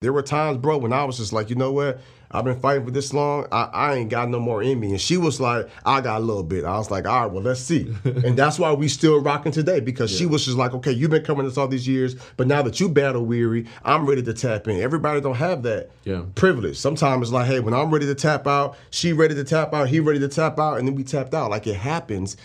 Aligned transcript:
There 0.00 0.12
were 0.12 0.22
times, 0.22 0.58
bro, 0.58 0.78
when 0.78 0.92
I 0.92 1.02
was 1.04 1.16
just 1.16 1.32
like, 1.32 1.50
you 1.50 1.56
know 1.56 1.72
what? 1.72 1.98
I've 2.30 2.44
been 2.44 2.60
fighting 2.60 2.84
for 2.84 2.92
this 2.92 3.12
long. 3.12 3.48
I, 3.50 3.64
I 3.72 3.94
ain't 3.94 4.10
got 4.10 4.28
no 4.28 4.38
more 4.38 4.62
in 4.62 4.78
me. 4.78 4.90
And 4.90 5.00
she 5.00 5.16
was 5.16 5.40
like, 5.40 5.68
I 5.84 6.00
got 6.00 6.18
a 6.20 6.24
little 6.24 6.44
bit. 6.44 6.64
I 6.64 6.78
was 6.78 6.88
like, 6.88 7.04
all 7.04 7.22
right, 7.22 7.32
well, 7.32 7.42
let's 7.42 7.58
see. 7.58 7.92
and 8.04 8.36
that's 8.36 8.60
why 8.60 8.72
we 8.72 8.86
still 8.86 9.20
rocking 9.20 9.50
today 9.50 9.80
because 9.80 10.16
she 10.16 10.24
was 10.24 10.44
just 10.44 10.56
like, 10.56 10.72
okay, 10.72 10.92
you've 10.92 11.10
been 11.10 11.24
coming 11.24 11.46
this 11.46 11.58
all 11.58 11.66
these 11.66 11.88
years, 11.88 12.14
but 12.36 12.46
now 12.46 12.62
that 12.62 12.78
you 12.78 12.88
battle 12.88 13.26
weary, 13.26 13.66
I'm 13.84 14.06
ready 14.06 14.22
to 14.22 14.32
tap 14.32 14.68
in. 14.68 14.80
Everybody 14.80 15.20
don't 15.20 15.34
have 15.34 15.64
that 15.64 15.90
Yeah. 16.04 16.22
privilege. 16.36 16.76
Sometimes 16.76 17.22
it's 17.22 17.32
like, 17.32 17.46
hey, 17.48 17.58
when 17.58 17.74
I'm 17.74 17.90
ready 17.90 18.06
to 18.06 18.14
tap 18.14 18.46
out, 18.46 18.76
she 18.90 19.12
ready 19.12 19.34
to 19.34 19.42
tap 19.42 19.74
out, 19.74 19.88
he 19.88 19.98
ready 19.98 20.20
to 20.20 20.28
tap 20.28 20.60
out, 20.60 20.78
and 20.78 20.86
then 20.86 20.94
we 20.94 21.02
tapped 21.02 21.34
out. 21.34 21.50
Like 21.50 21.66
it 21.66 21.74
happens. 21.74 22.36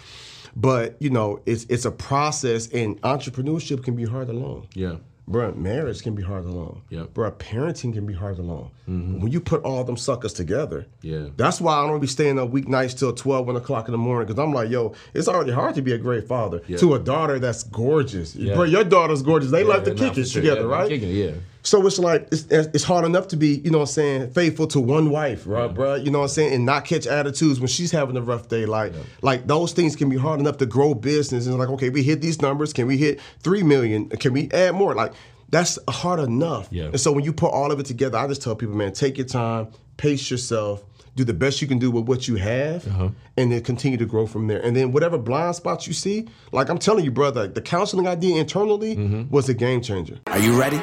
But 0.56 0.96
you 1.00 1.12
know, 1.12 1.40
it's 1.46 1.66
it's 1.66 1.86
a 1.86 1.92
process, 1.92 2.68
and 2.70 3.00
entrepreneurship 3.02 3.84
can 3.84 3.96
be 3.96 4.06
hard 4.06 4.30
alone. 4.30 4.68
Yeah. 4.74 4.96
Bruh, 5.30 5.56
marriage 5.56 6.02
can 6.04 6.16
be 6.16 6.22
hard 6.22 6.44
alone. 6.44 6.82
Yep. 6.90 7.14
Bruh, 7.14 7.32
parenting 7.34 7.94
can 7.94 8.06
be 8.06 8.14
hard 8.14 8.40
alone. 8.40 8.70
Mm-hmm. 8.90 9.22
When 9.22 9.32
you 9.32 9.40
put 9.40 9.64
all 9.64 9.84
them 9.86 9.96
suckers 9.96 10.34
together, 10.34 10.86
Yeah. 11.02 11.28
that's 11.38 11.62
why 11.62 11.76
I 11.76 11.88
don't 11.88 12.02
be 12.02 12.08
staying 12.08 12.38
up 12.38 12.52
weeknights 12.52 12.98
till 13.00 13.14
12, 13.14 13.48
1 13.48 13.56
o'clock 13.56 13.88
in 13.88 13.94
the 13.94 13.98
morning, 13.98 14.28
because 14.28 14.44
I'm 14.44 14.54
like, 14.54 14.70
yo, 14.70 14.94
it's 15.14 15.30
already 15.30 15.52
hard 15.54 15.76
to 15.76 15.82
be 15.82 15.94
a 15.94 15.98
great 15.98 16.28
father 16.28 16.62
Yeah. 16.68 16.76
to 16.80 16.96
a 16.96 17.00
daughter 17.00 17.40
that's 17.40 17.64
gorgeous. 17.64 18.36
Yeah. 18.36 18.56
Bruh, 18.56 18.70
your 18.70 18.84
daughter's 18.84 19.22
gorgeous. 19.22 19.50
They 19.50 19.64
like 19.64 19.86
to 19.86 19.96
kick 19.96 20.18
it 20.18 20.26
together, 20.26 20.62
Yeah, 20.68 20.68
right? 20.76 20.90
Kicking 20.90 21.10
yeah. 21.12 21.32
So 21.66 21.88
it's 21.88 21.98
like 21.98 22.28
it's, 22.32 22.44
it's 22.52 22.84
hard 22.84 23.06
enough 23.06 23.30
to 23.30 23.38
be, 23.38 23.62
you 23.64 23.72
know 23.72 23.80
what 23.80 23.90
I'm 23.90 23.94
saying, 23.94 24.32
faithful 24.32 24.68
to 24.68 24.82
one 24.82 25.10
wife, 25.10 25.48
right, 25.48 25.74
bruh? 25.74 26.04
You 26.04 26.12
know 26.12 26.20
what 26.20 26.26
I'm 26.26 26.30
saying, 26.30 26.54
and 26.54 26.66
not 26.66 26.84
catch 26.84 27.08
attitudes 27.08 27.60
when 27.62 27.70
she's 27.70 27.90
having 27.90 28.18
a 28.18 28.22
rough 28.22 28.50
day. 28.50 28.66
Like, 28.66 28.94
like 29.22 29.48
those 29.48 29.72
things 29.72 29.96
can 29.96 30.10
be 30.10 30.18
hard 30.18 30.42
enough 30.42 30.58
to 30.58 30.66
grow 30.66 30.94
business. 30.94 31.48
And 31.48 31.58
like, 31.58 31.70
okay, 31.70 31.90
we 31.90 32.04
hit 32.04 32.22
these 32.22 32.42
numbers. 32.42 32.74
Can 32.74 32.86
we 32.86 32.98
hit 32.98 33.22
three 33.40 33.64
million? 33.64 34.10
Can 34.10 34.34
we 34.34 34.52
add 34.52 34.76
more? 34.76 34.94
Like, 34.94 35.14
that's 35.50 35.80
hard 35.88 36.20
enough. 36.20 36.68
Yeah. 36.70 36.86
And 36.86 37.00
so 37.00 37.14
when 37.14 37.24
you 37.24 37.32
put 37.32 37.52
all 37.52 37.72
of 37.72 37.80
it 37.80 37.86
together, 37.86 38.18
I 38.18 38.28
just 38.28 38.42
tell 38.42 38.56
people, 38.56 38.76
man, 38.76 38.92
take 38.92 39.18
your 39.18 39.28
time, 39.28 39.70
pace 39.96 40.30
yourself. 40.30 40.84
Do 41.16 41.24
the 41.24 41.34
best 41.34 41.62
you 41.62 41.68
can 41.68 41.78
do 41.78 41.92
with 41.92 42.08
what 42.08 42.28
you 42.28 42.38
have, 42.38 42.88
uh-huh. 42.88 43.10
and 43.38 43.52
then 43.52 43.62
continue 43.62 44.00
to 44.00 44.06
grow 44.06 44.26
from 44.26 44.48
there. 44.48 44.60
And 44.66 44.76
then 44.76 44.92
whatever 44.92 45.20
blind 45.20 45.56
spots 45.56 45.86
you 45.86 45.94
see, 45.94 46.28
like 46.52 46.70
I'm 46.70 46.80
telling 46.80 47.06
you, 47.06 47.12
brother, 47.12 47.48
the 47.48 47.62
counseling 47.62 48.08
I 48.08 48.16
did 48.16 48.36
internally 48.36 48.96
mm-hmm. 48.96 49.30
was 49.30 49.48
a 49.48 49.54
game 49.54 49.82
changer. 49.82 50.20
Are 50.26 50.40
you 50.40 50.60
ready? 50.60 50.82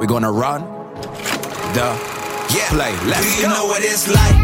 We're 0.00 0.06
gonna 0.10 0.32
run 0.32 0.62
the 1.76 1.86
yeah. 2.54 2.68
play. 2.74 2.92
Let's 3.06 3.22
Do 3.22 3.28
you 3.38 3.46
go. 3.46 3.54
know 3.54 3.64
what 3.66 3.82
it's 3.84 4.08
like 4.10 4.36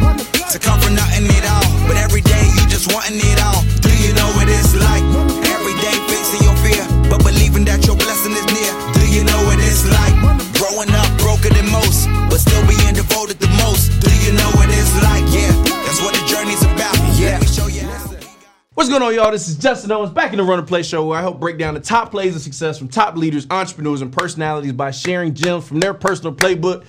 to 0.53 0.59
come 0.59 0.79
from 0.81 0.95
nothing 0.95 1.27
at 1.27 1.45
all? 1.51 1.67
But 1.89 1.97
every 1.99 2.21
day 2.23 2.45
you 2.57 2.63
just 2.71 2.93
wanting 2.95 3.19
it 3.19 3.39
all. 3.43 3.63
Do 3.83 3.91
you 3.99 4.15
know 4.15 4.29
what 4.39 4.47
it's 4.49 4.75
like? 4.79 5.03
Every 5.51 5.75
day 5.83 5.95
facing 6.11 6.43
your 6.47 6.57
fear, 6.63 6.83
but 7.11 7.25
believing 7.25 7.65
that 7.67 7.85
your 7.87 7.97
blessing 7.97 8.33
is 8.33 8.47
near. 8.55 8.73
Do 8.95 9.05
you 9.11 9.25
know 9.25 9.41
what 9.49 9.59
it's 9.59 9.85
like? 9.89 10.15
Growing 10.59 10.91
up 10.95 11.11
broken 11.19 11.53
than 11.55 11.69
most, 11.71 12.07
but 12.31 12.39
still 12.39 12.63
being 12.71 12.95
devoted 12.95 13.39
the 13.43 13.51
most. 13.63 13.91
Do 14.01 14.11
you 14.25 14.33
know 14.39 14.51
what 14.55 14.69
it's 14.71 14.95
like? 15.03 15.25
Yeah, 15.35 15.51
that's 15.87 16.01
what 16.03 16.15
the 16.15 16.23
journey's 16.31 16.63
about. 16.63 16.98
What's 18.79 18.89
going 18.89 19.03
on, 19.03 19.13
y'all? 19.13 19.33
This 19.33 19.49
is 19.49 19.57
Justin 19.57 19.91
Owens 19.91 20.13
back 20.13 20.31
in 20.31 20.37
the 20.37 20.45
Run 20.45 20.61
the 20.61 20.65
Play 20.65 20.85
Show, 20.85 21.05
where 21.05 21.19
I 21.19 21.21
help 21.21 21.41
break 21.41 21.59
down 21.59 21.75
the 21.75 21.81
top 21.81 22.13
plays 22.13 22.37
of 22.37 22.43
success 22.43 22.79
from 22.79 22.87
top 22.87 23.17
leaders, 23.17 23.45
entrepreneurs, 23.51 24.03
and 24.03 24.13
personalities 24.13 24.73
by 24.73 24.93
sharing 24.93 25.35
gems 25.35 25.67
from 25.67 25.81
their 25.81 25.93
personal 25.93 26.33
playbook. 26.33 26.85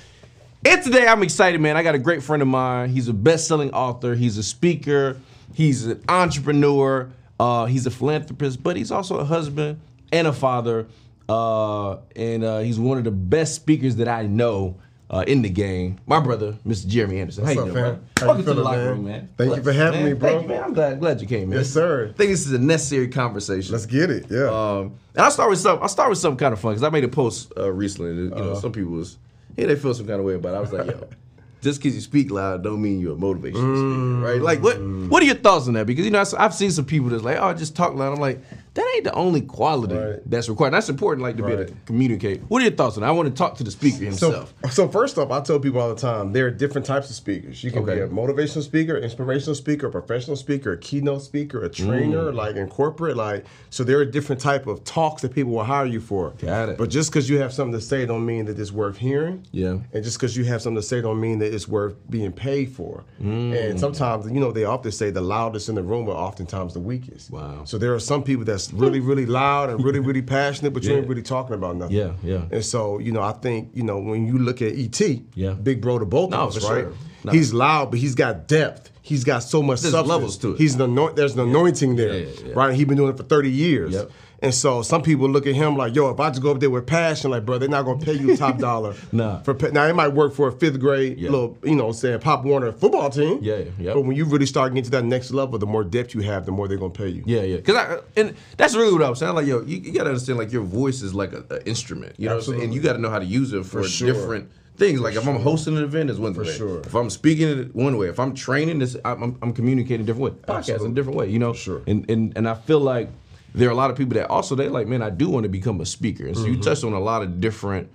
And 0.64 0.84
today, 0.84 1.08
I'm 1.08 1.24
excited, 1.24 1.60
man. 1.60 1.78
I 1.78 1.82
got 1.82 1.96
a 1.96 1.98
great 1.98 2.22
friend 2.22 2.44
of 2.44 2.48
mine. 2.48 2.92
He's 2.92 3.08
a 3.08 3.14
best-selling 3.14 3.74
author. 3.74 4.14
He's 4.14 4.38
a 4.38 4.44
speaker. 4.44 5.18
He's 5.56 5.88
an 5.88 6.04
entrepreneur. 6.08 7.10
Uh, 7.40 7.66
he's 7.66 7.88
a 7.88 7.92
philanthropist, 7.92 8.62
but 8.62 8.78
he's 8.78 8.92
also 8.92 9.18
a 9.18 9.26
husband 9.26 9.82
and 10.12 10.28
a 10.28 10.34
father. 10.34 10.86
Uh, 11.28 11.94
and 12.16 12.44
uh, 12.44 12.60
he's 12.60 12.78
one 12.78 13.00
of 13.00 13.04
the 13.04 13.10
best 13.10 13.56
speakers 13.56 13.96
that 13.96 14.08
I 14.08 14.28
know 14.28 14.78
uh, 15.10 15.24
in 15.28 15.42
the 15.42 15.50
game. 15.50 15.98
My 16.06 16.20
brother, 16.20 16.56
Mr. 16.68 16.88
Jeremy 16.88 17.20
Anderson. 17.22 17.44
What's 17.44 17.56
How 17.56 17.62
up, 17.62 17.68
you 17.68 17.74
doing, 17.74 17.84
fam? 17.86 17.94
man? 17.94 18.10
How 18.20 18.26
Welcome 18.28 18.46
to 18.46 18.54
the 18.54 18.64
locker 18.64 18.90
room, 18.90 19.06
man. 19.06 19.30
Thank 19.38 19.56
you 19.56 19.64
for 19.64 19.74
having 19.74 20.02
Man, 20.02 20.10
me, 20.14 20.14
bro. 20.20 20.30
Thank 20.30 20.42
you, 20.44 20.48
man. 20.50 20.64
I'm 20.64 20.74
glad, 20.74 21.00
glad 21.00 21.22
you 21.22 21.28
came, 21.28 21.50
man. 21.50 21.60
Yes, 21.60 21.70
sir. 21.70 22.10
I 22.10 22.14
think 22.18 22.30
this 22.32 22.46
is 22.46 22.52
a 22.54 22.60
necessary 22.60 23.08
conversation. 23.08 23.72
Let's 23.72 23.86
get 23.86 24.10
it. 24.12 24.26
Yeah. 24.30 24.46
Um, 24.50 24.94
and 25.16 25.24
I'll 25.24 25.32
start 25.32 25.50
with 25.50 25.60
some. 25.60 25.80
I'll 25.82 25.88
start 25.90 26.10
with 26.10 26.20
something 26.20 26.38
kind 26.38 26.54
of 26.54 26.60
fun 26.60 26.74
because 26.74 26.84
I 26.84 26.90
made 26.90 27.04
a 27.04 27.08
post 27.10 27.52
uh, 27.58 27.72
recently. 27.72 28.14
that, 28.16 28.22
You 28.22 28.30
know, 28.30 28.52
Uh-huh. 28.52 28.60
some 28.62 28.72
people 28.72 28.92
was 28.92 29.18
yeah 29.58 29.66
they 29.68 29.76
feel 29.76 29.94
some 29.94 30.06
kind 30.08 30.20
of 30.20 30.26
way 30.26 30.36
about. 30.36 30.54
it. 30.54 30.58
I 30.58 30.60
was 30.62 30.72
like, 30.72 30.88
yo, 30.88 31.08
just 31.62 31.80
because 31.82 31.96
you 31.96 32.02
speak 32.02 32.32
loud 32.32 32.64
don't 32.64 32.82
mean 32.82 33.00
you're 33.02 33.14
a 33.14 33.18
motivational 33.20 33.76
speaker, 34.22 34.34
right? 34.34 34.42
Like, 34.42 34.62
what 34.62 34.78
what 35.10 35.24
are 35.24 35.26
your 35.26 35.36
thoughts 35.36 35.68
on 35.68 35.74
that? 35.74 35.86
Because 35.88 36.06
you 36.06 36.12
know, 36.12 36.20
I- 36.22 36.46
I've 36.46 36.54
seen 36.54 36.72
some 36.72 36.86
people 36.86 37.10
that's 37.10 37.24
like, 37.24 37.38
oh, 37.42 37.54
just 37.54 37.76
talk 37.76 37.96
loud. 37.96 38.14
I'm 38.14 38.20
like, 38.20 38.42
that 38.80 38.92
ain't 38.96 39.04
the 39.04 39.14
only 39.14 39.42
quality 39.42 39.96
Right. 39.96 40.20
that's 40.26 40.48
required. 40.50 40.72
That's 40.74 40.90
important, 40.90 41.24
like 41.24 41.38
to 41.38 41.44
be 41.44 41.52
able 41.52 41.66
to 41.66 41.74
communicate. 41.86 42.42
What 42.48 42.62
are 42.62 42.66
your 42.66 42.74
thoughts 42.76 42.96
on 42.98 43.02
that? 43.02 43.08
I 43.10 43.12
want 43.12 43.28
to 43.30 43.36
talk 43.36 43.56
to 43.58 43.64
the 43.64 43.72
speaker 43.72 44.04
himself. 44.06 44.54
so 44.72 44.88
first 44.88 45.18
off, 45.18 45.32
I 45.32 45.42
tell 45.42 45.60
people 45.60 45.82
all 45.82 45.90
the 45.94 46.00
time 46.00 46.32
there 46.34 46.46
are 46.48 46.52
different 46.52 46.86
types 46.88 47.10
of 47.10 47.16
speakers. 47.16 47.64
You 47.64 47.72
can 47.72 47.84
Okay. 47.84 47.96
be 47.96 48.02
a 48.02 48.08
motivational 48.08 48.64
speaker, 48.64 48.98
inspirational 48.98 49.56
speaker, 49.56 49.88
a 49.88 49.92
professional 49.92 50.36
speaker, 50.38 50.74
a 50.74 50.78
keynote 50.78 51.22
speaker, 51.24 51.64
a 51.64 51.70
Mm. 51.70 51.74
trainer, 51.88 52.32
like 52.34 52.56
in 52.56 52.68
corporate. 52.68 53.18
Like, 53.18 53.46
so 53.70 53.84
there 53.84 53.98
are 54.00 54.06
different 54.06 54.42
type 54.42 54.68
of 54.68 54.84
talks 54.84 55.22
that 55.24 55.34
people 55.34 55.54
will 55.54 55.64
hire 55.64 55.86
you 55.86 56.00
for. 56.00 56.34
Got 56.42 56.70
it. 56.70 56.78
But 56.78 56.90
just 56.90 57.12
because 57.12 57.30
you 57.30 57.40
have 57.40 57.54
something 57.54 57.74
to 57.80 57.82
say, 57.86 58.06
don't 58.06 58.26
mean 58.26 58.46
that 58.46 58.58
it's 58.60 58.72
worth 58.72 58.98
hearing. 58.98 59.44
Yeah. 59.52 59.78
And 59.94 60.04
just 60.04 60.18
because 60.18 60.38
you 60.38 60.46
have 60.46 60.62
something 60.62 60.82
to 60.82 60.88
say, 60.88 61.02
don't 61.02 61.20
mean 61.20 61.40
that 61.40 61.54
it's 61.54 61.68
worth 61.68 61.96
being 62.10 62.32
paid 62.32 62.72
for. 62.72 63.04
Mm. 63.22 63.70
And 63.72 63.80
sometimes, 63.80 64.26
you 64.32 64.40
know, 64.40 64.52
they 64.52 64.64
often 64.64 64.92
say 64.92 65.10
the 65.12 65.22
loudest 65.22 65.70
in 65.70 65.76
the 65.76 65.84
room 65.84 66.08
are 66.08 66.12
oftentimes 66.14 66.74
the 66.74 66.80
weakest. 66.80 67.32
Wow. 67.32 67.62
So 67.66 67.78
there 67.78 67.94
are 67.94 68.00
some 68.00 68.24
people 68.24 68.46
that's 68.46 68.69
really, 68.74 69.00
really 69.00 69.26
loud 69.26 69.70
and 69.70 69.84
really, 69.84 70.00
really 70.00 70.22
passionate, 70.22 70.72
but 70.74 70.84
you 70.84 70.96
ain't 70.96 71.08
really 71.08 71.22
talking 71.22 71.54
about 71.56 71.76
nothing. 71.76 71.96
Yeah, 71.96 72.14
yeah. 72.24 72.44
And 72.52 72.64
so, 72.64 73.00
you 73.00 73.12
know, 73.12 73.22
I 73.22 73.32
think, 73.34 73.72
you 73.74 73.84
know, 73.84 74.00
when 74.00 74.26
you 74.28 74.38
look 74.38 74.62
at 74.62 74.74
ET, 74.74 75.00
Yeah. 75.36 75.54
big 75.54 75.82
bro 75.82 76.00
to 76.00 76.06
both 76.06 76.30
No, 76.32 76.38
of 76.42 76.56
us, 76.58 76.64
right? 76.70 76.84
sure. 76.84 76.94
No. 77.24 77.32
He's 77.32 77.54
loud, 77.54 77.92
but 77.92 78.00
he's 78.00 78.16
got 78.16 78.48
depth. 78.48 78.92
He's 79.02 79.24
got 79.24 79.40
so 79.40 79.62
much 79.62 79.82
There's 79.82 79.92
substance. 79.94 80.10
levels 80.10 80.38
to 80.38 80.52
it. 80.54 80.58
He's 80.58 80.76
an 80.76 80.82
anoint, 80.82 81.16
there's 81.16 81.34
an 81.34 81.40
anointing 81.42 81.96
there, 81.96 82.14
Yeah, 82.20 82.26
yeah, 82.26 82.48
yeah. 82.48 82.54
right? 82.56 82.74
He's 82.76 82.86
been 82.86 82.98
doing 82.98 83.10
it 83.12 83.18
for 83.18 83.24
30 83.24 83.50
years. 83.50 83.94
Yep. 83.94 84.12
And 84.42 84.54
so 84.54 84.82
some 84.82 85.02
people 85.02 85.28
look 85.30 85.46
at 85.48 85.54
him 85.56 85.76
like, 85.76 85.94
yo, 85.96 86.10
if 86.12 86.20
I 86.20 86.30
just 86.30 86.42
go 86.42 86.52
up 86.52 86.60
there 86.62 86.70
with 86.70 86.88
passion, 86.88 87.30
like, 87.32 87.46
bro, 87.46 87.58
they're 87.58 87.68
not 87.68 87.84
gonna 87.84 88.04
pay 88.04 88.14
you 88.14 88.38
top 88.38 88.58
dollar. 88.70 88.96
Nah. 89.12 89.40
For 89.42 89.54
pa- 89.54 89.68
now, 89.74 89.86
it 89.86 89.94
might 89.96 90.10
work 90.10 90.34
for 90.34 90.48
a 90.48 90.52
fifth 90.52 90.80
grade 90.80 91.20
Yeah. 91.20 91.30
little, 91.32 91.58
you 91.64 91.76
know, 91.76 91.92
saying 91.92 92.20
Pop 92.22 92.46
Warner 92.46 92.72
football 92.72 93.10
team. 93.10 93.40
Yeah, 93.42 93.64
yeah. 93.78 93.94
But 93.94 94.02
when 94.06 94.16
you 94.16 94.24
really 94.26 94.46
start 94.46 94.74
getting 94.74 94.86
to 94.86 94.92
that 94.92 95.04
next 95.06 95.32
level, 95.32 95.60
the 95.60 95.66
more 95.68 95.84
depth 95.84 96.14
you 96.16 96.22
have, 96.22 96.46
the 96.46 96.52
more 96.54 96.68
they're 96.70 96.78
gonna 96.78 96.92
pay 96.92 97.10
you. 97.10 97.24
Yeah, 97.26 97.42
yeah. 97.42 97.58
Because 97.58 97.76
I 97.76 98.00
and 98.16 98.34
that's 98.56 98.76
really 98.76 98.94
what 98.94 99.04
I 99.04 99.10
was 99.10 99.20
saying. 99.20 99.36
Like, 99.36 99.46
yo, 99.46 99.62
you, 99.62 99.78
you 99.78 99.92
gotta 99.92 100.10
understand, 100.10 100.40
like, 100.40 100.54
your 100.54 100.64
voice 100.64 101.02
is 101.02 101.14
like 101.14 101.34
an 101.34 101.44
instrument. 101.66 102.16
You 102.18 102.30
know, 102.30 102.36
what 102.38 102.48
I'm 102.48 102.52
saying? 102.54 102.64
And 102.64 102.74
you 102.74 102.80
got 102.82 102.94
to 102.94 103.00
know 103.00 103.10
how 103.10 103.20
to 103.20 103.26
use 103.26 103.52
it 103.54 103.66
for, 103.66 103.84
For 103.84 103.90
sure. 103.90 104.14
different 104.14 104.50
things. 104.78 105.02
Like, 105.02 105.16
if 105.16 105.28
I'm 105.28 105.42
hosting 105.42 105.76
an 105.76 105.84
event, 105.84 106.10
it's 106.10 106.18
one 106.20 106.34
For 106.34 106.44
way. 106.44 106.54
sure. 106.56 106.80
If 106.80 106.96
I'm 106.96 107.10
speaking 107.10 107.48
it 107.50 107.76
one 107.76 107.98
way, 107.98 108.08
if 108.08 108.20
I'm 108.20 108.34
training, 108.34 108.80
this 108.80 108.96
I'm, 109.04 109.22
I'm, 109.22 109.38
I'm 109.42 109.54
communicating 109.54 110.04
a 110.04 110.06
different 110.06 110.34
way. 110.34 110.42
Podcasting 110.56 110.92
a 110.92 110.94
different 110.96 111.18
way. 111.18 111.30
You 111.30 111.40
know, 111.40 111.52
sure. 111.52 111.82
And 111.88 112.10
and 112.10 112.32
and 112.38 112.48
I 112.48 112.54
feel 112.56 112.80
like 112.80 113.10
there 113.54 113.68
are 113.68 113.72
a 113.72 113.76
lot 113.76 113.90
of 113.92 113.98
people 113.98 114.14
that 114.16 114.30
also 114.30 114.56
they 114.56 114.70
like, 114.70 114.88
man, 114.88 115.02
I 115.02 115.10
do 115.10 115.30
want 115.30 115.44
to 115.44 115.50
become 115.50 115.82
a 115.82 115.86
speaker. 115.86 116.26
And 116.28 116.36
so 116.36 116.44
Mm-hmm. 116.44 116.54
you 116.56 116.60
touched 116.62 116.84
on 116.84 116.94
a 116.94 117.00
lot 117.00 117.22
of 117.24 117.40
different 117.42 117.90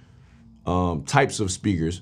um, 0.67 1.05
types 1.05 1.41
of 1.41 1.51
speakers. 1.51 2.01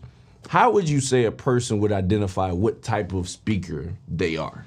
How 0.49 0.71
would 0.71 0.89
you 0.89 1.01
say 1.01 1.25
a 1.25 1.33
person 1.33 1.79
would 1.81 1.93
identify 1.93 2.51
what 2.53 2.83
type 2.83 3.13
of 3.13 3.29
speaker 3.29 3.93
they 4.09 4.37
are? 4.37 4.65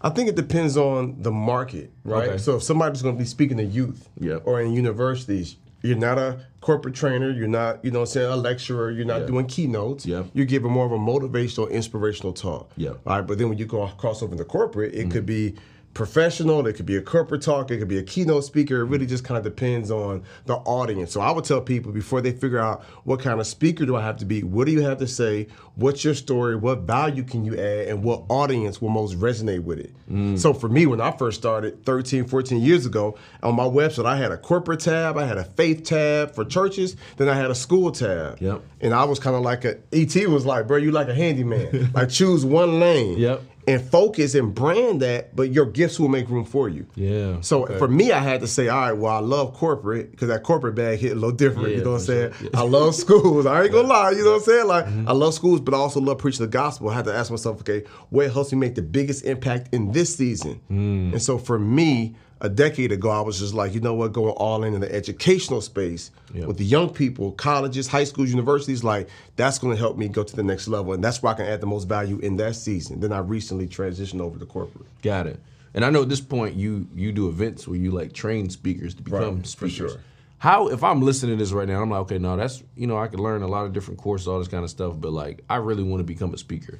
I 0.00 0.10
think 0.10 0.28
it 0.28 0.34
depends 0.34 0.76
on 0.76 1.22
the 1.22 1.30
market, 1.30 1.92
right? 2.04 2.28
Okay. 2.30 2.38
So 2.38 2.56
if 2.56 2.62
somebody's 2.64 3.02
going 3.02 3.14
to 3.14 3.18
be 3.18 3.24
speaking 3.24 3.56
to 3.58 3.64
youth 3.64 4.08
Yep. 4.20 4.42
or 4.46 4.60
in 4.60 4.72
universities, 4.72 5.56
you're 5.82 5.96
not 5.96 6.18
a 6.18 6.40
corporate 6.60 6.94
trainer, 6.94 7.30
you're 7.30 7.46
not, 7.48 7.84
you 7.84 7.90
know, 7.92 8.00
I'm 8.00 8.06
saying 8.06 8.30
a 8.30 8.36
lecturer, 8.36 8.90
you're 8.90 9.04
not 9.04 9.22
Yeah. 9.22 9.26
doing 9.26 9.46
keynotes. 9.46 10.04
Yep. 10.06 10.26
You're 10.34 10.46
giving 10.46 10.72
more 10.72 10.86
of 10.86 10.92
a 10.92 10.98
motivational, 10.98 11.70
inspirational 11.70 12.32
talk. 12.32 12.70
Yep. 12.76 13.00
All 13.06 13.16
right, 13.18 13.26
but 13.26 13.38
then 13.38 13.48
when 13.48 13.58
you 13.58 13.64
go 13.66 13.86
cross 13.88 14.22
over 14.22 14.32
into 14.32 14.44
corporate, 14.44 14.94
it 14.94 15.10
could 15.10 15.26
be 15.26 15.54
professional, 15.94 16.66
it 16.66 16.74
could 16.74 16.86
be 16.86 16.96
a 16.96 17.02
corporate 17.02 17.42
talk, 17.42 17.70
it 17.70 17.78
could 17.78 17.88
be 17.88 17.98
a 17.98 18.02
keynote 18.02 18.44
speaker. 18.44 18.80
It 18.80 18.84
really 18.84 19.06
just 19.06 19.24
kind 19.24 19.36
of 19.36 19.44
depends 19.44 19.90
on 19.90 20.22
the 20.46 20.54
audience. 20.56 21.12
So 21.12 21.20
I 21.20 21.30
would 21.30 21.44
tell 21.44 21.60
people 21.60 21.92
before 21.92 22.20
they 22.20 22.32
figure 22.32 22.58
out 22.58 22.82
what 23.04 23.20
kind 23.20 23.40
of 23.40 23.46
speaker 23.46 23.84
do 23.84 23.96
I 23.96 24.02
have 24.02 24.16
to 24.18 24.24
be, 24.24 24.42
what 24.42 24.66
do 24.66 24.72
you 24.72 24.82
have 24.82 24.98
to 24.98 25.06
say, 25.06 25.48
what's 25.74 26.04
your 26.04 26.14
story, 26.14 26.56
what 26.56 26.80
value 26.80 27.22
can 27.22 27.44
you 27.44 27.54
add, 27.54 27.88
and 27.88 28.02
what 28.02 28.24
audience 28.28 28.80
will 28.80 28.90
most 28.90 29.18
resonate 29.18 29.64
with 29.64 29.78
it. 29.78 29.94
Mm. 30.10 30.38
So 30.38 30.54
for 30.54 30.68
me, 30.68 30.86
when 30.86 31.00
I 31.00 31.10
first 31.12 31.38
started 31.38 31.84
13, 31.84 32.26
14 32.26 32.60
years 32.60 32.86
ago, 32.86 33.18
on 33.42 33.54
my 33.54 33.64
website, 33.64 34.06
I 34.06 34.16
had 34.16 34.32
a 34.32 34.38
corporate 34.38 34.80
tab, 34.80 35.16
I 35.18 35.26
had 35.26 35.38
a 35.38 35.44
faith 35.44 35.84
tab 35.84 36.34
for 36.34 36.44
churches, 36.44 36.96
then 37.16 37.28
I 37.28 37.34
had 37.34 37.50
a 37.50 37.54
school 37.54 37.92
tab. 37.92 38.40
Yep. 38.40 38.62
And 38.80 38.94
I 38.94 39.04
was 39.04 39.18
kind 39.18 39.36
of 39.36 39.42
like 39.42 39.64
a, 39.64 39.78
ET 39.92 40.14
was 40.28 40.46
like, 40.46 40.66
bro, 40.66 40.78
you 40.78 40.90
like 40.90 41.08
a 41.08 41.14
handyman. 41.14 41.92
like 41.94 42.08
choose 42.08 42.44
one 42.44 42.80
lane 42.80 43.18
Yep. 43.18 43.42
And 43.68 43.80
focus 43.80 44.34
and 44.34 44.54
brand 44.54 45.02
that, 45.02 45.36
but 45.36 45.52
your 45.52 45.66
gifts 45.66 46.00
will 46.00 46.08
make 46.08 46.28
room 46.28 46.44
for 46.44 46.68
you. 46.68 46.86
Yeah, 46.96 47.40
So 47.42 47.64
okay. 47.64 47.78
for 47.78 47.86
me, 47.86 48.10
I 48.10 48.18
had 48.18 48.40
to 48.40 48.46
say, 48.48 48.68
all 48.68 48.80
right, 48.80 48.92
well, 48.92 49.14
I 49.14 49.20
love 49.20 49.54
corporate 49.54 50.10
because 50.10 50.28
that 50.28 50.42
corporate 50.42 50.74
bag 50.74 50.98
hit 50.98 51.12
a 51.12 51.14
little 51.14 51.30
different. 51.30 51.68
Yeah, 51.70 51.76
you 51.76 51.84
know 51.84 51.92
what 51.92 52.00
I'm 52.00 52.06
saying? 52.06 52.32
sure. 52.32 52.48
Yeah. 52.52 52.60
I 52.60 52.62
love 52.62 52.94
schools. 52.94 53.46
I 53.46 53.62
ain't 53.62 53.72
gonna 53.72 53.88
lie. 53.88 54.10
You 54.10 54.24
know 54.24 54.30
what 54.32 54.36
I'm 54.38 54.42
saying? 54.42 54.66
Like 54.66 54.82
Mm-hmm. 54.86 55.08
I 55.08 55.12
love 55.12 55.32
schools, 55.34 55.60
but 55.60 55.74
I 55.74 55.76
also 55.76 56.00
love 56.00 56.18
preaching 56.18 56.44
the 56.44 56.50
gospel. 56.50 56.88
I 56.90 56.94
had 56.94 57.04
to 57.04 57.14
ask 57.14 57.30
myself, 57.30 57.60
okay, 57.60 57.84
where 58.10 58.28
helps 58.28 58.52
me 58.52 58.58
make 58.58 58.74
the 58.74 58.82
biggest 58.82 59.24
impact 59.24 59.72
in 59.72 59.92
this 59.92 60.14
season? 60.16 60.60
Mm. 60.70 61.12
And 61.12 61.22
so 61.22 61.38
for 61.38 61.58
me. 61.58 62.16
A 62.42 62.48
decade 62.48 62.92
ago, 62.92 63.08
I 63.08 63.20
was 63.20 63.38
just 63.38 63.54
like, 63.54 63.72
you 63.72 63.80
know 63.80 63.94
what, 63.94 64.12
going 64.12 64.34
all 64.34 64.64
in 64.64 64.74
in 64.74 64.80
the 64.80 64.92
educational 64.94 65.60
space 65.60 66.10
Yeah. 66.34 66.46
with 66.46 66.58
the 66.58 66.64
young 66.64 66.90
people, 66.90 67.32
colleges, 67.32 67.86
high 67.86 68.04
schools, 68.04 68.30
universities, 68.30 68.82
like 68.84 69.08
that's 69.36 69.58
going 69.58 69.74
to 69.74 69.78
help 69.80 69.96
me 69.96 70.08
go 70.08 70.22
to 70.24 70.36
the 70.36 70.42
next 70.42 70.66
level, 70.68 70.92
and 70.92 71.02
that's 71.02 71.22
where 71.22 71.32
I 71.32 71.36
can 71.36 71.46
add 71.46 71.60
the 71.60 71.66
most 71.68 71.88
value 71.88 72.18
in 72.18 72.36
that 72.38 72.56
season. 72.56 73.00
Then 73.00 73.12
I 73.12 73.18
recently 73.18 73.66
transitioned 73.68 74.20
over 74.20 74.38
to 74.38 74.44
corporate. 74.44 74.86
Got 75.02 75.28
it. 75.28 75.38
And 75.74 75.84
I 75.84 75.90
know 75.90 76.02
at 76.02 76.08
this 76.10 76.20
point 76.20 76.54
you 76.56 76.86
you 76.94 77.12
do 77.12 77.28
events 77.28 77.66
where 77.66 77.78
you 77.78 77.92
like 77.92 78.12
train 78.12 78.50
speakers 78.50 78.94
to 78.96 79.02
become 79.02 79.36
Right, 79.36 79.42
for 79.46 79.68
speakers. 79.68 79.92
sure. 79.92 80.00
How 80.38 80.66
if 80.68 80.82
I'm 80.82 81.00
listening 81.00 81.38
to 81.38 81.42
this 81.44 81.52
right 81.52 81.68
now, 81.68 81.80
I'm 81.80 81.90
like, 81.90 82.00
okay, 82.00 82.18
no, 82.18 82.36
that's 82.36 82.62
you 82.76 82.86
know, 82.88 82.98
I 82.98 83.06
could 83.06 83.20
learn 83.20 83.42
a 83.42 83.46
lot 83.48 83.64
of 83.66 83.72
different 83.72 84.00
courses, 84.00 84.26
all 84.26 84.40
this 84.40 84.48
kind 84.48 84.64
of 84.64 84.70
stuff, 84.70 84.94
but 85.00 85.12
like 85.12 85.44
I 85.48 85.56
really 85.56 85.84
want 85.84 86.00
to 86.00 86.04
become 86.04 86.34
a 86.34 86.38
speaker. 86.38 86.78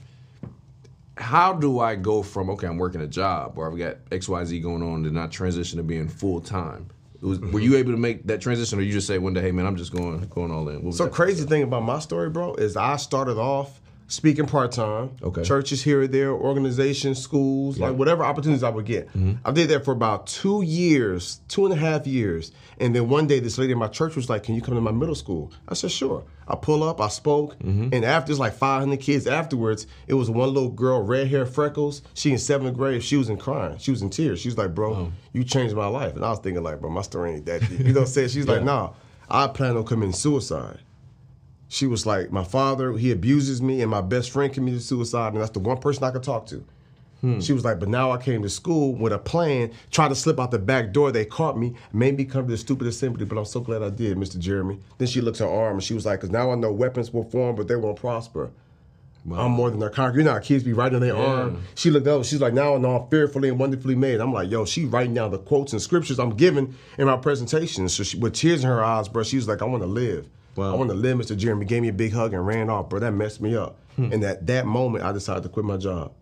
How 1.17 1.53
do 1.53 1.81
I 1.81 1.95
go 1.95 2.23
from 2.23 2.51
okay, 2.51 2.67
I'm 2.67 2.79
working 2.79 3.01
a 3.01 3.07
job 3.07 3.59
or 3.59 3.71
I've 3.71 3.79
got 3.79 4.05
XYZ 4.07 4.63
going 4.63 4.83
on 4.83 5.03
to 5.05 5.11
not 5.11 5.31
transition 5.31 5.77
to 5.77 5.83
being 5.83 6.09
full 6.09 6.41
time? 6.41 6.89
Was, 7.21 7.39
Were 7.39 7.47
mm-hmm. 7.47 7.59
you 7.59 7.77
able 7.77 7.93
to 7.93 7.99
make 7.99 8.27
that 8.27 8.41
transition, 8.41 8.79
or 8.79 8.83
you 8.83 8.93
just 8.93 9.07
say 9.07 9.19
one 9.19 9.33
day, 9.33 9.43
"Hey, 9.43 9.53
man, 9.53 9.65
I'm 9.65 9.77
just 9.77 9.93
going 9.93 10.21
going 10.29 10.51
all 10.51 10.69
in"? 10.69 10.91
So 10.93 11.05
that 11.05 11.13
crazy 11.13 11.45
thing 11.45 11.63
about 11.63 11.85
my 11.85 12.01
story, 12.01 12.31
bro, 12.31 12.55
is 12.55 12.77
I 12.77 12.97
started 12.97 13.39
off 13.39 13.81
speaking 14.13 14.47
part 14.47 14.73
time. 14.73 15.17
Okay. 15.23 15.43
Churches 15.43 15.83
here 15.83 16.03
or 16.03 16.07
there, 16.07 16.33
organizations, 16.33 17.19
schools, 17.19 17.79
like 17.79 17.97
whatever 17.97 18.25
opportunities 18.25 18.63
I 18.63 18.69
would 18.69 18.85
get. 18.85 19.09
Mm-hmm. 19.09 19.35
I 19.45 19.53
did 19.53 19.71
that 19.71 19.85
for 19.85 19.93
about 19.93 20.27
two 20.27 20.63
years, 20.63 21.41
two 21.49 21.65
and 21.65 21.73
a 21.73 21.77
half 21.77 22.07
years. 22.07 22.53
And 22.79 22.95
then 22.95 23.09
one 23.09 23.27
day 23.27 23.41
this 23.41 23.57
lady 23.57 23.73
in 23.73 23.79
my 23.79 23.89
church 23.89 24.15
was 24.15 24.29
like, 24.29 24.43
Can 24.43 24.55
you 24.55 24.61
come 24.61 24.75
to 24.75 24.81
my 24.81 24.93
middle 24.93 25.15
school? 25.15 25.51
I 25.67 25.75
said, 25.75 25.91
Sure. 25.91 26.25
I 26.49 26.57
pull 26.57 26.83
up, 26.83 27.01
I 27.01 27.09
spoke, 27.09 27.59
mm-hmm. 27.59 27.89
and 27.93 28.05
after 28.05 28.33
it's 28.33 28.39
like 28.39 28.55
500 28.55 29.01
kids 29.01 29.27
afterwards, 29.27 29.87
it 30.07 30.15
was 30.15 30.29
one 30.29 30.53
little 30.53 30.71
girl, 30.71 31.03
red 31.03 31.29
hair, 31.29 31.47
freckles. 31.47 32.03
She 32.15 32.33
in 32.33 32.39
seventh 32.39 32.77
grade, 32.77 33.03
she 33.03 33.17
was 33.17 33.29
in 33.29 33.37
crying. 33.37 33.79
She 33.79 33.91
was 33.91 34.03
in 34.03 34.11
tears. 34.11 34.41
She 34.41 34.49
was 34.49 34.59
like, 34.59 34.75
Bro, 34.75 34.95
oh. 34.95 35.13
you 35.33 35.45
changed 35.45 35.75
my 35.75 35.87
life. 35.87 36.15
And 36.15 36.25
I 36.25 36.31
was 36.31 36.41
thinking, 36.41 36.63
like, 36.63 36.81
bro, 36.81 36.91
my 36.91 37.03
story 37.03 37.35
ain't 37.35 37.47
that 37.47 37.61
deep. 37.61 37.81
You 37.81 37.85
know 37.87 38.01
what 38.01 38.01
I'm 38.01 38.07
saying? 38.07 38.29
She's 38.29 38.49
like, 38.49 38.63
Nah, 38.65 38.93
I 39.29 39.47
plan 39.49 39.77
on 39.77 39.85
committing 39.85 40.13
suicide. 40.13 40.81
She 41.69 41.87
was 41.87 42.05
like, 42.05 42.31
my 42.31 42.45
father, 42.45 42.93
he 42.93 43.13
abuses 43.13 43.63
me, 43.63 43.81
and 43.81 43.91
my 43.91 44.03
best 44.03 44.31
friend 44.31 44.53
committed 44.53 44.83
suicide, 44.83 45.33
and 45.33 45.41
that's 45.41 45.53
the 45.53 45.59
one 45.59 45.79
person 45.79 46.05
I 46.05 46.11
could 46.11 46.23
talk 46.23 46.45
to. 46.47 46.63
She 47.41 47.53
was 47.53 47.65
like, 47.65 47.79
but 47.79 47.89
now 47.89 48.11
I 48.11 48.17
came 48.21 48.43
to 48.43 48.49
school 48.49 48.95
with 48.97 49.13
a 49.13 49.19
plan, 49.19 49.73
tried 49.93 50.09
to 50.09 50.15
slip 50.17 50.41
out 50.41 50.51
the 50.51 50.59
back 50.59 50.93
door. 50.93 51.13
They 51.13 51.25
caught 51.25 51.57
me, 51.57 51.75
made 51.93 52.17
me 52.17 52.25
come 52.25 52.47
to 52.47 52.51
the 52.51 52.59
stupid 52.59 52.89
assembly, 52.89 53.25
but 53.25 53.39
I'm 53.39 53.45
so 53.45 53.61
glad 53.61 53.81
I 53.81 53.91
did, 53.91 54.17
Mr. 54.17 54.41
Jeremy. 54.41 54.81
Then 54.99 55.07
she 55.07 55.21
looked 55.21 55.41
at 55.41 55.49
her 55.49 55.55
arm 55.55 55.75
and 55.75 55.83
she 55.85 55.95
was 55.95 56.05
like, 56.05 56.19
because 56.21 56.33
now 56.33 56.51
I 56.51 56.57
know 56.57 56.73
weapons 56.73 57.13
will 57.13 57.23
form, 57.23 57.55
but 57.55 57.69
they 57.69 57.77
won't 57.77 57.97
prosper. 57.97 58.51
I'm 59.31 59.53
more 59.53 59.71
than 59.71 59.81
a 59.81 59.89
conqueror. 59.89 60.19
You 60.19 60.25
know 60.25 60.33
how 60.33 60.41
kids 60.41 60.65
be 60.65 60.73
writing 60.73 60.97
on 60.97 61.03
their 61.03 61.17
arm. 61.17 61.63
She 61.77 61.91
looked 61.91 62.09
up. 62.09 62.25
She's 62.25 62.41
like, 62.41 62.55
now 62.55 62.75
I 62.75 62.79
know 62.79 62.97
I'm 62.97 63.09
fearfully 63.09 63.51
and 63.51 63.59
wonderfully 63.59 63.95
made. 63.95 64.21
I'm 64.21 64.33
like, 64.33 64.51
yo, 64.51 64.65
she 64.65 64.85
writing 64.85 65.15
down 65.15 65.31
the 65.31 65.39
quotes 65.39 65.73
and 65.73 65.81
scriptures 65.81 66.19
I'm 66.19 66.31
giving 66.31 66.75
in 66.99 67.07
my 67.07 67.17
presentation. 67.17 67.89
So 67.89 68.03
she, 68.03 68.19
with 68.19 68.35
tears 68.35 68.65
in 68.65 68.69
her 68.69 68.83
eyes, 68.83 69.09
bro, 69.09 69.23
she 69.23 69.37
was 69.37 69.47
like, 69.47 69.63
I 69.63 69.65
want 69.67 69.85
to 69.85 69.87
live. 69.89 70.29
Wow. 70.57 70.73
I 70.73 70.77
want 70.77 70.91
to 70.91 70.97
live, 70.97 71.19
Mr. 71.19 71.37
Jeremy. 71.37 71.67
Gave 71.67 71.83
me 71.83 71.89
a 71.89 71.93
big 71.93 72.13
hug 72.13 72.35
and 72.35 72.45
ran 72.45 72.69
off, 72.69 72.89
bro. 72.89 72.99
That 72.99 73.13
messed 73.13 73.41
me 73.41 73.55
up. 73.55 73.79
Hmm. 73.95 74.13
And 74.13 74.25
at 74.25 74.45
that 74.49 74.67
moment, 74.67 75.05
I 75.05 75.13
decided 75.13 75.45
to 75.45 75.49
quit 75.49 75.65
my 75.65 75.77
job. 75.77 76.13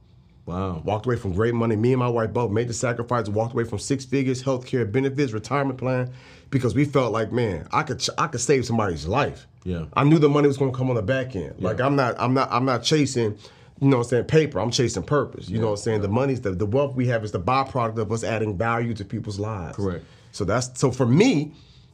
Wow. 0.51 0.83
Walked 0.85 1.07
away 1.07 1.15
from 1.15 1.33
great 1.33 1.55
money. 1.55 1.77
Me 1.77 1.93
and 1.93 2.01
my 2.01 2.09
wife 2.09 2.33
both 2.33 2.51
made 2.51 2.67
the 2.67 2.75
sacrifice. 2.75 3.29
Walked 3.29 3.53
away 3.53 3.65
from 3.65 3.79
six 3.79 4.05
figures, 4.05 4.43
health 4.43 4.67
care, 4.67 4.85
benefits, 4.85 5.33
retirement 5.33 5.79
plan, 5.79 6.11
because 6.51 6.75
we 6.75 6.85
felt 6.85 7.13
like, 7.13 7.31
man, 7.31 7.69
I 7.73 7.85
could 7.85 8.05
I 8.19 8.27
could 8.27 8.41
save 8.41 8.67
somebody's 8.67 9.07
life. 9.07 9.47
Yeah. 9.65 9.85
I 9.95 10.05
knew 10.05 10.19
the 10.19 10.29
money 10.29 10.49
was 10.49 10.57
going 10.57 10.73
to 10.73 10.77
come 10.77 10.91
on 10.91 10.97
the 10.97 11.03
back 11.03 11.37
end. 11.37 11.55
Like 11.61 11.81
I'm 11.81 11.95
not 11.95 12.19
I'm 12.19 12.35
not 12.35 12.51
I'm 12.51 12.65
not 12.65 12.83
chasing, 12.83 13.39
you 13.81 13.89
know 13.89 13.99
what 13.99 14.07
I'm 14.07 14.09
saying, 14.09 14.25
paper. 14.25 14.59
I'm 14.59 14.73
chasing 14.73 15.05
purpose. 15.05 15.49
You 15.49 15.61
know 15.61 15.67
what 15.67 15.73
I'm 15.73 15.77
saying? 15.79 16.01
The 16.01 16.09
money's 16.09 16.41
the, 16.41 16.51
the 16.51 16.67
wealth 16.67 16.97
we 16.97 17.07
have 17.09 17.23
is 17.25 17.31
the 17.31 17.41
byproduct 17.41 17.99
of 17.99 18.11
us 18.11 18.25
adding 18.25 18.59
value 18.59 18.95
to 18.95 19.05
people's 19.05 19.39
lives. 19.39 19.77
Correct. 19.77 20.05
So 20.33 20.45
that's 20.45 20.79
so 20.81 20.91
for 20.91 21.07
me, 21.07 21.53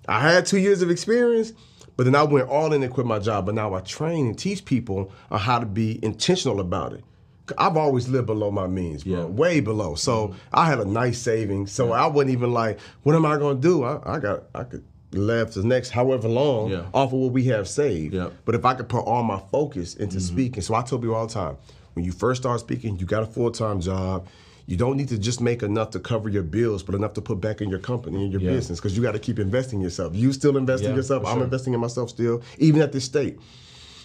I 0.08 0.20
had 0.20 0.46
two 0.46 0.58
years 0.58 0.80
of 0.80 0.90
experience, 0.90 1.52
but 1.96 2.04
then 2.04 2.14
I 2.14 2.22
went 2.22 2.48
all 2.48 2.72
in 2.72 2.82
and 2.82 2.92
quit 2.92 3.06
my 3.06 3.18
job. 3.18 3.44
But 3.44 3.54
now 3.54 3.74
I 3.74 3.80
train 3.80 4.26
and 4.26 4.38
teach 4.38 4.64
people 4.64 5.12
on 5.30 5.40
how 5.40 5.58
to 5.58 5.66
be 5.66 6.02
intentional 6.02 6.60
about 6.60 6.94
it. 6.94 7.04
I've 7.58 7.76
always 7.76 8.08
lived 8.08 8.26
below 8.26 8.50
my 8.50 8.66
means, 8.66 9.04
bro, 9.04 9.18
Yeah. 9.18 9.24
way 9.24 9.60
below. 9.60 9.94
So 9.94 10.28
mm-hmm. 10.28 10.38
I 10.52 10.66
had 10.66 10.80
a 10.80 10.84
nice 10.84 11.18
savings. 11.18 11.72
So 11.72 11.92
I 11.92 12.06
wasn't 12.06 12.32
even 12.32 12.52
like, 12.52 12.78
what 13.02 13.14
am 13.14 13.24
I 13.26 13.36
gonna 13.36 13.60
do? 13.60 13.84
I, 13.84 14.00
I 14.04 14.18
got 14.18 14.44
I 14.54 14.64
could 14.64 14.84
live 15.12 15.54
the 15.54 15.62
next 15.62 15.90
however 15.90 16.28
long 16.28 16.70
Yeah. 16.70 16.82
off 16.92 17.12
of 17.12 17.18
what 17.18 17.32
we 17.32 17.44
have 17.44 17.68
saved. 17.68 18.14
Yeah. 18.14 18.30
But 18.44 18.54
if 18.54 18.64
I 18.64 18.74
could 18.74 18.88
put 18.88 19.00
all 19.04 19.22
my 19.22 19.40
focus 19.50 19.94
into 19.94 20.16
mm-hmm. 20.16 20.34
speaking, 20.34 20.62
so 20.62 20.74
I 20.74 20.82
tell 20.82 20.98
people 20.98 21.14
all 21.14 21.26
the 21.26 21.34
time, 21.34 21.56
when 21.94 22.04
you 22.04 22.12
first 22.12 22.42
start 22.42 22.60
speaking, 22.60 22.98
you 22.98 23.06
got 23.06 23.22
a 23.22 23.26
full 23.26 23.50
time 23.50 23.80
job. 23.80 24.26
You 24.68 24.76
don't 24.76 24.96
need 24.96 25.08
to 25.10 25.18
just 25.18 25.40
make 25.40 25.62
enough 25.62 25.90
to 25.90 26.00
cover 26.00 26.28
your 26.28 26.42
bills, 26.42 26.82
but 26.82 26.96
enough 26.96 27.12
to 27.14 27.20
put 27.20 27.40
back 27.40 27.60
in 27.60 27.70
your 27.70 27.78
company 27.78 28.24
and 28.24 28.32
your 28.32 28.40
Yeah. 28.42 28.50
business 28.50 28.80
because 28.80 28.96
you 28.96 29.02
got 29.02 29.12
to 29.12 29.20
keep 29.20 29.38
investing 29.38 29.78
in 29.78 29.84
yourself. 29.84 30.16
You 30.16 30.32
still 30.32 30.56
invest 30.56 30.82
in 30.82 30.90
Yeah, 30.90 30.96
yourself. 30.96 31.24
I'm 31.24 31.36
sure. 31.36 31.44
investing 31.44 31.72
in 31.72 31.78
myself 31.78 32.10
still, 32.10 32.42
even 32.58 32.82
at 32.82 32.90
this 32.90 33.04
state. 33.04 33.38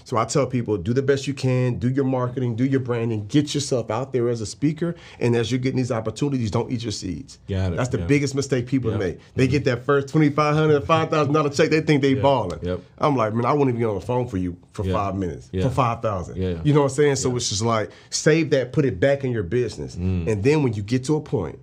So 0.04 0.18
I 0.18 0.26
tell 0.26 0.46
people, 0.48 0.78
do 0.78 0.94
the 0.94 1.02
best 1.02 1.28
you 1.28 1.34
can, 1.34 1.80
do 1.80 1.90
your 1.90 2.06
marketing, 2.06 2.56
do 2.56 2.66
your 2.66 2.80
branding, 2.80 3.28
get 3.28 3.54
yourself 3.54 3.90
out 3.92 4.14
there 4.14 4.30
as 4.30 4.42
a 4.42 4.46
speaker, 4.46 4.96
and 5.20 5.36
as 5.36 5.52
you're 5.52 5.60
getting 5.60 5.78
these 5.78 5.92
opportunities, 5.92 6.52
don't 6.52 6.72
eat 6.72 6.84
your 6.84 6.92
seeds. 6.92 7.40
Got 7.48 7.74
it, 7.74 7.78
That's 7.78 7.90
the 7.90 8.00
yeah. 8.00 8.06
biggest 8.06 8.36
mistake 8.36 8.68
people 8.68 8.92
Yeah. 8.92 8.98
Make. 8.98 9.20
They 9.36 9.48
get 9.48 9.66
that 9.66 9.84
first 9.86 10.10
twenty 10.10 10.30
five 10.30 10.56
hundred, 10.56 10.84
five 10.86 11.10
thousand 11.10 11.34
dollar 11.34 11.50
check, 11.50 11.70
they 11.70 11.82
think 11.82 12.02
they 12.02 12.14
balling. 12.16 12.60
Yep. 12.64 12.80
I'm 12.98 13.16
like, 13.16 13.34
man, 13.34 13.46
I 13.46 13.52
wouldn't 13.54 13.70
even 13.70 13.80
get 13.80 13.88
on 13.90 13.96
the 13.96 14.06
phone 14.06 14.28
for 14.28 14.38
you 14.38 14.58
for 14.74 14.86
Yeah. 14.86 14.94
five 14.94 15.16
minutes, 15.16 15.50
Yeah. 15.52 15.64
for 15.64 15.70
five 15.70 16.02
thousand. 16.02 16.38
Yeah. 16.38 16.60
You 16.64 16.74
know 16.74 16.82
what 16.82 16.92
I'm 16.92 16.96
saying? 16.96 17.16
So 17.18 17.36
it's 17.36 17.50
just 17.50 17.62
like 17.62 17.90
save 18.10 18.50
that, 18.52 18.74
put 18.74 18.86
it 18.86 19.00
back 19.00 19.24
in 19.24 19.32
your 19.32 19.44
business, 19.44 19.96
Mm. 19.96 20.28
and 20.28 20.44
then 20.44 20.64
when 20.64 20.74
you 20.74 20.82
get 20.84 21.04
to 21.06 21.16
a 21.16 21.22
point, 21.22 21.60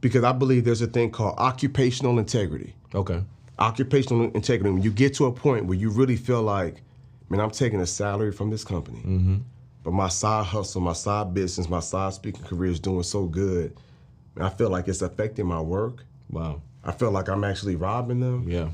because 0.00 0.24
I 0.24 0.32
believe 0.32 0.64
there's 0.64 0.80
a 0.82 0.86
thing 0.86 1.10
called 1.10 1.34
occupational 1.38 2.18
integrity 2.18 2.74
Okay. 2.94 3.22
occupational 3.58 4.30
integrity 4.30 4.70
when 4.70 4.82
you 4.82 4.90
get 4.90 5.14
to 5.14 5.26
a 5.26 5.32
point 5.32 5.66
where 5.66 5.76
you 5.76 5.90
really 5.90 6.16
feel 6.16 6.42
like 6.42 6.82
man 7.28 7.40
i'm 7.40 7.50
taking 7.50 7.80
a 7.80 7.86
salary 7.86 8.32
from 8.32 8.50
this 8.50 8.64
company 8.64 8.98
mm-hmm. 8.98 9.36
but 9.84 9.92
my 9.92 10.08
side 10.08 10.44
hustle 10.46 10.80
my 10.80 10.92
side 10.92 11.34
business 11.34 11.68
my 11.68 11.80
side 11.80 12.12
speaking 12.12 12.42
career 12.44 12.70
is 12.70 12.80
doing 12.80 13.02
so 13.02 13.24
good 13.26 13.74
and 14.34 14.44
i 14.44 14.48
feel 14.48 14.70
like 14.70 14.88
it's 14.88 15.02
affecting 15.02 15.46
my 15.46 15.60
work 15.60 16.04
Wow. 16.30 16.60
i 16.84 16.92
feel 16.92 17.10
like 17.10 17.28
i'm 17.28 17.44
actually 17.44 17.76
robbing 17.76 18.20
them 18.20 18.48
Yeah. 18.48 18.68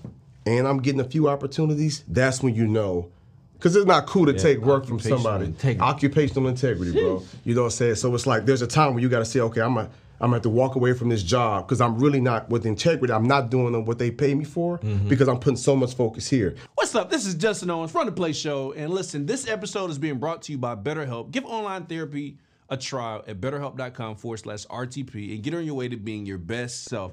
and 0.46 0.66
i'm 0.68 0.78
getting 0.80 1.00
a 1.00 1.04
few 1.08 1.28
opportunities 1.28 2.04
that's 2.08 2.42
when 2.42 2.54
you 2.54 2.66
know 2.66 3.08
because 3.54 3.76
it's 3.76 3.86
not 3.86 4.06
cool 4.06 4.26
to 4.26 4.34
take 4.34 4.58
work 4.58 4.84
from 4.84 5.00
somebody. 5.00 5.46
integrity. 5.46 5.80
Occupational 5.80 6.48
integrity, 6.48 6.92
bro. 6.92 7.22
You 7.44 7.54
know 7.54 7.62
what 7.62 7.66
I'm 7.68 7.70
saying? 7.70 7.94
So 7.94 8.14
it's 8.14 8.26
like 8.26 8.44
there's 8.44 8.60
a 8.60 8.66
time 8.66 8.92
where 8.92 9.02
you 9.02 9.08
got 9.08 9.20
to 9.20 9.24
say, 9.24 9.40
okay, 9.40 9.62
I'm 9.62 9.78
a, 9.78 9.88
I'm 10.20 10.26
gonna 10.28 10.36
have 10.36 10.42
to 10.42 10.48
walk 10.50 10.76
away 10.76 10.92
from 10.92 11.08
this 11.08 11.22
job 11.22 11.66
because 11.66 11.80
I'm 11.80 11.98
really 11.98 12.20
not 12.20 12.48
with 12.48 12.66
integrity. 12.66 13.12
I'm 13.12 13.26
not 13.26 13.50
doing 13.50 13.84
what 13.84 13.98
they 13.98 14.10
pay 14.10 14.34
me 14.34 14.44
for 14.44 14.78
Mm-hmm. 14.78 15.08
because 15.08 15.28
I'm 15.28 15.38
putting 15.38 15.56
so 15.56 15.74
much 15.74 15.94
focus 15.94 16.28
here. 16.28 16.54
What's 16.76 16.94
up? 16.94 17.10
This 17.10 17.26
is 17.26 17.34
Justin 17.34 17.70
Owens 17.70 17.90
from 17.90 18.06
the 18.06 18.12
Play 18.12 18.32
Show. 18.32 18.72
And 18.72 18.92
listen, 18.92 19.26
this 19.26 19.48
episode 19.48 19.90
is 19.90 19.98
being 19.98 20.18
brought 20.18 20.42
to 20.42 20.52
you 20.52 20.58
by 20.58 20.76
BetterHelp. 20.76 21.30
Give 21.32 21.44
online 21.44 21.86
therapy 21.86 22.38
a 22.68 22.76
try 22.76 23.16
at 23.26 23.40
betterhelp.com 23.40 24.16
forward 24.16 24.38
slash 24.38 24.64
RTP 24.66 25.34
and 25.34 25.42
get 25.42 25.54
on 25.54 25.64
your 25.64 25.74
way 25.74 25.88
to 25.88 25.96
being 25.96 26.24
your 26.26 26.38
best 26.38 26.84
self. 26.84 27.12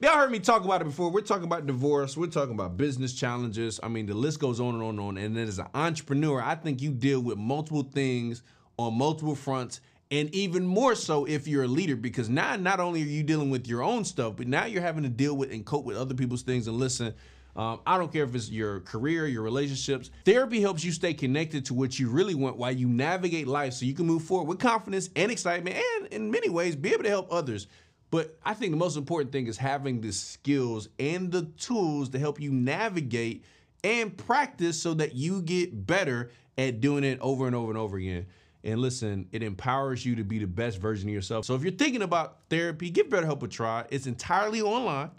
Y'all 0.00 0.14
heard 0.14 0.30
me 0.30 0.38
talk 0.38 0.64
about 0.64 0.80
it 0.80 0.84
before. 0.84 1.10
We're 1.10 1.20
talking 1.22 1.44
about 1.44 1.66
divorce. 1.66 2.16
We're 2.16 2.26
talking 2.28 2.54
about 2.54 2.76
business 2.76 3.12
challenges. 3.12 3.80
I 3.82 3.88
mean, 3.88 4.06
the 4.06 4.14
list 4.14 4.40
goes 4.40 4.60
on 4.60 4.74
and 4.74 4.82
on 4.82 4.90
and 4.90 5.00
on. 5.00 5.18
And 5.18 5.36
then 5.36 5.46
as 5.48 5.58
an 5.58 5.66
entrepreneur, 5.74 6.40
I 6.40 6.54
think 6.54 6.80
you 6.80 6.90
deal 6.90 7.20
with 7.20 7.36
multiple 7.36 7.82
things 7.82 8.42
on 8.78 8.94
multiple 8.94 9.34
fronts. 9.34 9.80
And 10.10 10.34
even 10.34 10.66
more 10.66 10.96
so 10.96 11.24
if 11.24 11.46
you're 11.46 11.62
a 11.62 11.68
leader, 11.68 11.94
because 11.94 12.28
now 12.28 12.56
not 12.56 12.80
only 12.80 13.02
are 13.02 13.06
you 13.06 13.22
dealing 13.22 13.48
with 13.48 13.68
your 13.68 13.82
own 13.82 14.04
stuff, 14.04 14.34
but 14.36 14.48
now 14.48 14.64
you're 14.64 14.82
having 14.82 15.04
to 15.04 15.08
deal 15.08 15.36
with 15.36 15.52
and 15.52 15.64
cope 15.64 15.84
with 15.84 15.96
other 15.96 16.14
people's 16.14 16.42
things. 16.42 16.66
And 16.66 16.78
listen, 16.78 17.14
um, 17.54 17.80
I 17.86 17.96
don't 17.96 18.12
care 18.12 18.24
if 18.24 18.34
it's 18.34 18.50
your 18.50 18.80
career, 18.80 19.26
your 19.26 19.42
relationships. 19.42 20.10
Therapy 20.24 20.60
helps 20.60 20.82
you 20.82 20.90
stay 20.90 21.14
connected 21.14 21.64
to 21.66 21.74
what 21.74 21.98
you 21.98 22.08
really 22.08 22.34
want 22.34 22.56
while 22.56 22.72
you 22.72 22.88
navigate 22.88 23.46
life 23.46 23.74
so 23.74 23.86
you 23.86 23.94
can 23.94 24.06
move 24.06 24.24
forward 24.24 24.48
with 24.48 24.58
confidence 24.58 25.10
and 25.14 25.30
excitement 25.30 25.76
and, 25.76 26.08
in 26.08 26.30
many 26.30 26.48
ways, 26.48 26.74
be 26.74 26.92
able 26.92 27.04
to 27.04 27.08
help 27.08 27.32
others. 27.32 27.68
But 28.10 28.36
I 28.44 28.54
think 28.54 28.72
the 28.72 28.78
most 28.78 28.96
important 28.96 29.30
thing 29.30 29.46
is 29.46 29.56
having 29.56 30.00
the 30.00 30.12
skills 30.12 30.88
and 30.98 31.30
the 31.30 31.42
tools 31.56 32.08
to 32.10 32.18
help 32.18 32.40
you 32.40 32.50
navigate 32.50 33.44
and 33.84 34.16
practice 34.16 34.80
so 34.80 34.94
that 34.94 35.14
you 35.14 35.42
get 35.42 35.86
better 35.86 36.30
at 36.58 36.80
doing 36.80 37.04
it 37.04 37.20
over 37.20 37.46
and 37.46 37.54
over 37.54 37.70
and 37.70 37.78
over 37.78 37.96
again. 37.96 38.26
And 38.62 38.80
listen, 38.80 39.26
it 39.32 39.42
empowers 39.42 40.04
you 40.04 40.14
to 40.16 40.24
be 40.24 40.38
the 40.38 40.46
best 40.46 40.78
version 40.78 41.08
of 41.08 41.14
yourself. 41.14 41.46
So 41.46 41.54
if 41.54 41.62
you're 41.62 41.72
thinking 41.72 42.02
about 42.02 42.38
therapy, 42.50 42.90
give 42.90 43.08
BetterHelp 43.08 43.42
a 43.42 43.48
try. 43.48 43.86
It's 43.90 44.06
entirely 44.06 44.60
online. 44.60 45.10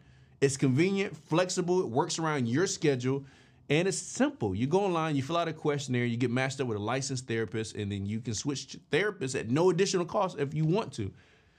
It's 0.42 0.58
convenient, 0.58 1.16
flexible, 1.16 1.82
it 1.82 1.88
works 1.88 2.18
around 2.18 2.48
your 2.48 2.66
schedule, 2.66 3.24
and 3.70 3.88
it's 3.88 3.98
simple. 3.98 4.56
You 4.56 4.66
go 4.66 4.84
online, 4.84 5.16
you 5.16 5.22
fill 5.22 5.38
out 5.38 5.48
a 5.48 5.54
questionnaire, 5.54 6.06
you 6.06 6.18
get 6.18 6.32
matched 6.32 6.60
up 6.60 6.68
with 6.68 6.78
a 6.78 6.82
licensed 6.82 7.28
therapist, 7.28 7.76
and 7.76 7.92
then 7.92 8.08
you 8.08 8.20
can 8.20 8.34
switch 8.34 8.76
therapists 8.92 9.40
at 9.40 9.50
no 9.50 9.70
additional 9.70 10.04
cost 10.04 10.40
if 10.40 10.56
you 10.56 10.66
want 10.66 10.92
to. 10.94 11.12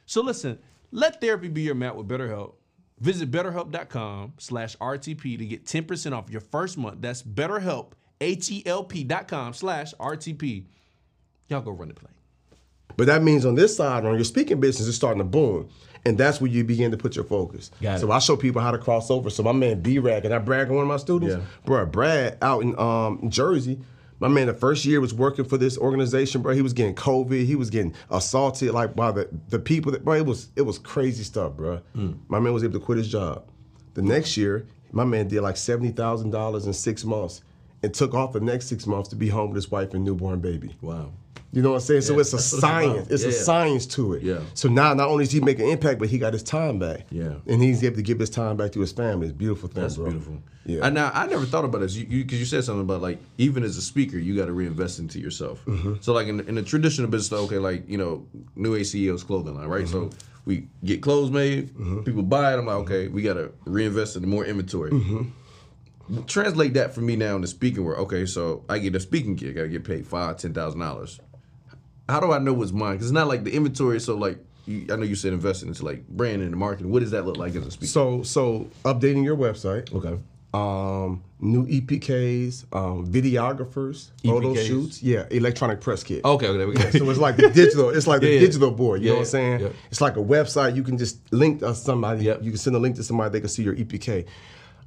So 0.06 0.20
listen, 0.20 0.58
let 0.90 1.20
therapy 1.20 1.46
be 1.46 1.62
your 1.62 1.76
mat 1.76 1.96
with 1.96 2.08
BetterHelp. 2.08 2.54
Visit 2.98 3.30
betterhelp.com 3.30 4.34
slash 4.38 4.76
RTP 4.76 5.38
to 5.38 5.46
get 5.46 5.64
10% 5.64 6.12
off 6.12 6.28
your 6.28 6.40
first 6.40 6.76
month. 6.76 7.00
That's 7.00 7.22
betterhelp, 7.22 7.92
H-E-L-P 8.20 9.04
dot 9.04 9.28
com 9.28 9.54
slash 9.54 9.94
RTP. 9.94 10.66
Y'all 11.48 11.60
go 11.60 11.70
run 11.70 11.88
the 11.88 11.94
play. 11.94 12.10
But 12.96 13.06
that 13.06 13.22
means 13.22 13.46
on 13.46 13.54
this 13.54 13.76
side, 13.76 14.04
on 14.04 14.14
your 14.14 14.24
speaking 14.24 14.60
business, 14.60 14.86
it's 14.88 14.96
starting 14.96 15.18
to 15.18 15.24
boom. 15.24 15.68
And 16.04 16.18
that's 16.18 16.40
where 16.40 16.50
you 16.50 16.64
begin 16.64 16.90
to 16.90 16.96
put 16.96 17.14
your 17.14 17.24
focus. 17.24 17.70
Got 17.80 18.00
so 18.00 18.10
it. 18.10 18.14
I 18.14 18.18
show 18.18 18.36
people 18.36 18.60
how 18.60 18.72
to 18.72 18.78
cross 18.78 19.10
over. 19.10 19.30
So 19.30 19.42
my 19.42 19.52
man 19.52 19.80
B 19.80 19.98
Rag, 19.98 20.24
and 20.24 20.34
I 20.34 20.38
brag 20.38 20.68
on 20.68 20.74
one 20.74 20.82
of 20.82 20.88
my 20.88 20.96
students, 20.96 21.36
Yeah. 21.36 21.42
bro, 21.64 21.86
Brad 21.86 22.38
out 22.42 22.62
in 22.62 22.78
um, 22.78 23.30
Jersey. 23.30 23.78
My 24.18 24.28
man, 24.28 24.46
the 24.46 24.54
first 24.54 24.84
year 24.84 25.00
was 25.00 25.12
working 25.14 25.44
for 25.44 25.56
this 25.58 25.76
organization, 25.78 26.42
bro. 26.42 26.54
He 26.54 26.62
was 26.62 26.72
getting 26.72 26.94
COVID. 26.94 27.44
He 27.44 27.56
was 27.56 27.70
getting 27.70 27.94
assaulted, 28.10 28.70
like 28.72 28.94
by 28.94 29.10
the, 29.10 29.28
the 29.48 29.58
people 29.58 29.90
that, 29.92 30.04
bro. 30.04 30.14
It 30.14 30.26
was 30.26 30.48
it 30.56 30.62
was 30.62 30.78
crazy 30.78 31.24
stuff, 31.24 31.54
bro. 31.54 31.80
Hmm. 31.94 32.12
My 32.28 32.38
man 32.40 32.52
was 32.52 32.62
able 32.64 32.78
to 32.78 32.84
quit 32.84 32.98
his 32.98 33.08
job. 33.08 33.44
The 33.94 34.02
next 34.02 34.36
year, 34.36 34.66
my 34.92 35.04
man 35.04 35.28
did 35.28 35.40
like 35.40 35.56
seventy 35.56 35.90
thousand 35.92 36.30
dollars 36.30 36.66
in 36.66 36.72
six 36.72 37.04
months, 37.04 37.42
and 37.82 37.92
took 37.94 38.14
off 38.14 38.32
the 38.32 38.40
next 38.40 38.66
six 38.66 38.86
months 38.86 39.08
to 39.10 39.16
be 39.16 39.28
home 39.28 39.50
with 39.50 39.56
his 39.56 39.70
wife 39.70 39.94
and 39.94 40.04
newborn 40.04 40.40
baby. 40.40 40.74
Wow. 40.80 41.12
You 41.52 41.60
know 41.60 41.70
what 41.70 41.76
I'm 41.76 41.80
saying? 41.82 42.00
so 42.02 42.18
it's 42.18 42.32
a 42.32 42.36
that's 42.36 42.52
what 42.52 42.58
it's 42.58 42.64
about. 42.64 42.70
science. 42.70 43.10
It's 43.10 43.24
a 43.24 43.32
science 43.32 43.86
to 43.88 44.14
it. 44.14 44.22
Yeah. 44.22 44.40
So 44.54 44.70
now, 44.70 44.94
not 44.94 45.08
only 45.08 45.24
is 45.24 45.32
he 45.32 45.40
making 45.40 45.66
an 45.66 45.72
impact, 45.72 45.98
but 45.98 46.08
he 46.08 46.18
got 46.18 46.32
his 46.32 46.42
time 46.42 46.78
back. 46.78 47.06
Yeah. 47.10 47.34
And 47.46 47.62
he's 47.62 47.84
able 47.84 47.96
to 47.96 48.02
give 48.02 48.18
his 48.18 48.30
time 48.30 48.56
back 48.56 48.72
to 48.72 48.80
his 48.80 48.92
family. 48.92 49.26
It's 49.26 49.36
beautiful 49.36 49.68
thing, 49.68 49.82
That's 49.82 49.96
bro. 49.96 50.10
beautiful. 50.10 50.42
Yeah. 50.64 50.86
And 50.86 50.94
now 50.94 51.10
I 51.12 51.26
never 51.26 51.44
thought 51.44 51.66
about 51.66 51.80
this. 51.80 51.94
You 51.94 52.24
because 52.24 52.38
you, 52.38 52.46
said 52.46 52.64
something 52.64 52.82
about 52.82 53.02
like 53.02 53.18
even 53.36 53.64
as 53.64 53.76
a 53.76 53.82
speaker, 53.82 54.16
you 54.16 54.34
got 54.34 54.46
to 54.46 54.52
reinvest 54.52 54.98
into 54.98 55.18
yourself. 55.18 55.62
Mm-hmm. 55.66 55.96
So 56.00 56.14
like 56.14 56.28
in, 56.28 56.40
in 56.40 56.54
the 56.54 56.62
traditional 56.62 57.10
business, 57.10 57.38
okay, 57.40 57.58
like 57.58 57.86
you 57.88 57.98
know, 57.98 58.26
New 58.56 58.74
Age 58.74 58.86
CEO's 58.86 59.22
clothing 59.22 59.54
line, 59.54 59.66
right? 59.66 59.86
So 59.86 60.06
mm-hmm. 60.06 60.18
we 60.46 60.68
get 60.84 61.02
clothes 61.02 61.30
made, 61.30 61.74
mm-hmm. 61.74 62.00
people 62.00 62.22
buy 62.22 62.54
it. 62.54 62.58
I'm 62.58 62.66
like, 62.66 62.76
okay, 62.76 63.08
we 63.08 63.20
got 63.22 63.34
to 63.34 63.52
reinvest 63.66 64.16
in 64.16 64.26
more 64.26 64.44
inventory. 64.44 64.92
Mm-hmm. 64.92 65.30
Translate 66.26 66.74
that 66.74 66.94
for 66.94 67.00
me 67.00 67.16
now 67.16 67.34
in 67.36 67.40
the 67.42 67.46
speaking 67.46 67.84
world. 67.84 68.00
Okay, 68.06 68.26
so 68.26 68.64
I 68.68 68.78
get 68.78 68.94
a 68.94 69.00
speaking 69.00 69.34
gig, 69.34 69.58
I 69.58 69.66
get 69.66 69.84
paid 69.84 70.06
five, 70.06 70.36
ten 70.36 70.52
thousand 70.52 70.80
dollars. 70.80 71.20
How 72.08 72.20
do 72.20 72.32
I 72.32 72.38
know 72.38 72.52
what's 72.52 72.72
mine? 72.72 72.92
Because 72.94 73.06
it's 73.06 73.12
not 73.14 73.28
like 73.28 73.44
the 73.44 73.52
inventory. 73.54 74.00
So 74.00 74.16
like, 74.16 74.38
you, 74.66 74.86
I 74.92 74.96
know 74.96 75.04
you 75.04 75.14
said 75.14 75.32
investing 75.32 75.68
into 75.68 75.84
like 75.84 76.06
branding 76.08 76.48
and 76.48 76.56
marketing. 76.56 76.90
What 76.92 77.00
does 77.00 77.12
that 77.12 77.24
look 77.24 77.36
like 77.36 77.54
as 77.54 77.66
a 77.66 77.70
speaker? 77.70 77.86
So, 77.86 78.22
so 78.22 78.68
updating 78.84 79.24
your 79.24 79.36
website. 79.36 79.92
okay. 79.94 80.18
Um, 80.54 81.22
new 81.40 81.66
EPKs, 81.66 82.66
um, 82.76 83.06
videographers, 83.06 84.10
photo 84.22 84.52
EPKs? 84.52 84.66
shoots. 84.66 85.02
Yeah, 85.02 85.24
electronic 85.30 85.80
press 85.80 86.04
kit. 86.04 86.22
Okay, 86.26 86.46
okay, 86.46 86.58
there 86.58 86.66
we 86.68 86.74
go. 86.74 86.90
So 86.90 87.08
it's 87.08 87.18
like 87.18 87.36
the 87.36 87.48
digital. 87.48 87.88
It's 87.88 88.06
like 88.06 88.20
the 88.20 88.26
Yeah, 88.28 88.34
yeah. 88.34 88.40
digital 88.40 88.70
board. 88.70 89.00
You 89.00 89.06
Yeah, 89.06 89.12
know 89.12 89.18
what 89.20 89.26
I'm 89.28 89.30
saying? 89.30 89.74
It's 89.90 90.02
like 90.02 90.16
a 90.16 90.22
website. 90.22 90.76
You 90.76 90.82
can 90.82 90.98
just 90.98 91.32
link 91.32 91.60
to 91.60 91.74
somebody. 91.74 92.24
Yep. 92.26 92.42
You 92.42 92.50
can 92.50 92.58
send 92.58 92.76
a 92.76 92.78
link 92.78 92.96
to 92.96 93.02
somebody. 93.02 93.30
They 93.32 93.40
can 93.40 93.48
see 93.48 93.62
your 93.62 93.74
EPK. 93.76 94.26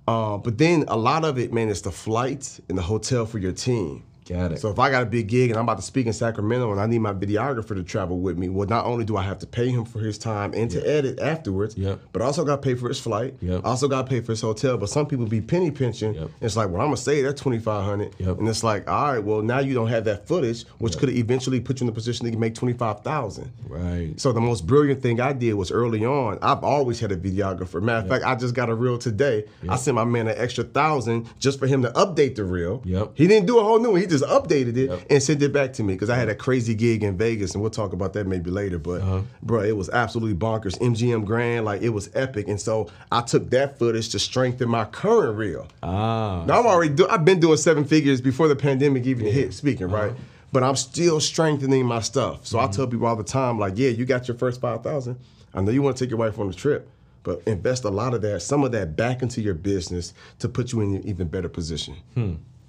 Uh, 0.08 0.38
but 0.38 0.58
then 0.58 0.86
a 0.88 0.98
lot 0.98 1.26
of 1.26 1.40
it, 1.40 1.52
man, 1.52 1.70
is 1.70 1.82
the 1.82 1.92
flights 1.92 2.62
and 2.70 2.78
the 2.78 2.84
hotel 2.84 3.26
for 3.26 3.40
your 3.40 3.52
team. 3.52 4.04
Got 4.28 4.54
it. 4.54 4.60
So 4.60 4.70
if 4.72 4.80
I 4.80 4.90
got 4.90 5.04
a 5.04 5.06
big 5.06 5.28
gig 5.28 5.50
and 5.52 5.58
I'm 5.60 5.66
about 5.66 5.78
to 5.78 5.84
speak 5.84 6.08
in 6.08 6.14
Sacramento 6.14 6.72
and 6.72 6.80
I 6.82 6.88
need 6.88 7.00
my 7.00 7.14
videographer 7.14 7.76
to 7.76 7.84
travel 7.84 8.20
with 8.20 8.38
me, 8.38 8.50
well, 8.50 8.68
not 8.68 8.86
only 8.86 9.06
do 9.06 9.18
I 9.18 9.22
have 9.24 9.40
to 9.40 9.48
pay 9.48 9.70
him 9.70 9.86
for 9.86 10.00
his 10.00 10.18
time 10.18 10.54
and 10.56 10.70
to 10.72 10.82
edit 10.88 11.20
afterwards, 11.20 11.78
Yep. 11.78 12.00
but 12.12 12.22
I 12.22 12.26
also 12.26 12.44
got 12.44 12.56
to 12.58 12.62
pay 12.62 12.74
for 12.76 12.88
his 12.90 13.00
flight. 13.00 13.36
Yep. 13.42 13.62
I 13.64 13.70
also 13.70 13.88
got 13.88 14.04
to 14.04 14.08
pay 14.10 14.22
for 14.22 14.32
his 14.32 14.42
hotel. 14.42 14.78
But 14.78 14.90
some 14.90 15.06
people 15.06 15.26
be 15.28 15.42
penny 15.42 15.70
pinching. 15.72 16.16
Yep. 16.16 16.24
And 16.24 16.34
it's 16.42 16.56
like, 16.56 16.70
well, 16.70 16.82
I'm 16.82 16.88
gonna 16.88 16.98
save 16.98 17.24
that 17.26 17.38
twenty 17.38 17.60
five 17.60 17.84
hundred. 17.86 18.16
Yep. 18.18 18.40
And 18.40 18.48
it's 18.50 18.64
like, 18.64 18.90
all 18.90 19.14
right, 19.14 19.24
well, 19.24 19.42
now 19.42 19.60
you 19.60 19.74
don't 19.74 19.88
have 19.90 20.06
that 20.06 20.28
footage, 20.28 20.64
which 20.80 20.98
could 20.98 21.10
eventually 21.10 21.60
put 21.60 21.80
you 21.80 21.84
in 21.84 21.88
the 21.88 21.94
position 21.94 22.30
to 22.32 22.38
make 22.38 22.56
twenty 22.56 22.74
five 22.74 23.02
thousand. 23.02 23.52
Right. 23.68 24.20
So 24.20 24.32
the 24.32 24.42
most 24.42 24.66
brilliant 24.66 25.02
thing 25.02 25.20
I 25.22 25.34
did 25.34 25.54
was 25.54 25.72
early 25.72 26.04
on. 26.06 26.40
I've 26.42 26.64
always 26.64 27.00
had 27.00 27.12
a 27.12 27.18
videographer. 27.18 27.82
Matter 27.82 28.00
of 28.06 28.10
fact, 28.10 28.26
I 28.26 28.36
just 28.36 28.54
got 28.56 28.70
a 28.70 28.76
reel 28.76 28.98
today. 28.98 29.46
I 29.70 29.76
sent 29.76 29.96
my 29.96 30.06
man 30.06 30.28
an 30.28 30.36
extra 30.38 30.64
thousand 30.64 31.28
just 31.40 31.60
for 31.60 31.68
him 31.68 31.82
to 31.84 31.90
update 31.92 32.36
the 32.36 32.44
reel. 32.44 32.82
Yep. 32.86 33.12
He 33.16 33.28
didn't 33.28 33.46
do 33.48 33.60
a 33.60 33.64
whole 33.64 33.80
new 33.80 33.92
one. 33.92 34.02
He 34.02 34.08
just 34.08 34.15
updated 34.24 34.78
it 34.78 34.90
Yep. 34.90 35.00
and 35.10 35.24
sent 35.24 35.42
it 35.42 35.52
back 35.54 35.74
to 35.74 35.84
me 35.84 35.94
because 35.94 36.10
I 36.10 36.16
had 36.16 36.30
a 36.30 36.36
crazy 36.36 36.76
gig 36.76 37.04
in 37.04 37.18
Vegas, 37.18 37.54
and 37.54 37.62
we'll 37.62 37.72
talk 37.72 37.94
about 37.94 38.14
that 38.14 38.28
maybe 38.28 38.50
later. 38.52 38.78
But 38.80 39.02
Uh-huh. 39.02 39.22
bro, 39.44 39.62
it 39.64 39.76
was 39.76 39.90
absolutely 39.90 40.36
bonkers. 40.36 40.78
MGM 40.82 41.26
Grand, 41.26 41.66
like 41.66 41.82
it 41.82 41.90
was 41.90 42.10
epic, 42.14 42.48
and 42.48 42.60
so 42.60 42.88
I 43.12 43.22
took 43.22 43.50
that 43.52 43.78
footage 43.80 44.10
to 44.10 44.20
strengthen 44.20 44.70
my 44.70 44.86
current 44.86 45.38
reel. 45.38 45.68
Ah. 45.84 46.44
Now 46.46 46.60
I'm 46.60 46.66
already 46.68 46.94
do, 46.94 47.08
I've 47.08 47.26
been 47.26 47.40
doing 47.40 47.58
seven 47.58 47.86
figures 47.86 48.22
before 48.22 48.48
the 48.48 48.56
pandemic 48.56 49.06
even 49.06 49.26
hit 49.26 49.54
speaking, 49.54 49.88
right? 49.88 50.12
Uh-huh. 50.12 50.20
But 50.52 50.64
I'm 50.64 50.76
still 50.78 51.20
strengthening 51.20 51.86
my 51.86 52.00
stuff. 52.00 52.46
So 52.48 52.58
Mm-hmm. 52.58 52.68
I 52.70 52.72
tell 52.72 52.88
people 52.88 53.08
all 53.08 53.16
the 53.18 53.24
time, 53.24 53.60
like, 53.60 53.74
yeah, 53.78 53.90
you 53.90 54.06
got 54.06 54.28
your 54.28 54.38
first 54.38 54.62
five 54.62 54.84
thousand. 54.84 55.18
I 55.54 55.62
know 55.62 55.72
you 55.72 55.82
want 55.82 55.98
to 55.98 56.04
take 56.06 56.10
your 56.12 56.20
wife 56.20 56.38
on 56.40 56.48
a 56.50 56.54
trip, 56.54 56.88
but 57.24 57.42
invest 57.46 57.84
a 57.86 57.90
lot 57.90 58.14
of 58.14 58.22
that, 58.22 58.42
some 58.42 58.64
of 58.64 58.72
that 58.74 58.96
back 58.96 59.22
into 59.22 59.42
your 59.42 59.54
business 59.54 60.14
to 60.40 60.48
put 60.48 60.72
you 60.72 60.82
in 60.82 60.96
an 60.96 61.02
even 61.08 61.28
better 61.28 61.50
position. 61.50 61.96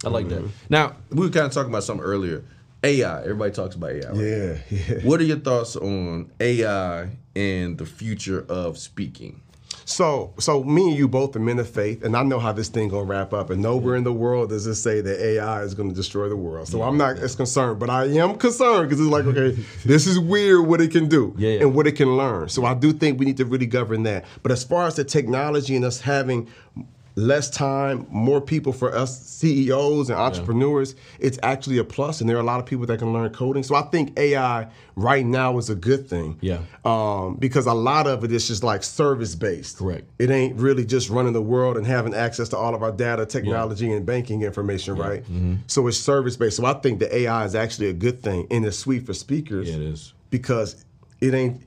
I 0.04 0.08
like 0.08 0.28
that. 0.28 0.40
Mm-hmm. 0.40 0.48
Now 0.68 0.96
we 1.10 1.26
were 1.26 1.32
kind 1.32 1.46
of 1.46 1.52
talking 1.52 1.70
about 1.70 1.84
something 1.84 2.04
earlier. 2.04 2.44
AI. 2.84 3.20
Everybody 3.22 3.52
talks 3.52 3.74
about 3.74 3.90
AI. 3.90 4.10
Right? 4.10 4.20
Yeah, 4.20 4.58
yeah. 4.70 4.98
What 5.02 5.20
are 5.20 5.24
your 5.24 5.38
thoughts 5.38 5.76
on 5.76 6.30
AI 6.38 7.08
and 7.34 7.78
the 7.78 7.86
future 7.86 8.44
of 8.48 8.78
speaking? 8.78 9.40
So, 9.84 10.34
so 10.38 10.64
me 10.64 10.88
and 10.88 10.96
you 10.98 11.06
both 11.06 11.36
are 11.36 11.40
men 11.40 11.60
of 11.60 11.70
faith, 11.70 12.04
and 12.04 12.16
I 12.16 12.24
know 12.24 12.40
how 12.40 12.50
this 12.52 12.68
thing 12.68 12.88
gonna 12.88 13.04
wrap 13.04 13.32
up. 13.32 13.50
And 13.50 13.62
nowhere 13.62 13.94
in 13.94 14.02
the 14.02 14.12
world 14.12 14.48
does 14.48 14.66
it 14.66 14.74
say 14.74 15.00
that 15.00 15.24
AI 15.24 15.62
is 15.62 15.74
gonna 15.74 15.92
destroy 15.92 16.28
the 16.28 16.36
world. 16.36 16.66
So 16.66 16.82
I'm 16.82 16.98
not 16.98 17.18
as 17.18 17.36
concerned, 17.36 17.78
but 17.78 17.88
I 17.88 18.06
am 18.06 18.36
concerned 18.36 18.88
because 18.88 19.00
it's 19.00 19.10
like, 19.10 19.26
okay, 19.26 19.56
this 19.84 20.06
is 20.08 20.18
weird 20.18 20.66
what 20.66 20.80
it 20.80 20.90
can 20.90 21.08
do 21.08 21.34
Yeah, 21.38 21.50
yeah. 21.50 21.60
and 21.60 21.74
what 21.74 21.86
it 21.86 21.92
can 21.92 22.16
learn. 22.16 22.48
So 22.48 22.64
I 22.64 22.74
do 22.74 22.92
think 22.92 23.18
we 23.20 23.26
need 23.26 23.36
to 23.36 23.44
really 23.44 23.66
govern 23.66 24.02
that. 24.04 24.24
But 24.42 24.50
as 24.50 24.64
far 24.64 24.86
as 24.88 24.96
the 24.96 25.04
technology 25.04 25.76
and 25.76 25.84
us 25.84 26.00
having 26.00 26.48
less 27.16 27.48
time, 27.48 28.06
more 28.10 28.42
people 28.42 28.74
for 28.74 28.94
us 28.94 29.26
CEOs 29.26 30.10
and 30.10 30.18
entrepreneurs, 30.18 30.94
it's 31.18 31.38
actually 31.42 31.78
a. 31.78 31.86
And 32.20 32.28
there 32.28 32.36
are 32.36 32.40
a 32.40 32.44
lot 32.44 32.60
of 32.60 32.66
people 32.66 32.84
that 32.86 32.98
can 32.98 33.14
learn 33.14 33.30
coding. 33.30 33.62
So 33.62 33.74
I 33.74 33.80
think 33.82 34.18
AI 34.18 34.68
right 34.96 35.24
now 35.24 35.56
is 35.56 35.70
a 35.70 35.74
good 35.74 36.06
thing. 36.06 36.36
Yeah. 36.42 36.58
Um, 36.84 37.36
because 37.36 37.64
a 37.64 37.72
lot 37.72 38.06
of 38.06 38.22
it 38.22 38.32
is 38.32 38.46
just 38.46 38.62
like 38.62 38.82
service 38.82 39.34
based. 39.34 39.78
Correct. 39.78 40.10
It 40.18 40.28
ain't 40.28 40.60
really 40.60 40.84
just 40.84 41.08
running 41.08 41.32
the 41.32 41.40
world 41.40 41.78
and 41.78 41.86
having 41.86 42.12
access 42.12 42.50
to 42.50 42.56
all 42.58 42.74
of 42.74 42.82
our 42.82 42.92
data, 42.92 43.24
technology, 43.24 43.90
and 43.90 44.04
banking 44.04 44.42
information, 44.42 44.94
right? 44.96 45.22
Mm-hmm. 45.22 45.54
So 45.68 45.86
it's 45.86 45.96
service 45.96 46.36
based. 46.36 46.58
So 46.58 46.66
I 46.66 46.74
think 46.74 47.00
the 47.00 47.16
AI 47.16 47.46
is 47.46 47.54
actually 47.54 47.88
a 47.88 47.94
good 47.94 48.22
thing 48.22 48.46
and 48.50 48.66
it's 48.66 48.76
sweet 48.76 49.06
for 49.06 49.14
speakers. 49.14 49.70
Yeah, 49.70 49.76
it 49.76 49.82
is. 49.82 50.12
Because 50.28 50.84
it 51.22 51.32
ain't 51.32 51.62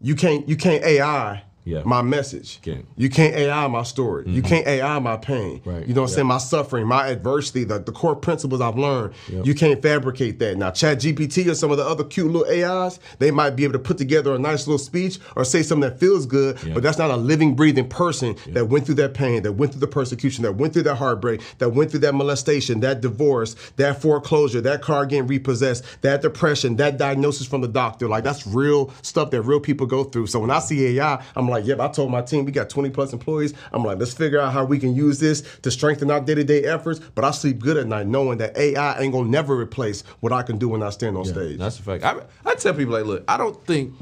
you 0.00 0.14
can't 0.14 0.48
you 0.48 0.56
can't 0.56 0.82
AI 0.82 1.42
Yeah. 1.64 1.82
my 1.84 2.02
message. 2.02 2.60
Can't. 2.62 2.86
You 2.96 3.08
can't 3.08 3.34
AI 3.34 3.66
my 3.68 3.82
story. 3.84 4.24
You 4.26 4.42
mm-hmm. 4.42 4.48
can't 4.48 4.66
AI 4.66 4.98
my 4.98 5.16
pain. 5.16 5.62
Right. 5.64 5.86
You 5.86 5.94
know 5.94 6.02
what 6.02 6.08
I'm 6.08 6.10
Yeah. 6.10 6.14
saying? 6.16 6.26
My 6.26 6.38
suffering, 6.38 6.86
my 6.86 7.08
adversity, 7.08 7.64
the, 7.64 7.78
the 7.78 7.92
core 7.92 8.14
principles 8.14 8.60
I've 8.60 8.76
learned. 8.78 9.14
Yep. 9.30 9.46
You 9.46 9.54
can't 9.54 9.80
fabricate 9.80 10.38
that. 10.40 10.58
Now, 10.58 10.70
Chat 10.70 10.98
GPT 10.98 11.46
or 11.48 11.54
some 11.54 11.70
of 11.70 11.78
the 11.78 11.86
other 11.86 12.04
cute 12.04 12.30
little 12.30 12.46
AIs, 12.50 13.00
they 13.18 13.30
might 13.30 13.50
be 13.50 13.64
able 13.64 13.72
to 13.74 13.78
put 13.78 13.96
together 13.96 14.34
a 14.34 14.38
nice 14.38 14.66
little 14.66 14.78
speech 14.78 15.18
or 15.36 15.44
say 15.44 15.62
something 15.62 15.88
that 15.88 15.98
feels 15.98 16.26
good, 16.26 16.58
Yeah. 16.62 16.74
but 16.74 16.82
that's 16.82 16.98
not 16.98 17.10
a 17.10 17.16
living, 17.16 17.54
breathing 17.54 17.88
person 17.88 18.36
that 18.48 18.66
went 18.68 18.84
through 18.84 18.96
that 18.96 19.14
pain, 19.14 19.42
that 19.44 19.52
went 19.52 19.72
through 19.72 19.80
the 19.80 19.86
persecution, 19.86 20.42
that 20.42 20.56
went 20.56 20.74
through 20.74 20.82
that 20.82 20.96
heartbreak, 20.96 21.40
that 21.58 21.70
went 21.70 21.90
through 21.90 22.00
that 22.00 22.14
molestation, 22.14 22.80
that 22.80 23.00
divorce, 23.00 23.56
that 23.76 24.02
foreclosure, 24.02 24.60
that 24.60 24.82
car 24.82 25.06
getting 25.06 25.26
repossessed, 25.26 25.82
that 26.02 26.20
depression, 26.20 26.76
that 26.76 26.98
diagnosis 26.98 27.46
from 27.46 27.62
the 27.62 27.68
doctor. 27.68 28.06
Like 28.08 28.24
that's 28.24 28.46
real 28.46 28.92
stuff 29.02 29.30
that 29.30 29.40
real 29.42 29.60
people 29.60 29.86
go 29.86 30.04
through. 30.04 30.26
So 30.26 30.40
when 30.40 30.50
I 30.50 30.58
see 30.58 30.98
AI, 30.98 31.22
I'm 31.36 31.48
like, 31.48 31.53
yep, 31.58 31.78
I 31.80 31.88
told 31.88 32.10
my 32.10 32.22
team 32.22 32.44
we 32.44 32.52
got 32.52 32.68
20 32.68 32.90
plus 32.90 33.12
employees. 33.12 33.54
I'm 33.72 33.84
like, 33.84 33.98
let's 33.98 34.12
figure 34.14 34.40
out 34.40 34.52
how 34.52 34.64
we 34.64 34.78
can 34.78 34.94
use 34.94 35.20
this 35.20 35.42
to 35.62 35.70
strengthen 35.70 36.10
our 36.10 36.20
day-to-day 36.20 36.64
efforts. 36.64 37.00
But 37.14 37.24
I 37.24 37.30
sleep 37.30 37.58
good 37.60 37.76
at 37.76 37.86
night 37.86 38.06
knowing 38.06 38.38
that 38.38 38.56
AI 38.56 38.98
ain't 39.00 39.12
gonna 39.12 39.28
never 39.28 39.56
replace 39.56 40.02
what 40.20 40.32
I 40.32 40.42
can 40.42 40.58
do 40.58 40.68
when 40.68 40.82
I 40.82 40.90
stand 40.90 41.16
on 41.16 41.24
stage. 41.24 41.58
That's 41.58 41.78
a 41.78 41.82
fact. 41.82 42.04
I, 42.04 42.20
I 42.44 42.54
tell 42.54 42.74
people 42.74 42.94
like, 42.94 43.04
look, 43.06 43.24
I 43.28 43.36
don't 43.36 43.64
think 43.66 43.94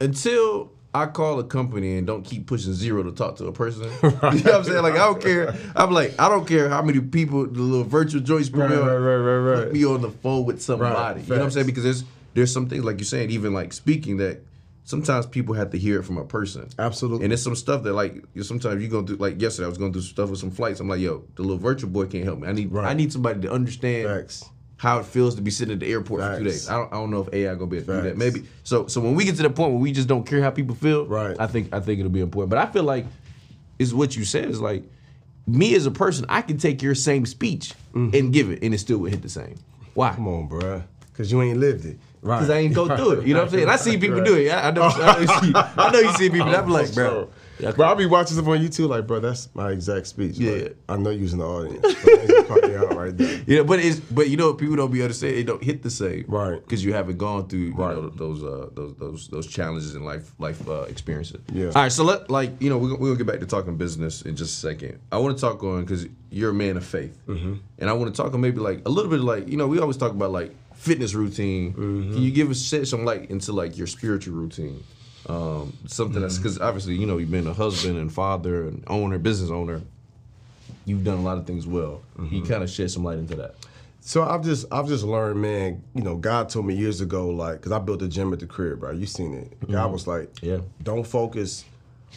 until 0.00 0.72
I 0.92 1.06
call 1.06 1.38
a 1.38 1.44
company 1.44 1.98
and 1.98 2.06
don't 2.06 2.24
keep 2.24 2.46
pushing 2.46 2.72
zero 2.72 3.02
to 3.04 3.12
talk 3.12 3.36
to 3.36 3.46
a 3.46 3.52
person. 3.52 3.84
You 4.02 4.10
know 4.10 4.18
what 4.20 4.54
I'm 4.54 4.64
saying? 4.64 4.82
Like 4.82 4.94
I 4.94 5.06
don't 5.06 5.22
care. 5.22 5.54
I'm 5.76 5.92
like 5.92 6.14
I 6.18 6.28
don't 6.28 6.46
care 6.46 6.68
how 6.68 6.82
many 6.82 7.00
people 7.00 7.46
the 7.46 7.60
little 7.60 7.84
virtual 7.84 8.20
joints 8.20 8.50
Right, 8.50 8.68
right, 8.70 8.78
right, 8.78 9.16
right, 9.16 9.38
right. 9.38 9.64
put 9.64 9.72
me 9.72 9.84
on 9.84 10.02
the 10.02 10.10
phone 10.10 10.44
with 10.44 10.60
somebody. 10.60 11.20
you 11.22 11.28
know 11.28 11.36
what 11.36 11.44
I'm 11.44 11.50
saying? 11.50 11.66
Because 11.66 11.84
there's 11.84 12.04
there's 12.34 12.52
some 12.52 12.68
things 12.68 12.84
like 12.84 12.98
you're 12.98 13.04
saying, 13.04 13.30
even 13.30 13.52
like 13.52 13.72
speaking 13.72 14.16
that. 14.18 14.40
Sometimes 14.90 15.24
people 15.24 15.54
have 15.54 15.70
to 15.70 15.78
hear 15.78 16.00
it 16.00 16.02
from 16.02 16.18
a 16.18 16.24
person. 16.24 16.68
Absolutely. 16.80 17.24
And 17.24 17.32
it's 17.32 17.42
some 17.42 17.54
stuff 17.54 17.84
that 17.84 17.92
like 17.92 18.24
you- 18.34 18.42
sometimes 18.42 18.82
you're 18.82 18.90
gonna 18.90 19.06
do 19.06 19.14
like 19.16 19.40
yesterday 19.40 19.66
I 19.66 19.68
was 19.68 19.78
gonna 19.78 19.92
do 19.92 20.00
stuff 20.00 20.30
with 20.30 20.40
some 20.40 20.50
flights. 20.50 20.80
I'm 20.80 20.88
like, 20.88 20.98
yo, 21.00 21.22
the 21.36 21.42
little 21.42 21.58
virtual 21.58 21.90
boy 21.90 22.06
can't 22.06 22.24
help 22.24 22.40
me. 22.40 22.48
I 22.48 22.52
need 22.52 22.72
Right. 22.72 22.90
I 22.90 22.94
need 22.94 23.12
somebody 23.12 23.40
to 23.42 23.52
understand 23.52 24.08
Facts. 24.08 24.44
how 24.78 24.98
it 24.98 25.06
feels 25.06 25.36
to 25.36 25.42
be 25.42 25.52
sitting 25.52 25.74
at 25.74 25.78
the 25.78 25.86
airport 25.86 26.22
for 26.22 26.38
two 26.38 26.44
days. 26.44 26.68
I 26.68 26.74
don't, 26.76 26.92
I 26.92 26.96
don't 26.96 27.10
know 27.12 27.20
if 27.20 27.32
AI 27.32 27.54
gonna 27.54 27.66
be 27.68 27.76
able 27.76 27.86
to 27.86 28.02
do 28.02 28.08
that. 28.08 28.16
Maybe 28.16 28.42
so. 28.64 28.88
So 28.88 29.00
when 29.00 29.14
we 29.14 29.24
get 29.24 29.36
to 29.36 29.44
the 29.44 29.50
point 29.50 29.70
where 29.72 29.80
we 29.80 29.92
just 29.92 30.08
don't 30.08 30.26
care 30.26 30.42
how 30.42 30.50
people 30.50 30.74
feel, 30.74 31.06
Right. 31.06 31.36
I 31.38 31.46
think 31.46 31.72
I 31.72 31.78
think 31.78 32.00
it'll 32.00 32.10
be 32.10 32.20
important. 32.20 32.50
But 32.50 32.58
I 32.58 32.66
feel 32.66 32.82
like 32.82 33.06
is 33.78 33.94
what 33.94 34.16
you 34.16 34.24
said 34.24 34.50
is 34.50 34.60
like 34.60 34.82
me 35.46 35.74
as 35.76 35.86
a 35.86 35.90
person, 35.92 36.26
I 36.28 36.42
can 36.42 36.58
take 36.58 36.82
your 36.82 36.96
same 36.96 37.26
speech 37.26 37.74
mm-hmm. 37.94 38.14
and 38.14 38.32
give 38.32 38.50
it, 38.50 38.58
and 38.62 38.74
it 38.74 38.78
still 38.78 38.98
would 38.98 39.12
hit 39.12 39.22
the 39.22 39.28
same. 39.28 39.54
Why? 39.94 40.14
Come 40.14 40.26
on, 40.28 40.48
bruh. 40.48 40.82
Because 41.20 41.32
you 41.32 41.42
ain't 41.42 41.58
lived 41.58 41.84
it. 41.84 41.98
Right. 42.22 42.36
Because 42.36 42.50
I 42.50 42.58
ain't 42.58 42.74
go 42.74 42.86
through 42.96 43.20
it. 43.20 43.26
You 43.26 43.34
know 43.34 43.40
what 43.40 43.48
I'm 43.52 43.54
saying? 43.54 43.68
I 43.68 43.76
see 43.76 43.96
people 43.98 44.22
do 44.24 44.34
it. 44.36 44.50
I, 44.50 44.68
I 44.68 44.70
know. 44.72 44.82
I 44.82 45.12
know, 45.14 45.20
you 45.20 45.26
see, 45.26 45.52
I 45.54 45.90
know 45.92 45.98
you 46.00 46.12
see 46.14 46.30
people. 46.30 46.54
I'm 46.54 46.68
like, 46.68 46.94
bro. 46.94 47.28
Bro, 47.76 47.86
I'll 47.86 47.94
be 47.94 48.06
watching 48.06 48.36
stuff 48.38 48.48
on 48.48 48.58
YouTube 48.58 48.88
like, 48.88 49.06
bro, 49.06 49.20
that's 49.20 49.54
my 49.54 49.70
exact 49.70 50.06
speech. 50.06 50.38
Yeah. 50.38 50.52
Like, 50.52 50.76
I 50.88 50.96
know 50.96 51.10
you 51.10 51.22
was 51.24 51.34
in 51.34 51.40
the 51.40 51.46
audience. 51.46 51.82
But 51.82 51.94
I 51.94 52.20
ain't 52.22 52.28
gonna 52.28 52.44
call 52.60 52.70
you 52.70 52.78
out 52.78 52.94
right 52.96 53.16
there. 53.18 53.40
Yeah, 53.46 53.62
but 53.64 53.80
it's 53.80 54.00
but 54.00 54.30
you 54.30 54.38
know 54.38 54.54
people 54.54 54.76
don't 54.76 54.90
be 54.90 55.02
understand 55.02 55.34
it 55.36 55.44
don't 55.44 55.62
hit 55.62 55.82
the 55.82 55.90
same 55.90 56.24
Right. 56.26 56.58
because 56.58 56.82
you 56.82 56.94
haven't 56.94 57.18
gone 57.18 57.48
through 57.48 57.58
you 57.58 57.74
Right. 57.74 57.94
know, 57.94 58.08
those 58.08 58.42
uh 58.42 58.70
those 58.74 58.94
those 58.96 59.28
those 59.28 59.46
challenges 59.46 59.94
in 59.94 60.04
life 60.04 60.32
life 60.38 60.66
uh, 60.66 60.82
experiences. 60.88 61.40
Yeah. 61.52 61.66
All 61.66 61.72
right, 61.82 61.92
so 61.92 62.02
let 62.04 62.30
like 62.30 62.50
you 62.62 62.70
know 62.70 62.78
we're, 62.78 62.88
gonna- 62.88 63.00
we're 63.00 63.08
gonna 63.08 63.18
get 63.18 63.26
back 63.26 63.40
to 63.40 63.46
talking 63.46 63.76
business 63.76 64.22
in 64.22 64.36
just 64.36 64.54
a 64.56 64.68
second. 64.68 64.98
I 65.12 65.18
want 65.18 65.36
to 65.36 65.40
talk 65.42 65.62
on 65.62 65.82
because 65.84 66.06
you're 66.30 66.50
a 66.50 66.54
man 66.54 66.78
of 66.78 66.84
faith, 66.86 67.18
Mm-hmm. 67.28 67.54
and 67.78 67.90
I 67.90 67.92
want 67.92 68.14
to 68.14 68.22
talk 68.22 68.32
on 68.32 68.40
maybe 68.40 68.58
like 68.60 68.80
a 68.86 68.90
little 68.90 69.10
bit 69.10 69.20
like 69.20 69.48
you 69.48 69.58
know 69.58 69.66
we 69.66 69.78
always 69.80 69.98
talk 69.98 70.12
about 70.12 70.30
like 70.32 70.54
fitness 70.80 71.14
routine. 71.14 71.72
Mm-hmm. 71.74 72.12
Can 72.14 72.22
you 72.22 72.30
give 72.30 72.50
us 72.50 72.62
shed 72.62 72.88
some 72.88 73.04
light 73.04 73.30
into 73.30 73.52
like 73.52 73.76
your 73.76 73.86
spiritual 73.86 74.34
routine? 74.34 74.82
Um, 75.28 75.76
something 75.86 76.20
that's 76.22 76.34
Mm-hmm. 76.34 76.42
because 76.42 76.58
obviously 76.60 76.94
you 76.96 77.06
know 77.06 77.18
you've 77.18 77.30
been 77.30 77.46
a 77.46 77.52
husband 77.52 77.98
and 77.98 78.12
father 78.12 78.64
and 78.64 78.82
owner, 78.86 79.18
business 79.18 79.50
owner. 79.50 79.82
You've 80.86 81.04
done 81.04 81.18
a 81.18 81.22
lot 81.22 81.36
of 81.38 81.46
things 81.46 81.66
well. 81.66 82.02
Mm-hmm. 82.18 82.34
You 82.34 82.42
kind 82.42 82.62
of 82.62 82.70
shed 82.70 82.90
some 82.90 83.04
light 83.04 83.18
into 83.18 83.36
that. 83.36 83.54
So 84.00 84.22
I've 84.24 84.42
just 84.42 84.64
I've 84.72 84.88
just 84.88 85.04
learned, 85.04 85.40
man. 85.42 85.82
You 85.94 86.02
know, 86.02 86.16
God 86.16 86.48
told 86.48 86.64
me 86.66 86.74
years 86.74 87.02
ago, 87.02 87.28
like, 87.28 87.56
because 87.58 87.72
I 87.72 87.78
built 87.78 88.00
a 88.02 88.08
gym 88.08 88.32
at 88.32 88.40
the 88.40 88.46
crib, 88.46 88.80
bro. 88.80 88.92
You 88.92 89.04
seen 89.06 89.34
it. 89.34 89.70
God 89.70 89.92
was 89.92 90.06
like, 90.06 90.30
Yeah. 90.40 90.60
don't 90.82 91.06
focus 91.06 91.66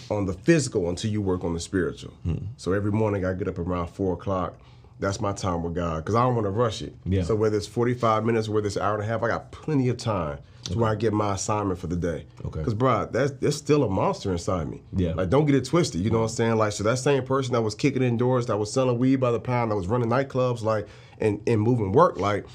on 0.09 0.25
the 0.25 0.33
physical 0.33 0.87
until 0.89 1.11
you 1.11 1.21
work 1.21 1.43
on 1.43 1.53
the 1.53 1.59
spiritual. 1.59 2.13
So 2.57 2.71
every 2.71 2.91
morning 2.91 3.25
I 3.25 3.33
get 3.33 3.47
up 3.49 3.59
around 3.59 3.87
four 3.87 4.13
o'clock. 4.13 4.55
That's 5.03 5.21
my 5.21 5.33
time 5.33 5.61
with 5.63 5.75
God 5.75 5.97
because 5.97 6.15
I 6.15 6.23
don't 6.23 6.35
want 6.35 6.45
to 6.45 6.51
rush 6.51 6.81
it. 6.81 6.95
Yeah. 7.05 7.23
So 7.23 7.35
whether 7.35 7.57
it's 7.57 7.67
forty 7.67 7.93
five 7.93 8.25
minutes, 8.25 8.49
whether 8.49 8.65
it's 8.65 8.77
an 8.77 8.81
hour 8.81 8.95
and 8.95 9.03
a 9.03 9.05
half, 9.05 9.21
I 9.21 9.27
got 9.27 9.51
plenty 9.51 9.89
of 9.89 9.97
time 9.97 10.39
to 10.63 10.77
where 10.79 10.89
I 10.89 10.95
get 10.95 11.11
my 11.11 11.33
assignment 11.33 11.77
for 11.77 11.87
the 11.87 11.95
day. 11.97 12.25
Okay. 12.45 12.59
Because, 12.59 12.73
bro, 12.73 13.09
that's 13.11 13.31
there's 13.31 13.57
still 13.57 13.83
a 13.83 13.89
monster 13.89 14.31
inside 14.31 14.69
me. 14.69 14.81
Yeah. 14.95 15.13
Like, 15.13 15.29
don't 15.29 15.45
get 15.45 15.55
it 15.55 15.65
twisted. 15.65 16.01
You 16.01 16.09
know 16.09 16.19
what 16.19 16.31
I'm 16.31 16.35
saying? 16.35 16.55
Like, 16.55 16.71
so 16.71 16.83
that 16.85 16.99
same 16.99 17.23
person 17.25 17.53
that 17.53 17.61
was 17.61 17.75
kicking 17.75 18.01
indoors, 18.01 18.45
that 18.45 18.57
was 18.57 18.71
selling 18.71 18.97
weed 18.97 19.17
by 19.17 19.31
the 19.31 19.41
pound, 19.41 19.71
that 19.71 19.75
was 19.75 19.87
running 19.87 20.09
nightclubs, 20.09 20.61
like, 20.63 20.87
and, 21.19 21.41
and 21.47 21.59
moving 21.59 21.91
work, 21.91 22.17
like, 22.17 22.45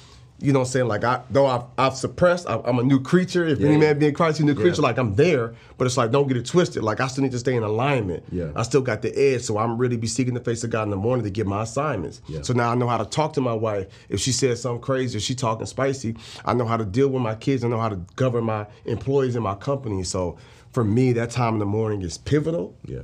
you 0.41 0.53
know 0.53 0.61
what 0.61 0.67
I'm 0.67 0.71
saying? 0.71 0.89
Like, 0.89 1.03
I 1.03 1.23
though 1.31 1.47
I've, 1.47 1.63
I've 1.77 1.97
suppressed, 1.97 2.49
I, 2.49 2.61
I'm 2.65 2.79
a 2.79 2.83
new 2.83 3.01
creature. 3.01 3.45
If 3.45 3.61
any 3.61 3.77
man 3.77 3.99
be 3.99 4.07
in 4.07 4.15
Christ, 4.15 4.39
he's 4.39 4.45
a 4.45 4.47
new 4.47 4.55
creature. 4.55 4.81
Yeah. 4.81 4.89
Like, 4.89 4.99
I'm 4.99 5.17
there, 5.17 5.55
but 5.77 5.87
it's 5.87 5.97
like, 5.97 6.13
don't 6.13 6.29
get 6.29 6.37
it 6.37 6.47
twisted. 6.47 6.85
Like, 6.85 7.01
I 7.01 7.09
still 7.09 7.25
need 7.25 7.33
to 7.33 7.39
stay 7.39 7.57
in 7.57 7.65
alignment. 7.65 8.23
Yeah. 8.31 8.53
I 8.55 8.63
still 8.63 8.81
got 8.81 9.03
the 9.03 9.17
edge, 9.19 9.43
so 9.43 9.59
I'm 9.59 9.77
really 9.77 9.97
be 9.97 10.07
seeking 10.07 10.35
the 10.35 10.41
face 10.41 10.63
of 10.63 10.71
God 10.71 10.85
in 10.85 10.91
the 10.91 10.97
morning 10.97 11.25
to 11.25 11.31
get 11.31 11.47
my 11.47 11.63
assignments. 11.63 12.23
Yeah. 12.29 12.43
So 12.43 12.53
now 12.53 12.71
I 12.71 12.77
know 12.77 12.87
how 12.87 12.99
to 12.99 13.05
talk 13.05 13.33
to 13.33 13.41
my 13.41 13.53
wife. 13.53 13.89
If 14.09 14.21
she 14.21 14.31
says 14.31 14.63
something 14.63 14.81
crazy, 14.81 15.19
if 15.19 15.25
she 15.25 15.35
talking 15.35 15.67
spicy, 15.67 16.17
I 16.45 16.55
know 16.55 16.67
how 16.67 16.77
to 16.77 16.85
deal 16.85 17.09
with 17.09 17.23
my 17.23 17.35
kids. 17.35 17.65
I 17.65 17.69
know 17.69 17.81
how 17.81 17.89
to 17.89 17.97
govern 18.15 18.45
my 18.45 18.67
employees 18.85 19.35
in 19.35 19.43
my 19.43 19.57
company. 19.57 20.05
So 20.05 20.39
for 20.73 20.85
me, 20.85 21.13
that 21.15 21.31
time 21.31 21.55
in 21.55 21.59
the 21.59 21.67
morning 21.67 22.03
is 22.03 22.19
pivotal 22.19 22.77
Yeah. 22.85 23.01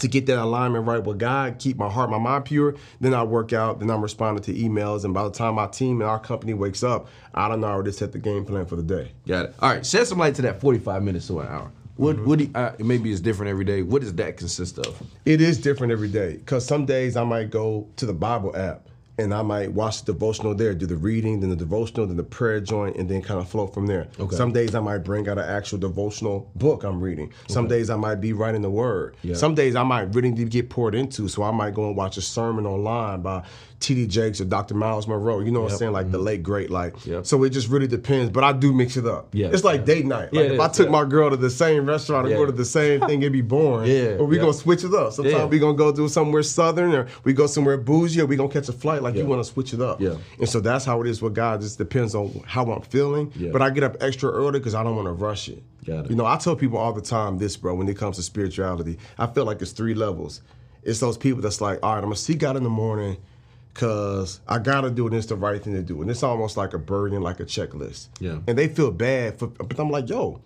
To 0.00 0.08
get 0.08 0.26
that 0.26 0.38
alignment 0.38 0.86
right 0.86 1.02
with 1.02 1.18
God, 1.18 1.58
keep 1.58 1.76
my 1.76 1.88
heart, 1.90 2.10
my 2.10 2.18
mind 2.18 2.44
pure. 2.44 2.74
Then 3.00 3.14
I 3.14 3.22
work 3.22 3.52
out, 3.52 3.78
then 3.80 3.90
I'm 3.90 4.02
responding 4.02 4.42
to 4.44 4.54
emails, 4.54 5.04
and 5.04 5.12
by 5.14 5.24
the 5.24 5.30
time 5.30 5.54
my 5.54 5.66
team 5.66 6.00
and 6.00 6.08
our 6.08 6.18
company 6.20 6.54
wakes 6.54 6.82
up, 6.82 7.08
I 7.34 7.48
don't 7.48 7.60
know 7.60 7.68
already 7.68 7.92
set 7.92 8.12
the 8.12 8.18
game 8.18 8.44
plan 8.44 8.66
for 8.66 8.76
the 8.76 8.82
day. 8.82 9.12
Got 9.26 9.46
it. 9.46 9.54
All 9.60 9.70
right, 9.70 9.84
shed 9.84 10.06
some 10.06 10.18
light 10.18 10.34
to 10.36 10.42
that 10.42 10.60
45 10.60 11.02
minutes 11.02 11.26
to 11.28 11.40
an 11.40 11.48
hour. 11.48 11.70
What 11.96 12.16
Mm-hmm. 12.16 12.24
what 12.28 12.38
do 12.38 12.44
you, 12.44 12.50
uh, 12.54 12.72
maybe 12.78 13.10
it's 13.10 13.20
different 13.20 13.50
every 13.50 13.64
day. 13.64 13.82
What 13.82 14.02
does 14.02 14.14
that 14.14 14.36
consist 14.36 14.78
of? 14.78 15.02
It 15.24 15.40
is 15.40 15.58
different 15.58 15.92
every 15.92 16.08
day 16.08 16.36
because 16.36 16.64
some 16.64 16.86
days 16.86 17.16
I 17.16 17.24
might 17.24 17.50
go 17.50 17.88
to 17.96 18.06
the 18.06 18.12
Bible 18.12 18.56
app 18.56 18.86
and 19.18 19.34
I 19.34 19.42
might 19.42 19.72
watch 19.72 20.04
the 20.04 20.12
devotional 20.12 20.54
there, 20.54 20.74
do 20.74 20.86
the 20.86 20.96
reading, 20.96 21.40
then 21.40 21.50
the 21.50 21.56
devotional, 21.56 22.06
then 22.06 22.16
the 22.16 22.22
prayer 22.22 22.60
joint, 22.60 22.96
and 22.96 23.08
then 23.08 23.20
kind 23.22 23.40
of 23.40 23.48
flow 23.48 23.66
from 23.66 23.86
there. 23.86 24.08
Okay. 24.18 24.36
Some 24.36 24.52
days 24.52 24.74
I 24.74 24.80
might 24.80 24.98
bring 24.98 25.28
out 25.28 25.38
an 25.38 25.44
actual 25.48 25.78
devotional 25.78 26.50
book 26.54 26.84
I'm 26.84 27.00
reading. 27.00 27.32
Some 27.48 27.66
days 27.68 27.90
I 27.90 27.96
might 27.96 28.16
be 28.16 28.32
writing 28.32 28.62
the 28.62 28.70
word. 28.70 29.16
Yeah. 29.22 29.34
Some 29.34 29.54
days 29.54 29.74
I 29.76 29.82
might 29.82 30.14
really 30.14 30.30
need 30.30 30.38
to 30.38 30.44
get 30.46 30.70
poured 30.70 30.94
into, 30.94 31.28
so 31.28 31.42
I 31.42 31.50
might 31.50 31.74
go 31.74 31.86
and 31.88 31.96
watch 31.96 32.16
a 32.16 32.22
sermon 32.22 32.66
online 32.66 33.22
by 33.22 33.44
T.D. 33.80 34.08
Jakes 34.08 34.40
or 34.40 34.44
Dr. 34.44 34.74
Myles 34.74 35.06
Munroe. 35.06 35.38
You 35.38 35.52
know 35.52 35.60
what 35.60 35.70
I'm 35.72 35.78
saying? 35.78 35.92
Like 35.92 36.10
the 36.10 36.18
late 36.18 36.42
great. 36.42 36.68
Like 36.70 36.78
Mm-hmm. 36.98 37.10
Yep. 37.12 37.26
so, 37.26 37.42
it 37.44 37.50
just 37.50 37.68
really 37.68 37.86
depends. 37.86 38.30
But 38.30 38.42
I 38.44 38.52
do 38.52 38.72
mix 38.72 38.96
it 38.96 39.06
up. 39.06 39.28
Yeah. 39.32 39.48
it's 39.48 39.62
like 39.62 39.80
Yeah. 39.80 39.84
date 39.86 40.06
night. 40.06 40.32
Like 40.32 40.46
it 40.46 40.52
if 40.52 40.60
I 40.60 40.68
took 40.68 40.86
yeah. 40.86 40.92
my 40.92 41.04
girl 41.04 41.30
to 41.30 41.36
the 41.36 41.50
same 41.50 41.86
restaurant 41.86 42.26
and 42.26 42.32
Yeah. 42.32 42.38
go 42.38 42.46
to 42.46 42.52
the 42.52 42.64
same 42.64 43.00
thing, 43.02 43.20
it'd 43.22 43.32
be 43.32 43.40
boring. 43.40 43.90
Yeah, 43.90 44.16
but 44.16 44.24
we 44.24 44.36
yeah. 44.36 44.42
gonna 44.42 44.54
switch 44.54 44.84
it 44.84 44.92
up. 44.94 45.12
Sometimes 45.12 45.36
Yeah. 45.36 45.44
we 45.46 45.58
gonna 45.58 45.76
go 45.76 45.92
do 45.92 46.08
somewhere 46.08 46.42
southern, 46.42 46.92
or 46.94 47.06
we 47.24 47.32
go 47.32 47.46
somewhere 47.46 47.76
bougie, 47.76 48.20
or 48.20 48.26
we 48.26 48.36
gonna 48.36 48.48
catch 48.48 48.68
a 48.68 48.72
flight. 48.72 49.02
Like 49.02 49.07
Yeah. 49.14 49.22
you 49.22 49.28
want 49.28 49.40
to 49.44 49.50
switch 49.50 49.72
it 49.74 49.80
up. 49.80 50.00
Yeah. 50.00 50.16
And 50.38 50.48
so 50.48 50.60
that's 50.60 50.84
how 50.84 51.00
it 51.02 51.08
is 51.08 51.20
with 51.22 51.34
God. 51.34 51.60
It 51.60 51.64
just 51.64 51.78
depends 51.78 52.14
on 52.14 52.42
how 52.46 52.70
I'm 52.70 52.82
feeling. 52.82 53.32
Yeah. 53.36 53.50
But 53.50 53.62
I 53.62 53.70
get 53.70 53.82
up 53.84 53.96
extra 54.00 54.30
early 54.30 54.58
because 54.60 54.74
I 54.74 54.82
don't 54.82 54.96
want 54.96 55.06
to 55.06 55.12
rush 55.12 55.48
it. 55.48 55.62
Got 55.86 56.04
it. 56.06 56.10
You 56.10 56.16
know, 56.16 56.26
I 56.26 56.36
tell 56.36 56.56
people 56.56 56.78
all 56.78 56.92
the 56.92 57.00
time 57.02 57.38
this, 57.38 57.56
bro. 57.56 57.74
When 57.74 57.88
it 57.88 57.96
comes 57.96 58.16
to 58.16 58.22
spirituality, 58.22 58.98
I 59.18 59.26
feel 59.26 59.44
like 59.44 59.60
it's 59.62 59.72
three 59.72 59.94
levels. 59.94 60.40
It's 60.82 61.00
those 61.00 61.16
people 61.18 61.40
that's 61.42 61.60
like, 61.60 61.78
all 61.82 61.92
right, 61.92 61.98
I'm 61.98 62.04
gonna 62.04 62.16
seek 62.16 62.38
God 62.38 62.56
in 62.56 62.62
the 62.62 62.70
morning. 62.70 63.16
Cause 63.74 64.40
I 64.48 64.58
gotta 64.58 64.90
do 64.90 65.04
it. 65.06 65.10
and 65.12 65.18
It's 65.18 65.26
the 65.28 65.36
right 65.36 65.62
thing 65.62 65.74
to 65.74 65.82
do, 65.82 66.02
and 66.02 66.10
it's 66.10 66.24
almost 66.24 66.56
like 66.56 66.74
a 66.74 66.78
burden, 66.78 67.22
like 67.22 67.38
a 67.38 67.44
checklist. 67.44 68.08
Yeah. 68.18 68.38
And 68.48 68.58
they 68.58 68.66
feel 68.66 68.90
bad 68.90 69.38
for, 69.38 69.46
but 69.46 69.78
I'm 69.78 69.88
like, 69.90 70.08
yo, 70.08 70.40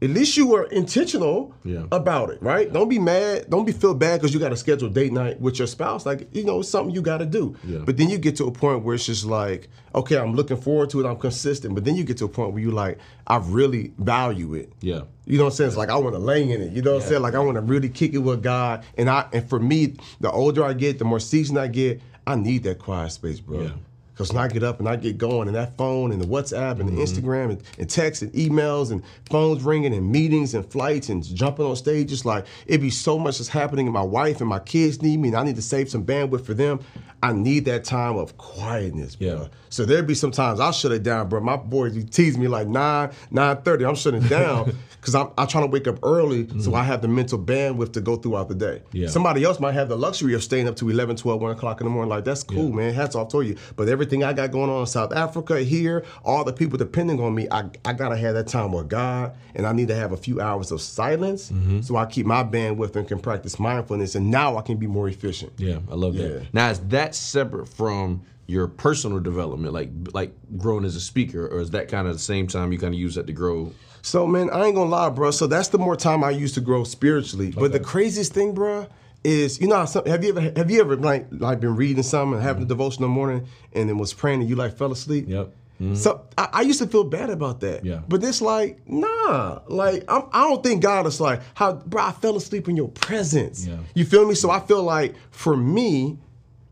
at 0.00 0.10
least 0.10 0.36
you 0.36 0.46
were 0.46 0.64
intentional 0.64 1.52
Yeah. 1.64 1.84
about 1.90 2.30
it, 2.30 2.40
right? 2.42 2.72
Don't 2.72 2.88
be 2.88 2.98
mad. 3.00 3.50
Don't 3.50 3.64
be 3.64 3.72
feel 3.72 3.94
bad 3.94 4.20
because 4.20 4.32
you 4.32 4.38
got 4.40 4.50
to 4.50 4.56
schedule 4.56 4.88
date 4.88 5.12
night 5.12 5.40
with 5.40 5.58
your 5.58 5.66
spouse. 5.66 6.06
Like, 6.06 6.28
you 6.32 6.44
know, 6.44 6.60
it's 6.60 6.68
something 6.68 6.94
you 6.94 7.02
got 7.02 7.18
to 7.18 7.26
do. 7.26 7.56
Yeah. 7.66 7.78
But 7.84 7.96
then 7.96 8.08
you 8.08 8.16
get 8.18 8.36
to 8.36 8.44
a 8.46 8.52
point 8.52 8.84
where 8.84 8.94
it's 8.94 9.06
just 9.06 9.24
like, 9.24 9.68
okay, 9.94 10.16
I'm 10.16 10.34
looking 10.34 10.56
forward 10.56 10.90
to 10.90 11.00
it. 11.04 11.08
I'm 11.08 11.16
consistent. 11.16 11.74
But 11.74 11.84
then 11.84 11.96
you 11.96 12.04
get 12.04 12.16
to 12.18 12.26
a 12.26 12.28
point 12.28 12.52
where 12.52 12.62
you 12.62 12.70
like, 12.70 12.98
I 13.26 13.38
really 13.38 13.92
value 13.98 14.54
it. 14.54 14.72
Yeah. 14.80 15.02
You 15.26 15.36
know 15.38 15.44
what 15.44 15.50
I'm 15.50 15.56
saying? 15.56 15.68
It's 15.68 15.76
like 15.76 15.90
I 15.90 15.96
want 15.96 16.14
to 16.14 16.20
lay 16.20 16.48
in 16.48 16.62
it. 16.62 16.72
You 16.72 16.80
know 16.82 16.94
what 16.94 17.02
I'm 17.02 17.08
saying? 17.08 17.22
Like 17.22 17.34
I 17.34 17.40
want 17.40 17.56
to 17.56 17.60
really 17.62 17.88
kick 17.88 18.14
it 18.14 18.18
with 18.18 18.42
God. 18.42 18.84
And 18.96 19.10
I 19.10 19.26
and 19.32 19.48
for 19.48 19.58
me, 19.58 19.94
the 20.20 20.30
older 20.30 20.64
I 20.64 20.74
get, 20.74 20.98
the 21.00 21.04
more 21.04 21.20
seasoned 21.20 21.58
I 21.58 21.66
get, 21.66 22.00
I 22.26 22.36
need 22.36 22.62
that 22.64 22.78
quiet 22.78 23.10
space, 23.10 23.40
bro. 23.40 23.72
Yeah. 24.18 24.24
Because 24.24 24.32
when 24.32 24.42
I 24.42 24.48
get 24.48 24.62
up 24.64 24.80
and 24.80 24.88
I 24.88 24.96
get 24.96 25.16
going, 25.16 25.46
and 25.46 25.56
that 25.56 25.76
phone 25.76 26.10
and 26.10 26.20
the 26.20 26.26
WhatsApp 26.26 26.80
and 26.80 26.88
the 26.88 26.92
mm-hmm. 26.92 27.02
Instagram 27.02 27.50
and, 27.50 27.62
and 27.78 27.88
text 27.88 28.22
and 28.22 28.32
emails 28.32 28.90
and 28.90 29.02
phones 29.30 29.62
ringing 29.62 29.94
and 29.94 30.10
meetings 30.10 30.54
and 30.54 30.68
flights 30.68 31.08
and 31.08 31.24
jumping 31.24 31.64
on 31.64 31.76
stage, 31.76 32.12
it's 32.12 32.24
like 32.24 32.44
it 32.66 32.78
be 32.78 32.90
so 32.90 33.16
much 33.18 33.38
that's 33.38 33.48
happening. 33.48 33.86
And 33.86 33.94
my 33.94 34.02
wife 34.02 34.40
and 34.40 34.48
my 34.48 34.58
kids 34.58 35.02
need 35.02 35.18
me, 35.20 35.28
and 35.28 35.36
I 35.36 35.44
need 35.44 35.56
to 35.56 35.62
save 35.62 35.88
some 35.88 36.04
bandwidth 36.04 36.44
for 36.44 36.54
them. 36.54 36.80
I 37.22 37.32
need 37.32 37.64
that 37.66 37.84
time 37.84 38.16
of 38.16 38.36
quietness, 38.38 39.16
bro. 39.16 39.48
Yeah. 39.68 39.70
So 39.70 39.84
there'd 39.84 40.06
be 40.06 40.14
some 40.14 40.30
times 40.30 40.60
I'll 40.60 40.72
shut 40.72 40.92
it 40.92 41.02
down, 41.02 41.28
bro. 41.28 41.40
My 41.40 41.56
boys 41.56 41.94
he 41.94 42.04
tease 42.04 42.36
me 42.38 42.48
like 42.48 42.68
nine, 42.68 43.10
nine 43.30 43.56
thirty. 43.62 43.84
I'm 43.84 43.94
shutting 43.94 44.22
it 44.22 44.28
down 44.28 44.76
because 45.00 45.14
I'm, 45.14 45.28
I'm 45.38 45.46
trying 45.46 45.64
to 45.64 45.70
wake 45.70 45.86
up 45.86 45.98
early 46.02 46.48
so 46.60 46.74
I 46.74 46.82
have 46.82 47.02
the 47.02 47.08
mental 47.08 47.38
bandwidth 47.38 47.92
to 47.94 48.00
go 48.00 48.16
throughout 48.16 48.48
the 48.48 48.54
day. 48.54 48.82
Yeah. 48.92 49.08
Somebody 49.08 49.44
else 49.44 49.60
might 49.60 49.72
have 49.74 49.88
the 49.88 49.96
luxury 49.96 50.34
of 50.34 50.42
staying 50.42 50.68
up 50.68 50.76
to 50.76 50.88
11, 50.90 51.16
12, 51.16 51.40
1 51.40 51.50
o'clock 51.52 51.80
in 51.80 51.86
the 51.86 51.90
morning. 51.90 52.10
Like 52.10 52.24
that's 52.24 52.42
cool, 52.42 52.72
man. 52.72 52.92
Hats 52.94 53.14
off 53.14 53.28
to 53.28 53.42
you. 53.42 53.56
But 53.76 53.88
everything 53.88 54.24
I 54.24 54.32
got 54.32 54.50
going 54.50 54.70
on 54.70 54.80
in 54.80 54.86
South 54.86 55.12
Africa, 55.14 55.60
here, 55.60 56.04
all 56.24 56.44
the 56.44 56.52
people 56.52 56.78
depending 56.78 57.20
on 57.20 57.34
me, 57.34 57.46
I, 57.50 57.68
I 57.84 57.92
gotta 57.92 58.16
have 58.16 58.34
that 58.34 58.48
time 58.48 58.72
with 58.72 58.88
God, 58.88 59.36
and 59.54 59.66
I 59.66 59.72
need 59.72 59.88
to 59.88 59.94
have 59.94 60.12
a 60.12 60.16
few 60.16 60.40
hours 60.40 60.72
of 60.72 60.80
silence 60.80 61.18
Mm-hmm. 61.28 61.80
so 61.82 61.96
I 61.96 62.06
keep 62.06 62.26
my 62.26 62.42
bandwidth 62.42 62.96
and 62.96 63.06
can 63.06 63.18
practice 63.18 63.58
mindfulness, 63.58 64.14
and 64.14 64.30
now 64.30 64.56
I 64.56 64.62
can 64.62 64.76
be 64.76 64.86
more 64.86 65.08
efficient. 65.08 65.52
Yeah, 65.58 65.78
I 65.90 65.94
love 65.94 66.14
Yeah. 66.14 66.28
that. 66.28 66.54
Now 66.54 66.70
is 66.70 66.80
that 66.88 67.14
separate 67.14 67.68
from 67.68 68.22
your 68.48 68.66
personal 68.66 69.20
development, 69.20 69.72
like 69.72 69.90
like 70.12 70.32
growing 70.56 70.84
as 70.84 70.96
a 70.96 71.00
speaker, 71.00 71.46
or 71.46 71.60
is 71.60 71.70
that 71.70 71.88
kind 71.88 72.08
of 72.08 72.14
the 72.14 72.18
same 72.18 72.48
time 72.48 72.72
you 72.72 72.78
kind 72.78 72.94
of 72.94 72.98
use 72.98 73.14
that 73.14 73.26
to 73.28 73.32
grow? 73.32 73.72
So 74.02 74.26
man, 74.26 74.50
I 74.50 74.64
ain't 74.64 74.74
gonna 74.74 74.90
lie, 74.90 75.10
bro. 75.10 75.30
So 75.30 75.46
that's 75.46 75.68
the 75.68 75.78
more 75.78 75.94
time 75.94 76.24
I 76.24 76.30
used 76.30 76.54
to 76.54 76.60
grow 76.60 76.82
spiritually. 76.82 77.52
But 77.52 77.72
the 77.72 77.80
craziest 77.80 78.32
thing, 78.32 78.54
bro, 78.54 78.88
is 79.22 79.60
you 79.60 79.68
know 79.68 79.84
have 80.06 80.24
you 80.24 80.30
ever 80.30 80.40
have 80.56 80.70
you 80.70 80.80
ever 80.80 80.96
like 80.96 81.26
like 81.30 81.60
been 81.60 81.76
reading 81.76 82.02
something 82.02 82.34
and 82.34 82.42
having 82.42 82.62
a 82.62 82.64
mm-hmm. 82.64 82.68
devotion 82.68 83.04
in 83.04 83.10
the 83.10 83.14
morning 83.14 83.46
and 83.74 83.88
then 83.88 83.98
was 83.98 84.14
praying 84.14 84.40
and 84.40 84.48
you 84.48 84.56
like 84.56 84.76
fell 84.76 84.92
asleep? 84.92 85.26
Yep. 85.28 85.54
Mm-hmm. 85.80 85.94
So 85.94 86.26
I, 86.36 86.48
I 86.54 86.60
used 86.62 86.80
to 86.80 86.88
feel 86.88 87.04
bad 87.04 87.30
about 87.30 87.60
that. 87.60 87.84
Yeah. 87.84 88.00
But 88.08 88.24
it's 88.24 88.40
like 88.40 88.80
nah, 88.88 89.60
like 89.68 90.04
I'm, 90.08 90.22
I 90.32 90.48
don't 90.48 90.62
think 90.62 90.82
God 90.82 91.06
is 91.06 91.20
like 91.20 91.42
how 91.54 91.74
bro. 91.74 92.02
I 92.02 92.12
fell 92.12 92.36
asleep 92.36 92.66
in 92.68 92.76
your 92.76 92.88
presence. 92.88 93.66
Yeah. 93.66 93.76
You 93.94 94.06
feel 94.06 94.26
me? 94.26 94.34
So 94.34 94.50
I 94.50 94.60
feel 94.60 94.82
like 94.82 95.14
for 95.32 95.54
me, 95.54 96.18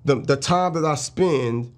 the 0.07 0.17
the 0.17 0.37
time 0.37 0.73
that 0.75 0.85
I 0.85 0.95
spend 0.95 1.73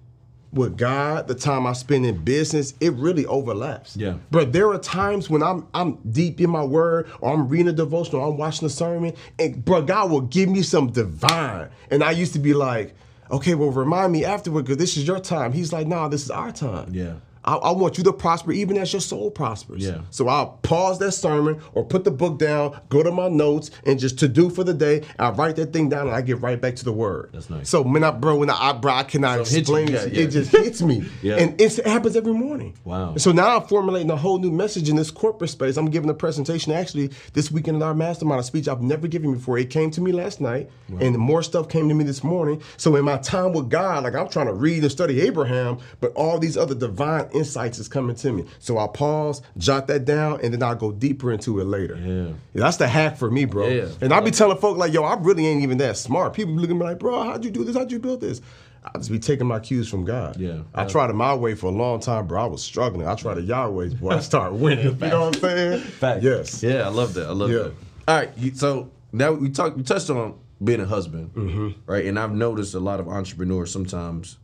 with 0.51 0.77
God, 0.77 1.27
the 1.27 1.35
time 1.35 1.67
I 1.67 1.73
spend 1.73 2.05
in 2.05 2.23
business, 2.23 2.73
it 2.79 2.93
really 2.93 3.25
overlaps. 3.25 3.95
Yeah. 3.95 4.15
But 4.31 4.51
there 4.51 4.69
are 4.69 4.79
times 4.79 5.29
when 5.29 5.43
I'm 5.43 5.67
I'm 5.73 5.97
deep 6.11 6.39
in 6.39 6.49
my 6.49 6.63
word, 6.63 7.09
or 7.21 7.33
I'm 7.33 7.47
reading 7.47 7.67
a 7.67 7.73
devotional, 7.73 8.21
or 8.21 8.29
I'm 8.29 8.37
watching 8.37 8.65
a 8.65 8.69
sermon, 8.69 9.13
and 9.37 9.63
bro, 9.63 9.81
God 9.81 10.09
will 10.09 10.21
give 10.21 10.49
me 10.49 10.61
some 10.61 10.91
divine. 10.91 11.69
And 11.91 12.03
I 12.03 12.11
used 12.11 12.33
to 12.33 12.39
be 12.39 12.53
like, 12.53 12.95
okay, 13.29 13.55
well, 13.55 13.71
remind 13.71 14.11
me 14.11 14.25
afterward, 14.25 14.63
because 14.63 14.77
this 14.77 14.97
is 14.97 15.07
your 15.07 15.19
time. 15.19 15.53
He's 15.53 15.73
like, 15.73 15.87
nah, 15.87 16.07
this 16.07 16.23
is 16.23 16.31
our 16.31 16.51
time. 16.51 16.93
Yeah. 16.93 17.15
I, 17.49 17.55
I 17.55 17.71
want 17.71 17.97
you 17.97 18.03
to 18.03 18.13
prosper 18.13 18.51
even 18.51 18.77
as 18.77 18.93
your 18.93 19.01
soul 19.01 19.31
prospers. 19.31 19.83
Yeah. 19.83 20.01
So 20.11 20.27
I'll 20.27 20.59
pause 20.61 20.99
that 20.99 21.13
sermon 21.13 21.61
or 21.73 21.83
put 21.83 22.03
the 22.03 22.11
book 22.11 22.37
down, 22.37 22.79
go 22.89 23.01
to 23.01 23.11
my 23.11 23.27
notes, 23.27 23.71
and 23.85 23.99
just 23.99 24.19
to 24.19 24.27
do 24.27 24.49
for 24.49 24.63
the 24.63 24.73
day. 24.73 25.03
I 25.17 25.31
write 25.31 25.55
that 25.55 25.73
thing 25.73 25.89
down 25.89 26.07
and 26.07 26.15
I 26.15 26.21
get 26.21 26.41
right 26.41 26.59
back 26.61 26.75
to 26.77 26.85
the 26.85 26.91
word. 26.93 27.31
That's 27.33 27.49
nice. 27.49 27.67
So 27.69 27.81
when 27.81 28.03
I, 28.03 28.11
bro, 28.11 28.35
when 28.37 28.51
I, 28.51 28.73
bro, 28.73 28.93
I 28.93 29.03
cannot 29.03 29.47
So 29.47 29.57
explain 29.57 29.87
Yeah, 29.87 30.05
yeah. 30.05 30.21
It 30.21 30.27
just 30.27 30.51
hits 30.51 30.81
me. 30.81 31.05
Yeah. 31.21 31.35
And 31.37 31.59
it's, 31.59 31.79
it 31.79 31.85
happens 31.87 32.15
every 32.15 32.33
morning. 32.33 32.75
Wow. 32.85 33.15
So 33.17 33.31
now 33.31 33.57
I'm 33.57 33.67
formulating 33.67 34.09
a 34.09 34.15
whole 34.15 34.37
new 34.37 34.51
message 34.51 34.89
in 34.89 34.95
this 34.95 35.11
corporate 35.11 35.49
space. 35.49 35.75
I'm 35.75 35.89
giving 35.89 36.09
a 36.09 36.13
presentation 36.13 36.71
actually 36.71 37.11
this 37.33 37.51
weekend 37.51 37.77
in 37.77 37.83
our 37.83 37.93
mastermind, 37.93 38.39
a 38.39 38.43
speech 38.43 38.67
I've 38.67 38.81
never 38.81 39.07
given 39.07 39.33
before. 39.33 39.57
It 39.57 39.69
came 39.69 39.91
to 39.91 40.01
me 40.01 40.11
last 40.11 40.39
night, 40.39 40.69
and 40.99 41.17
more 41.17 41.43
stuff 41.43 41.67
came 41.67 41.89
to 41.89 41.95
me 41.95 42.03
this 42.03 42.23
morning. 42.23 42.61
So 42.77 42.95
in 42.95 43.05
my 43.05 43.17
time 43.17 43.53
with 43.53 43.69
God, 43.69 44.03
like 44.03 44.15
I'm 44.15 44.29
trying 44.29 44.47
to 44.47 44.53
read 44.53 44.83
and 44.83 44.91
study 44.91 45.21
Abraham, 45.21 45.79
but 45.99 46.13
all 46.13 46.39
these 46.39 46.55
other 46.57 46.75
divine 46.75 47.29
insights 47.39 47.79
is 47.79 47.87
coming 47.87 48.15
to 48.17 48.31
me. 48.31 48.45
So 48.59 48.77
I'll 48.77 48.87
pause, 48.87 49.41
jot 49.57 49.87
that 49.87 50.05
down, 50.05 50.39
and 50.43 50.53
then 50.53 50.61
I'll 50.61 50.75
go 50.75 50.91
deeper 50.91 51.31
into 51.31 51.59
it 51.59 51.63
later. 51.65 51.95
Yeah. 51.97 52.33
that's 52.53 52.77
the 52.77 52.87
hack 52.87 53.17
for 53.17 53.31
me, 53.31 53.45
bro. 53.45 53.67
Yeah. 53.67 53.87
And 54.01 54.13
I'll 54.13 54.21
be 54.21 54.29
telling 54.31 54.57
folk 54.57 54.77
like, 54.77 54.93
yo, 54.93 55.03
I 55.03 55.15
really 55.19 55.47
ain't 55.47 55.63
even 55.63 55.77
that 55.79 55.97
smart. 55.97 56.33
People 56.33 56.53
be 56.53 56.61
looking 56.61 56.75
at 56.75 56.79
me 56.79 56.85
like, 56.85 56.99
bro, 56.99 57.23
how'd 57.23 57.43
you 57.43 57.49
do 57.51 57.63
this? 57.63 57.75
How'd 57.75 57.91
you 57.91 57.99
build 57.99 58.21
this? 58.21 58.41
I 58.83 58.97
just 58.97 59.11
be 59.11 59.19
taking 59.19 59.45
my 59.47 59.59
cues 59.59 59.89
from 59.89 60.05
God. 60.05 60.37
Yeah. 60.37 60.59
I 60.73 60.85
tried 60.85 61.09
it 61.09 61.13
my 61.13 61.33
way 61.33 61.53
for 61.55 61.65
a 61.67 61.71
long 61.71 61.99
time, 61.99 62.27
bro. 62.27 62.43
I 62.43 62.45
was 62.45 62.61
struggling. 62.63 63.07
I 63.07 63.15
tried 63.15 63.37
it 63.37 63.43
Yahweh's, 63.45 63.93
boy. 63.95 64.11
I 64.11 64.19
started 64.19 64.55
winning. 64.59 64.85
you 64.85 65.07
know 65.07 65.25
what 65.25 65.35
I'm 65.35 65.41
saying? 65.41 65.79
Fact. 65.81 66.23
Yes. 66.23 66.63
Yeah, 66.63 66.85
I 66.85 66.89
love 66.89 67.13
that. 67.15 67.27
I 67.27 67.31
love 67.31 67.49
Yeah. 67.51 67.57
that. 67.57 67.73
All 68.07 68.15
right. 68.17 68.55
So 68.57 68.89
now 69.11 69.33
we 69.33 69.49
talked. 69.49 69.75
We 69.75 69.83
touched 69.83 70.09
on 70.09 70.35
being 70.63 70.79
a 70.79 70.85
husband, 70.85 71.33
Mm-hmm. 71.35 71.91
right? 71.91 72.05
And 72.05 72.17
I've 72.17 72.31
noticed 72.33 72.73
a 72.73 72.79
lot 72.79 72.99
of 73.01 73.07
entrepreneurs 73.09 73.69
sometimes 73.71 74.37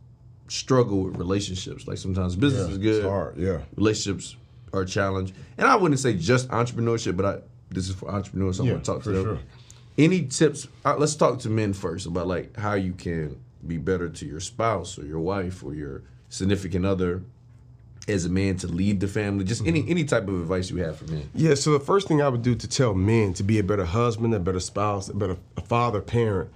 struggle 0.48 1.04
with 1.04 1.16
relationships. 1.16 1.86
Like 1.86 1.98
sometimes 1.98 2.36
business 2.36 2.66
Yeah, 2.68 2.72
is 2.72 2.78
good. 2.78 2.94
it's 2.96 3.06
hard, 3.06 3.36
yeah. 3.36 3.58
Relationships 3.76 4.36
are 4.72 4.82
a 4.82 4.86
challenge, 4.86 5.32
and 5.58 5.66
I 5.66 5.76
wouldn't 5.76 6.00
say 6.00 6.14
just 6.14 6.48
entrepreneurship, 6.48 7.16
but 7.16 7.26
I 7.26 7.38
this 7.70 7.88
is 7.88 7.94
for 7.94 8.08
entrepreneurs. 8.10 8.56
So 8.58 8.62
I'm 8.64 8.68
gonna 8.70 8.82
talk 8.82 8.98
to 8.98 9.02
for 9.04 9.10
them. 9.10 9.24
sure. 9.24 9.38
Any 9.98 10.22
tips? 10.26 10.68
Uh, 10.84 10.96
let's 10.98 11.14
talk 11.14 11.38
to 11.40 11.50
men 11.50 11.72
first 11.72 12.06
about 12.06 12.26
like 12.26 12.56
how 12.56 12.74
you 12.74 12.92
can 12.92 13.36
be 13.66 13.76
better 13.78 14.08
to 14.08 14.26
your 14.26 14.40
spouse 14.40 14.98
or 14.98 15.04
your 15.06 15.20
wife 15.20 15.64
or 15.64 15.74
your 15.74 16.02
significant 16.28 16.84
other 16.84 17.22
as 18.06 18.24
a 18.24 18.28
man 18.28 18.56
to 18.58 18.68
lead 18.68 19.00
the 19.00 19.08
family. 19.08 19.44
Just 19.44 19.62
Mm-hmm. 19.62 19.68
any 19.68 19.90
any 19.90 20.04
type 20.04 20.28
of 20.28 20.40
advice 20.40 20.70
you 20.70 20.76
have 20.76 20.98
for 20.98 21.10
men. 21.10 21.28
Yeah, 21.34 21.54
so 21.54 21.72
the 21.72 21.80
first 21.80 22.06
thing 22.08 22.20
I 22.22 22.28
would 22.28 22.42
do 22.42 22.54
to 22.54 22.68
tell 22.68 22.94
men 22.94 23.32
to 23.34 23.42
be 23.42 23.58
a 23.58 23.64
better 23.64 23.84
husband, 23.86 24.34
a 24.34 24.38
better 24.38 24.60
spouse, 24.60 25.08
a 25.08 25.14
better 25.14 25.36
father, 25.64 26.00
parent, 26.02 26.50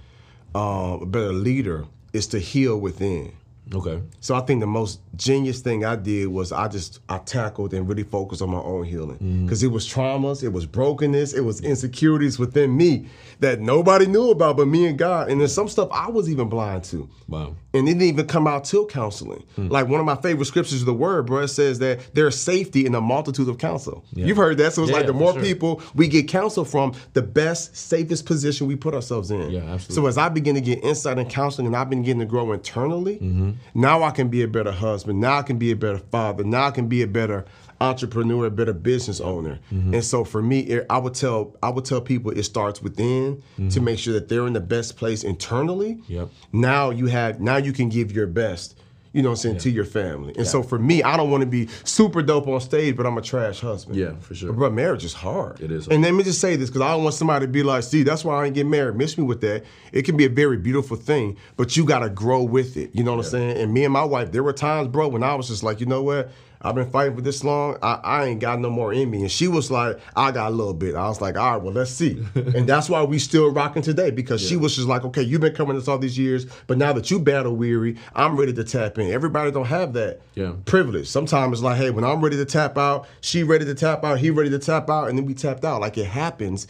uh, 0.55 0.99
a 1.01 1.05
better 1.05 1.33
leader 1.33 1.85
is 2.13 2.27
to 2.27 2.39
heal 2.39 2.79
within. 2.79 3.33
Okay. 3.73 4.01
So 4.19 4.35
I 4.35 4.41
think 4.41 4.59
the 4.59 4.67
most 4.67 4.99
genius 5.15 5.61
thing 5.61 5.85
I 5.85 5.95
did 5.95 6.27
was 6.27 6.51
I 6.51 6.67
just 6.67 6.99
I 7.07 7.19
tackled 7.19 7.73
and 7.73 7.87
really 7.87 8.03
focused 8.03 8.41
on 8.41 8.49
my 8.49 8.59
own 8.59 8.83
healing 8.83 9.43
because 9.45 9.63
it 9.63 9.67
was 9.67 9.87
traumas, 9.87 10.43
it 10.43 10.49
was 10.49 10.65
brokenness, 10.65 11.33
it 11.33 11.41
was 11.41 11.61
insecurities 11.61 12.37
within 12.37 12.75
me 12.75 13.07
that 13.39 13.59
nobody 13.61 14.05
knew 14.07 14.29
about 14.31 14.57
but 14.57 14.67
me 14.67 14.85
and 14.87 14.97
God. 14.97 15.29
And 15.29 15.39
there's 15.39 15.53
some 15.53 15.67
stuff 15.67 15.89
I 15.91 16.09
was 16.09 16.29
even 16.29 16.49
blind 16.49 16.83
to. 16.85 17.09
Wow. 17.27 17.55
And 17.73 17.87
it 17.87 17.93
didn't 17.93 18.03
even 18.09 18.27
come 18.27 18.45
out 18.47 18.65
till 18.65 18.85
counseling. 18.85 19.43
Like 19.57 19.87
one 19.87 19.99
of 20.01 20.05
my 20.05 20.15
favorite 20.15 20.45
scriptures 20.45 20.81
of 20.81 20.85
the 20.85 20.93
word, 20.93 21.25
bro, 21.27 21.39
it 21.43 21.47
says 21.47 21.79
that 21.79 22.13
there's 22.13 22.37
safety 22.37 22.85
in 22.85 22.93
a 22.93 22.99
multitude 23.01 23.47
of 23.47 23.57
counsel. 23.57 24.03
You've 24.13 24.35
heard 24.37 24.57
that. 24.57 24.73
So 24.73 24.81
it's 24.83 24.91
Yeah, 24.91 24.97
like 24.97 25.07
the 25.07 25.13
more 25.13 25.33
sure. 25.33 25.41
people 25.41 25.81
we 25.95 26.07
get 26.09 26.27
counsel 26.27 26.65
from, 26.65 26.93
the 27.13 27.21
best, 27.21 27.75
safest 27.75 28.25
position 28.25 28.67
we 28.67 28.75
put 28.75 28.93
ourselves 28.93 29.31
in. 29.31 29.49
Yeah, 29.49 29.61
absolutely. 29.61 29.95
So 29.95 30.05
as 30.07 30.17
I 30.17 30.27
begin 30.29 30.55
to 30.55 30.61
get 30.61 30.83
insight 30.83 31.17
and 31.17 31.29
counseling 31.29 31.67
and 31.67 31.75
I've 31.75 31.89
been 31.89 32.03
getting 32.03 32.19
to 32.19 32.25
grow 32.25 32.51
internally, 32.51 33.15
Mm-hmm. 33.21 33.51
Now 33.73 34.03
I 34.03 34.11
can 34.11 34.29
be 34.29 34.41
a 34.41 34.47
better 34.47 34.71
husband. 34.71 35.19
Now 35.19 35.37
I 35.37 35.43
can 35.43 35.57
be 35.57 35.71
a 35.71 35.75
better 35.75 35.99
father. 35.99 36.43
Now 36.43 36.67
I 36.67 36.71
can 36.71 36.87
be 36.87 37.01
a 37.01 37.07
better 37.07 37.45
entrepreneur, 37.79 38.45
a 38.45 38.51
better 38.51 38.73
business 38.73 39.19
owner. 39.19 39.59
Mm-hmm. 39.71 39.95
And 39.95 40.05
so 40.05 40.23
for 40.23 40.41
me, 40.41 40.59
it, 40.61 40.85
I 40.89 40.97
would 40.97 41.15
tell 41.15 41.55
I 41.63 41.69
would 41.69 41.85
tell 41.85 42.01
people 42.01 42.31
it 42.31 42.43
starts 42.43 42.81
within 42.81 43.41
to 43.69 43.81
make 43.81 43.99
sure 43.99 44.13
that 44.13 44.29
they're 44.29 44.47
in 44.47 44.53
the 44.53 44.61
best 44.61 44.97
place 44.97 45.23
internally. 45.23 45.95
Mm-hmm. 45.95 46.13
Yep. 46.13 46.29
Now 46.53 46.89
you 46.91 47.07
have 47.07 47.39
now 47.41 47.57
you 47.57 47.73
can 47.73 47.89
give 47.89 48.11
your 48.11 48.27
best. 48.27 48.77
You 49.13 49.21
know 49.21 49.29
what 49.29 49.33
I'm 49.33 49.41
saying 49.41 49.57
to 49.59 49.69
your 49.69 49.83
family, 49.83 50.33
and 50.37 50.47
so 50.47 50.63
for 50.63 50.79
me, 50.79 51.03
I 51.03 51.17
don't 51.17 51.29
want 51.29 51.41
to 51.41 51.47
be 51.47 51.67
super 51.83 52.21
dope 52.21 52.47
on 52.47 52.61
stage, 52.61 52.95
but 52.95 53.05
I'm 53.05 53.17
a 53.17 53.21
trash 53.21 53.59
husband. 53.59 53.97
Yeah, 53.97 54.15
for 54.15 54.33
sure. 54.33 54.53
But 54.53 54.71
marriage 54.71 55.03
is 55.03 55.13
hard. 55.13 55.59
It 55.59 55.69
is 55.69 55.89
And 55.89 56.01
let 56.01 56.13
me 56.13 56.23
just 56.23 56.39
say 56.39 56.55
this 56.55 56.69
because 56.69 56.81
I 56.81 56.91
don't 56.91 57.03
want 57.03 57.15
somebody 57.15 57.45
to 57.45 57.51
be 57.51 57.61
like, 57.61 57.83
see, 57.83 58.03
that's 58.03 58.23
why 58.23 58.41
I 58.41 58.45
ain't 58.45 58.55
get 58.55 58.65
married. 58.65 58.95
Miss 58.95 59.17
me 59.17 59.25
with 59.25 59.41
that. 59.41 59.65
It 59.91 60.03
can 60.03 60.15
be 60.15 60.23
a 60.23 60.29
very 60.29 60.55
beautiful 60.55 60.95
thing, 60.95 61.35
but 61.57 61.75
you 61.75 61.83
got 61.83 61.99
to 61.99 62.09
grow 62.09 62.41
with 62.41 62.77
it. 62.77 62.91
You 62.93 63.03
know 63.03 63.11
what 63.11 63.25
I'm 63.25 63.31
saying? 63.31 63.57
And 63.57 63.73
me 63.73 63.83
and 63.83 63.91
my 63.91 64.05
wife, 64.05 64.31
there 64.31 64.43
were 64.43 64.53
times, 64.53 64.87
bro, 64.87 65.09
when 65.09 65.23
I 65.23 65.35
was 65.35 65.49
just 65.49 65.61
like, 65.61 65.81
you 65.81 65.87
know 65.87 66.03
what? 66.03 66.31
I've 66.63 66.75
been 66.75 66.89
fighting 66.91 67.15
for 67.15 67.21
this 67.21 67.43
long. 67.43 67.77
I, 67.81 67.99
I 68.03 68.25
ain't 68.25 68.39
got 68.39 68.59
no 68.59 68.69
more 68.69 68.93
in 68.93 69.09
me. 69.09 69.21
And 69.21 69.31
she 69.31 69.47
was 69.47 69.71
like, 69.71 69.99
I 70.15 70.31
got 70.31 70.51
a 70.51 70.55
little 70.55 70.73
bit. 70.73 70.95
I 70.95 71.07
was 71.07 71.19
like, 71.21 71.35
all 71.37 71.53
right, 71.53 71.61
well, 71.61 71.73
let's 71.73 71.91
see. 71.91 72.23
and 72.35 72.67
that's 72.67 72.89
why 72.89 73.03
we 73.03 73.17
still 73.19 73.51
rocking 73.51 73.81
today 73.81 74.11
because 74.11 74.41
she 74.47 74.57
was 74.57 74.75
just 74.75 74.87
like, 74.87 75.03
okay, 75.05 75.21
you've 75.23 75.41
been 75.41 75.55
coming 75.55 75.75
this 75.75 75.87
all 75.87 75.97
these 75.97 76.17
years, 76.17 76.45
but 76.67 76.77
now 76.77 76.93
that 76.93 77.09
you 77.09 77.19
battle 77.19 77.55
weary, 77.55 77.97
I'm 78.15 78.37
ready 78.37 78.53
to 78.53 78.63
tap 78.63 78.97
in. 78.99 79.11
Everybody 79.11 79.51
don't 79.51 79.65
have 79.65 79.93
that 79.93 80.21
Yeah. 80.35 80.53
privilege. 80.65 81.07
Sometimes 81.07 81.53
it's 81.53 81.61
like, 81.63 81.77
hey, 81.77 81.89
when 81.89 82.03
I'm 82.03 82.21
ready 82.21 82.37
to 82.37 82.45
tap 82.45 82.77
out, 82.77 83.07
she 83.21 83.43
ready 83.43 83.65
to 83.65 83.73
tap 83.75 84.03
out, 84.03 84.19
he 84.19 84.29
ready 84.29 84.49
to 84.51 84.59
tap 84.59 84.89
out, 84.89 85.09
and 85.09 85.17
then 85.17 85.25
we 85.25 85.33
tapped 85.33 85.65
out. 85.65 85.81
Like 85.81 85.97
it 85.97 86.05
happens. 86.05 86.67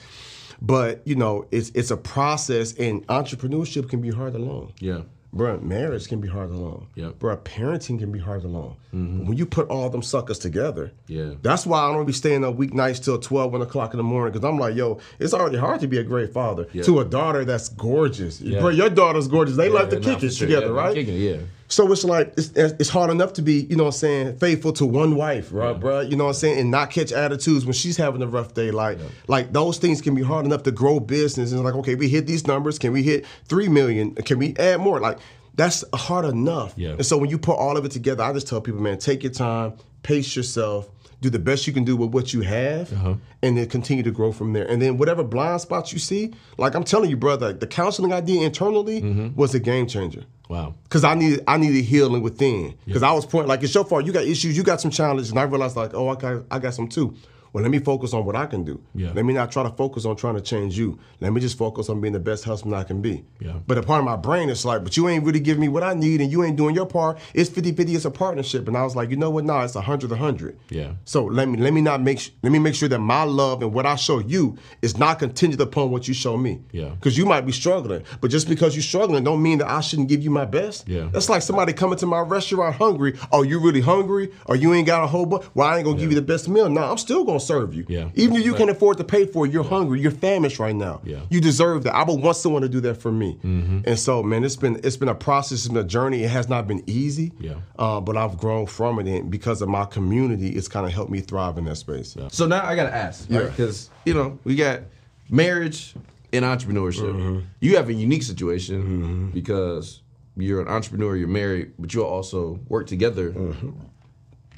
But 0.62 1.02
you 1.06 1.16
know, 1.16 1.48
it's 1.52 1.70
it's 1.72 1.90
a 1.90 1.98
process, 1.98 2.74
and 2.78 3.06
entrepreneurship 3.08 3.90
can 3.90 4.00
be 4.00 4.10
hard 4.12 4.36
alone. 4.36 4.74
Yeah. 4.80 5.02
Bruh, 5.34 5.62
marriage 5.62 6.10
can 6.10 6.20
be 6.20 6.28
hard 6.28 6.50
alone. 6.50 6.88
Yep. 6.96 7.20
Bruh, 7.20 7.38
parenting 7.40 8.00
can 8.00 8.12
be 8.12 8.20
hard 8.20 8.44
alone. 8.44 8.76
But 8.92 8.98
mm-hmm. 8.98 9.28
When 9.28 9.38
you 9.38 9.46
put 9.46 9.70
all 9.70 9.90
them 9.90 10.02
suckers 10.04 10.38
together, 10.40 10.92
Yeah. 11.08 11.36
that's 11.42 11.66
why 11.66 11.80
I 11.80 11.94
don't 11.94 12.06
be 12.06 12.12
staying 12.12 12.44
up 12.44 12.58
weeknights 12.58 13.02
till 13.02 13.18
12, 13.18 13.54
1 13.54 13.62
o'clock 13.62 13.94
in 13.94 13.98
the 13.98 14.04
morning. 14.04 14.34
Because 14.34 14.46
I'm 14.46 14.60
like, 14.60 14.76
yo, 14.76 15.00
it's 15.20 15.34
already 15.34 15.58
hard 15.58 15.80
to 15.82 15.88
be 15.88 15.98
a 16.00 16.04
great 16.04 16.34
father 16.34 16.68
Yeah. 16.74 16.84
to 16.84 17.00
a 17.00 17.06
daughter 17.06 17.46
that's 17.46 17.70
gorgeous. 17.70 18.42
Yeah. 18.42 18.60
Bro, 18.60 18.70
your 18.70 18.90
daughter's 18.90 19.30
gorgeous. 19.30 19.56
They 19.56 19.70
like 19.70 19.90
to 19.92 20.02
kick 20.02 20.22
it 20.22 20.32
together, 20.32 20.68
Yeah, 20.68 20.72
right? 20.74 20.94
kicking 20.94 21.16
yeah. 21.16 21.38
So 21.72 21.92
it's 21.92 22.04
like 22.04 22.34
it's, 22.38 22.50
it's 22.56 22.90
hard 22.90 23.10
enough 23.10 23.34
to 23.34 23.42
be, 23.42 23.62
you 23.70 23.76
know 23.78 23.84
what 23.86 23.96
I'm 23.96 24.00
saying, 24.00 24.38
faithful 24.38 24.74
to 24.74 24.86
one 24.86 25.16
wife, 25.16 25.50
right, 25.52 25.72
bro? 25.80 26.02
You 26.02 26.16
know 26.18 26.26
what 26.26 26.32
I'm 26.32 26.36
saying, 26.36 26.60
and 26.60 26.70
not 26.70 26.92
catch 26.92 27.12
attitudes 27.12 27.66
when 27.66 27.74
she's 27.74 27.96
having 27.98 28.22
a 28.22 28.28
rough 28.28 28.54
day. 28.54 28.72
Like, 28.72 29.00
like 29.28 29.54
those 29.54 29.78
things 29.78 30.02
can 30.02 30.14
be 30.14 30.22
hard 30.22 30.46
enough 30.46 30.64
to 30.64 30.72
grow 30.72 31.00
business. 31.00 31.52
And 31.54 31.64
like, 31.64 31.76
okay, 31.76 31.96
we 31.96 32.10
hit 32.10 32.28
these 32.28 32.46
numbers. 32.46 32.78
Can 32.78 32.92
we 32.92 33.04
hit 33.04 33.26
three 33.46 33.70
million? 33.70 34.14
Can 34.16 34.38
we 34.38 34.54
add 34.58 34.82
more? 34.82 35.00
Like, 35.00 35.18
that's 35.56 35.84
hard 35.94 36.26
enough. 36.26 36.74
Yeah. 36.76 36.90
And 36.92 37.06
so 37.06 37.18
when 37.18 37.30
you 37.30 37.38
put 37.38 37.56
all 37.58 37.78
of 37.78 37.86
it 37.86 37.92
together, 37.92 38.24
I 38.24 38.34
just 38.34 38.48
tell 38.48 38.62
people, 38.62 38.82
man, 38.82 38.98
take 39.00 39.24
your 39.24 39.32
time, 39.32 39.74
pace 40.04 40.36
yourself. 40.36 40.90
Do 41.22 41.30
the 41.30 41.38
best 41.38 41.68
you 41.68 41.74
can 41.74 41.84
do 41.84 41.96
with 41.96 42.10
what 42.16 42.34
you 42.34 42.42
have, 42.42 42.92
Uh-huh. 42.92 43.14
and 43.44 43.56
then 43.56 43.68
continue 43.70 44.02
to 44.04 44.10
grow 44.10 44.32
from 44.32 44.54
there. 44.54 44.66
And 44.68 44.82
then 44.82 44.98
whatever 44.98 45.24
blind 45.24 45.62
spots 45.62 45.94
you 45.94 46.00
see, 46.00 46.34
like 46.58 46.74
I'm 46.74 46.84
telling 46.84 47.12
you, 47.12 47.16
brother, 47.18 47.54
the 47.54 47.68
counseling 47.68 48.12
I 48.12 48.22
did 48.22 48.42
internally 48.42 49.02
Mm-hmm. 49.04 49.36
was 49.36 49.54
a 49.54 49.60
game 49.60 49.86
changer. 49.86 50.24
Wow. 50.52 50.76
Cause 50.90 51.06
I 51.06 51.14
needed 51.14 51.46
I 51.48 51.56
needed 51.56 51.86
healing 51.86 52.22
within. 52.22 52.76
Cause 52.92 53.04
I 53.04 53.14
was 53.14 53.26
pointing 53.26 53.48
like 53.48 53.64
it's 53.64 53.74
your 53.74 53.86
fault. 53.86 54.06
You 54.06 54.12
got 54.12 54.26
issues. 54.26 54.58
You 54.58 54.64
got 54.64 54.82
some 54.82 54.92
challenges, 54.92 55.30
and 55.30 55.40
I 55.40 55.44
realized 55.44 55.78
like, 55.78 55.94
oh, 55.94 56.10
I 56.10 56.16
got 56.16 56.44
I 56.52 56.60
got 56.60 56.74
some 56.74 56.90
too. 56.90 57.16
Well, 57.54 57.62
let 57.64 57.72
me 57.72 57.80
focus 57.80 58.14
on 58.14 58.26
what 58.26 58.36
I 58.36 58.46
can 58.46 58.64
do. 58.64 58.82
Yeah. 58.96 59.12
Let 59.14 59.26
me 59.26 59.34
not 59.34 59.52
try 59.52 59.64
to 59.64 59.70
focus 59.72 60.06
on 60.06 60.16
trying 60.16 60.36
to 60.36 60.42
change 60.42 60.78
you. 60.78 61.00
Let 61.20 61.34
me 61.34 61.42
just 61.42 61.58
focus 61.58 61.90
on 61.90 62.00
being 62.00 62.14
the 62.14 62.20
best 62.20 62.46
husband 62.46 62.76
I 62.76 62.84
can 62.84 63.02
be. 63.02 63.26
Yeah. 63.40 63.56
But 63.68 63.78
a 63.78 63.84
part 63.84 64.00
of 64.00 64.06
my 64.06 64.16
brain 64.16 64.50
is 64.50 64.64
like, 64.64 64.84
but 64.84 64.96
you 64.96 65.10
ain't 65.10 65.26
really 65.26 65.40
giving 65.42 65.60
me 65.62 65.68
what 65.68 65.84
I 65.84 65.94
need, 65.94 66.22
and 66.22 66.32
you 66.32 66.44
ain't 66.44 66.56
doing 66.56 66.76
your 66.76 66.86
part. 66.86 67.20
It's 67.34 67.50
50-50, 67.50 67.96
It's 67.96 68.06
a 68.06 68.12
partnership. 68.12 68.68
And 68.68 68.78
I 68.78 68.84
was 68.84 68.96
like, 68.96 69.10
you 69.10 69.18
know 69.18 69.30
what? 69.30 69.44
Nah, 69.44 69.64
it's 69.64 69.76
a 69.76 69.80
100 69.80 70.12
100 70.12 70.58
Yeah. 70.70 70.94
So 71.04 71.26
let 71.26 71.50
me 71.50 71.58
let 71.58 71.74
me 71.74 71.82
not 71.82 72.02
make 72.02 72.20
sh- 72.20 72.30
let 72.42 72.52
me 72.54 72.60
make 72.60 72.74
sure 72.76 72.88
that 72.88 73.00
my 73.00 73.24
love 73.24 73.62
and 73.62 73.74
what 73.74 73.86
I 73.86 73.96
show 73.96 74.20
you 74.20 74.58
is 74.82 74.98
not 74.98 75.20
contingent 75.20 75.62
upon 75.62 75.92
what 75.92 76.08
you 76.08 76.14
show 76.14 76.38
me. 76.38 76.62
Yeah. 76.72 76.90
Because 76.90 77.18
you 77.18 77.26
might 77.26 77.46
be 77.46 77.52
struggling, 77.52 78.04
but 78.22 78.32
just 78.32 78.48
because 78.48 78.76
you're 78.76 78.84
struggling, 78.84 79.26
don't 79.26 79.42
mean 79.44 79.58
that 79.58 79.70
I 79.70 79.82
shouldn't 79.82 80.08
give 80.08 80.24
you 80.24 80.30
my 80.30 80.46
best. 80.46 80.88
Yeah. 80.88 81.10
That's 81.12 81.28
like 81.28 81.42
somebody 81.42 81.74
coming 81.74 81.98
to 82.00 82.06
my 82.06 82.22
restaurant 82.22 82.76
hungry. 82.76 83.18
Oh, 83.32 83.42
you 83.44 83.60
really 83.60 83.82
hungry? 83.82 84.32
Or 84.46 84.56
you 84.56 84.74
ain't 84.74 84.88
got 84.88 85.04
a 85.04 85.08
whole 85.08 85.26
bunch? 85.26 85.44
Well, 85.54 85.68
I 85.68 85.78
ain't 85.78 85.86
gonna 85.86 86.00
give 86.00 86.12
you 86.12 86.16
the 86.16 86.22
best 86.22 86.48
meal. 86.48 86.70
No, 86.70 86.84
I'm 86.84 86.98
still 86.98 87.26
gonna 87.26 87.41
serve 87.42 87.74
you. 87.74 87.86
Yeah. 87.88 88.10
Even 88.16 88.38
if 88.38 88.46
you 88.46 88.54
can't 88.54 88.70
afford 88.70 88.98
to 88.98 89.04
pay 89.04 89.26
for 89.26 89.46
it, 89.46 89.52
you're 89.52 89.64
hungry. 89.64 90.00
You're 90.00 90.12
famished 90.12 90.60
right 90.60 90.76
now. 90.76 91.02
Yeah. 91.04 91.22
You 91.30 91.42
deserve 91.42 91.84
that. 91.84 91.96
I 91.96 92.04
would 92.04 92.22
want 92.22 92.38
someone 92.38 92.62
to 92.62 92.70
do 92.70 92.80
that 92.82 92.96
for 92.96 93.12
me. 93.12 93.36
Mm-hmm. 93.44 93.82
And 93.86 94.00
so, 94.00 94.24
man, 94.24 94.44
it's 94.44 94.56
been 94.56 94.80
it's 94.84 94.98
been 94.98 95.10
a 95.10 95.16
process, 95.16 95.60
it's 95.60 95.68
been 95.68 95.78
a 95.78 95.84
journey. 95.84 96.24
It 96.24 96.30
has 96.30 96.48
not 96.50 96.68
been 96.68 96.84
easy. 96.88 97.32
Yeah. 97.40 97.56
Uh, 97.78 98.00
but 98.00 98.18
I've 98.18 98.38
grown 98.38 98.66
from 98.66 99.00
it, 99.00 99.08
and 99.08 99.30
because 99.32 99.62
of 99.62 99.70
my 99.70 99.86
community, 99.86 100.50
it's 100.50 100.68
kind 100.68 100.86
of 100.86 100.92
helped 100.92 101.12
me 101.12 101.20
thrive 101.20 101.58
in 101.58 101.66
that 101.66 101.76
space. 101.76 102.16
So 102.30 102.46
now 102.46 102.66
I 102.66 102.76
gotta 102.76 102.94
ask, 102.96 103.30
Yeah. 103.30 103.44
Because 103.44 103.90
you 104.06 104.14
know 104.14 104.40
we 104.44 104.56
got 104.56 104.82
marriage 105.30 105.96
and 106.34 106.46
entrepreneurship. 106.46 107.14
Mm-hmm. 107.14 107.40
You 107.60 107.78
have 107.78 107.90
a 107.90 107.94
unique 107.94 108.24
situation 108.24 109.32
because 109.34 110.02
you're 110.38 110.62
an 110.62 110.68
entrepreneur, 110.68 111.16
you're 111.16 111.28
married, 111.28 111.74
but 111.78 111.94
you 111.94 112.04
also 112.04 112.60
work 112.68 112.88
together. 112.88 113.32
Mm-hmm. 113.32 113.72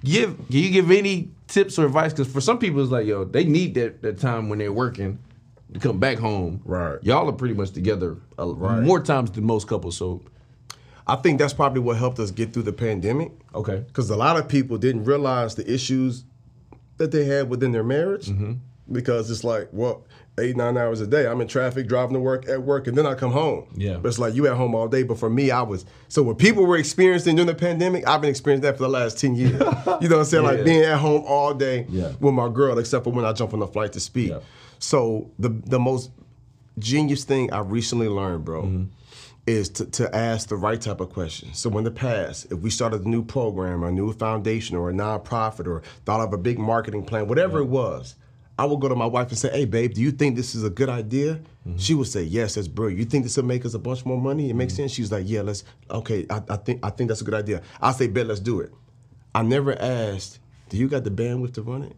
Give 0.04 0.36
can 0.38 0.46
you 0.50 0.70
give 0.70 0.92
any 0.92 1.32
tips 1.48 1.80
or 1.80 1.86
advice? 1.86 2.12
Because 2.14 2.32
for 2.32 2.42
some 2.42 2.58
people 2.60 2.82
it's 2.82 2.92
like 2.92 3.06
yo, 3.08 3.24
they 3.24 3.46
need 3.46 3.74
that 3.76 4.02
that 4.02 4.20
time 4.20 4.50
when 4.50 4.60
they're 4.60 4.74
working 4.74 5.20
to 5.74 5.80
come 5.80 6.00
back 6.00 6.18
home. 6.18 6.62
Right. 6.66 6.98
Y'all 7.04 7.28
are 7.30 7.34
pretty 7.34 7.54
much 7.56 7.72
together 7.72 8.18
a, 8.38 8.46
Right. 8.48 8.82
more 8.84 9.02
times 9.02 9.32
than 9.32 9.44
most 9.46 9.68
couples. 9.68 9.98
So 9.98 10.22
I 11.08 11.16
think 11.18 11.40
that's 11.40 11.54
probably 11.54 11.80
what 11.82 11.98
helped 11.98 12.20
us 12.20 12.32
get 12.32 12.54
through 12.54 12.64
the 12.64 12.74
pandemic. 12.74 13.32
Okay. 13.56 13.84
Because 13.88 14.10
a 14.10 14.16
lot 14.16 14.38
of 14.38 14.48
people 14.48 14.78
didn't 14.78 15.06
realize 15.06 15.56
the 15.56 15.72
issues 15.72 16.24
that 16.98 17.12
they 17.12 17.26
had 17.26 17.50
within 17.50 17.72
their 17.72 17.84
marriage. 17.84 18.28
Mm-hmm. 18.28 18.54
Because 18.92 19.32
it's 19.32 19.44
like, 19.44 19.70
well, 19.72 20.06
eight, 20.40 20.56
nine 20.58 20.78
hours 20.78 21.00
a 21.00 21.06
day. 21.08 21.28
I'm 21.28 21.40
in 21.42 21.48
traffic, 21.48 21.88
driving 21.88 22.14
to 22.16 22.20
work, 22.20 22.48
at 22.50 22.64
work, 22.64 22.88
and 22.88 22.98
then 22.98 23.06
I 23.06 23.14
come 23.14 23.32
home. 23.32 23.68
Yeah. 23.76 23.98
But 23.98 24.10
it's 24.10 24.20
like 24.20 24.34
you 24.34 24.48
at 24.48 24.56
home 24.58 24.74
all 24.74 24.88
day. 24.88 25.04
But 25.04 25.20
for 25.20 25.30
me, 25.30 25.52
I 25.52 25.62
was 25.62 25.86
so 26.08 26.24
what 26.24 26.38
people 26.40 26.66
were 26.66 26.78
experiencing 26.78 27.36
during 27.36 27.48
the 27.48 27.56
pandemic, 27.56 28.08
I've 28.08 28.22
been 28.22 28.30
experiencing 28.30 28.64
that 28.64 28.78
for 28.78 28.84
the 28.84 28.90
last 28.90 29.20
10 29.20 29.36
years. 29.36 29.52
you 29.54 29.60
know 29.60 29.78
what 29.86 30.12
I'm 30.12 30.26
saying? 30.26 30.44
Yeah. 30.44 30.50
Like 30.52 30.64
being 30.66 30.84
at 30.84 30.98
home 30.98 31.24
all 31.28 31.54
day 31.54 31.86
Yeah. 31.90 32.14
with 32.20 32.34
my 32.34 32.50
girl, 32.50 32.78
except 32.80 33.04
for 33.04 33.12
when 33.12 33.26
I 33.26 33.34
jump 33.34 33.54
on 33.54 33.60
the 33.60 33.68
flight 33.68 33.94
to 33.94 34.00
speak. 34.00 34.30
Yeah. 34.30 34.40
So 34.80 35.30
the 35.40 35.50
the 35.50 35.80
most 35.80 36.10
genius 36.80 37.24
thing 37.24 37.54
I 37.54 37.60
recently 37.60 38.08
learned, 38.10 38.46
bro, 38.46 38.64
Mm-hmm. 38.64 38.84
is 39.46 39.70
to, 39.70 39.86
to 39.86 40.16
ask 40.16 40.50
the 40.50 40.56
right 40.56 40.80
type 40.82 41.00
of 41.02 41.10
questions. 41.12 41.60
So 41.60 41.78
in 41.78 41.84
the 41.84 41.92
past, 41.92 42.46
if 42.52 42.60
we 42.60 42.70
started 42.70 43.06
a 43.06 43.10
new 43.10 43.24
program, 43.24 43.84
or 43.84 43.90
a 43.90 43.92
new 43.92 44.12
foundation, 44.14 44.76
or 44.78 44.90
a 44.90 44.94
nonprofit, 44.94 45.68
or 45.68 45.84
thought 46.06 46.22
of 46.22 46.34
a 46.34 46.38
big 46.38 46.58
marketing 46.58 47.06
plan, 47.06 47.28
whatever 47.28 47.60
it 47.60 47.66
was, 47.68 48.16
I 48.58 48.66
would 48.66 48.80
go 48.80 48.88
to 48.88 48.96
my 48.96 49.06
wife 49.08 49.30
and 49.30 49.38
say, 49.38 49.50
"Hey, 49.50 49.66
babe, 49.66 49.94
do 49.94 50.02
you 50.02 50.12
think 50.12 50.36
this 50.36 50.54
is 50.56 50.64
a 50.64 50.70
good 50.70 50.90
idea?" 50.90 51.42
Mm-hmm. 51.68 51.78
She 51.78 51.94
would 51.96 52.08
say, 52.08 52.24
"Yes, 52.24 52.56
that's 52.56 52.68
brilliant. 52.68 53.00
You 53.00 53.06
think 53.06 53.24
this 53.24 53.36
will 53.38 53.46
make 53.46 53.66
us 53.66 53.74
a 53.74 53.80
bunch 53.80 54.06
more 54.06 54.20
money? 54.22 54.46
It 54.46 54.50
Mm-hmm. 54.50 54.58
makes 54.60 54.76
sense." 54.76 54.92
She's 54.92 55.12
like, 55.12 55.24
"Yeah, 55.28 55.42
let's. 55.42 55.64
Okay, 55.90 56.26
I, 56.30 56.42
I 56.50 56.58
think 56.58 56.80
I 56.86 56.90
think 56.92 57.08
that's 57.10 57.22
a 57.22 57.24
good 57.24 57.34
idea." 57.34 57.62
I 57.82 57.92
say, 57.94 58.08
"Bet, 58.08 58.28
let's 58.28 58.40
do 58.40 58.60
it." 58.60 58.72
I 59.34 59.42
never 59.42 59.74
asked, 59.82 60.40
"Do 60.70 60.78
you 60.78 60.88
got 60.88 61.04
the 61.04 61.10
bandwidth 61.12 61.54
to 61.56 61.64
run 61.64 61.84
it?" 61.84 61.96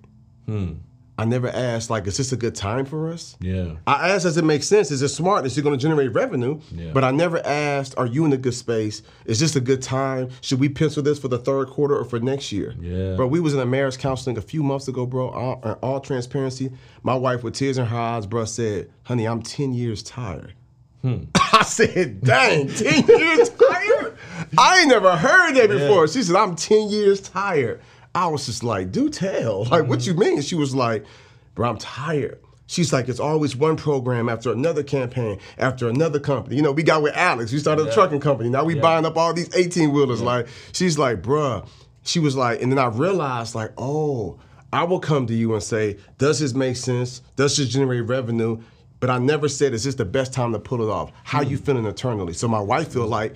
I 1.18 1.24
never 1.26 1.48
asked, 1.48 1.90
like, 1.90 2.08
"Is 2.08 2.18
this 2.18 2.34
a 2.34 2.38
good 2.38 2.56
time 2.56 2.86
for 2.86 3.10
us?" 3.10 3.38
Yeah. 3.40 3.76
I 3.88 4.10
asked, 4.10 4.26
does 4.26 4.38
it 4.38 4.44
make 4.44 4.64
sense? 4.64 4.92
Is 4.92 5.02
it 5.02 5.10
smart? 5.10 5.46
Is 5.46 5.58
it 5.58 5.62
going 5.62 5.78
to 5.78 5.82
generate 5.82 6.14
revenue? 6.14 6.60
Yeah. 6.72 6.92
But 6.94 7.04
I 7.06 7.12
never 7.12 7.46
asked, 7.46 7.96
are 7.98 8.06
you 8.06 8.26
in 8.26 8.34
a 8.34 8.38
good 8.38 8.54
space? 8.54 9.02
Is 9.26 9.40
this 9.40 9.56
a 9.56 9.62
good 9.62 9.82
time? 9.82 10.30
Should 10.42 10.60
we 10.60 10.68
pencil 10.68 11.02
this 11.04 11.18
for 11.18 11.30
the 11.30 11.38
third 11.38 11.70
quarter 11.70 11.98
or 11.98 12.04
for 12.04 12.20
next 12.20 12.52
year? 12.52 12.76
Yeah. 12.82 13.16
Bro, 13.16 13.28
we 13.28 13.40
was 13.40 13.54
in 13.54 13.60
a 13.62 13.66
marriage 13.66 13.98
counseling 13.98 14.38
a 14.38 14.42
few 14.42 14.62
months 14.62 14.88
ago, 14.90 15.06
bro. 15.06 15.30
All, 15.30 15.62
uh, 15.64 15.76
all 15.82 16.02
transparency. 16.02 16.72
My 17.04 17.16
wife, 17.16 17.44
with 17.44 17.54
tears 17.54 17.78
in 17.78 17.86
her 17.86 17.98
eyes, 17.98 18.26
bro, 18.26 18.44
said, 18.46 18.90
honey, 19.04 19.26
I'm 19.26 19.42
10 19.42 19.74
years 19.74 20.04
tired. 20.04 20.54
I 21.54 21.64
said, 21.64 22.22
dang, 22.24 22.68
10 22.68 23.08
years 23.08 23.50
tired? 23.50 24.18
I 24.58 24.80
ain't 24.80 24.90
never 24.90 25.16
heard 25.16 25.54
that 25.54 25.70
before. 25.70 26.08
She 26.08 26.24
said, 26.24 26.36
I'm 26.36 26.56
10 26.56 26.90
years 26.90 27.22
tired. 27.22 27.80
I 28.16 28.28
was 28.28 28.46
just 28.46 28.64
like, 28.64 28.92
do 28.92 29.10
tell. 29.10 29.66
Like, 29.76 29.88
what 29.88 30.08
you 30.08 30.14
mm-hmm. 30.14 30.36
mean? 30.36 30.42
She 30.42 30.56
was 30.56 30.74
like, 30.74 31.06
bro, 31.54 31.70
I'm 31.70 31.78
tired. 31.78 32.40
She's 32.68 32.92
like, 32.92 33.10
it's 33.10 33.20
always 33.20 33.56
one 33.56 33.76
program 33.76 34.30
after 34.30 34.52
another 34.52 34.82
campaign, 34.82 35.40
after 35.58 35.88
another 35.88 36.20
company. 36.20 36.56
You 36.56 36.62
know, 36.62 36.72
we 36.72 36.82
got 36.82 37.04
with 37.04 37.16
Alex. 37.16 37.52
We 37.52 37.60
started 37.60 37.88
a 37.88 37.94
trucking 37.94 38.22
company. 38.22 38.50
Now 38.50 38.64
we 38.64 38.74
buying 38.74 39.06
up 39.06 39.18
all 39.18 39.34
these 39.34 39.54
18 39.54 39.92
wheelers. 39.92 40.22
Like, 40.22 40.48
she's 40.72 40.98
like, 40.98 41.22
bruh. 41.22 41.68
She 42.04 42.20
was 42.20 42.36
like, 42.36 42.62
and 42.62 42.72
then 42.72 42.80
I 42.80 42.88
realized, 42.88 43.54
like, 43.54 43.72
oh, 43.78 44.40
I 44.72 44.84
will 44.84 45.00
come 45.00 45.28
to 45.28 45.34
you 45.34 45.54
and 45.54 45.62
say, 45.62 45.98
does 46.18 46.40
this 46.40 46.54
make 46.54 46.78
sense? 46.78 47.22
Does 47.36 47.58
this 47.58 47.68
generate 47.68 48.06
revenue? 48.06 48.62
But 49.00 49.10
I 49.10 49.20
never 49.20 49.50
said, 49.50 49.74
is 49.74 49.84
this 49.84 49.96
the 49.96 50.06
best 50.06 50.34
time 50.34 50.54
to 50.54 50.60
pull 50.60 50.82
it 50.82 50.90
off? 50.90 51.12
How 51.24 51.42
you 51.42 51.58
mm. 51.58 51.66
feeling 51.66 51.86
internally? 51.86 52.34
So 52.34 52.48
my 52.48 52.60
wife 52.60 52.94
feel 52.94 53.08
mm. 53.08 53.10
like 53.10 53.36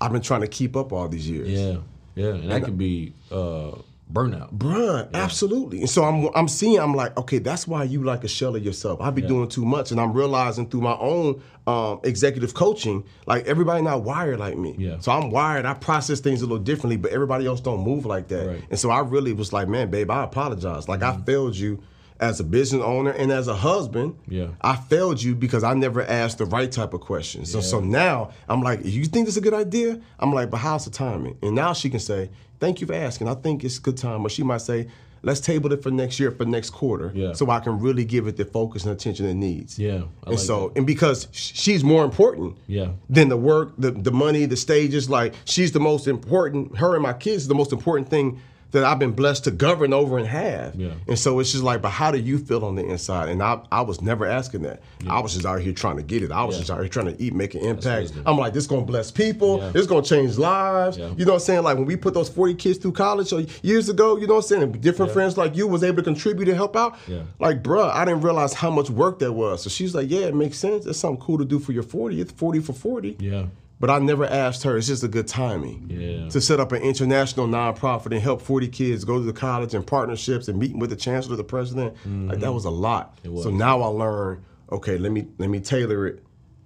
I've 0.00 0.12
been 0.12 0.22
trying 0.22 0.42
to 0.42 0.48
keep 0.48 0.76
up 0.76 0.92
all 0.92 1.08
these 1.08 1.28
years. 1.28 1.48
Yeah. 1.48 1.76
Yeah. 2.14 2.34
And 2.34 2.50
that 2.50 2.64
could 2.64 2.78
be 2.78 3.12
uh, 3.30 3.72
burnout. 4.12 4.56
Bruh, 4.56 5.12
absolutely. 5.14 5.80
And 5.80 5.90
so 5.90 6.04
I'm 6.04 6.28
I'm 6.34 6.48
seeing, 6.48 6.78
I'm 6.78 6.94
like, 6.94 7.16
okay, 7.18 7.38
that's 7.38 7.66
why 7.66 7.84
you 7.84 8.02
like 8.02 8.24
a 8.24 8.28
shell 8.28 8.56
of 8.56 8.64
yourself. 8.64 9.00
I 9.00 9.10
be 9.10 9.22
doing 9.22 9.48
too 9.48 9.64
much. 9.64 9.90
And 9.90 10.00
I'm 10.00 10.12
realizing 10.12 10.68
through 10.68 10.80
my 10.80 10.96
own 10.98 11.42
um, 11.66 12.00
executive 12.04 12.54
coaching, 12.54 13.04
like 13.26 13.46
everybody 13.46 13.82
not 13.82 14.02
wired 14.02 14.38
like 14.38 14.56
me. 14.56 14.74
Yeah. 14.78 14.98
So 15.00 15.12
I'm 15.12 15.30
wired, 15.30 15.66
I 15.66 15.74
process 15.74 16.20
things 16.20 16.42
a 16.42 16.46
little 16.46 16.62
differently, 16.62 16.96
but 16.96 17.12
everybody 17.12 17.46
else 17.46 17.60
don't 17.60 17.80
move 17.80 18.06
like 18.06 18.28
that. 18.28 18.46
Right. 18.46 18.56
Mm-hmm. 18.56 18.70
And 18.70 18.78
so 18.78 18.90
I 18.90 19.00
really 19.00 19.32
was 19.32 19.52
like, 19.52 19.68
man, 19.68 19.90
babe, 19.90 20.10
I 20.10 20.24
apologize. 20.24 20.88
Like 20.88 21.02
I 21.02 21.16
failed 21.18 21.56
you 21.56 21.82
as 22.18 22.38
a 22.38 22.44
business 22.44 22.82
owner 22.82 23.10
and 23.10 23.32
as 23.32 23.48
a 23.48 23.54
husband. 23.54 24.18
Yeah. 24.28 24.48
I 24.60 24.76
failed 24.76 25.22
you 25.22 25.34
because 25.34 25.64
I 25.64 25.74
never 25.74 26.02
asked 26.02 26.38
the 26.38 26.44
right 26.44 26.70
type 26.70 26.92
of 26.92 27.00
questions. 27.00 27.50
So 27.50 27.60
so 27.60 27.80
now 27.80 28.32
I'm 28.48 28.62
like, 28.62 28.84
you 28.84 29.04
think 29.06 29.26
this 29.26 29.34
is 29.34 29.38
a 29.38 29.40
good 29.40 29.54
idea? 29.54 30.00
I'm 30.18 30.32
like, 30.32 30.50
but 30.50 30.58
how's 30.58 30.84
the 30.84 30.90
timing? 30.90 31.38
And 31.42 31.54
now 31.54 31.72
she 31.72 31.88
can 31.88 32.00
say, 32.00 32.30
thank 32.60 32.80
you 32.80 32.86
for 32.86 32.94
asking. 32.94 33.28
I 33.28 33.34
think 33.34 33.64
it's 33.64 33.78
a 33.78 33.80
good 33.80 33.96
time. 33.96 34.24
Or 34.24 34.28
she 34.28 34.42
might 34.42 34.60
say, 34.60 34.86
let's 35.22 35.40
table 35.40 35.72
it 35.72 35.82
for 35.82 35.90
next 35.90 36.18
year, 36.20 36.30
for 36.30 36.44
next 36.46 36.70
quarter, 36.70 37.10
Yeah. 37.14 37.32
so 37.34 37.50
I 37.50 37.60
can 37.60 37.78
really 37.80 38.04
give 38.04 38.26
it 38.26 38.36
the 38.36 38.44
focus 38.44 38.84
and 38.84 38.92
attention 38.92 39.26
it 39.26 39.34
needs. 39.34 39.78
Yeah, 39.78 39.90
I 39.94 39.96
and 39.96 40.06
like 40.26 40.38
so 40.38 40.68
that. 40.68 40.78
and 40.78 40.86
because 40.86 41.28
she's 41.32 41.82
more 41.84 42.04
important. 42.04 42.56
Yeah. 42.66 42.92
Than 43.08 43.28
the 43.28 43.36
work, 43.36 43.72
the 43.78 43.90
the 43.90 44.12
money, 44.12 44.46
the 44.46 44.56
stages. 44.56 45.10
Like 45.10 45.34
she's 45.44 45.72
the 45.72 45.80
most 45.80 46.06
important. 46.06 46.76
Her 46.78 46.94
and 46.94 47.02
my 47.02 47.12
kids 47.12 47.42
is 47.42 47.48
the 47.48 47.54
most 47.54 47.72
important 47.72 48.08
thing 48.08 48.40
that 48.72 48.84
I've 48.84 48.98
been 48.98 49.12
blessed 49.12 49.44
to 49.44 49.50
govern 49.50 49.92
over 49.92 50.16
and 50.18 50.26
have. 50.26 50.74
Yeah. 50.76 50.90
And 51.08 51.18
so 51.18 51.40
it's 51.40 51.50
just 51.52 51.64
like, 51.64 51.82
but 51.82 51.90
how 51.90 52.10
do 52.12 52.18
you 52.18 52.38
feel 52.38 52.64
on 52.64 52.76
the 52.76 52.84
inside? 52.84 53.28
And 53.28 53.42
I, 53.42 53.60
I 53.72 53.80
was 53.80 54.00
never 54.00 54.26
asking 54.26 54.62
that. 54.62 54.80
I 55.08 55.18
was 55.20 55.34
just 55.34 55.44
out 55.44 55.60
here 55.60 55.72
trying 55.72 55.96
to 55.96 56.02
get 56.02 56.22
it. 56.22 56.30
I 56.30 56.44
was 56.44 56.54
Yeah. 56.56 56.60
just 56.60 56.70
out 56.70 56.78
here 56.80 56.88
trying 56.88 57.06
to 57.14 57.20
eat, 57.22 57.34
make 57.34 57.54
an 57.54 57.62
impact. 57.62 58.12
I'm 58.26 58.38
like, 58.38 58.52
this 58.52 58.66
gonna 58.66 58.82
bless 58.82 59.10
people. 59.10 59.58
Yeah. 59.58 59.70
This 59.70 59.86
gonna 59.86 60.02
change 60.02 60.38
lives. 60.38 60.98
Yeah. 60.98 61.08
You 61.16 61.24
know 61.24 61.32
what 61.32 61.40
I'm 61.40 61.46
saying? 61.46 61.62
Like 61.64 61.78
when 61.78 61.86
we 61.86 61.96
put 61.96 62.14
those 62.14 62.28
40 62.28 62.54
kids 62.54 62.78
through 62.78 62.92
college 62.92 63.32
years 63.62 63.88
ago, 63.88 64.16
you 64.16 64.26
know 64.26 64.34
what 64.34 64.44
I'm 64.44 64.48
saying? 64.48 64.62
And 64.62 64.80
different 64.80 65.10
Yeah. 65.10 65.14
friends 65.14 65.36
like 65.36 65.56
you 65.56 65.66
was 65.66 65.82
able 65.82 65.96
to 65.96 66.02
contribute 66.02 66.48
and 66.48 66.56
help 66.56 66.76
out. 66.76 66.96
Yeah. 67.08 67.22
Like, 67.38 67.62
bruh, 67.62 67.90
I 67.92 68.04
didn't 68.04 68.20
realize 68.20 68.54
how 68.54 68.70
much 68.70 68.88
work 68.90 69.18
that 69.18 69.32
was. 69.32 69.62
So 69.62 69.70
she's 69.70 69.94
like, 69.94 70.10
yeah, 70.10 70.20
it 70.26 70.34
makes 70.34 70.58
sense. 70.58 70.86
It's 70.86 70.98
something 70.98 71.20
cool 71.20 71.38
to 71.38 71.44
do 71.44 71.58
for 71.58 71.72
your 71.72 71.82
40. 71.82 72.20
It's 72.20 72.32
40 72.32 72.60
for 72.60 72.72
40. 72.72 73.16
Yeah. 73.18 73.46
But 73.80 73.88
I 73.88 73.98
never 73.98 74.26
asked 74.26 74.62
her. 74.64 74.76
It's 74.76 74.86
just 74.88 75.02
a 75.04 75.08
good 75.08 75.26
timing 75.26 75.86
Yeah. 75.88 76.28
to 76.28 76.40
set 76.40 76.60
up 76.60 76.72
an 76.72 76.82
international 76.82 77.46
nonprofit 77.48 78.12
and 78.12 78.20
help 78.20 78.42
40 78.42 78.68
kids 78.68 79.04
go 79.06 79.18
to 79.18 79.24
the 79.24 79.32
college 79.32 79.72
and 79.74 79.86
partnerships 79.86 80.48
and 80.48 80.58
meeting 80.58 80.78
with 80.78 80.90
the 80.90 80.96
chancellor, 80.96 81.34
the 81.36 81.44
president. 81.44 81.94
Like 82.04 82.40
that 82.40 82.52
was 82.52 82.66
a 82.66 82.70
lot. 82.70 83.16
Mm-hmm. 83.22 83.32
was. 83.32 83.44
So 83.44 83.50
now 83.50 83.80
I 83.80 83.86
learn, 83.86 84.44
okay, 84.70 84.98
let 84.98 85.12
me 85.12 85.26
let 85.38 85.48
me 85.48 85.60
tailor 85.60 86.06
it. 86.06 86.22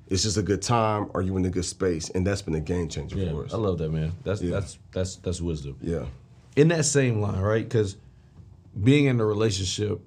It's 0.09 0.25
just 0.25 0.37
a 0.37 0.43
good 0.43 0.61
time. 0.61 1.09
Are 1.15 1.23
you 1.23 1.37
in 1.37 1.45
a 1.45 1.51
good 1.51 1.65
space? 1.65 2.11
And 2.11 2.27
that's 2.27 2.43
been 2.43 2.55
a 2.57 2.61
game 2.61 2.89
changer 2.89 3.17
Yeah. 3.17 3.31
for 3.31 3.45
us. 3.45 3.55
I 3.55 3.59
love 3.59 3.79
that, 3.79 3.91
man. 3.93 4.13
That's 4.25 4.43
Yeah. 4.43 4.51
that's 4.51 4.79
that's 4.93 5.17
that's 5.17 5.41
wisdom. 5.41 5.77
yeah. 5.81 6.07
in 6.57 6.69
that 6.69 6.85
same 6.85 7.21
line, 7.21 7.41
right? 7.41 7.65
Because 7.65 7.97
being 8.83 9.07
in 9.07 9.21
a 9.21 9.25
relationship 9.25 10.01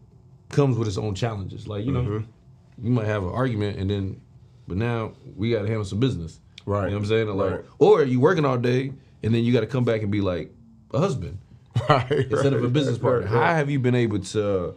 comes 0.49 0.77
with 0.77 0.87
its 0.89 0.97
own 0.97 1.15
challenges. 1.15 1.67
Like 1.67 1.85
you 1.85 1.91
know, 1.93 2.01
Mm-hmm. 2.03 2.85
you 2.85 2.91
might 2.91 3.05
have 3.05 3.23
an 3.23 3.29
argument, 3.29 3.77
and 3.79 3.89
then, 3.89 4.21
but 4.67 4.75
now 4.77 5.13
we 5.37 5.51
got 5.51 5.61
to 5.61 5.67
handle 5.67 5.85
some 5.85 5.99
business. 6.01 6.39
Right. 6.67 6.83
You 6.83 6.89
know 6.91 6.97
what 6.97 7.03
I'm 7.03 7.05
saying? 7.07 7.27
Like, 7.29 7.51
Right. 7.51 7.65
or 7.79 8.03
you 8.03 8.19
working 8.19 8.45
all 8.45 8.57
day, 8.57 8.91
and 9.23 9.33
then 9.33 9.43
you 9.43 9.51
got 9.53 9.61
to 9.61 9.67
come 9.67 9.83
back 9.85 10.03
and 10.03 10.11
be 10.11 10.21
like 10.21 10.53
a 10.93 10.99
husband 10.99 11.39
Right. 11.89 12.11
instead 12.29 12.53
of 12.53 12.63
a 12.63 12.67
business 12.67 12.97
partner. 12.99 13.25
right, 13.25 13.33
right. 13.33 13.47
How 13.47 13.55
have 13.55 13.69
you 13.71 13.79
been 13.79 13.95
able 13.95 14.19
to 14.19 14.75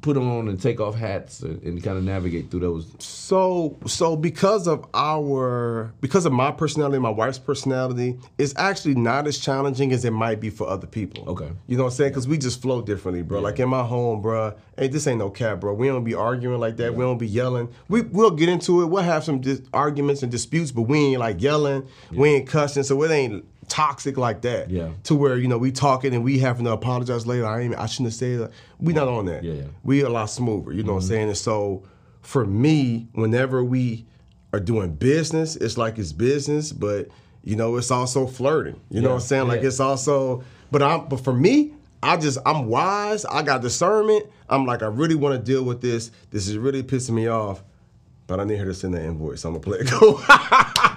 put 0.00 0.16
on 0.16 0.48
and 0.48 0.60
take 0.60 0.80
off 0.80 0.94
hats 0.94 1.40
and, 1.40 1.62
and 1.62 1.82
kind 1.82 1.98
of 1.98 2.04
navigate 2.04 2.50
through 2.50 2.60
those? 2.60 2.94
So 2.98 3.76
so 3.86 4.16
because 4.16 4.66
of 4.66 4.86
our 4.94 5.92
because 6.00 6.26
of 6.26 6.32
my 6.32 6.50
personality, 6.50 6.98
my 6.98 7.10
wife's 7.10 7.38
personality, 7.38 8.18
it's 8.38 8.54
actually 8.56 8.94
not 8.94 9.26
as 9.26 9.38
challenging 9.38 9.92
as 9.92 10.04
it 10.04 10.12
might 10.12 10.40
be 10.40 10.50
for 10.50 10.68
other 10.68 10.86
people. 10.86 11.28
Okay. 11.28 11.50
You 11.66 11.76
know 11.76 11.84
what 11.84 11.90
I'm 11.90 11.96
saying? 11.96 12.10
Because 12.10 12.28
we 12.28 12.38
just 12.38 12.62
flow 12.62 12.82
differently, 12.82 13.22
bro. 13.22 13.40
Like 13.40 13.58
in 13.58 13.68
my 13.68 13.82
home, 13.82 14.22
bro. 14.22 14.54
Hey, 14.76 14.88
this 14.88 15.06
ain't 15.06 15.18
no 15.18 15.30
cat, 15.30 15.60
bro. 15.60 15.74
We 15.74 15.88
don't 15.88 16.04
be 16.04 16.14
arguing 16.14 16.60
like 16.60 16.76
that. 16.76 16.94
We 16.94 17.04
don't 17.04 17.18
be 17.18 17.26
yelling. 17.26 17.68
We 17.88 18.02
we'll 18.02 18.30
get 18.30 18.48
into 18.48 18.82
it. 18.82 18.86
We'll 18.86 19.02
have 19.02 19.24
some 19.24 19.40
dis- 19.40 19.62
arguments 19.72 20.22
and 20.22 20.30
disputes, 20.30 20.70
but 20.70 20.82
we 20.82 20.98
ain't 20.98 21.20
like 21.20 21.42
yelling. 21.42 21.88
We 22.12 22.28
ain't 22.30 22.48
cussing. 22.48 22.82
So 22.84 23.02
it 23.02 23.10
ain't 23.10 23.44
toxic 23.68 24.16
like 24.16 24.42
that. 24.42 24.70
Yeah. 24.70 24.90
To 25.04 25.14
where 25.14 25.36
you 25.36 25.48
know 25.48 25.58
we 25.58 25.72
talking 25.72 26.14
and 26.14 26.24
we 26.24 26.38
having 26.38 26.64
to 26.64 26.72
apologize 26.72 27.26
later. 27.26 27.46
I 27.46 27.60
ain't. 27.60 27.76
I 27.76 27.86
shouldn't 27.86 28.08
have 28.08 28.14
said 28.14 28.40
that. 28.40 28.50
We 28.78 28.92
not 28.92 29.08
on 29.08 29.26
that. 29.26 29.44
Yeah, 29.44 29.54
yeah. 29.54 29.64
We 29.82 30.02
a 30.02 30.08
lot 30.08 30.26
smoother. 30.26 30.72
You 30.72 30.82
know 30.82 30.94
what 30.94 30.98
I'm 30.98 31.02
mm-hmm. 31.04 31.08
saying? 31.08 31.28
And 31.28 31.38
so 31.38 31.84
for 32.22 32.44
me, 32.44 33.08
whenever 33.12 33.62
we 33.62 34.06
are 34.52 34.60
doing 34.60 34.94
business, 34.94 35.56
it's 35.56 35.76
like 35.76 35.98
it's 35.98 36.12
business, 36.12 36.72
but 36.72 37.08
you 37.44 37.56
know, 37.56 37.76
it's 37.76 37.90
also 37.90 38.26
flirting. 38.26 38.80
You 38.90 39.00
know 39.00 39.10
what 39.10 39.14
I'm 39.16 39.20
saying? 39.20 39.48
Like 39.48 39.62
yeah. 39.62 39.68
it's 39.68 39.80
also 39.80 40.44
but 40.70 40.82
I'm 40.82 41.08
but 41.08 41.20
for 41.20 41.32
me, 41.32 41.74
I 42.02 42.16
just 42.16 42.38
I'm 42.44 42.66
wise, 42.66 43.24
I 43.24 43.42
got 43.42 43.62
discernment. 43.62 44.26
I'm 44.48 44.66
like, 44.66 44.82
I 44.82 44.86
really 44.86 45.14
want 45.14 45.34
to 45.38 45.52
deal 45.52 45.62
with 45.62 45.80
this. 45.80 46.10
This 46.30 46.48
is 46.48 46.56
really 46.56 46.82
pissing 46.82 47.10
me 47.10 47.28
off. 47.28 47.62
But 48.26 48.40
I 48.40 48.44
need 48.44 48.56
her 48.56 48.66
to 48.66 48.74
send 48.74 48.94
that 48.94 49.02
invoice. 49.02 49.44
I'm 49.44 49.52
gonna 49.52 49.62
play 49.62 49.78
it 49.78 49.88
cool. 49.88 50.20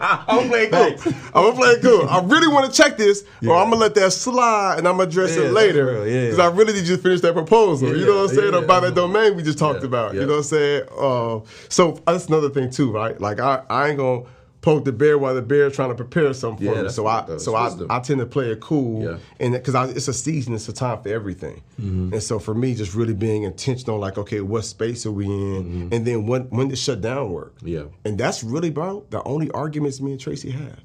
I'm 0.02 0.26
gonna 0.38 0.50
play 0.50 0.64
it 0.64 0.72
cool. 0.72 1.14
I'm 1.36 1.44
gonna 1.44 1.56
play 1.56 1.70
it 1.70 1.82
cool. 1.82 2.10
I 2.10 2.20
really 2.24 2.48
want 2.48 2.72
to 2.72 2.82
check 2.82 2.98
this, 2.98 3.24
or 3.48 3.56
I'm 3.56 3.70
gonna 3.70 3.76
let 3.78 3.96
that 3.96 4.12
slide 4.12 4.80
and 4.80 4.88
I'm 4.88 4.98
gonna 4.98 5.08
address 5.10 5.36
Yeah, 5.38 5.44
it 5.44 5.52
later. 5.54 5.86
real, 5.86 6.08
yeah. 6.08 6.24
Because 6.26 6.40
I 6.40 6.48
really 6.48 6.74
need 6.74 6.88
you 6.88 6.96
to 6.98 7.02
finish 7.02 7.22
that 7.22 7.34
proposal. 7.34 7.90
Yeah, 7.90 7.96
you 7.96 8.06
know 8.06 8.16
what 8.24 8.30
I'm 8.32 8.36
saying? 8.36 8.54
yeah, 8.54 8.60
yeah. 8.62 8.80
that 8.80 8.96
domain 8.96 9.36
we 9.36 9.44
just 9.44 9.58
talked 9.60 9.82
Yeah, 9.82 9.88
about. 9.88 10.14
yeah. 10.14 10.22
You 10.22 10.26
know 10.28 10.34
what 10.34 10.38
I'm 10.40 10.44
saying? 10.44 10.84
Uh, 10.98 11.40
so 11.70 12.02
that's 12.08 12.26
another 12.28 12.50
thing 12.50 12.70
too, 12.72 12.92
right? 12.92 13.20
Like 13.20 13.40
I, 13.40 13.64
I 13.70 13.90
ain't 13.90 13.98
gonna 13.98 14.24
poke 14.62 14.86
the 14.86 14.92
bear 14.92 15.18
while 15.18 15.34
the 15.36 15.42
bear 15.42 15.68
is 15.68 15.76
trying 15.76 15.90
to 15.90 15.96
prepare 15.96 16.34
something 16.34 16.66
Yeah, 16.66 16.74
for 16.76 16.84
me. 16.84 16.90
So 16.90 17.08
I 17.08 17.38
so 17.38 17.56
I. 17.56 17.72
I 17.90 18.00
tend 18.00 18.20
to 18.20 18.26
play 18.26 18.52
it 18.52 18.60
cool, 18.60 19.04
Yeah. 19.04 19.18
and 19.40 19.54
because 19.54 19.76
it's 19.96 20.08
a 20.08 20.14
season, 20.14 20.54
it's 20.54 20.70
a 20.70 20.74
time 20.74 21.02
for 21.02 21.10
everything. 21.10 21.62
Mm-hmm. 21.82 22.14
And 22.14 22.24
so 22.24 22.40
for 22.40 22.54
me, 22.54 22.76
just 22.76 22.94
really 22.94 23.14
being 23.14 23.44
intentional, 23.44 23.98
like 24.00 24.18
okay, 24.18 24.42
what 24.42 24.64
space 24.66 25.06
are 25.06 25.12
we 25.12 25.26
in, 25.26 25.90
and 25.92 26.06
then 26.06 26.28
when 26.28 26.44
when 26.50 26.70
does 26.70 26.80
shutdown 26.80 27.32
work? 27.32 27.56
Mm-hmm. 27.58 27.68
Yeah. 27.68 27.84
And 28.06 28.18
that's 28.18 28.44
really, 28.44 28.70
bro, 28.70 29.06
the 29.10 29.24
only 29.24 29.50
arguments 29.52 30.00
me 30.00 30.12
and 30.12 30.20
Tracy 30.20 30.52
have 30.52 30.80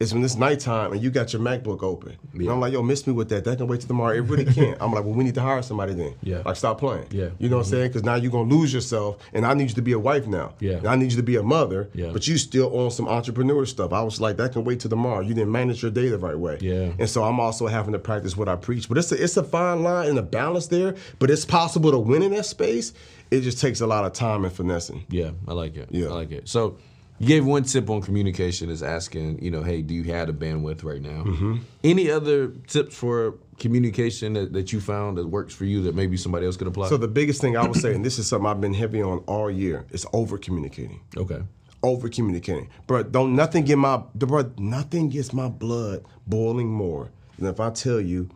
is 0.00 0.14
when 0.14 0.24
it's 0.24 0.36
nighttime 0.36 0.92
and 0.92 1.02
you 1.02 1.10
got 1.10 1.30
your 1.32 1.42
MacBook 1.42 1.82
open. 1.82 2.16
And 2.32 2.42
Hmm. 2.42 2.48
I'm 2.48 2.58
like, 2.60 2.72
yo, 2.72 2.82
miss 2.82 3.06
me 3.06 3.12
with 3.12 3.28
that. 3.28 3.44
That 3.44 3.58
can 3.58 3.66
wait 3.66 3.80
till 3.80 3.88
tomorrow. 3.88 4.14
It 4.14 4.20
really 4.22 4.46
can't. 4.46 4.76
I'm 4.80 4.92
like, 4.92 5.04
well, 5.04 5.12
we 5.12 5.22
need 5.24 5.34
to 5.34 5.42
hire 5.42 5.60
somebody 5.62 5.92
then. 5.92 6.14
Yeah. 6.22 6.40
Like, 6.44 6.56
stop 6.56 6.78
playing. 6.80 7.06
Yeah. 7.10 7.26
Mm-hmm. 7.26 7.42
You 7.42 7.48
know 7.50 7.58
what 7.58 7.66
I'm 7.66 7.70
saying? 7.70 7.88
Because 7.88 8.02
now 8.02 8.14
you're 8.14 8.30
going 8.32 8.48
to 8.48 8.54
lose 8.56 8.72
yourself, 8.72 9.18
and 9.34 9.44
I 9.44 9.52
need 9.52 9.68
you 9.68 9.74
to 9.74 9.82
be 9.82 9.92
a 9.92 9.98
wife 9.98 10.26
now. 10.26 10.54
Yeah. 10.58 10.78
And 10.78 10.86
I 10.88 10.96
need 10.96 11.10
you 11.12 11.16
to 11.18 11.22
be 11.22 11.36
a 11.36 11.42
mother, 11.42 11.90
Yeah. 11.92 12.10
but 12.12 12.26
you 12.26 12.38
still 12.38 12.74
on 12.78 12.90
some 12.90 13.08
entrepreneur 13.08 13.66
stuff. 13.66 13.92
I 13.92 14.00
was 14.02 14.20
like, 14.22 14.38
that 14.38 14.52
can 14.52 14.64
wait 14.64 14.80
till 14.80 14.88
tomorrow. 14.90 15.20
You 15.20 15.34
didn't 15.34 15.52
manage 15.52 15.82
your 15.82 15.90
day 15.90 16.08
the 16.08 16.18
right 16.18 16.38
way. 16.38 16.56
Yeah. 16.62 16.92
And 16.98 17.08
so 17.08 17.22
I'm 17.22 17.38
also 17.38 17.66
having 17.66 17.92
to 17.92 17.98
practice 17.98 18.36
what 18.38 18.48
I 18.48 18.56
preach. 18.56 18.88
But 18.88 18.96
it's 18.96 19.12
a, 19.12 19.22
it's 19.22 19.36
a 19.36 19.44
fine 19.44 19.82
line 19.82 20.08
and 20.08 20.18
a 20.18 20.22
balance 20.22 20.68
there, 20.68 20.94
but 21.18 21.30
it's 21.30 21.44
possible 21.44 21.90
to 21.90 21.98
win 21.98 22.22
in 22.22 22.30
that 22.32 22.46
space. 22.46 22.94
It 23.30 23.42
just 23.42 23.60
takes 23.60 23.80
a 23.82 23.86
lot 23.86 24.04
of 24.06 24.12
time 24.14 24.44
and 24.44 24.52
finessing. 24.52 25.04
Yeah, 25.10 25.32
I 25.46 25.52
like 25.52 25.76
it. 25.76 25.88
Yeah. 25.92 26.06
I 26.06 26.12
like 26.14 26.32
it. 26.32 26.48
So 26.48 26.78
you 27.20 27.26
gave 27.26 27.44
one 27.44 27.64
tip 27.64 27.90
on 27.90 28.00
communication 28.00 28.70
is 28.70 28.82
asking, 28.82 29.42
you 29.44 29.50
know, 29.50 29.62
hey, 29.62 29.82
do 29.82 29.92
you 29.92 30.04
have 30.04 30.28
the 30.28 30.32
bandwidth 30.32 30.82
right 30.82 31.02
now? 31.02 31.22
Mm-hmm. 31.22 31.58
Any 31.84 32.10
other 32.10 32.48
tips 32.66 32.96
for 32.96 33.34
communication 33.58 34.32
that, 34.32 34.54
that 34.54 34.72
you 34.72 34.80
found 34.80 35.18
that 35.18 35.28
works 35.28 35.54
for 35.54 35.66
you 35.66 35.82
that 35.82 35.94
maybe 35.94 36.16
somebody 36.16 36.46
else 36.46 36.56
could 36.56 36.66
apply? 36.66 36.88
So 36.88 36.96
the 36.96 37.08
biggest 37.08 37.42
thing 37.42 37.58
I 37.58 37.66
would 37.66 37.76
say, 37.76 37.94
and 37.94 38.02
this 38.02 38.18
is 38.18 38.26
something 38.26 38.46
I've 38.46 38.62
been 38.62 38.72
heavy 38.72 39.02
on 39.02 39.18
all 39.26 39.50
year, 39.50 39.84
is 39.90 40.06
over 40.14 40.38
communicating. 40.38 41.02
okay. 41.16 41.42
Over 41.82 42.08
communicating. 42.10 42.68
Bro, 42.86 43.04
don't 43.04 43.34
nothing 43.34 43.64
get 43.64 43.76
my 43.76 44.02
bro, 44.14 44.52
nothing 44.58 45.08
gets 45.08 45.32
my 45.32 45.48
blood 45.48 46.04
boiling 46.26 46.68
more 46.68 47.10
than 47.38 47.48
if 47.48 47.58
I 47.58 47.70
tell 47.70 48.00
you 48.00 48.28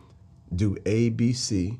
do 0.55 0.77
A, 0.87 1.09
B, 1.09 1.31
C, 1.31 1.79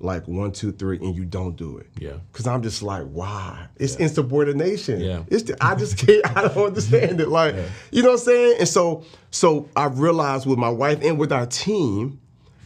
like 0.00 0.28
one, 0.28 0.52
two, 0.52 0.70
three, 0.72 0.98
and 0.98 1.14
you 1.16 1.24
don't 1.24 1.56
do 1.56 1.78
it. 1.78 1.92
Mm-hmm. 1.94 2.04
Yeah. 2.04 2.12
Cause 2.32 2.46
I'm 2.46 2.62
just 2.62 2.82
like, 2.82 3.02
why? 3.06 3.66
It's 3.76 3.96
insubordination. 3.96 5.00
Yeah. 5.00 5.22
It's 5.28 5.42
the, 5.44 5.56
I 5.64 5.74
just 5.74 5.98
can't 6.06 6.24
I 6.36 6.42
don't 6.48 6.66
understand 6.68 7.20
it. 7.20 7.28
Like, 7.28 7.54
you 7.90 8.02
know 8.02 8.10
what 8.10 8.20
I'm 8.20 8.24
saying? 8.24 8.56
And 8.60 8.68
so 8.68 9.04
so 9.30 9.68
I 9.76 9.86
realized 9.86 10.46
with 10.46 10.58
my 10.58 10.68
wife 10.68 11.00
and 11.02 11.18
with 11.18 11.32
our 11.32 11.46
team, 11.46 12.20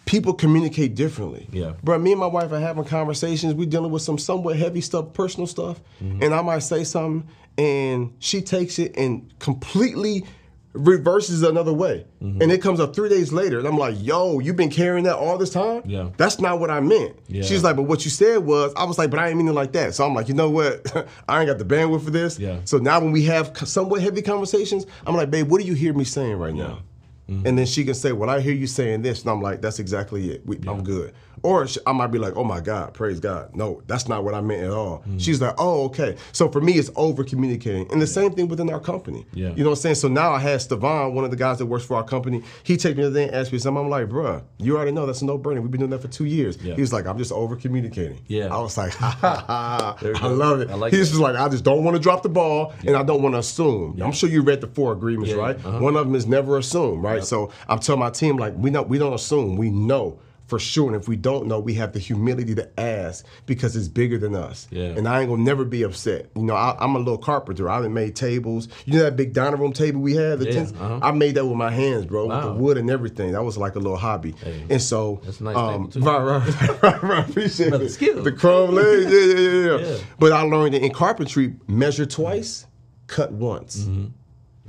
people 0.05 0.35
communicate 0.35 0.95
differently. 0.95 1.47
Yeah. 1.53 1.73
But 1.83 2.01
me 2.01 2.13
and 2.13 2.21
my 2.21 2.27
wife 2.27 2.53
are 2.53 2.61
having 2.61 2.85
conversations. 2.85 3.55
We're 3.55 3.69
dealing 3.69 3.91
with 3.93 4.03
some 4.03 4.19
somewhat 4.19 4.57
heavy 4.57 4.81
stuff, 4.81 5.13
personal 5.13 5.47
stuff, 5.47 5.81
Mm-hmm. 6.03 6.23
and 6.23 6.35
I 6.35 6.43
might 6.43 6.59
say 6.61 6.85
something, 6.85 7.29
and 7.57 8.13
she 8.19 8.41
takes 8.43 8.79
it 8.79 8.97
and 8.97 9.33
completely 9.39 10.25
reverses 10.73 11.43
another 11.43 11.73
way. 11.73 12.07
Mm-hmm. 12.23 12.43
And 12.43 12.53
it 12.53 12.63
comes 12.63 12.81
up 12.81 12.95
three 12.95 13.09
days 13.09 13.33
later, 13.33 13.59
and 13.59 13.67
I'm 13.67 13.77
like, 13.77 13.97
"Yo, 13.99 14.39
you've 14.39 14.57
been 14.57 14.71
carrying 14.71 15.05
that 15.05 15.17
all 15.17 15.37
this 15.37 15.51
time? 15.51 15.83
Yeah. 15.85 16.11
That's 16.17 16.41
not 16.41 16.61
what 16.61 16.71
I 16.71 16.81
meant." 16.81 17.17
Yeah. 17.29 17.43
She's 17.43 17.65
like, 17.65 17.77
"But 17.77 17.83
what 17.85 18.05
you 18.05 18.11
said 18.11 18.39
was," 18.39 18.73
I 18.77 18.85
was 18.85 18.99
like, 18.99 19.11
"But 19.11 19.19
I 19.19 19.29
ain't 19.29 19.37
mean 19.37 19.49
it 19.49 19.53
like 19.53 19.73
that." 19.73 19.95
So 19.95 20.07
I'm 20.07 20.15
like, 20.15 20.29
"You 20.29 20.35
know 20.35 20.51
what? 20.51 20.87
I 21.29 21.41
ain't 21.41 21.49
got 21.49 21.59
the 21.59 21.65
bandwidth 21.65 22.05
for 22.05 22.11
this." 22.11 22.39
Yeah. 22.39 22.61
So 22.65 22.79
now 22.79 23.01
when 23.01 23.13
we 23.13 23.25
have 23.25 23.57
somewhat 23.57 24.03
heavy 24.03 24.23
conversations, 24.23 24.87
I'm 25.07 25.17
like, 25.17 25.31
"Babe, 25.31 25.51
what 25.51 25.61
do 25.61 25.67
you 25.67 25.75
hear 25.75 25.93
me 25.93 26.05
saying 26.05 26.37
right 26.37 26.55
now?" 26.55 26.83
Mm-hmm. 27.29 27.47
And 27.47 27.59
then 27.59 27.67
she 27.67 27.85
can 27.85 27.95
say, 27.95 28.13
"Well, 28.13 28.29
I 28.29 28.41
hear 28.41 28.55
you 28.55 28.67
saying 28.67 29.03
this," 29.03 29.23
and 29.23 29.31
I'm 29.31 29.41
like, 29.41 29.63
"That's 29.63 29.79
exactly 29.79 30.31
it. 30.31 30.45
We, 30.47 30.59
I'm 30.67 30.83
good." 30.83 31.15
Or 31.43 31.67
she, 31.67 31.81
I 31.87 31.93
might 31.93 32.09
be 32.09 32.19
like, 32.19 32.37
"Oh 32.37 32.45
my 32.45 32.61
God, 32.61 32.93
praise 32.95 33.21
God." 33.21 33.55
No, 33.57 33.83
that's 33.87 34.09
not 34.09 34.25
what 34.25 34.35
I 34.35 34.41
meant 34.41 34.63
at 34.63 34.71
all. 34.71 34.99
Mm-hmm. 34.99 35.19
She's 35.19 35.41
like, 35.41 35.55
"Oh, 35.59 35.85
okay." 35.87 36.17
So 36.33 36.49
for 36.51 36.61
me, 36.61 36.73
it's 36.75 36.91
over 36.97 37.25
communicating, 37.25 37.91
and 37.93 38.01
the 38.01 38.07
same 38.07 38.33
thing 38.33 38.49
within 38.49 38.69
our 38.71 38.81
company. 38.81 39.27
Yeah. 39.33 39.49
You 39.51 39.65
know 39.65 39.71
what 39.71 39.79
I'm 39.79 39.83
saying? 39.83 39.95
So 39.97 40.09
now 40.09 40.33
I 40.33 40.39
had 40.39 40.61
Stevan, 40.61 41.15
one 41.15 41.25
of 41.25 41.31
the 41.31 41.37
guys 41.37 41.59
that 41.59 41.67
works 41.67 41.85
for 41.85 41.97
our 41.97 42.05
company. 42.05 42.43
He 42.63 42.77
takes 42.77 42.97
me 42.97 43.03
to 43.05 43.11
the 43.11 43.23
and 43.25 43.35
asked 43.35 43.53
me 43.53 43.59
something. 43.59 43.85
I'm 43.85 43.91
like, 43.91 44.09
"Bruh, 44.09 44.43
you 44.59 44.77
already 44.77 44.93
know 44.93 45.07
that's 45.07 45.23
a 45.23 45.25
no 45.27 45.39
brainer. 45.39 45.61
We've 45.63 45.71
been 45.71 45.81
doing 45.81 45.91
that 45.91 46.03
for 46.03 46.09
two 46.09 46.27
years." 46.27 46.59
Yeah. 46.63 46.75
He 46.75 46.81
was 46.81 46.93
like, 46.93 47.07
"I'm 47.07 47.19
just 47.19 47.33
over 47.33 47.57
communicating." 47.57 48.21
Yeah. 48.27 48.55
I 48.55 48.61
was 48.61 48.77
like, 48.77 48.93
ha, 48.95 49.17
ha, 49.21 49.45
ha. 49.47 49.97
I 50.23 50.27
love 50.29 50.61
it. 50.61 50.71
I 50.71 50.75
like 50.75 50.93
He's 50.93 51.09
that. 51.09 51.13
just 51.17 51.21
like, 51.23 51.37
I 51.37 51.49
just 51.49 51.65
don't 51.65 51.85
want 51.85 51.97
to 51.97 52.03
drop 52.03 52.23
the 52.23 52.29
ball, 52.29 52.73
and 52.87 52.97
I 52.97 53.03
don't 53.03 53.23
want 53.23 53.35
to 53.35 53.39
assume. 53.39 54.01
I'm 54.03 54.13
sure 54.13 54.29
you 54.29 54.43
read 54.43 54.61
the 54.61 54.67
four 54.67 54.93
agreements, 54.93 55.31
Yeah, 55.31 55.37
right? 55.37 55.57
uh-huh. 55.65 55.79
One 55.79 55.97
of 55.97 56.07
them 56.07 56.15
is 56.15 56.27
never 56.27 56.59
assume, 56.59 57.01
right? 57.03 57.25
So 57.25 57.51
I'm 57.69 57.79
telling 57.79 58.01
my 58.01 58.11
team 58.11 58.37
like, 58.37 58.55
we 58.57 58.71
know 58.71 58.83
we 58.83 58.99
don't 58.99 59.13
assume, 59.15 59.57
we 59.57 59.71
know 59.71 60.19
for 60.51 60.59
sure, 60.59 60.89
and 60.89 61.01
if 61.01 61.07
we 61.07 61.15
don't 61.15 61.47
know, 61.47 61.61
we 61.61 61.75
have 61.75 61.93
the 61.93 62.01
humility 62.01 62.57
to 62.57 62.69
ask 62.79 63.25
because 63.47 63.77
it's 63.77 63.87
bigger 63.87 64.19
than 64.19 64.35
us. 64.35 64.67
Yeah. 64.73 64.87
And 64.87 65.07
I 65.07 65.21
ain't 65.21 65.31
gonna 65.31 65.45
never 65.45 65.65
be 65.65 65.85
upset. 65.85 66.29
You 66.35 66.43
know, 66.43 66.57
I, 66.57 66.77
I'm 66.81 66.97
a 66.97 66.99
little 66.99 67.19
carpenter. 67.19 67.71
I 67.71 67.81
done 67.81 67.95
made 67.95 68.17
tables. 68.17 68.67
You 68.85 68.95
know 68.95 69.05
that 69.05 69.15
big 69.15 69.33
dining 69.33 69.61
room 69.61 69.73
table 69.73 70.01
we 70.01 70.17
had? 70.17 70.43
Yeah, 70.43 70.63
uh-huh. 70.63 70.99
I 71.03 71.13
made 71.13 71.37
that 71.37 71.47
with 71.47 71.57
my 71.57 71.71
hands, 71.71 72.05
bro, 72.05 72.27
with 72.27 72.43
the 72.43 72.53
wood 72.53 72.79
and 72.79 72.91
everything. 72.91 73.33
That 73.33 73.45
was 73.45 73.57
like 73.57 73.77
a 73.77 73.79
little 73.79 73.97
hobby. 73.97 74.33
Hey, 74.33 74.65
and 74.69 74.83
so, 74.83 75.21
that's 75.25 75.41
a 75.41 75.45
nice 75.45 75.57
um, 75.57 75.89
table, 75.89 75.89
too. 75.89 76.01
right, 76.01 76.43
right, 76.43 76.83
right, 76.83 77.03
right. 77.05 77.31
Appreciate 77.31 77.73
it. 77.73 77.89
skill. 77.91 78.25
The 78.25 78.33
chrome 78.33 78.75
legs, 78.75 79.05
yeah, 79.05 79.21
yeah, 79.21 79.39
yeah, 79.39 79.79
yeah, 79.79 79.91
Yeah. 79.97 80.05
But 80.19 80.33
I 80.33 80.43
learned 80.43 80.75
that 80.75 80.83
in 80.83 80.93
carpentry, 80.93 81.55
measure 81.69 82.07
twice, 82.07 82.67
cut 83.07 83.31
once. 83.31 83.85
Mm-hmm. 83.85 84.07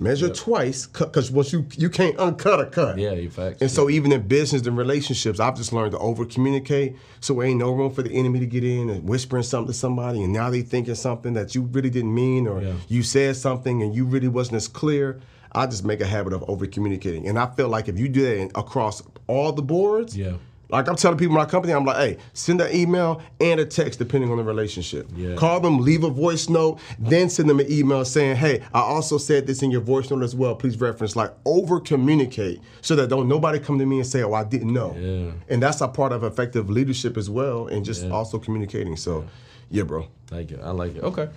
Measure 0.01 0.29
twice, 0.29 0.87
cut 0.87 1.13
because 1.13 1.29
once 1.29 1.53
you 1.53 1.65
you 1.77 1.87
can't 1.89 2.17
uncut 2.17 2.59
a 2.59 2.65
cut. 2.65 2.97
Yeah, 2.97 3.13
you 3.13 3.29
facts. 3.29 3.61
And 3.61 3.69
so 3.69 3.87
even 3.89 4.11
in 4.11 4.27
business 4.27 4.65
and 4.65 4.75
relationships, 4.75 5.39
I've 5.39 5.55
just 5.55 5.71
learned 5.71 5.91
to 5.91 5.99
over 5.99 6.25
communicate. 6.25 6.95
So 7.19 7.35
there 7.35 7.43
ain't 7.43 7.59
no 7.59 7.71
room 7.71 7.93
for 7.93 8.01
the 8.01 8.11
enemy 8.11 8.39
to 8.39 8.47
get 8.47 8.63
in 8.63 8.89
and 8.89 9.07
whispering 9.07 9.43
something 9.43 9.67
to 9.71 9.73
somebody, 9.77 10.23
and 10.23 10.33
now 10.33 10.49
they 10.49 10.61
thinking 10.63 10.95
something 10.95 11.33
that 11.33 11.53
you 11.53 11.61
really 11.61 11.91
didn't 11.91 12.13
mean, 12.13 12.47
or 12.47 12.61
Yeah. 12.63 12.73
you 12.87 13.03
said 13.03 13.35
something 13.35 13.83
and 13.83 13.93
you 13.93 14.05
really 14.05 14.27
wasn't 14.27 14.55
as 14.57 14.67
clear. 14.67 15.19
I 15.53 15.67
just 15.67 15.85
make 15.85 16.01
a 16.01 16.05
habit 16.07 16.33
of 16.33 16.43
over 16.49 16.65
communicating, 16.65 17.27
and 17.27 17.37
I 17.37 17.45
feel 17.55 17.69
like 17.69 17.87
if 17.87 17.99
you 17.99 18.09
do 18.09 18.23
that 18.23 18.51
across 18.57 19.03
all 19.27 19.51
the 19.51 19.61
boards, 19.61 20.17
Yeah. 20.17 20.33
Like 20.71 20.87
I'm 20.87 20.95
telling 20.95 21.17
people 21.17 21.35
in 21.35 21.41
my 21.41 21.45
company, 21.45 21.73
I'm 21.73 21.83
like, 21.85 21.97
hey, 21.97 22.17
send 22.33 22.61
an 22.61 22.73
email 22.75 23.21
and 23.39 23.59
a 23.59 23.65
text 23.65 23.99
depending 23.99 24.31
on 24.31 24.37
the 24.37 24.43
relationship. 24.43 25.07
Yeah. 25.15 25.35
Call 25.35 25.59
them, 25.59 25.79
leave 25.79 26.03
a 26.03 26.09
voice 26.09 26.47
note, 26.49 26.79
then 26.97 27.29
send 27.29 27.49
them 27.49 27.59
an 27.59 27.69
email 27.69 28.05
saying, 28.05 28.37
hey, 28.37 28.61
I 28.73 28.79
also 28.79 29.17
said 29.17 29.47
this 29.47 29.61
in 29.61 29.69
your 29.71 29.81
voice 29.81 30.09
note 30.09 30.23
as 30.23 30.33
well. 30.33 30.55
Please 30.55 30.79
reference, 30.79 31.15
like 31.15 31.33
over 31.45 31.79
communicate 31.79 32.61
so 32.81 32.95
that 32.95 33.09
don't 33.09 33.27
nobody 33.27 33.59
come 33.59 33.77
to 33.79 33.85
me 33.85 33.97
and 33.97 34.07
say, 34.07 34.23
oh, 34.23 34.33
I 34.33 34.43
didn't 34.45 34.71
know. 34.73 34.95
Yeah. 34.97 35.31
And 35.53 35.61
that's 35.61 35.81
a 35.81 35.87
part 35.87 36.13
of 36.13 36.23
effective 36.23 36.69
leadership 36.69 37.17
as 37.17 37.29
well, 37.29 37.67
and 37.67 37.83
just 37.85 38.03
Yeah. 38.05 38.11
also 38.11 38.39
communicating. 38.39 38.95
So, 38.95 39.25
yeah, 39.69 39.83
bro. 39.83 40.07
Thank 40.27 40.51
you. 40.51 40.59
I 40.63 40.71
like 40.71 40.95
it. 40.95 41.03
Okay. 41.03 41.27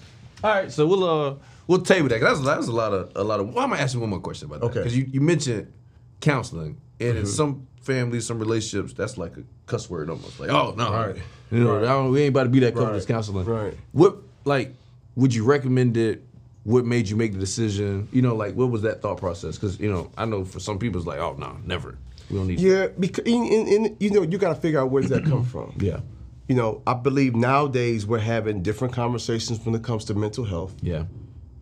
All 0.45 0.51
right. 0.55 0.71
So 0.71 0.87
we'll 0.87 1.05
uh 1.05 1.35
we'll 1.67 1.81
table 1.81 2.09
that. 2.11 2.21
That's 2.21 2.41
that 2.43 2.57
was 2.59 2.69
a 2.69 2.73
lot 2.73 2.93
of 2.93 3.11
a 3.17 3.25
lot 3.25 3.41
of. 3.41 3.53
Well, 3.53 3.65
I'm 3.65 3.71
gonna 3.71 3.83
ask 3.83 3.95
you 3.95 4.01
one 4.01 4.11
more 4.11 4.21
question 4.21 4.47
about 4.47 4.61
that. 4.61 4.67
Okay. 4.67 4.79
Because 4.81 4.97
you, 4.97 5.09
you 5.11 5.21
mentioned 5.21 5.73
counseling, 6.21 6.81
and 7.01 7.11
in 7.11 7.17
mm-hmm. 7.17 7.27
some 7.27 7.67
families, 7.81 8.27
some 8.27 8.39
relationships, 8.39 8.93
that's 8.93 9.19
like 9.19 9.37
a 9.37 9.43
cuss 9.67 9.89
word 9.91 10.11
almost. 10.11 10.41
Like, 10.41 10.51
oh 10.51 10.75
no, 10.77 10.93
Right. 10.93 11.17
you 11.51 11.61
know, 11.65 11.75
Right. 11.77 11.85
I 11.85 11.89
don't, 11.89 12.11
we 12.11 12.23
ain't 12.23 12.31
about 12.31 12.45
to 12.45 12.49
be 12.49 12.61
that 12.61 12.75
couple 12.75 12.93
Right. 12.93 13.07
counseling. 13.07 13.47
Right. 13.47 13.77
What 13.93 14.17
like 14.45 14.75
would 15.17 15.35
you 15.35 15.45
recommend 15.45 15.97
it? 15.97 16.23
What 16.65 16.87
made 16.87 17.09
you 17.09 17.17
make 17.17 17.33
the 17.33 17.39
decision? 17.39 18.09
You 18.11 18.23
know, 18.23 18.35
like 18.35 18.55
what 18.55 18.71
was 18.71 18.83
that 18.83 19.03
thought 19.03 19.19
process? 19.19 19.57
Because 19.57 19.79
you 19.79 19.91
know, 19.91 20.11
I 20.17 20.25
know 20.25 20.45
for 20.45 20.61
some 20.61 20.79
people 20.79 20.99
it's 20.99 21.07
like, 21.07 21.19
oh 21.19 21.37
no, 21.39 21.59
never. 21.65 21.99
We 22.31 22.39
don't 22.39 22.47
need. 22.47 22.61
Yeah, 22.61 22.89
because 22.99 23.25
in, 23.27 23.45
in, 23.45 23.67
in, 23.69 23.97
you 24.01 24.11
know 24.11 24.23
you 24.23 24.39
got 24.39 24.55
to 24.55 24.61
figure 24.61 24.81
out 24.81 24.91
where 24.91 25.03
does 25.03 25.11
that 25.11 25.25
come 25.25 25.45
from. 25.45 25.75
Yeah. 25.81 26.01
You 26.47 26.55
know, 26.57 26.83
I 26.87 26.93
believe 26.93 27.35
nowadays 27.35 28.07
we're 28.07 28.19
having 28.19 28.63
different 28.63 28.93
conversations 28.93 29.65
when 29.65 29.75
it 29.75 29.83
comes 29.83 30.05
to 30.07 30.15
mental 30.15 30.45
health. 30.45 30.75
Yeah. 30.83 31.05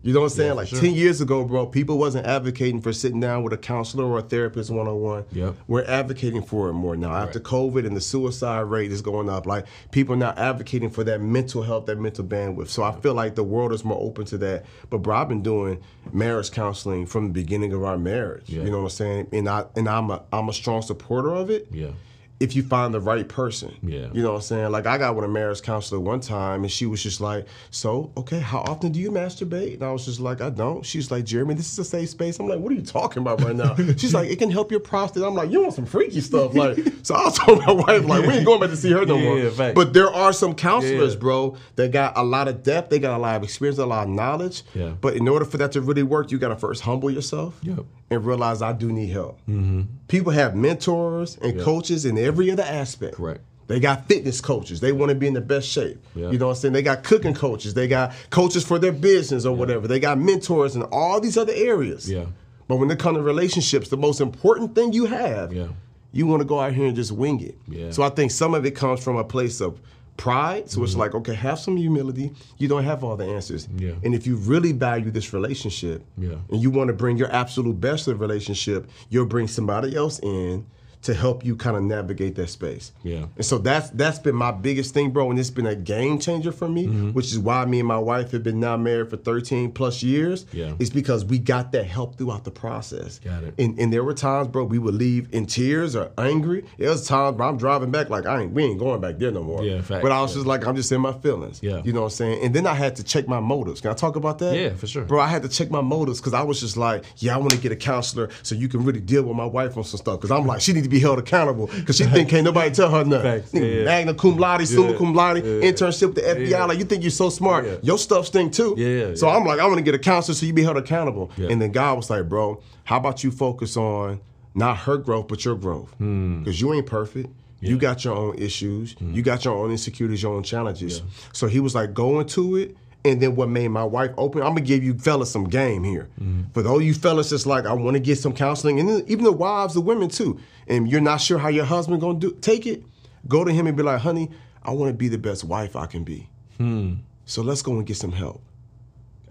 You 0.03 0.13
know 0.13 0.19
what 0.19 0.25
I'm 0.25 0.29
saying? 0.31 0.49
for 0.51 0.55
like 0.55 0.67
sure. 0.67 0.79
10 0.81 0.93
years 0.93 1.21
ago, 1.21 1.45
bro, 1.45 1.65
people 1.65 1.97
wasn't 1.97 2.27
advocating 2.27 2.81
for 2.81 2.91
sitting 2.91 3.21
down 3.21 3.41
with 3.43 3.53
a 3.53 3.57
counselor 3.57 4.03
or 4.03 4.19
a 4.19 4.21
therapist 4.21 4.69
one 4.69 4.87
on 4.87 4.99
one. 4.99 5.25
Yep. 5.31 5.55
We're 5.67 5.85
advocating 5.85 6.43
for 6.43 6.69
it 6.69 6.73
more 6.73 6.97
now. 6.97 7.15
After 7.15 7.39
COVID 7.39 7.87
and 7.87 7.95
the 7.95 8.01
suicide 8.01 8.61
rate 8.61 8.91
is 8.91 9.01
going 9.01 9.29
up, 9.29 9.45
like 9.45 9.65
people 9.91 10.15
are 10.15 10.17
now 10.17 10.33
advocating 10.35 10.89
for 10.89 11.05
that 11.05 11.21
mental 11.21 11.63
health, 11.63 11.85
that 11.85 11.97
mental 11.97 12.25
bandwidth. 12.25 12.67
So 12.67 12.83
I 12.83 12.91
feel 12.99 13.13
like 13.13 13.35
the 13.35 13.43
world 13.43 13.71
is 13.71 13.85
more 13.85 13.99
open 13.99 14.25
to 14.25 14.37
that. 14.39 14.65
But 14.89 14.97
bro, 14.99 15.15
I've 15.15 15.29
been 15.29 15.41
doing 15.41 15.81
marriage 16.11 16.51
counseling 16.51 17.05
from 17.05 17.27
the 17.27 17.33
beginning 17.33 17.71
of 17.71 17.83
our 17.83 17.97
marriage. 17.97 18.49
Yeah. 18.49 18.63
You 18.63 18.71
know 18.71 18.79
what 18.79 18.83
I'm 18.83 18.89
saying? 18.89 19.27
And 19.31 19.47
I 19.47 19.65
and 19.77 19.87
I'm 19.87 20.11
a 20.11 20.21
I'm 20.33 20.49
a 20.49 20.53
strong 20.53 20.81
supporter 20.81 21.33
of 21.33 21.49
it 21.49 21.67
Yeah. 21.71 21.91
If 22.39 22.55
you 22.55 22.63
find 22.63 22.93
the 22.93 22.99
right 22.99 23.27
person. 23.27 23.73
Yeah. 23.81 24.07
You 24.11 24.21
know 24.21 24.31
what 24.31 24.35
I'm 24.37 24.41
saying? 24.41 24.71
Like 24.71 24.85
I 24.85 24.97
got 24.97 25.15
with 25.15 25.23
a 25.23 25.27
marriage 25.29 25.61
counselor 25.61 25.99
one 26.01 26.19
time 26.19 26.63
and 26.63 26.71
she 26.71 26.85
was 26.85 27.01
just 27.01 27.21
like, 27.21 27.45
So, 27.71 28.11
okay, 28.17 28.39
how 28.39 28.59
often 28.59 28.91
do 28.91 28.99
you 28.99 29.11
masturbate? 29.11 29.75
And 29.75 29.83
I 29.83 29.91
was 29.91 30.03
just 30.05 30.19
like, 30.19 30.41
I 30.41 30.49
don't. 30.49 30.85
She's 30.85 31.09
like, 31.09 31.23
Jeremy, 31.23 31.53
this 31.53 31.71
is 31.71 31.79
a 31.79 31.85
safe 31.85 32.09
space. 32.09 32.39
I'm 32.39 32.47
like, 32.49 32.59
what 32.59 32.71
are 32.71 32.75
you 32.75 32.81
talking 32.81 33.21
about 33.21 33.41
right 33.41 33.55
now? 33.55 33.75
She's 33.97 34.13
like, 34.13 34.29
it 34.29 34.39
can 34.39 34.51
help 34.51 34.71
your 34.71 34.81
prostate. 34.81 35.23
I'm 35.23 35.35
like, 35.35 35.51
you 35.51 35.61
want 35.61 35.73
some 35.73 35.85
freaky 35.85 36.19
stuff. 36.21 36.53
Like, 36.53 36.77
so 37.03 37.15
I 37.15 37.23
was 37.25 37.37
telling 37.39 37.61
my 37.65 37.71
wife, 37.71 38.03
like, 38.05 38.25
we 38.27 38.33
ain't 38.33 38.45
going 38.45 38.59
back 38.59 38.71
to 38.71 38.77
see 38.77 38.91
her 38.91 39.05
no 39.05 39.15
Yeah, 39.17 39.49
more. 39.57 39.73
But 39.73 39.93
there 39.93 40.11
are 40.13 40.33
some 40.33 40.53
counselors, 40.53 41.13
Yeah. 41.13 41.19
bro, 41.19 41.55
that 41.77 41.91
got 41.91 42.17
a 42.17 42.23
lot 42.23 42.47
of 42.49 42.63
depth, 42.63 42.89
they 42.89 42.99
got 42.99 43.15
a 43.17 43.21
lot 43.21 43.37
of 43.37 43.43
experience, 43.43 43.77
a 43.79 43.85
lot 43.85 44.03
of 44.07 44.09
knowledge. 44.09 44.63
Yeah. 44.73 44.93
But 44.99 45.15
in 45.15 45.27
order 45.27 45.45
for 45.45 45.57
that 45.57 45.71
to 45.73 45.81
really 45.81 46.03
work, 46.03 46.31
you 46.31 46.39
gotta 46.39 46.55
first 46.57 46.81
humble 46.81 47.09
yourself 47.09 47.57
Yep. 47.63 47.79
and 48.09 48.25
realize 48.25 48.61
I 48.61 48.73
do 48.73 48.91
need 48.91 49.09
help. 49.11 49.39
Mm-hmm. 49.47 49.83
People 50.07 50.31
have 50.33 50.55
mentors 50.55 51.37
and 51.41 51.59
coaches 51.59 52.05
in 52.05 52.17
every 52.23 52.49
other 52.51 52.63
aspect. 52.63 53.15
Correct. 53.15 53.41
They 53.67 53.79
got 53.79 54.07
fitness 54.07 54.41
coaches. 54.41 54.81
They 54.81 54.91
want 54.91 55.09
to 55.09 55.15
be 55.15 55.25
in 55.27 55.33
the 55.33 55.41
best 55.41 55.67
shape. 55.69 55.97
Yeah. 56.15 56.31
You 56.31 56.37
know 56.37 56.47
what 56.47 56.53
I'm 56.57 56.59
saying? 56.59 56.73
They 56.73 56.81
got 56.81 57.03
cooking 57.03 57.33
coaches. 57.33 57.73
They 57.73 57.87
got 57.87 58.13
coaches 58.29 58.63
for 58.65 58.77
their 58.77 58.91
business 58.91 59.45
or 59.45 59.55
whatever. 59.55 59.87
They 59.87 59.99
got 60.01 60.17
mentors 60.19 60.75
in 60.75 60.83
all 60.83 61.21
these 61.21 61.37
other 61.37 61.53
areas. 61.55 62.09
Yeah. 62.09 62.25
But 62.67 62.77
when 62.77 62.91
it 62.91 62.99
comes 62.99 63.17
to 63.17 63.21
relationships, 63.23 63.87
the 63.89 63.97
most 63.97 64.19
important 64.19 64.75
thing 64.75 64.91
you 64.93 65.05
have, 65.05 65.53
Yeah. 65.53 65.67
you 66.11 66.27
want 66.27 66.41
to 66.41 66.45
go 66.45 66.59
out 66.59 66.73
here 66.73 66.87
and 66.87 66.95
just 66.95 67.11
wing 67.13 67.39
it. 67.41 67.57
Yeah. 67.67 67.91
So 67.91 68.03
I 68.03 68.09
think 68.09 68.31
some 68.31 68.53
of 68.53 68.65
it 68.65 68.71
comes 68.71 69.01
from 69.01 69.15
a 69.15 69.23
place 69.23 69.61
of 69.61 69.79
pride. 70.17 70.69
So 70.69 70.77
Mm-hmm. 70.77 70.83
it's 70.85 70.95
like, 70.95 71.15
okay, 71.15 71.33
have 71.33 71.57
some 71.57 71.77
humility. 71.77 72.31
You 72.57 72.67
don't 72.67 72.83
have 72.83 73.03
all 73.03 73.15
the 73.15 73.25
answers. 73.25 73.67
Yeah. 73.77 73.93
And 74.03 74.13
if 74.13 74.27
you 74.27 74.35
really 74.35 74.73
value 74.73 75.09
this 75.09 75.33
relationship 75.33 76.03
Yeah. 76.17 76.35
and 76.51 76.61
you 76.61 76.69
want 76.69 76.89
to 76.89 76.93
bring 76.93 77.17
your 77.17 77.31
absolute 77.31 77.79
best 77.79 78.03
to 78.05 78.11
the 78.11 78.17
relationship, 78.17 78.89
you'll 79.09 79.25
bring 79.25 79.47
somebody 79.47 79.95
else 79.95 80.19
in 80.19 80.65
to 81.03 81.13
help 81.13 81.45
you 81.45 81.55
kind 81.55 81.75
of 81.77 81.83
navigate 81.83 82.35
that 82.35 82.47
space. 82.49 82.91
Yeah. 83.03 83.25
And 83.35 83.45
so 83.45 83.57
that's 83.57 83.89
that's 83.91 84.19
been 84.19 84.35
my 84.35 84.51
biggest 84.51 84.93
thing, 84.93 85.11
bro, 85.11 85.29
and 85.29 85.39
it's 85.39 85.49
been 85.49 85.65
a 85.67 85.75
game 85.75 86.19
changer 86.19 86.51
for 86.51 86.67
me, 86.69 86.87
Mm-hmm. 86.87 87.11
which 87.11 87.27
is 87.31 87.39
why 87.39 87.63
me 87.65 87.79
and 87.79 87.87
my 87.87 87.97
wife 87.97 88.31
have 88.31 88.43
been 88.43 88.59
now 88.59 88.75
married 88.77 89.09
for 89.09 89.17
13 89.17 89.71
plus 89.71 90.03
years. 90.03 90.45
Yeah. 90.51 90.73
It's 90.79 90.89
because 90.89 91.23
we 91.25 91.39
got 91.39 91.71
that 91.73 91.85
help 91.85 92.17
throughout 92.17 92.43
the 92.43 92.51
process. 92.51 93.19
Got 93.19 93.43
it. 93.43 93.53
And, 93.57 93.77
and 93.79 93.91
there 93.93 94.03
were 94.03 94.13
times, 94.13 94.47
bro, 94.49 94.63
we 94.65 94.79
would 94.79 94.95
leave 94.95 95.27
in 95.33 95.45
tears 95.45 95.95
or 95.95 96.11
angry. 96.17 96.65
There 96.77 96.89
was 96.89 97.07
times 97.07 97.37
where 97.37 97.47
I'm 97.47 97.57
driving 97.57 97.91
back 97.91 98.09
like 98.09 98.25
I 98.25 98.41
ain't 98.41 98.51
we 98.53 98.63
ain't 98.63 98.79
going 98.79 98.99
back 99.01 99.17
there 99.19 99.31
no 99.31 99.43
more. 99.43 99.63
Yeah, 99.63 99.81
fact, 99.81 100.03
But 100.03 100.11
I 100.11 100.21
was 100.21 100.31
yeah. 100.31 100.35
just 100.37 100.47
like 100.47 100.65
I'm 100.65 100.75
just 100.75 100.91
in 100.91 101.01
my 101.01 101.13
feelings. 101.13 101.61
Yeah. 101.61 101.81
You 101.83 101.93
know 101.93 102.01
what 102.01 102.05
I'm 102.07 102.11
saying? 102.11 102.43
And 102.43 102.53
then 102.53 102.65
I 102.67 102.73
had 102.73 102.95
to 102.97 103.03
check 103.03 103.27
my 103.27 103.39
motives. 103.39 103.81
Can 103.81 103.91
I 103.91 103.93
talk 103.93 104.15
about 104.15 104.39
that? 104.39 104.55
Yeah, 104.55 104.73
for 104.75 104.87
sure. 104.87 105.03
Bro, 105.03 105.19
I 105.21 105.27
had 105.27 105.41
to 105.43 105.49
check 105.49 105.69
my 105.69 105.81
motives 105.81 106.19
because 106.19 106.33
I 106.33 106.43
was 106.43 106.59
just 106.59 106.77
like, 106.77 107.03
yeah, 107.17 107.33
I 107.35 107.37
want 107.37 107.51
to 107.51 107.57
get 107.57 107.71
a 107.71 107.75
counselor 107.75 108.29
so 108.41 108.55
you 108.55 108.67
can 108.67 108.83
really 108.85 109.01
deal 109.01 109.23
with 109.23 109.35
my 109.35 109.45
wife 109.45 109.75
on 109.77 109.83
some 109.83 109.97
stuff. 109.97 110.19
Because 110.19 110.31
I'm 110.31 110.45
like, 110.45 110.61
she 110.61 110.73
need 110.73 110.83
to 110.83 110.89
be 110.93 110.99
held 110.99 111.19
accountable 111.19 111.67
because 111.67 111.97
she 111.97 112.05
think 112.05 112.29
can't 112.29 112.45
nobody 112.45 112.71
tell 112.71 112.89
her 112.89 113.03
nothing. 113.03 113.41
Nigga, 113.59 113.77
yeah. 113.79 113.83
Magna 113.85 114.13
cum 114.13 114.37
laude, 114.37 114.67
summa 114.67 114.91
Yeah, 114.91 114.97
cum 114.97 115.13
laude, 115.13 115.37
yeah. 115.37 115.69
internship 115.71 116.07
with 116.07 116.15
the 116.15 116.21
FBI. 116.21 116.49
Yeah. 116.49 116.65
Like 116.65 116.77
you 116.79 116.85
think 116.85 117.03
you're 117.03 117.11
so 117.11 117.29
smart. 117.29 117.65
Yeah. 117.65 117.75
Your 117.81 117.97
stuff 117.97 118.27
stink 118.27 118.53
too. 118.53 118.75
Yeah, 118.77 119.15
So. 119.15 119.27
I'm 119.29 119.43
like, 119.45 119.59
I 119.59 119.65
want 119.65 119.77
to 119.77 119.83
get 119.83 119.95
a 119.95 119.99
counselor 119.99 120.35
so 120.35 120.45
you 120.45 120.53
be 120.53 120.63
held 120.63 120.77
accountable. 120.77 121.31
And 121.37 121.61
then 121.61 121.71
God 121.71 121.97
was 121.97 122.09
like, 122.09 122.29
bro, 122.29 122.61
how 122.85 122.97
about 122.97 123.23
you 123.23 123.31
focus 123.31 123.75
on 123.77 124.21
not 124.55 124.77
her 124.79 124.97
growth 124.97 125.27
but 125.27 125.43
your 125.43 125.55
growth? 125.55 125.91
Hmm. 125.97 126.39
Because 126.39 126.61
you 126.61 126.73
ain't 126.73 126.85
perfect. 126.85 127.29
You 127.61 127.77
got 127.77 128.03
your 128.03 128.15
own 128.15 128.35
issues. 128.37 128.95
You 128.99 129.21
got 129.21 129.45
your 129.45 129.55
own 129.55 129.71
insecurities, 129.71 130.21
your 130.21 130.35
own 130.35 130.43
challenges. 130.43 131.01
So 131.31 131.47
he 131.47 131.59
was 131.59 131.73
like, 131.73 131.93
go 131.93 132.19
into 132.19 132.57
it. 132.57 132.75
And 133.05 133.21
then 133.21 133.35
what 133.35 133.49
made 133.49 133.67
my 133.67 133.83
wife 133.83 134.11
open, 134.17 134.41
I'm 134.41 134.49
gonna 134.49 134.61
give 134.61 134.83
you 134.83 134.97
fellas 134.97 135.29
some 135.29 135.45
game 135.45 135.83
here. 135.83 136.09
Mm-hmm. 136.21 136.51
For 136.53 136.61
those 136.61 136.83
you 136.83 136.93
fellas 136.93 137.31
that's 137.31 137.45
like, 137.45 137.65
I 137.65 137.73
wanna 137.73 137.99
get 137.99 138.17
some 138.17 138.33
counseling, 138.33 138.79
and 138.79 138.87
then 138.87 139.03
even 139.07 139.25
the 139.25 139.31
wives, 139.31 139.73
the 139.73 139.81
women 139.81 140.09
too, 140.09 140.39
and 140.67 140.89
you're 140.89 141.01
not 141.01 141.17
sure 141.17 141.37
how 141.37 141.49
your 141.49 141.65
husband 141.65 141.99
gonna 142.01 142.19
do 142.19 142.31
take 142.41 142.65
it, 142.65 142.83
go 143.27 143.43
to 143.43 143.51
him 143.51 143.67
and 143.67 143.75
be 143.75 143.83
like, 143.83 143.99
honey, 143.99 144.29
I 144.63 144.71
wanna 144.71 144.93
be 144.93 145.09
the 145.09 145.17
best 145.17 145.43
wife 145.43 145.75
I 145.75 145.85
can 145.85 146.03
be. 146.03 146.29
Hmm. 146.57 146.93
So 147.25 147.41
let's 147.41 147.61
go 147.61 147.73
and 147.73 147.85
get 147.85 147.97
some 147.97 148.11
help 148.11 148.41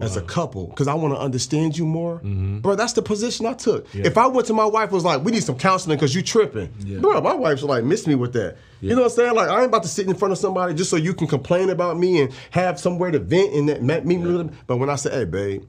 as 0.03 0.17
a 0.17 0.19
uh-huh. 0.19 0.27
couple 0.27 0.67
because 0.67 0.87
I 0.87 0.93
want 0.93 1.13
to 1.13 1.19
understand 1.19 1.77
you 1.77 1.85
more. 1.85 2.17
Mm-hmm. 2.17 2.59
Bro, 2.59 2.75
that's 2.75 2.93
the 2.93 3.01
position 3.01 3.45
I 3.45 3.53
took. 3.53 3.87
If 3.95 4.17
I 4.17 4.27
went 4.27 4.47
to 4.47 4.53
my 4.53 4.65
wife 4.65 4.91
was 4.91 5.03
like, 5.03 5.23
we 5.23 5.31
need 5.31 5.43
some 5.43 5.57
counseling 5.57 5.97
because 5.97 6.13
you 6.13 6.21
tripping. 6.21 6.73
Bro, 6.99 7.21
my 7.21 7.33
wife's 7.33 7.63
like, 7.63 7.83
miss 7.83 8.07
me 8.07 8.15
with 8.15 8.33
that. 8.33 8.57
You 8.81 8.89
know 8.89 9.03
what 9.03 9.11
I'm 9.11 9.15
saying? 9.15 9.35
Like, 9.35 9.49
I 9.49 9.57
ain't 9.59 9.67
about 9.67 9.83
to 9.83 9.89
sit 9.89 10.07
in 10.07 10.15
front 10.15 10.33
of 10.33 10.37
somebody 10.37 10.73
just 10.73 10.89
so 10.89 10.97
you 10.97 11.13
can 11.13 11.27
complain 11.27 11.69
about 11.69 11.97
me 11.97 12.21
and 12.21 12.33
have 12.51 12.79
somewhere 12.79 13.11
to 13.11 13.19
vent 13.19 13.53
and 13.53 13.69
that 13.69 14.05
meet 14.05 14.19
me 14.19 14.27
with 14.27 14.37
them. 14.37 14.57
But 14.67 14.77
when 14.77 14.89
I 14.89 14.95
say, 14.95 15.11
hey, 15.11 15.25
babe, 15.25 15.63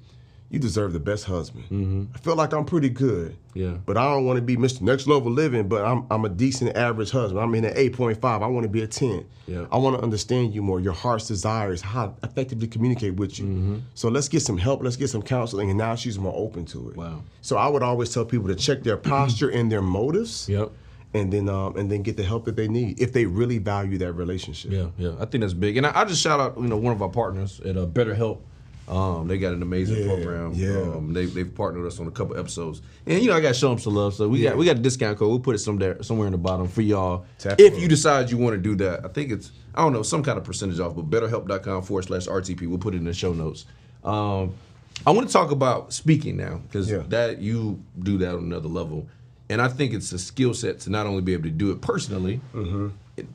you 0.50 0.58
deserve 0.60 0.92
the 0.92 1.00
best 1.00 1.24
husband. 1.24 2.08
I 2.14 2.18
feel 2.18 2.36
like 2.36 2.52
I'm 2.52 2.64
pretty 2.64 2.88
good. 2.88 3.36
Yeah. 3.54 3.78
But 3.86 3.96
I 3.96 4.04
don't 4.12 4.24
want 4.24 4.36
to 4.36 4.42
be 4.42 4.56
Mr. 4.56 4.82
Next 4.82 5.06
Level 5.06 5.32
Living, 5.32 5.68
but 5.68 5.84
I'm, 5.84 6.06
I'm 6.10 6.24
a 6.24 6.28
decent 6.28 6.76
average 6.76 7.10
husband. 7.10 7.40
I'm 7.40 7.54
in 7.56 7.64
an 7.64 7.74
8.5. 7.74 8.42
I 8.42 8.46
want 8.46 8.62
to 8.64 8.68
be 8.68 8.82
a 8.82 8.86
10. 8.86 9.24
Yeah. 9.46 9.66
I 9.72 9.78
want 9.78 9.96
to 9.96 10.02
understand 10.02 10.54
you 10.54 10.62
more, 10.62 10.78
your 10.80 10.92
heart's 10.92 11.26
desires, 11.26 11.80
how 11.80 12.14
I 12.22 12.26
effectively 12.26 12.68
communicate 12.68 13.14
with 13.14 13.38
you. 13.38 13.46
Mm-hmm. 13.46 13.76
So 13.94 14.08
let's 14.08 14.28
get 14.28 14.40
some 14.42 14.56
help, 14.58 14.82
let's 14.82 14.96
get 14.96 15.08
some 15.08 15.22
counseling, 15.22 15.70
and 15.70 15.78
now 15.78 15.96
she's 15.96 16.18
more 16.18 16.34
open 16.36 16.64
to 16.66 16.90
it. 16.90 16.96
Wow. 16.96 17.22
So 17.40 17.56
I 17.56 17.66
would 17.68 17.82
always 17.82 18.12
tell 18.14 18.24
people 18.24 18.48
to 18.48 18.54
check 18.54 18.82
their 18.84 18.96
posture 18.96 19.48
and 19.50 19.72
their 19.72 19.82
motives, 19.82 20.48
Yep. 20.48 20.70
and 21.14 21.32
then 21.32 21.48
um, 21.48 21.76
and 21.76 21.90
then 21.90 22.02
get 22.02 22.16
the 22.16 22.22
help 22.24 22.44
that 22.44 22.54
they 22.56 22.68
need 22.68 23.00
if 23.00 23.12
they 23.12 23.24
really 23.26 23.58
value 23.58 23.98
that 23.98 24.12
relationship. 24.12 24.70
Yeah, 24.70 24.86
yeah. 24.98 25.14
I 25.18 25.24
think 25.26 25.42
that's 25.42 25.54
big. 25.54 25.76
And 25.78 25.86
I, 25.86 26.00
I 26.00 26.04
just 26.04 26.20
shout 26.22 26.38
out, 26.40 26.56
you 26.56 26.68
know, 26.68 26.76
one 26.76 26.92
of 26.92 27.02
our 27.02 27.08
partners 27.08 27.60
at 27.64 27.76
uh, 27.76 27.86
BetterHelp. 27.86 28.38
Um, 28.86 29.26
they 29.28 29.38
got 29.38 29.54
an 29.54 29.62
amazing 29.62 29.98
Yeah, 29.98 30.06
program. 30.06 30.52
yeah. 30.54 30.78
Um, 30.80 31.12
they, 31.14 31.24
they've 31.24 31.54
partnered 31.54 31.86
us 31.86 31.98
on 32.00 32.06
a 32.06 32.10
couple 32.10 32.36
episodes, 32.38 32.82
and 33.06 33.22
you 33.22 33.28
know 33.30 33.36
I 33.36 33.40
got 33.40 33.48
to 33.48 33.54
show 33.54 33.70
them 33.70 33.78
some 33.78 33.94
love. 33.94 34.14
So 34.14 34.28
we 34.28 34.42
got 34.42 34.56
we 34.58 34.66
got 34.66 34.76
a 34.76 34.80
discount 34.80 35.18
code. 35.18 35.30
We'll 35.30 35.40
put 35.40 35.54
it 35.54 35.58
somewhere 35.60 36.02
somewhere 36.02 36.26
in 36.26 36.32
the 36.32 36.38
bottom 36.38 36.68
for 36.68 36.82
y'all 36.82 37.24
Tap 37.38 37.58
if 37.58 37.78
you 37.80 37.88
decide 37.88 38.30
you 38.30 38.36
want 38.36 38.54
to 38.56 38.60
do 38.60 38.74
that. 38.84 39.04
I 39.04 39.08
think 39.08 39.32
it's 39.32 39.52
I 39.74 39.82
don't 39.82 39.92
know 39.94 40.02
some 40.02 40.22
kind 40.22 40.36
of 40.38 40.44
percentage 40.44 40.80
off, 40.80 40.94
but 40.94 41.08
BetterHelp.com 41.08 41.82
forward 41.82 42.04
slash 42.04 42.26
RTP. 42.26 42.68
We'll 42.68 42.78
put 42.78 42.94
it 42.94 42.98
in 42.98 43.04
the 43.04 43.14
show 43.14 43.32
notes. 43.32 43.64
Um, 44.04 44.54
I 45.06 45.10
want 45.12 45.26
to 45.28 45.32
talk 45.32 45.50
about 45.50 45.92
speaking 45.92 46.36
now 46.36 46.60
because 46.68 46.90
Yeah. 46.90 47.02
that 47.08 47.38
you 47.40 47.82
do 47.98 48.18
that 48.18 48.34
on 48.34 48.40
another 48.44 48.68
level, 48.68 49.08
and 49.48 49.60
I 49.62 49.68
think 49.68 49.92
it's 49.94 50.12
a 50.12 50.18
skill 50.18 50.52
set 50.54 50.80
to 50.80 50.90
not 50.90 51.06
only 51.06 51.22
be 51.22 51.32
able 51.32 51.44
to 51.44 51.50
do 51.50 51.70
it 51.72 51.80
personally, 51.80 52.40
Mm-hmm. 52.54 52.88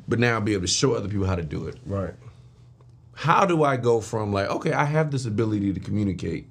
but 0.08 0.20
now 0.20 0.40
be 0.40 0.54
able 0.54 0.62
to 0.62 0.68
show 0.68 0.94
other 0.94 1.08
people 1.10 1.26
how 1.26 1.36
to 1.36 1.44
do 1.44 1.66
it 1.68 1.76
Right. 1.86 2.14
How 3.20 3.46
do 3.46 3.66
I 3.66 3.76
go 3.76 4.00
from 4.00 4.32
like, 4.32 4.50
okay, 4.50 4.72
I 4.72 4.86
have 4.86 5.12
this 5.12 5.26
ability 5.26 5.74
to 5.74 5.80
communicate 5.82 6.48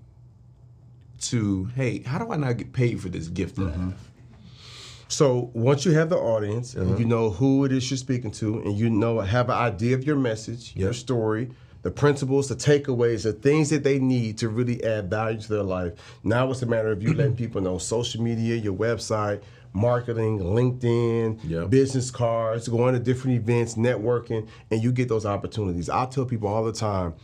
to, 1.21 1.65
hey, 1.75 2.03
how 2.03 2.19
do 2.19 2.31
I 2.31 2.37
not 2.37 2.59
get 2.59 2.75
paid 2.75 3.01
for 3.01 3.09
this 3.09 3.29
gift 3.29 3.57
that 3.57 3.69
I 3.69 3.71
mm-hmm. 3.71 3.91
have? 3.93 4.01
So 5.09 5.51
once 5.55 5.87
you 5.87 5.93
have 5.93 6.11
the 6.11 6.19
audience 6.19 6.75
and 6.75 6.91
you 6.91 6.95
uh-huh. 6.97 7.05
know 7.05 7.31
who 7.31 7.65
it 7.65 7.73
is 7.73 7.91
you're 7.91 7.97
speaking 7.97 8.31
to, 8.33 8.59
and 8.59 8.77
you 8.77 8.91
know 8.91 9.19
have 9.21 9.49
an 9.49 9.57
idea 9.57 9.95
of 9.95 10.05
your 10.05 10.17
message, 10.17 10.77
your 10.77 10.93
story, 10.93 11.51
the 11.81 11.91
principles, 11.91 12.51
the 12.51 12.55
takeaways, 12.55 13.23
the 13.23 13.33
things 13.33 13.71
that 13.71 13.83
they 13.83 13.99
need 13.99 14.37
to 14.37 14.51
really 14.51 14.85
add 14.85 15.09
value 15.09 15.41
to 15.41 15.49
their 15.49 15.63
life. 15.63 15.95
Now 16.23 16.51
it's 16.51 16.61
a 16.61 16.67
matter 16.67 16.93
of 16.93 17.03
you 17.03 17.15
letting 17.15 17.35
people 17.35 17.63
know 17.63 17.79
social 17.79 18.23
media, 18.23 18.57
your 18.57 18.75
website, 18.75 19.41
marketing, 19.79 20.41
LinkedIn, 20.41 21.39
Yep. 21.45 21.71
business 21.71 22.11
cards, 22.11 22.69
going 22.69 22.95
to 22.95 23.01
different 23.01 23.37
events, 23.37 23.75
networking, 23.75 24.47
and 24.71 24.83
you 24.83 24.93
get 24.93 25.09
those 25.09 25.25
opportunities. 25.27 25.89
I 25.89 26.07
tell 26.07 26.25
people 26.25 26.49
all 26.49 26.65
the 26.65 26.73
time. 26.73 27.15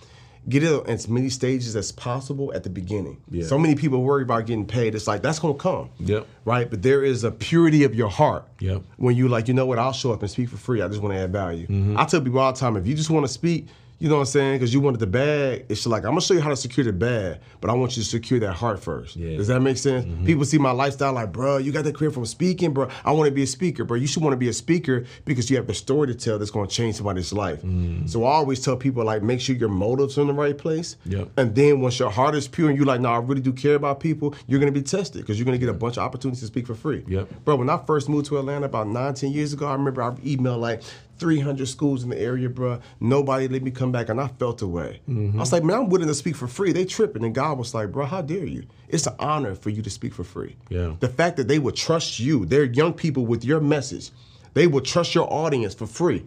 Get 0.46 0.62
it 0.62 0.70
in 0.70 0.90
as 0.90 1.08
many 1.08 1.30
stages 1.30 1.74
as 1.74 1.90
possible 1.90 2.52
at 2.54 2.64
the 2.64 2.68
beginning. 2.68 3.16
Yeah. 3.30 3.46
So 3.46 3.58
many 3.58 3.74
people 3.74 4.02
worry 4.02 4.22
about 4.24 4.44
getting 4.44 4.66
paid. 4.66 4.94
It's 4.94 5.06
like 5.06 5.22
that's 5.22 5.38
gonna 5.38 5.54
come 5.54 5.88
Yep. 6.00 6.26
right? 6.44 6.68
But 6.68 6.82
there 6.82 7.02
is 7.02 7.24
a 7.24 7.30
purity 7.30 7.82
of 7.84 7.94
your 7.94 8.10
heart. 8.10 8.44
Yep. 8.60 8.82
When 8.98 9.16
you 9.16 9.28
like, 9.28 9.48
you 9.48 9.54
know 9.54 9.64
what, 9.64 9.78
I'll 9.78 9.92
show 9.94 10.12
up 10.12 10.20
and 10.20 10.30
speak 10.30 10.50
for 10.50 10.58
free. 10.58 10.82
I 10.82 10.88
just 10.88 11.00
want 11.00 11.14
to 11.14 11.18
add 11.18 11.32
value. 11.32 11.66
Mm-hmm. 11.66 11.98
I 11.98 12.04
tell 12.04 12.20
people 12.20 12.40
all 12.40 12.52
the 12.52 12.58
time, 12.60 12.76
if 12.76 12.86
you 12.86 12.94
just 12.94 13.08
want 13.08 13.24
to 13.24 13.32
speak, 13.32 13.68
you 14.04 14.10
know 14.10 14.16
what 14.16 14.20
I'm 14.20 14.26
saying, 14.26 14.54
because 14.56 14.74
you 14.74 14.80
wanted 14.80 15.00
the 15.00 15.06
bag, 15.06 15.64
it's 15.70 15.86
like 15.86 16.02
I'm 16.02 16.10
gonna 16.10 16.20
show 16.20 16.34
you 16.34 16.42
how 16.42 16.50
to 16.50 16.56
secure 16.56 16.84
the 16.84 16.92
bag, 16.92 17.38
but 17.62 17.70
I 17.70 17.72
want 17.72 17.96
you 17.96 18.02
to 18.02 18.06
secure 18.06 18.38
that 18.40 18.52
heart 18.52 18.78
first. 18.78 19.16
Yeah. 19.16 19.38
Does 19.38 19.48
that 19.48 19.60
make 19.60 19.78
sense? 19.78 20.04
Mm-hmm. 20.04 20.26
People 20.26 20.44
see 20.44 20.58
my 20.58 20.72
lifestyle 20.72 21.14
like, 21.14 21.32
bro, 21.32 21.56
you 21.56 21.72
got 21.72 21.84
that 21.84 21.94
career 21.94 22.10
from 22.10 22.26
speaking, 22.26 22.74
bro. 22.74 22.90
I 23.02 23.12
want 23.12 23.28
to 23.28 23.30
be 23.34 23.44
a 23.44 23.46
speaker, 23.46 23.82
bro. 23.82 23.96
You 23.96 24.06
should 24.06 24.22
want 24.22 24.34
to 24.34 24.36
be 24.36 24.50
a 24.50 24.52
speaker 24.52 25.06
because 25.24 25.48
you 25.48 25.56
have 25.56 25.66
a 25.70 25.72
story 25.72 26.08
to 26.08 26.14
tell 26.14 26.38
that's 26.38 26.50
gonna 26.50 26.66
change 26.66 26.96
somebody's 26.96 27.32
life. 27.32 27.62
Mm. 27.62 28.06
So 28.06 28.24
I 28.24 28.32
always 28.32 28.62
tell 28.62 28.76
people 28.76 29.02
like, 29.04 29.22
make 29.22 29.40
sure 29.40 29.56
your 29.56 29.70
motives 29.70 30.18
are 30.18 30.20
in 30.20 30.26
the 30.26 30.34
right 30.34 30.58
place. 30.58 30.96
Yep. 31.06 31.30
And 31.38 31.54
then 31.54 31.80
once 31.80 31.98
your 31.98 32.10
heart 32.10 32.34
is 32.34 32.46
pure 32.46 32.68
and 32.68 32.76
you're 32.76 32.84
like, 32.84 33.00
no, 33.00 33.08
I 33.08 33.20
really 33.20 33.40
do 33.40 33.54
care 33.54 33.76
about 33.76 34.00
people, 34.00 34.34
you're 34.46 34.60
gonna 34.60 34.70
be 34.70 34.82
tested 34.82 35.22
because 35.22 35.38
you're 35.38 35.46
gonna 35.46 35.56
get 35.56 35.70
a 35.70 35.72
bunch 35.72 35.96
of 35.96 36.02
opportunities 36.02 36.40
to 36.40 36.46
speak 36.46 36.66
for 36.66 36.74
free. 36.74 37.04
Yep. 37.08 37.46
Bro, 37.46 37.56
when 37.56 37.70
I 37.70 37.78
first 37.86 38.10
moved 38.10 38.26
to 38.26 38.38
Atlanta 38.38 38.66
about 38.66 38.86
19 38.86 39.32
years 39.32 39.54
ago, 39.54 39.66
I 39.66 39.72
remember 39.72 40.02
I 40.02 40.10
emailed 40.10 40.60
like 40.60 40.82
300 41.18 41.66
schools 41.66 42.02
in 42.04 42.10
the 42.10 42.18
area, 42.18 42.48
bro. 42.48 42.80
Nobody 43.00 43.48
let 43.48 43.62
me 43.62 43.70
come 43.70 43.92
back, 43.92 44.08
and 44.08 44.20
I 44.20 44.28
felt 44.28 44.62
away. 44.62 45.00
I 45.08 45.38
was 45.38 45.52
like, 45.52 45.62
man, 45.62 45.78
I'm 45.78 45.88
willing 45.88 46.08
to 46.08 46.14
speak 46.14 46.36
for 46.36 46.48
free. 46.48 46.72
They 46.72 46.84
tripping, 46.84 47.24
and 47.24 47.34
God 47.34 47.58
was 47.58 47.74
like, 47.74 47.92
bro, 47.92 48.06
how 48.06 48.22
dare 48.22 48.44
you? 48.44 48.64
It's 48.88 49.06
an 49.06 49.14
honor 49.18 49.54
for 49.54 49.70
you 49.70 49.82
to 49.82 49.90
speak 49.90 50.14
for 50.14 50.24
free. 50.24 50.56
Yeah. 50.68 50.94
The 51.00 51.08
fact 51.08 51.36
that 51.36 51.48
they 51.48 51.58
would 51.58 51.76
trust 51.76 52.18
you, 52.20 52.44
they're 52.44 52.64
young 52.64 52.92
people 52.92 53.26
with 53.26 53.44
your 53.44 53.60
message. 53.60 54.10
They 54.54 54.66
will 54.66 54.80
trust 54.80 55.14
your 55.14 55.32
audience 55.32 55.74
for 55.74 55.86
free. 55.86 56.24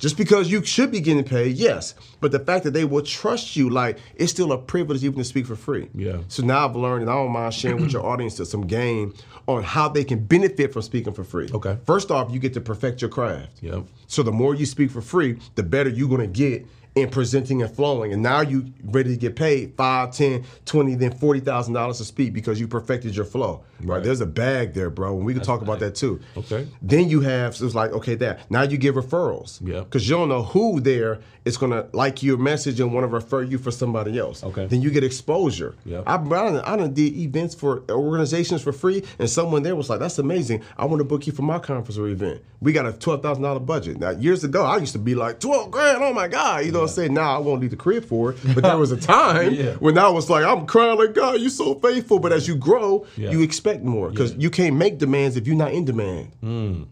Just 0.00 0.16
because 0.16 0.50
you 0.50 0.64
should 0.64 0.90
be 0.90 1.00
getting 1.00 1.22
paid, 1.22 1.56
yes. 1.56 1.94
But 2.20 2.32
the 2.32 2.38
fact 2.38 2.64
that 2.64 2.72
they 2.72 2.84
will 2.84 3.02
trust 3.02 3.54
you, 3.54 3.68
like, 3.68 3.98
it's 4.16 4.32
still 4.32 4.50
a 4.50 4.58
privilege 4.58 5.04
even 5.04 5.18
to 5.18 5.24
speak 5.24 5.46
for 5.46 5.56
free. 5.56 5.90
Yeah. 5.94 6.20
So 6.28 6.42
now 6.42 6.66
I've 6.66 6.74
learned, 6.74 7.02
and 7.02 7.10
I 7.10 7.14
don't 7.14 7.30
mind 7.30 7.52
sharing 7.52 7.82
with 7.82 7.92
your 7.92 8.04
audience 8.12 8.40
some 8.48 8.66
game 8.66 9.14
on 9.46 9.62
how 9.62 9.88
they 9.88 10.02
can 10.02 10.24
benefit 10.24 10.72
from 10.72 10.82
speaking 10.82 11.12
for 11.12 11.22
free. 11.22 11.50
Okay. 11.52 11.76
First 11.84 12.10
off, 12.10 12.32
you 12.32 12.38
get 12.38 12.54
to 12.54 12.62
perfect 12.62 13.02
your 13.02 13.10
craft. 13.10 13.50
Yep. 13.60 13.84
So 14.06 14.22
the 14.22 14.32
more 14.32 14.54
you 14.54 14.64
speak 14.64 14.90
for 14.90 15.02
free, 15.02 15.38
the 15.54 15.62
better 15.62 15.90
you're 15.90 16.08
gonna 16.08 16.26
get 16.26 16.66
and 16.96 17.10
presenting 17.10 17.62
and 17.62 17.70
flowing. 17.70 18.12
And 18.12 18.22
now 18.22 18.40
you 18.40 18.72
ready 18.84 19.10
to 19.10 19.16
get 19.16 19.36
paid 19.36 19.74
five, 19.76 20.12
ten, 20.12 20.44
twenty, 20.64 20.94
then 20.94 21.12
forty 21.12 21.40
thousand 21.40 21.74
dollars 21.74 21.98
to 21.98 22.04
speak 22.04 22.32
because 22.32 22.60
you 22.60 22.68
perfected 22.68 23.14
your 23.14 23.24
flow. 23.24 23.64
Right. 23.82 24.02
There's 24.02 24.20
a 24.20 24.26
bag 24.26 24.74
there, 24.74 24.90
bro. 24.90 25.16
And 25.16 25.24
we 25.24 25.32
can 25.32 25.42
talk 25.42 25.62
about 25.62 25.78
that 25.80 25.94
too. 25.94 26.20
Okay. 26.36 26.68
Then 26.82 27.08
you 27.08 27.20
have 27.20 27.56
so 27.56 27.64
it's 27.66 27.74
like, 27.74 27.92
okay, 27.92 28.14
that 28.16 28.50
now 28.50 28.62
you 28.62 28.76
give 28.76 28.94
referrals. 28.96 29.60
Yeah. 29.66 29.80
Because 29.80 30.08
you 30.08 30.16
don't 30.16 30.28
know 30.28 30.42
who 30.42 30.80
there 30.80 31.20
is 31.44 31.56
gonna 31.56 31.86
like 31.92 32.22
your 32.22 32.36
message 32.36 32.80
and 32.80 32.92
want 32.92 33.04
to 33.04 33.08
refer 33.08 33.42
you 33.42 33.58
for 33.58 33.70
somebody 33.70 34.18
else. 34.18 34.44
Okay. 34.44 34.66
Then 34.66 34.82
you 34.82 34.90
get 34.90 35.04
exposure. 35.04 35.74
Yeah. 35.84 36.02
I, 36.06 36.16
I, 36.16 36.18
done, 36.18 36.56
I 36.58 36.76
done 36.76 36.92
did 36.92 37.14
events 37.16 37.54
for 37.54 37.82
organizations 37.88 38.62
for 38.62 38.72
free, 38.72 39.02
and 39.18 39.28
someone 39.28 39.62
there 39.62 39.76
was 39.76 39.88
like, 39.88 40.00
"That's 40.00 40.18
amazing. 40.18 40.62
I 40.76 40.84
want 40.84 41.00
to 41.00 41.04
book 41.04 41.26
you 41.26 41.32
for 41.32 41.42
my 41.42 41.58
conference 41.58 41.96
or 41.96 42.08
event. 42.08 42.42
We 42.60 42.72
got 42.72 42.86
a 42.86 42.92
twelve 42.92 43.22
thousand 43.22 43.42
dollar 43.42 43.60
budget." 43.60 43.98
Now, 43.98 44.10
years 44.10 44.44
ago, 44.44 44.64
I 44.64 44.76
used 44.78 44.92
to 44.92 44.98
be 44.98 45.14
like, 45.14 45.40
12 45.40 45.70
grand. 45.70 46.02
Oh 46.02 46.12
my 46.12 46.28
god!" 46.28 46.66
You 46.66 46.72
know 46.72 46.79
I'm 46.82 46.88
saying? 46.88 47.14
Now 47.14 47.34
I 47.34 47.38
won't 47.38 47.60
leave 47.60 47.70
the 47.70 47.76
crib 47.76 48.04
for 48.04 48.32
it. 48.32 48.38
But 48.54 48.62
there 48.64 48.76
was 48.78 48.92
a 48.92 48.96
time 49.00 49.54
Yeah. 49.54 49.74
when 49.74 49.96
I 49.98 50.08
was 50.08 50.28
like, 50.30 50.44
"I'm 50.44 50.66
crying 50.66 50.98
like 50.98 51.14
God, 51.14 51.40
you're 51.40 51.50
so 51.50 51.74
faithful." 51.76 52.18
But 52.18 52.32
as 52.32 52.46
you 52.48 52.56
grow, 52.56 53.06
Yeah. 53.16 53.30
you 53.30 53.42
expect 53.42 53.82
more 53.84 54.10
because 54.10 54.34
you 54.36 54.50
can't 54.50 54.76
make 54.76 54.98
demands 54.98 55.36
if 55.36 55.46
you're 55.46 55.56
not 55.56 55.72
in 55.72 55.84
demand. 55.84 56.32
Hmm. 56.40 56.82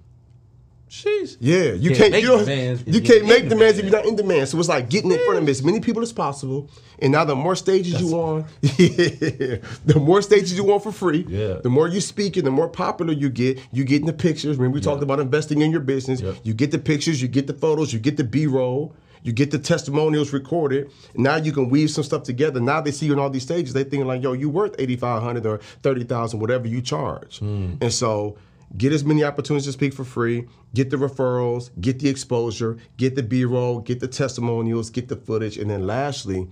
Jeez. 0.90 1.36
Yeah, 1.38 1.72
you 1.74 1.90
Can't 1.90 1.98
can't. 2.00 2.12
make 2.12 2.22
you, 2.24 2.38
demands 2.38 2.80
if 2.80 2.86
you 2.86 2.92
you're 2.94 3.02
can't 3.02 3.22
make 3.26 3.42
demand. 3.42 3.50
demands 3.50 3.78
if 3.78 3.84
you're 3.84 3.92
not 3.94 4.06
in 4.06 4.16
demand. 4.16 4.48
So 4.48 4.58
it's 4.58 4.70
like 4.70 4.88
getting 4.88 5.12
in 5.12 5.18
front 5.26 5.38
of 5.42 5.46
as 5.46 5.62
many 5.62 5.80
people 5.80 6.00
as 6.02 6.14
possible. 6.14 6.70
And 6.98 7.12
now 7.12 7.26
the 7.26 7.36
more 7.36 7.54
stages 7.56 8.00
you 8.00 8.14
on, 8.18 8.46
the 8.62 9.60
more 10.00 10.22
stages 10.22 10.56
you 10.56 10.64
want 10.64 10.82
for 10.82 10.90
free. 10.92 11.26
Yeah. 11.28 11.54
The 11.62 11.68
more 11.68 11.88
you 11.88 12.00
speak 12.00 12.38
and 12.38 12.46
the 12.46 12.50
more 12.50 12.68
popular 12.68 13.12
you 13.12 13.28
get, 13.28 13.58
you 13.70 13.84
get 13.84 14.00
in 14.00 14.06
the 14.06 14.12
pictures. 14.14 14.56
Remember 14.56 14.76
we 14.76 14.80
talked 14.80 15.02
about 15.02 15.20
investing 15.20 15.60
in 15.60 15.70
your 15.70 15.80
business. 15.80 16.22
Yep. 16.22 16.36
You 16.42 16.54
get 16.54 16.70
the 16.70 16.78
pictures, 16.78 17.20
you 17.20 17.28
get 17.28 17.46
the 17.46 17.54
photos, 17.54 17.92
you 17.92 17.98
get 17.98 18.16
the 18.16 18.24
B-roll. 18.24 18.94
You 19.22 19.32
get 19.32 19.50
the 19.50 19.58
testimonials 19.58 20.32
recorded. 20.32 20.90
Now 21.14 21.36
you 21.36 21.52
can 21.52 21.68
weave 21.68 21.90
some 21.90 22.04
stuff 22.04 22.22
together. 22.22 22.60
Now 22.60 22.80
they 22.80 22.92
see 22.92 23.06
you 23.06 23.12
in 23.12 23.18
all 23.18 23.30
these 23.30 23.42
stages. 23.42 23.72
They 23.72 23.84
thinking 23.84 24.06
like, 24.06 24.22
yo, 24.22 24.32
you 24.32 24.48
worth 24.48 24.74
eighty 24.78 24.96
five 24.96 25.22
hundred 25.22 25.46
or 25.46 25.58
thirty 25.82 26.04
thousand, 26.04 26.40
whatever 26.40 26.68
you 26.68 26.80
charge. 26.80 27.40
And 27.82 27.92
so 27.92 28.36
get 28.76 28.92
as 28.92 29.04
many 29.04 29.24
opportunities 29.24 29.66
to 29.66 29.72
speak 29.72 29.94
for 29.94 30.04
free. 30.04 30.46
Get 30.74 30.90
the 30.90 30.96
referrals. 30.96 31.70
Get 31.80 31.98
the 31.98 32.08
exposure. 32.08 32.76
Get 32.96 33.14
the 33.14 33.22
B 33.22 33.44
roll. 33.44 33.80
Get 33.80 34.00
the 34.00 34.08
testimonials. 34.08 34.90
Get 34.90 35.08
the 35.08 35.16
footage. 35.16 35.56
And 35.56 35.70
then 35.70 35.86
lastly, 35.86 36.48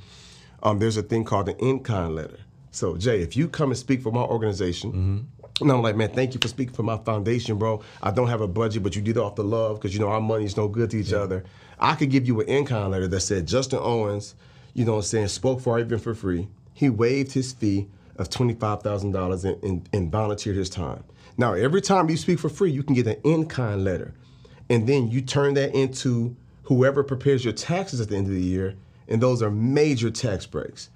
um, 0.63 0.79
there's 0.79 0.97
a 0.97 1.03
thing 1.03 1.25
called 1.25 1.47
the 1.47 1.57
in-kind 1.59 2.15
letter. 2.15 2.39
So 2.71 2.97
Jay, 2.97 3.21
if 3.21 3.37
you 3.37 3.49
come 3.49 3.71
and 3.71 3.79
speak 3.79 4.03
for 4.03 4.13
my 4.13 4.23
organization. 4.23 5.29
And 5.61 5.73
I'm 5.73 5.81
like, 5.81 5.97
man, 5.97 6.11
thank 6.11 6.35
you 6.35 6.41
for 6.41 6.49
speaking 6.49 6.75
for 6.75 6.83
my 6.83 6.99
foundation, 6.99 7.57
bro. 7.57 7.83
I 8.03 8.11
don't 8.11 8.29
have 8.29 8.43
a 8.43 8.49
budget, 8.49 8.83
but 8.83 8.95
you 8.95 9.01
did 9.01 9.17
it 9.17 9.21
off 9.21 9.37
the 9.37 9.45
love 9.45 9.77
because 9.77 9.95
you 9.95 10.01
know 10.01 10.09
our 10.09 10.21
money's 10.21 10.57
no 10.57 10.69
good 10.69 10.91
to 10.91 10.99
each 10.99 11.15
other. 11.15 11.45
I 11.79 11.95
could 11.95 12.11
give 12.11 12.27
you 12.27 12.41
an 12.41 12.49
in-kind 12.49 12.91
letter 12.91 13.09
that 13.09 13.21
said 13.21 13.47
Justin 13.47 13.79
Owens, 13.83 14.35
you 14.75 14.85
know 14.85 14.93
what 14.93 14.99
I'm 14.99 15.05
saying, 15.05 15.29
spoke 15.29 15.61
for 15.61 15.75
our 15.75 15.81
event 15.81 16.03
for 16.03 16.15
free. 16.15 16.49
He 16.75 16.91
waived 16.91 17.33
his 17.33 17.53
fee 17.53 17.89
of 18.17 18.29
$25,000 18.29 19.45
and, 19.45 19.65
and, 19.65 19.89
and 19.93 20.13
volunteered 20.13 20.57
his 20.57 20.69
time. 20.69 21.05
Now, 21.39 21.55
every 21.55 21.81
time 21.81 22.11
you 22.11 22.17
speak 22.17 22.39
for 22.39 22.49
free, 22.49 22.71
you 22.71 22.83
can 22.83 22.95
get 22.95 23.07
an 23.07 23.17
in-kind 23.25 23.83
letter. 23.83 24.15
And 24.69 24.87
then 24.87 25.11
you 25.11 25.23
turn 25.23 25.55
that 25.55 25.75
into 25.75 26.37
whoever 26.65 27.03
prepares 27.03 27.45
your 27.45 27.53
taxes 27.53 28.01
at 28.01 28.09
the 28.09 28.17
end 28.17 28.27
of 28.27 28.33
the 28.33 28.43
year, 28.43 28.75
and 29.09 29.23
those 29.23 29.43
are 29.43 29.51
major 29.51 30.11
tax 30.11 30.45
breaks. 30.47 30.91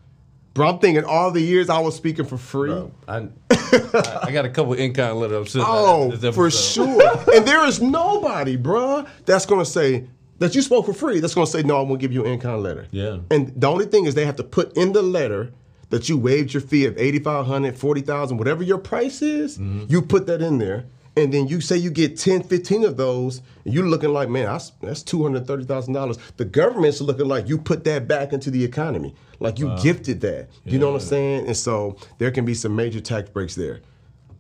Bro, 0.53 0.69
I'm 0.69 0.79
thinking 0.81 1.05
all 1.05 1.31
the 1.31 1.41
years 1.41 1.71
I 1.71 1.79
was 1.79 1.95
speaking 1.95 2.25
for 2.25 2.37
free. 2.37 2.73
I, 3.07 3.29
I, 3.73 4.21
I 4.25 4.33
got 4.33 4.45
a 4.45 4.49
couple 4.51 4.73
in-kind 4.75 5.17
letters. 5.19 5.37
I'm 5.39 5.47
sitting 5.47 5.67
Oh, 5.69 6.13
at 6.13 6.35
for 6.35 6.51
sure. 6.51 7.19
and 7.35 7.47
there 7.47 7.65
is 7.67 7.81
nobody, 7.81 8.57
bruh, 8.57 9.07
that's 9.27 9.47
gonna 9.47 9.65
say 9.65 10.07
that 10.39 10.55
you 10.55 10.63
spoke 10.63 10.87
for 10.87 10.93
free. 10.95 11.21
That's 11.21 11.35
gonna 11.35 11.47
say 11.47 11.63
no. 11.63 11.81
I'm 11.81 11.89
gonna 11.89 11.99
give 11.99 12.13
you 12.13 12.25
an 12.25 12.33
in-kind 12.33 12.63
letter. 12.63 12.87
Yeah. 12.91 13.19
And 13.31 13.53
the 13.61 13.67
only 13.69 13.87
thing 13.87 14.07
is 14.07 14.15
they 14.15 14.27
have 14.27 14.37
to 14.37 14.45
put 14.45 14.77
in 14.77 14.93
the 14.93 15.03
letter 15.03 15.53
that 15.91 16.09
you 16.09 16.17
waived 16.17 16.55
your 16.55 16.61
fee 16.61 16.87
of 16.87 16.97
8,500, 16.97 17.77
40,000, 17.77 18.37
whatever 18.39 18.63
your 18.63 18.79
price 18.79 19.23
is. 19.23 19.59
Mm-hmm. 19.59 19.87
You 19.89 20.03
put 20.03 20.27
that 20.27 20.41
in 20.41 20.59
there. 20.59 20.85
And 21.17 21.35
then 21.35 21.49
you 21.49 21.61
say 21.61 21.77
you 21.77 21.91
get 21.91 22.17
10, 22.17 22.45
15 22.45 22.85
of 22.85 22.97
those, 22.97 23.43
and 23.65 23.75
you're 23.75 23.89
looking 23.89 24.11
like, 24.13 24.29
man, 24.29 24.45
that's, 24.47 24.71
that's 24.81 25.03
$230,000. 25.03 26.19
The 26.37 26.45
government's 26.45 27.01
looking 27.01 27.27
like 27.27 27.49
you 27.49 27.59
put 27.59 27.83
that 27.85 28.07
back 28.07 28.33
into 28.33 28.51
the 28.51 28.63
economy. 28.65 29.15
Like 29.41 29.59
you 29.59 29.75
gifted 29.83 30.21
that. 30.21 30.49
You 30.65 30.79
know 30.79 30.89
what 30.93 31.01
I'm 31.03 31.09
saying? 31.09 31.47
And 31.47 31.57
so 31.57 31.97
there 32.19 32.31
can 32.31 32.45
be 32.45 32.55
some 32.55 32.77
major 32.77 33.01
tax 33.01 33.29
breaks 33.31 33.55
there. 33.55 33.81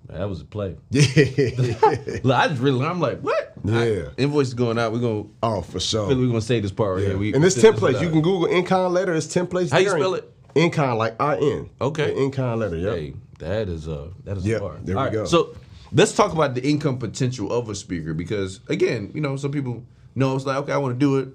That 0.09 0.29
was 0.29 0.41
a 0.41 0.45
play. 0.45 0.77
Yeah. 0.91 1.03
I 2.35 2.49
just 2.49 2.61
really, 2.61 2.85
I'm 2.85 3.01
like, 3.01 3.21
what? 3.21 3.53
Yeah. 3.65 4.09
Invoice 4.17 4.49
is 4.49 4.55
going 4.55 4.79
out. 4.79 4.93
We're 4.93 4.99
gonna, 4.99 5.25
oh, 5.43 5.63
for 5.63 5.81
sure. 5.81 6.09
we're 6.09 6.27
gonna 6.27 6.41
say 6.41 6.61
this 6.61 6.73
part 6.73 6.97
right 6.97 7.07
here. 7.07 7.19
We, 7.19 7.33
and 7.33 7.43
this 7.43 7.57
we 7.57 7.63
send 7.63 7.77
templates. 7.77 7.93
this 7.93 8.03
You 8.03 8.11
can 8.11 8.21
Google 8.23 8.47
in-kind 8.47 8.93
letter. 8.93 9.15
It's 9.15 9.27
templates. 9.27 9.71
How 9.71 9.79
you 9.79 9.91
spell 9.91 10.15
it? 10.15 10.33
in-kind, 10.55 10.99
like 10.99 11.21
I 11.21 11.37
N. 11.37 11.71
Okay. 11.81 12.15
in-kind 12.25 12.61
letter. 12.61 12.77
Yep. 12.77 12.95
Hey, 12.95 13.15
that 13.39 13.69
is 13.69 13.87
a, 13.87 14.11
that 14.25 14.37
is 14.37 14.47
Yep, 14.47 14.57
a 14.57 14.61
part. 14.65 14.87
there 14.87 14.97
we 14.97 14.99
All 14.99 15.05
right, 15.05 15.13
go. 15.13 15.25
So 15.25 15.55
let's 15.93 16.13
talk 16.15 16.33
about 16.33 16.55
the 16.55 16.69
income 16.69 16.99
potential 16.99 17.53
of 17.53 17.69
a 17.69 17.75
speaker 17.75 18.13
because 18.13 18.61
again, 18.69 19.13
you 19.15 19.21
know, 19.21 19.37
some 19.37 19.53
people 19.53 19.85
know 20.17 20.35
it's 20.35 20.45
like, 20.45 20.57
okay, 20.59 20.73
I 20.73 20.77
want 20.77 20.95
to 20.95 20.99
do 20.99 21.19
it, 21.19 21.29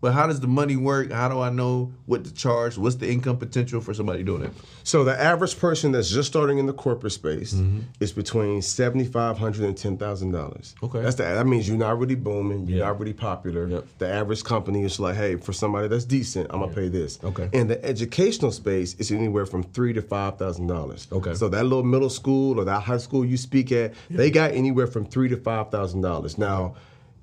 but 0.00 0.12
how 0.12 0.26
does 0.26 0.40
the 0.40 0.46
money 0.46 0.76
work? 0.76 1.10
How 1.10 1.28
do 1.28 1.40
I 1.40 1.50
know 1.50 1.92
what 2.06 2.24
to 2.24 2.32
charge? 2.32 2.78
What's 2.78 2.96
the 2.96 3.10
income 3.10 3.36
potential 3.36 3.80
for 3.80 3.92
somebody 3.94 4.22
doing 4.22 4.42
it? 4.44 4.52
So 4.84 5.04
the 5.04 5.18
average 5.20 5.58
person 5.58 5.92
that's 5.92 6.08
just 6.10 6.28
starting 6.28 6.58
in 6.58 6.66
the 6.66 6.72
corporate 6.72 7.12
space 7.12 7.54
Mm-hmm. 7.54 7.80
is 8.00 8.12
between 8.12 8.62
seventy 8.62 9.04
five 9.04 9.38
hundred 9.38 9.64
and 9.64 9.76
ten 9.76 9.96
thousand 9.98 10.32
dollars. 10.32 10.74
Okay. 10.82 11.00
That's 11.02 11.16
the, 11.16 11.24
that 11.24 11.46
means 11.46 11.68
you're 11.68 11.76
not 11.78 11.98
really 11.98 12.14
booming. 12.14 12.66
You're 12.66 12.78
Yeah. 12.78 12.84
not 12.86 13.00
really 13.00 13.12
popular. 13.12 13.66
Yep. 13.68 13.86
The 13.98 14.08
average 14.08 14.44
company 14.44 14.84
is 14.84 15.00
like, 15.00 15.16
hey, 15.16 15.36
for 15.36 15.52
somebody 15.52 15.88
that's 15.88 16.04
decent, 16.04 16.48
I'm 16.50 16.60
gonna 16.60 16.72
pay 16.72 16.88
this. 16.88 17.18
Okay. 17.24 17.48
And 17.52 17.68
the 17.68 17.84
educational 17.84 18.52
space 18.52 18.94
is 18.94 19.10
anywhere 19.10 19.46
from 19.46 19.62
three 19.62 19.92
to 19.94 20.02
five 20.02 20.38
thousand 20.38 20.68
dollars. 20.68 21.08
Okay. 21.12 21.34
So 21.34 21.48
that 21.48 21.64
little 21.64 21.82
middle 21.84 22.10
school 22.10 22.58
or 22.60 22.64
that 22.64 22.80
high 22.82 22.98
school 22.98 23.24
you 23.24 23.36
speak 23.36 23.72
at, 23.72 23.94
they 24.10 24.30
got 24.30 24.52
anywhere 24.52 24.86
from 24.86 25.04
three 25.06 25.28
to 25.28 25.36
five 25.36 25.70
thousand 25.70 26.02
dollars. 26.02 26.38
Now. 26.38 26.76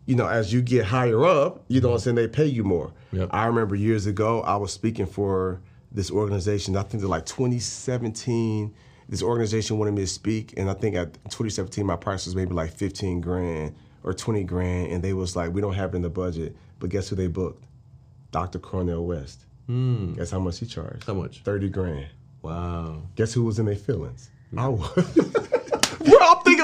You 0.06 0.16
know, 0.16 0.28
as 0.28 0.54
you 0.54 0.62
get 0.62 0.86
higher 0.86 1.26
up, 1.26 1.64
you 1.68 1.82
know 1.82 1.90
what 1.90 1.94
I'm 1.94 1.98
mm-hmm. 1.98 2.04
saying, 2.04 2.16
they 2.16 2.28
pay 2.28 2.46
you 2.46 2.64
more. 2.64 2.94
Yep. 3.12 3.30
I 3.32 3.46
remember 3.48 3.76
years 3.76 4.06
ago, 4.06 4.42
I 4.42 4.56
was 4.56 4.72
speaking 4.72 5.08
for 5.08 5.62
this 5.92 6.12
organization. 6.12 6.76
I 6.78 6.84
think 6.84 7.02
they're 7.02 7.10
like 7.10 7.26
2017. 7.26 8.74
This 9.10 9.24
organization 9.24 9.78
wanted 9.78 9.94
me 9.94 10.02
to 10.02 10.08
speak, 10.08 10.54
and 10.58 10.70
I 10.70 10.74
think 10.74 10.96
at 10.96 11.14
2017 11.14 11.86
my 11.86 11.96
price 11.96 12.26
was 12.26 12.36
maybe 12.36 12.54
like 12.54 12.72
15 12.72 13.22
grand 13.22 13.76
or 14.04 14.14
20 14.14 14.44
grand, 14.44 14.92
and 14.92 15.04
they 15.04 15.14
was 15.14 15.36
like, 15.36 15.54
"We 15.54 15.62
don't 15.62 15.74
have 15.74 15.94
it 15.94 15.98
in 15.98 16.02
the 16.02 16.10
budget." 16.10 16.56
But 16.80 16.90
guess 16.90 17.10
who 17.10 17.16
they 17.16 17.28
booked? 17.28 17.66
Dr. 18.32 18.60
Cornel 18.60 19.06
West. 19.06 19.46
Hmm. 19.68 20.14
Guess 20.14 20.32
how 20.32 20.40
much 20.40 20.60
he 20.60 20.66
charged? 20.66 21.06
How 21.06 21.14
much? 21.14 21.42
30 21.42 21.70
grand. 21.70 22.08
Wow. 22.42 23.02
Guess 23.16 23.34
who 23.34 23.44
was 23.44 23.60
in 23.60 23.66
their 23.66 23.76
feelings? 23.76 24.30
Mm-hmm. 24.54 24.60
I 24.60 24.68
was. 24.68 25.45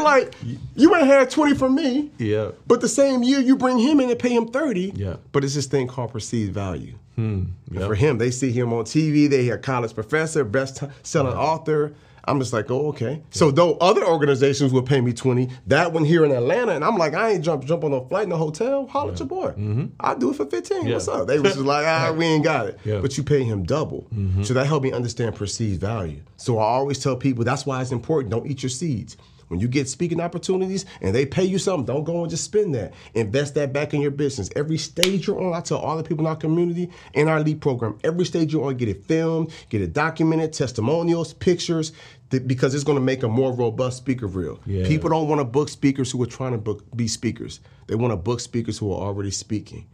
Bro, 0.02 0.12
I'm 0.12 0.22
thinking 0.22 0.58
like, 0.60 0.60
you 0.76 0.96
ain't 0.96 1.08
had 1.08 1.30
20 1.30 1.56
from 1.56 1.76
me. 1.76 2.12
Yeah. 2.18 2.52
But 2.68 2.82
the 2.82 2.90
same 2.90 3.24
year 3.24 3.40
you 3.40 3.56
bring 3.56 3.78
him 3.80 4.00
in 4.00 4.10
and 4.10 4.20
pay 4.20 4.36
him 4.36 4.48
30. 4.48 4.94
Yeah. 4.96 5.16
But 5.32 5.44
it's 5.44 5.56
this 5.56 5.68
thing 5.68 5.88
called 5.88 6.12
perceived 6.12 6.54
value. 6.54 6.96
And 7.18 7.54
Yep. 7.72 7.88
For 7.88 7.96
him, 7.96 8.18
they 8.18 8.32
see 8.32 8.52
him 8.52 8.74
on 8.74 8.84
TV, 8.84 9.30
they 9.30 9.44
hear 9.44 9.58
college 9.58 9.94
professor, 9.94 10.44
best 10.44 10.84
selling 11.04 11.38
author. 11.38 11.94
I'm 12.26 12.40
just 12.40 12.54
like, 12.54 12.70
oh, 12.70 12.90
okay. 12.90 13.22
So 13.32 13.50
though 13.50 13.78
other 13.78 14.06
organizations 14.06 14.72
will 14.72 14.84
pay 14.84 15.02
me 15.02 15.12
20, 15.14 15.50
that 15.68 15.92
one 15.92 16.06
here 16.06 16.24
in 16.24 16.32
Atlanta, 16.32 16.74
and 16.74 16.84
I'm 16.84 16.98
like, 16.98 17.14
I 17.14 17.32
ain't 17.32 17.44
jump 17.44 17.66
jump 17.66 17.84
on 17.84 17.92
no 17.92 18.06
flight 18.06 18.26
in 18.26 18.32
a 18.32 18.38
hotel, 18.38 18.86
holler 18.88 19.14
at 19.14 19.20
your 19.20 19.28
boy. 19.28 19.88
I'll 20.00 20.18
do 20.18 20.32
it 20.32 20.36
for 20.36 20.46
15. 20.46 20.78
Mm-hmm. 20.80 20.88
Yeah. 20.88 20.94
What's 20.94 21.08
up? 21.08 21.28
They 21.28 21.40
was 21.40 21.54
just 21.54 21.66
like, 21.66 21.86
ah, 21.88 22.14
we 22.16 22.26
ain't 22.26 22.44
got 22.44 22.68
it. 22.68 22.80
Yeah. 22.84 22.94
Mm-hmm. 22.94 23.02
But 23.02 23.18
you 23.18 23.24
pay 23.24 23.44
him 23.44 23.64
double. 23.64 24.08
So 24.44 24.54
that 24.54 24.68
helped 24.68 24.84
me 24.84 24.92
understand 24.92 25.36
perceived 25.36 25.82
value. 25.82 26.22
So 26.38 26.60
I 26.60 26.64
always 26.64 27.00
tell 27.00 27.16
people 27.16 27.44
that's 27.44 27.66
why 27.66 27.82
it's 27.82 27.92
important. 27.92 28.32
Don't 28.32 28.46
eat 28.48 28.62
your 28.64 28.70
seeds. 28.70 29.18
When 29.52 29.60
you 29.60 29.68
get 29.68 29.90
speaking 29.90 30.22
opportunities 30.22 30.86
and 31.02 31.14
they 31.14 31.26
pay 31.26 31.44
you 31.44 31.60
something, 31.60 31.86
don't 31.86 32.06
go 32.06 32.22
and 32.22 32.30
just 32.30 32.46
spend 32.46 32.74
that. 32.74 32.94
Invest 33.14 33.54
that 33.56 33.74
back 33.74 33.94
in 33.94 34.00
your 34.00 34.10
business. 34.10 34.50
Every 34.56 34.78
stage 34.78 35.28
you're 35.28 35.44
on, 35.44 35.54
I 35.54 35.60
tell 35.60 35.80
all 35.80 35.98
the 35.98 36.04
people 36.04 36.26
in 36.26 36.30
our 36.30 36.38
community, 36.38 36.90
in 37.14 37.28
our 37.28 37.42
lead 37.42 37.60
program, 37.60 38.00
every 38.06 38.24
stage 38.24 38.54
you're 38.54 38.64
on, 38.66 38.78
get 38.78 38.88
it 38.88 39.04
filmed, 39.04 39.52
get 39.68 39.82
it 39.82 39.92
documented, 39.92 40.54
testimonials, 40.54 41.34
pictures, 41.34 41.92
because 42.30 42.74
it's 42.74 42.86
going 42.86 42.98
to 42.98 43.04
make 43.04 43.24
a 43.24 43.28
more 43.28 43.52
robust 43.54 43.98
speaker 43.98 44.26
reel. 44.26 44.58
Yeah. 44.66 44.88
People 44.88 45.10
don't 45.10 45.28
want 45.28 45.42
to 45.42 45.46
book 45.46 45.68
speakers 45.68 46.10
who 46.12 46.24
are 46.24 46.28
trying 46.28 46.54
to 46.54 46.58
book 46.58 46.86
be 46.96 47.10
speakers. 47.10 47.60
They 47.88 47.96
want 47.96 48.14
to 48.14 48.18
book 48.18 48.40
speakers 48.40 48.78
who 48.78 48.94
are 48.94 49.02
already 49.02 49.32
speaking. 49.32 49.86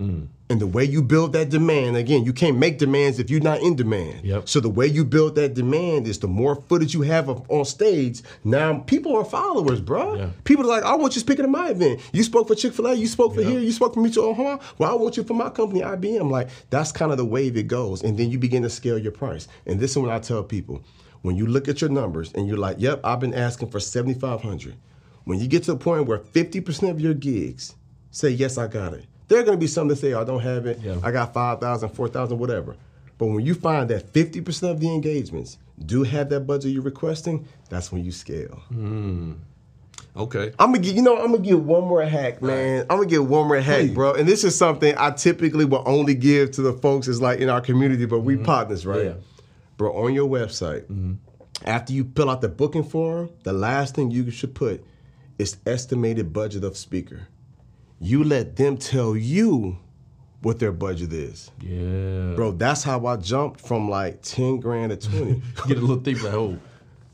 Mm. 0.00 0.28
And 0.48 0.60
the 0.60 0.66
way 0.66 0.84
you 0.84 1.02
build 1.02 1.32
that 1.32 1.48
demand, 1.48 1.96
again, 1.96 2.24
you 2.24 2.32
can't 2.32 2.56
make 2.56 2.78
demands 2.78 3.18
if 3.18 3.30
you're 3.30 3.40
not 3.40 3.60
in 3.62 3.74
demand. 3.74 4.24
Yep. 4.24 4.48
So 4.48 4.60
the 4.60 4.68
way 4.68 4.86
you 4.86 5.04
build 5.04 5.34
that 5.34 5.54
demand 5.54 6.06
is 6.06 6.20
the 6.20 6.28
more 6.28 6.54
footage 6.68 6.94
you 6.94 7.02
have 7.02 7.28
of, 7.28 7.50
on 7.50 7.64
stage. 7.64 8.22
Now 8.44 8.78
people 8.80 9.16
are 9.16 9.24
followers, 9.24 9.80
bro. 9.80 10.14
Yeah. 10.14 10.30
People 10.44 10.64
are 10.66 10.68
like, 10.68 10.84
I 10.84 10.94
want 10.94 11.16
you 11.16 11.20
speaking 11.20 11.44
at 11.44 11.50
my 11.50 11.70
event. 11.70 12.00
You 12.12 12.22
spoke 12.22 12.46
for 12.46 12.54
Chick 12.54 12.74
Fil 12.74 12.86
A. 12.86 12.94
You 12.94 13.08
spoke 13.08 13.34
for 13.34 13.42
here. 13.42 13.58
You 13.58 13.72
spoke 13.72 13.94
for 13.94 14.00
Mutual 14.00 14.26
Omaha. 14.26 14.58
Well, 14.78 14.90
I 14.90 14.94
want 14.94 15.16
you 15.16 15.24
for 15.24 15.34
my 15.34 15.50
company, 15.50 15.80
IBM. 15.80 16.30
Like 16.30 16.48
that's 16.70 16.92
kind 16.92 17.10
of 17.10 17.18
the 17.18 17.24
wave 17.24 17.56
it 17.56 17.64
goes, 17.64 18.02
and 18.02 18.16
then 18.16 18.30
you 18.30 18.38
begin 18.38 18.62
to 18.62 18.70
scale 18.70 18.98
your 18.98 19.12
price. 19.12 19.48
And 19.66 19.80
this 19.80 19.92
is 19.92 19.98
what 19.98 20.10
I 20.10 20.20
tell 20.20 20.44
people: 20.44 20.84
when 21.22 21.34
you 21.34 21.46
look 21.46 21.66
at 21.66 21.80
your 21.80 21.90
numbers 21.90 22.32
and 22.34 22.46
you're 22.46 22.56
like, 22.56 22.76
Yep, 22.78 23.00
I've 23.02 23.20
been 23.20 23.34
asking 23.34 23.70
for 23.70 23.80
seventy 23.80 24.18
five 24.18 24.42
hundred. 24.42 24.76
When 25.24 25.40
you 25.40 25.48
get 25.48 25.64
to 25.64 25.72
a 25.72 25.76
point 25.76 26.06
where 26.06 26.18
fifty 26.18 26.60
percent 26.60 26.92
of 26.92 27.00
your 27.00 27.14
gigs 27.14 27.74
say, 28.12 28.30
Yes, 28.30 28.58
I 28.58 28.68
got 28.68 28.94
it. 28.94 29.06
There 29.28 29.40
are 29.40 29.42
going 29.42 29.58
to 29.58 29.60
be 29.60 29.66
some 29.66 29.88
that 29.88 29.96
say, 29.96 30.12
oh, 30.12 30.20
"I 30.20 30.24
don't 30.24 30.40
have 30.40 30.66
it. 30.66 30.80
Yeah. 30.80 30.98
I 31.02 31.10
got 31.10 31.34
5,000, 31.34 31.88
4,000, 31.88 32.38
whatever." 32.38 32.76
But 33.18 33.26
when 33.26 33.44
you 33.44 33.54
find 33.54 33.88
that 33.90 34.12
50% 34.12 34.70
of 34.70 34.80
the 34.80 34.92
engagements 34.92 35.58
do 35.84 36.02
have 36.02 36.28
that 36.30 36.40
budget 36.40 36.72
you're 36.72 36.82
requesting, 36.82 37.48
that's 37.68 37.90
when 37.90 38.04
you 38.04 38.12
scale. 38.12 38.62
Hmm. 38.68 39.32
Okay. 40.14 40.52
I'm 40.58 40.72
gonna 40.72 40.78
get, 40.78 40.94
you 40.94 41.02
know, 41.02 41.16
I'm 41.16 41.32
gonna 41.32 41.38
give 41.38 41.64
one 41.64 41.84
more 41.84 42.02
hack, 42.02 42.40
man. 42.40 42.86
I'm 42.88 42.98
gonna 42.98 43.08
give 43.08 43.28
one 43.28 43.48
more 43.48 43.60
hack, 43.60 43.80
Please. 43.80 43.94
bro. 43.94 44.14
And 44.14 44.26
this 44.26 44.44
is 44.44 44.56
something 44.56 44.94
I 44.96 45.10
typically 45.10 45.64
will 45.64 45.82
only 45.86 46.14
give 46.14 46.52
to 46.52 46.62
the 46.62 46.72
folks 46.72 47.06
is 47.08 47.20
like 47.20 47.40
in 47.40 47.48
our 47.48 47.60
community, 47.60 48.06
but 48.06 48.20
we 48.20 48.34
mm-hmm. 48.34 48.44
partners, 48.44 48.86
right? 48.86 49.04
Yeah. 49.04 49.14
Bro, 49.76 49.94
on 49.94 50.14
your 50.14 50.28
website, 50.28 50.84
mm-hmm. 50.84 51.14
after 51.64 51.92
you 51.92 52.10
fill 52.16 52.30
out 52.30 52.40
the 52.40 52.48
booking 52.48 52.84
form, 52.84 53.30
the 53.42 53.52
last 53.52 53.94
thing 53.94 54.10
you 54.10 54.30
should 54.30 54.54
put 54.54 54.82
is 55.38 55.58
estimated 55.66 56.32
budget 56.32 56.64
of 56.64 56.78
speaker. 56.78 57.28
You 58.00 58.24
let 58.24 58.56
them 58.56 58.76
tell 58.76 59.16
you 59.16 59.78
what 60.42 60.58
their 60.58 60.72
budget 60.72 61.12
is. 61.12 61.50
Yeah. 61.60 62.34
Bro, 62.36 62.52
that's 62.52 62.82
how 62.82 63.04
I 63.06 63.16
jumped 63.16 63.60
from 63.60 63.88
like 63.88 64.22
10 64.22 64.60
grand 64.60 64.90
to 64.90 65.08
20. 65.10 65.42
Get 65.68 65.78
a 65.78 65.80
little 65.80 66.00
thick 66.00 66.22
like, 66.22 66.34
oh, 66.34 66.58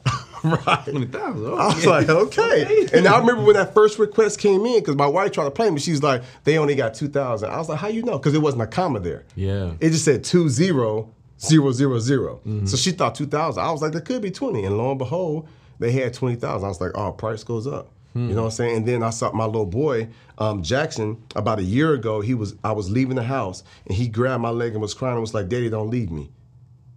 right. 0.45 0.85
20,000. 0.85 1.47
Oh, 1.47 1.55
I 1.55 1.67
was 1.75 1.85
yeah. 1.85 1.91
like, 1.91 2.09
okay. 2.09 2.89
And 2.93 3.07
I 3.07 3.19
remember 3.19 3.43
when 3.43 3.55
that 3.55 3.73
first 3.75 3.99
request 3.99 4.41
came 4.41 4.67
in, 4.67 4.81
because 4.81 4.97
my 4.97 5.07
wife 5.07 5.33
tried 5.33 5.45
to 5.45 5.51
play 5.51 5.71
me. 5.71 5.79
She's 5.79 6.03
like, 6.03 6.23
they 6.45 6.59
only 6.59 6.75
got 6.75 6.95
2,000. 6.95 7.49
I 7.49 7.57
was 7.59 7.69
like, 7.69 7.79
how 7.79 7.89
you 7.89 8.03
know? 8.03 8.19
Because 8.19 8.35
it 8.35 8.43
wasn't 8.43 8.63
a 8.63 8.67
comma 8.67 9.01
there. 9.01 9.25
Yeah. 9.37 9.73
It 9.81 9.91
just 9.91 10.05
said 10.05 10.25
two 10.25 10.49
zero 10.49 11.13
zero 11.39 11.73
zero 11.73 11.99
zero. 12.01 12.41
Mm-hmm. 12.47 12.67
So 12.67 12.77
she 12.77 12.91
thought 12.93 13.15
2,000. 13.15 13.63
I 13.63 13.71
was 13.71 13.83
like, 13.83 13.93
there 13.93 14.01
could 14.01 14.23
be 14.23 14.31
20. 14.31 14.65
And 14.65 14.77
lo 14.77 14.91
and 14.91 14.99
behold, 14.99 15.49
they 15.79 15.93
had 15.93 16.15
20,000. 16.15 16.65
I 16.65 16.69
was 16.69 16.81
like, 16.81 16.93
oh, 16.95 17.13
price 17.13 17.45
goes 17.45 17.67
up. 17.67 17.91
Hmm. 18.13 18.29
You 18.29 18.35
know 18.35 18.43
what 18.43 18.49
I'm 18.49 18.53
saying? 18.53 18.77
And 18.79 18.87
then 18.87 19.03
I 19.03 19.11
saw 19.11 19.33
my 19.33 19.47
little 19.47 19.67
boy, 19.67 20.09
um, 20.39 20.63
Jackson, 20.63 21.23
about 21.35 21.59
a 21.59 21.63
year 21.63 21.95
ago, 21.95 22.21
he 22.21 22.35
was 22.35 22.55
I 22.63 22.73
was 22.73 22.91
leaving 22.91 23.17
the 23.17 23.23
house 23.23 23.63
and 23.87 23.97
he 23.97 24.09
grabbed 24.09 24.43
my 24.43 24.51
leg 24.51 24.73
and 24.73 24.83
was 24.83 24.95
crying 24.95 25.15
and 25.15 25.21
was 25.21 25.35
like, 25.35 25.49
Daddy, 25.49 25.69
don't 25.71 25.91
leave 25.91 26.11
me. 26.11 26.31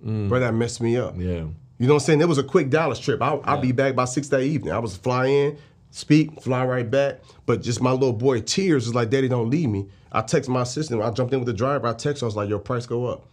Bro, 0.02 0.40
that 0.40 0.54
messed 0.54 0.82
me 0.82 0.98
up. 0.98 1.16
Yeah. 1.18 1.46
You 1.78 1.88
know 1.88 1.96
what 1.96 2.04
I'm 2.04 2.06
saying? 2.06 2.22
It 2.22 2.28
was 2.28 2.38
a 2.38 2.44
quick 2.44 2.70
Dallas 2.70 3.00
trip. 3.00 3.22
I'll, 3.22 3.42
I'll 3.44 3.60
be 3.60 3.72
back 3.72 3.96
by 3.96 4.06
six 4.06 4.28
that 4.30 4.42
evening. 4.42 4.72
I 4.72 4.80
was 4.80 4.96
fly 4.96 5.26
in, 5.26 5.58
speak, 5.90 6.42
fly 6.42 6.64
right 6.66 6.90
back. 6.90 7.22
But 7.46 7.62
just 7.62 7.82
my 7.82 7.92
little 7.92 8.14
boy, 8.14 8.42
tears 8.42 8.86
was 8.86 8.94
like, 8.96 9.10
Daddy, 9.10 9.28
don't 9.28 9.50
leave 9.50 9.70
me. 9.70 9.88
I 10.12 10.22
text 10.22 10.50
my 10.50 10.62
assistant. 10.62 11.02
I 11.02 11.10
jumped 11.12 11.34
in 11.34 11.40
with 11.40 11.48
the 11.48 11.54
driver. 11.54 11.88
I 11.88 11.94
text 11.94 12.22
her. 12.22 12.26
I 12.26 12.28
was 12.28 12.36
like, 12.36 12.48
Your 12.50 12.60
price 12.60 12.86
go 12.86 13.08
up, 13.08 13.26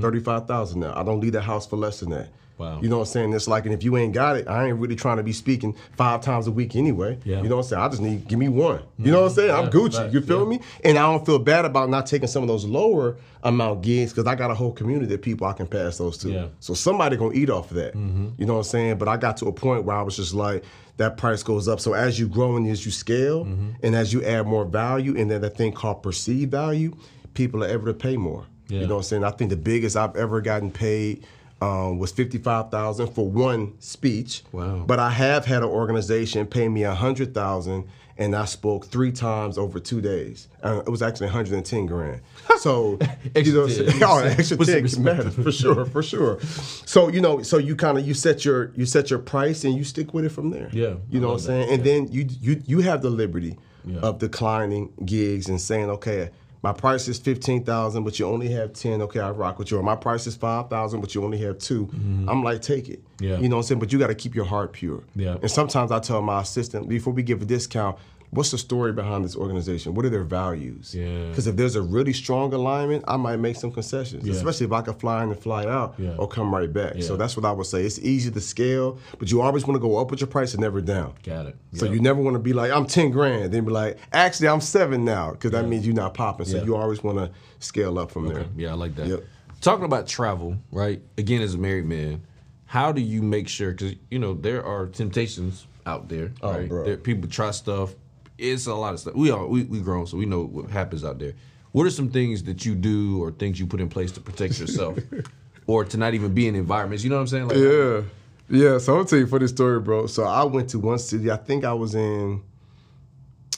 thirty-five 0.00 0.48
thousand 0.48 0.80
now. 0.80 0.92
I 0.96 1.02
don't 1.04 1.20
leave 1.20 1.32
the 1.32 1.40
house 1.42 1.66
for 1.66 1.76
less 1.76 2.00
than 2.00 2.10
that. 2.10 2.28
Wow. 2.56 2.80
You 2.80 2.88
know 2.88 2.98
what 2.98 3.08
I'm 3.08 3.12
saying? 3.12 3.32
It's 3.32 3.48
like, 3.48 3.64
and 3.64 3.74
if 3.74 3.82
you 3.82 3.96
ain't 3.96 4.12
got 4.14 4.36
it, 4.36 4.46
I 4.46 4.68
ain't 4.68 4.78
really 4.78 4.94
trying 4.94 5.16
to 5.16 5.22
be 5.24 5.32
speaking 5.32 5.74
five 5.96 6.20
times 6.20 6.46
a 6.46 6.52
week 6.52 6.76
anyway. 6.76 7.18
Yeah. 7.24 7.42
You 7.42 7.48
know 7.48 7.56
what 7.56 7.62
I'm 7.64 7.68
saying? 7.68 7.82
I 7.82 7.88
just 7.88 8.00
need 8.02 8.28
give 8.28 8.38
me 8.38 8.48
one. 8.48 8.80
You 8.98 9.10
know 9.10 9.22
what 9.22 9.30
I'm 9.30 9.34
saying? 9.34 9.50
I'm 9.50 9.70
Gucci. 9.70 9.94
facts, 9.94 10.14
You 10.14 10.20
feel 10.20 10.44
yeah. 10.44 10.58
me? 10.58 10.60
And 10.84 10.96
I 10.96 11.02
don't 11.02 11.26
feel 11.26 11.40
bad 11.40 11.64
about 11.64 11.88
not 11.90 12.06
taking 12.06 12.28
some 12.28 12.42
of 12.44 12.48
those 12.48 12.64
lower 12.64 13.16
amount 13.42 13.82
gigs 13.82 14.12
because 14.12 14.26
I 14.26 14.36
got 14.36 14.50
a 14.50 14.54
whole 14.54 14.72
community 14.72 15.12
of 15.14 15.20
people 15.20 15.46
I 15.48 15.52
can 15.52 15.66
pass 15.66 15.98
those 15.98 16.16
to. 16.18 16.30
Yeah. 16.30 16.46
So 16.60 16.74
somebody 16.74 17.16
gonna 17.16 17.34
eat 17.34 17.50
off 17.50 17.70
of 17.70 17.76
that. 17.76 17.94
Mm-hmm. 17.94 18.28
You 18.38 18.46
know 18.46 18.52
what 18.54 18.58
I'm 18.60 18.64
saying? 18.64 18.98
But 18.98 19.08
I 19.08 19.16
got 19.16 19.36
to 19.38 19.46
a 19.46 19.52
point 19.52 19.84
where 19.84 19.96
I 19.96 20.02
was 20.02 20.16
just 20.16 20.32
like, 20.32 20.64
that 20.96 21.16
price 21.16 21.42
goes 21.42 21.66
up. 21.66 21.80
So 21.80 21.92
as 21.94 22.20
you 22.20 22.28
grow 22.28 22.56
and 22.56 22.68
as 22.68 22.86
you 22.86 22.92
scale, 22.92 23.44
Mm-hmm. 23.46 23.70
and 23.82 23.96
as 23.96 24.12
you 24.12 24.22
add 24.22 24.46
more 24.46 24.64
value, 24.64 25.18
and 25.18 25.28
then 25.28 25.40
that 25.40 25.56
thing 25.56 25.72
called 25.72 26.04
perceived 26.04 26.52
value, 26.52 26.96
people 27.34 27.64
are 27.64 27.68
ever 27.68 27.86
to 27.86 27.94
pay 27.94 28.16
more. 28.16 28.46
Yeah. 28.68 28.80
You 28.82 28.86
know 28.86 28.94
what 28.94 29.00
I'm 29.00 29.04
saying? 29.04 29.24
I 29.24 29.30
think 29.32 29.50
the 29.50 29.56
biggest 29.56 29.96
I've 29.96 30.14
ever 30.16 30.40
gotten 30.40 30.70
paid. 30.70 31.26
Um, 31.60 31.98
was 31.98 32.12
fifty 32.12 32.36
five 32.38 32.70
thousand 32.70 33.08
for 33.14 33.26
one 33.28 33.80
speech. 33.80 34.42
Wow. 34.52 34.84
But 34.86 34.98
I 34.98 35.10
have 35.10 35.46
had 35.46 35.62
an 35.62 35.68
organization 35.68 36.46
pay 36.46 36.68
me 36.68 36.82
a 36.82 36.94
hundred 36.94 37.32
thousand, 37.32 37.84
and 38.18 38.34
I 38.36 38.44
spoke 38.44 38.86
three 38.86 39.12
times 39.12 39.56
over 39.56 39.78
two 39.80 40.00
days. 40.02 40.48
Uh, 40.62 40.82
it 40.86 40.90
was 40.90 41.00
actually 41.00 41.28
110 41.28 41.86
grand. 41.86 42.20
So 42.58 42.98
you 43.34 43.52
know, 43.52 43.66
oh, 44.02 44.18
extra 44.24 44.56
10 44.56 44.82
respect. 44.82 45.04
matters 45.04 45.34
for 45.34 45.52
sure, 45.52 45.84
for 45.86 46.02
sure. 46.02 46.40
So 46.86 47.08
you 47.08 47.20
know, 47.20 47.42
so 47.42 47.58
you 47.58 47.76
kind 47.76 47.98
of 47.98 48.06
you 48.06 48.14
set 48.14 48.44
your 48.44 48.70
you 48.74 48.84
set 48.86 49.10
your 49.10 49.18
price 49.18 49.64
and 49.64 49.74
you 49.74 49.84
stick 49.84 50.12
with 50.14 50.24
it 50.24 50.30
from 50.30 50.50
there. 50.50 50.68
Yeah, 50.72 50.94
you 51.10 51.20
know 51.20 51.28
what 51.28 51.34
I'm 51.34 51.40
saying. 51.40 51.70
And 51.70 51.84
then 51.84 52.08
you 52.10 52.26
you 52.40 52.62
you 52.66 52.80
have 52.80 53.00
the 53.02 53.10
liberty 53.10 53.56
Yeah. 53.86 54.00
of 54.00 54.18
declining 54.18 54.92
gigs 55.04 55.48
and 55.48 55.60
saying, 55.60 55.88
okay. 55.90 56.30
My 56.64 56.72
price 56.72 57.08
is 57.08 57.18
fifteen 57.18 57.62
thousand, 57.62 58.04
but 58.04 58.18
you 58.18 58.24
only 58.24 58.48
have 58.48 58.72
ten. 58.72 59.02
Okay, 59.02 59.20
I 59.20 59.28
rock 59.28 59.58
with 59.58 59.70
you. 59.70 59.76
Or 59.76 59.82
my 59.82 59.96
price 59.96 60.26
is 60.26 60.34
five 60.34 60.70
thousand, 60.70 61.02
but 61.02 61.14
you 61.14 61.22
only 61.22 61.36
have 61.36 61.58
2 61.58 61.90
I'm 62.26 62.42
like, 62.42 62.62
take 62.62 62.88
it. 62.88 63.04
Mm-hmm. 63.04 63.24
Yeah. 63.24 63.38
You 63.38 63.50
know 63.50 63.56
what 63.56 63.64
I'm 63.64 63.66
saying? 63.66 63.80
But 63.80 63.92
you 63.92 63.98
got 63.98 64.06
to 64.06 64.14
keep 64.14 64.34
your 64.34 64.46
heart 64.46 64.72
pure. 64.72 65.02
Yeah. 65.14 65.36
And 65.42 65.50
sometimes 65.50 65.92
I 65.92 65.98
tell 65.98 66.22
my 66.22 66.40
assistant 66.40 66.88
before 66.88 67.12
we 67.12 67.22
give 67.22 67.42
a 67.42 67.44
discount, 67.44 67.98
what's 68.34 68.50
the 68.50 68.58
story 68.58 68.92
behind 68.92 69.24
this 69.24 69.36
organization? 69.36 69.94
What 69.94 70.04
are 70.04 70.10
their 70.10 70.24
values? 70.24 70.94
Yeah. 70.94 71.28
Because 71.28 71.46
if 71.46 71.56
there's 71.56 71.76
a 71.76 71.82
really 71.82 72.12
strong 72.12 72.52
alignment, 72.52 73.04
I 73.06 73.16
might 73.16 73.36
make 73.36 73.56
some 73.56 73.70
concessions, 73.70 74.26
Yeah. 74.26 74.34
especially 74.34 74.66
if 74.66 74.72
I 74.72 74.82
can 74.82 74.94
fly 74.94 75.22
in 75.22 75.30
and 75.30 75.38
fly 75.38 75.66
out 75.66 75.94
Yeah. 75.98 76.16
or 76.18 76.26
come 76.28 76.54
right 76.54 76.72
back. 76.72 77.02
So 77.02 77.16
that's 77.16 77.36
what 77.36 77.44
I 77.44 77.52
would 77.52 77.66
say. 77.66 77.84
It's 77.84 77.98
easy 78.00 78.30
to 78.30 78.40
scale, 78.40 78.98
but 79.18 79.30
you 79.30 79.40
always 79.40 79.66
want 79.66 79.76
to 79.76 79.80
go 79.80 79.96
up 79.98 80.10
with 80.10 80.20
your 80.20 80.28
price 80.28 80.52
and 80.54 80.60
never 80.60 80.80
down. 80.80 81.14
Got 81.22 81.46
it. 81.46 81.56
So 81.74 81.86
Yeah. 81.86 81.92
you 81.92 82.00
never 82.00 82.20
want 82.20 82.34
to 82.34 82.40
be 82.40 82.52
like, 82.52 82.70
I'm 82.72 82.86
10 82.86 83.10
grand, 83.10 83.52
then 83.52 83.64
be 83.64 83.70
like, 83.70 83.98
actually, 84.12 84.48
I'm 84.48 84.60
seven 84.60 85.04
now, 85.04 85.30
because 85.32 85.52
that 85.52 85.68
means 85.68 85.86
you're 85.86 85.94
not 85.94 86.14
popping. 86.14 86.46
So 86.46 86.58
Yeah. 86.58 86.64
you 86.64 86.76
always 86.76 87.02
want 87.02 87.18
to 87.18 87.30
scale 87.60 87.98
up 87.98 88.10
from 88.10 88.28
there. 88.28 88.46
Yeah, 88.56 88.70
I 88.70 88.74
like 88.74 88.94
that. 88.96 89.06
Yep. 89.06 89.24
Talking 89.60 89.84
about 89.84 90.06
travel, 90.06 90.56
right? 90.72 91.00
Again, 91.16 91.40
as 91.40 91.54
a 91.54 91.58
married 91.58 91.86
man, 91.86 92.22
how 92.66 92.92
do 92.92 93.00
you 93.00 93.22
make 93.22 93.48
sure? 93.48 93.70
Because 93.70 93.94
you 94.10 94.18
know 94.18 94.34
there 94.34 94.64
are 94.64 94.86
temptations 94.86 95.66
out 95.86 96.08
there, 96.08 96.32
Oh, 96.42 96.50
right? 96.52 96.68
bro. 96.68 96.84
There, 96.84 96.96
people 96.96 97.28
try 97.30 97.50
stuff. 97.50 97.94
It's 98.38 98.66
a 98.66 98.74
lot 98.74 98.94
of 98.94 99.00
stuff. 99.00 99.14
We 99.14 99.30
are 99.30 99.46
we 99.46 99.64
we 99.64 99.80
grown, 99.80 100.06
so 100.06 100.16
we 100.16 100.26
know 100.26 100.42
what 100.44 100.70
happens 100.70 101.04
out 101.04 101.18
there. 101.18 101.34
What 101.72 101.86
are 101.86 101.90
some 101.90 102.10
things 102.10 102.42
that 102.44 102.64
you 102.64 102.74
do 102.74 103.22
or 103.22 103.30
things 103.32 103.58
you 103.58 103.66
put 103.66 103.80
in 103.80 103.88
place 103.88 104.12
to 104.12 104.20
protect 104.20 104.58
yourself, 104.60 104.98
or 105.66 105.84
to 105.84 105.96
not 105.96 106.14
even 106.14 106.34
be 106.34 106.46
in 106.48 106.54
environments? 106.54 107.04
You 107.04 107.10
know 107.10 107.16
what 107.16 107.22
I'm 107.22 107.26
saying? 107.28 107.48
Like, 107.48 107.56
Yeah. 107.58 108.02
Yeah. 108.48 108.78
So 108.78 108.96
I'll 108.96 109.04
tell 109.04 109.18
you 109.18 109.26
for 109.26 109.38
this 109.38 109.50
story, 109.50 109.80
bro. 109.80 110.06
So 110.06 110.24
I 110.24 110.44
went 110.44 110.68
to 110.70 110.78
one 110.78 110.98
city. 110.98 111.30
I 111.30 111.36
think 111.36 111.64
I 111.64 111.72
was 111.72 111.94
in, 111.94 112.42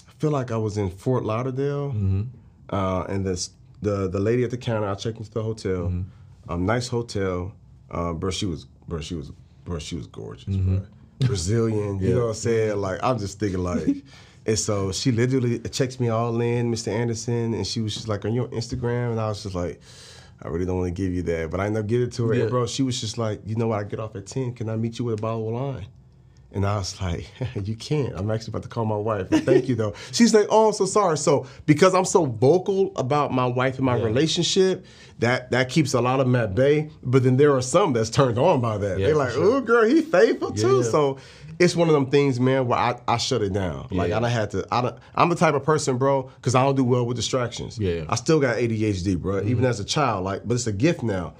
I 0.08 0.12
feel 0.18 0.30
like 0.30 0.50
I 0.50 0.56
was 0.56 0.78
in 0.78 0.90
Fort 0.90 1.24
Lauderdale. 1.24 1.94
Uh, 2.70 3.04
and 3.08 3.24
this, 3.24 3.50
the 3.82 4.08
the 4.08 4.18
lady 4.20 4.44
at 4.44 4.50
the 4.50 4.56
counter, 4.58 4.88
I 4.88 4.94
checked 4.94 5.18
into 5.18 5.30
the 5.30 5.42
hotel. 5.42 5.92
Um, 6.48 6.64
nice 6.66 6.88
hotel. 6.88 7.52
Uh, 7.90 8.12
bro, 8.12 8.30
she 8.30 8.46
was, 8.46 8.66
bro, 8.88 9.00
she 9.00 9.14
was, 9.14 9.30
bro, 9.64 9.78
she 9.78 9.94
was 9.96 10.06
gorgeous, 10.06 10.44
bro. 10.56 10.82
Brazilian, 11.20 11.98
you 12.00 12.14
know 12.14 12.22
what 12.22 12.28
I'm 12.28 12.34
saying? 12.34 12.76
Like, 12.76 13.00
I'm 13.02 13.18
just 13.18 13.38
thinking, 13.40 13.60
like, 13.60 13.96
and 14.46 14.58
so 14.58 14.92
she 14.92 15.12
literally 15.12 15.58
checks 15.58 15.98
me 15.98 16.08
all 16.08 16.40
in, 16.40 16.70
Mr. 16.72 16.88
Anderson, 16.88 17.54
and 17.54 17.66
she 17.66 17.80
was 17.80 17.94
just 17.94 18.08
like, 18.08 18.24
Are 18.24 18.28
you 18.28 18.42
on 18.44 18.50
Instagram? 18.50 19.12
And 19.12 19.20
I 19.20 19.28
was 19.28 19.42
just 19.42 19.54
like, 19.54 19.80
I 20.42 20.48
really 20.48 20.66
don't 20.66 20.78
want 20.78 20.94
to 20.94 21.02
give 21.02 21.12
you 21.12 21.22
that. 21.22 21.50
But 21.50 21.60
I 21.60 21.66
ended 21.66 21.82
up 21.82 21.88
giving 21.88 22.08
it 22.08 22.12
to 22.14 22.28
her. 22.28 22.34
Yeah. 22.34 22.42
And, 22.42 22.50
bro, 22.50 22.66
she 22.66 22.82
was 22.82 23.00
just 23.00 23.18
like, 23.18 23.40
You 23.44 23.56
know 23.56 23.68
what? 23.68 23.80
I 23.80 23.84
get 23.84 23.98
off 24.00 24.14
at 24.16 24.26
10. 24.26 24.54
Can 24.54 24.68
I 24.68 24.76
meet 24.76 24.98
you 24.98 25.04
with 25.06 25.18
a 25.18 25.22
bottle 25.22 25.48
of 25.48 25.54
wine? 25.54 25.86
And 26.52 26.64
I 26.64 26.78
was 26.78 26.98
like, 27.02 27.28
you 27.64 27.76
can't. 27.76 28.14
I'm 28.16 28.30
actually 28.30 28.52
about 28.52 28.62
to 28.62 28.68
call 28.68 28.84
my 28.86 28.96
wife. 28.96 29.28
Thank 29.28 29.68
you, 29.68 29.74
though. 29.74 29.94
She's 30.12 30.32
like, 30.32 30.46
oh, 30.48 30.68
I'm 30.68 30.72
so 30.72 30.86
sorry. 30.86 31.18
So 31.18 31.46
because 31.66 31.94
I'm 31.94 32.04
so 32.06 32.24
vocal 32.24 32.92
about 32.96 33.32
my 33.32 33.44
wife 33.46 33.76
and 33.76 33.84
my 33.84 33.96
relationship, 33.96 34.86
that 35.18 35.50
that 35.50 35.68
keeps 35.68 35.92
a 35.92 36.00
lot 36.00 36.20
of 36.20 36.26
them 36.26 36.36
at 36.36 36.54
bay. 36.54 36.90
But 37.02 37.24
then 37.24 37.36
there 37.36 37.54
are 37.54 37.60
some 37.60 37.92
that's 37.92 38.10
turned 38.10 38.38
on 38.38 38.60
by 38.60 38.78
that. 38.78 38.98
Yeah, 38.98 39.06
They're 39.08 39.16
like, 39.16 39.32
sure. 39.32 39.56
oh, 39.56 39.60
girl, 39.60 39.84
he 39.84 40.00
faithful 40.02 40.52
too. 40.52 40.78
yeah. 40.78 40.90
So 40.90 41.18
it's 41.58 41.74
one 41.74 41.88
of 41.88 41.94
them 41.94 42.10
things, 42.10 42.38
man, 42.38 42.66
where 42.66 42.78
I, 42.78 43.00
I 43.08 43.16
shut 43.16 43.42
it 43.42 43.52
down. 43.52 43.88
Like 43.90 44.12
I 44.12 44.20
don't 44.20 44.30
have 44.30 44.50
to. 44.50 44.66
I 44.70 44.82
don't, 44.82 44.98
I'm 45.14 45.28
the 45.28 45.36
type 45.36 45.54
of 45.54 45.64
person, 45.64 45.96
bro, 45.96 46.30
because 46.36 46.54
I 46.54 46.62
don't 46.62 46.76
do 46.76 46.84
well 46.84 47.06
with 47.06 47.16
distractions. 47.16 47.78
Yeah. 47.78 47.92
Mm-hmm. 47.92 48.12
I 48.12 48.14
still 48.16 48.40
got 48.40 48.56
ADHD, 48.56 49.18
bro. 49.18 49.42
Even 49.42 49.64
as 49.64 49.80
a 49.80 49.84
child, 49.84 50.24
like, 50.24 50.42
but 50.44 50.54
it's 50.54 50.66
a 50.66 50.72
gift 50.72 51.02
now. 51.02 51.34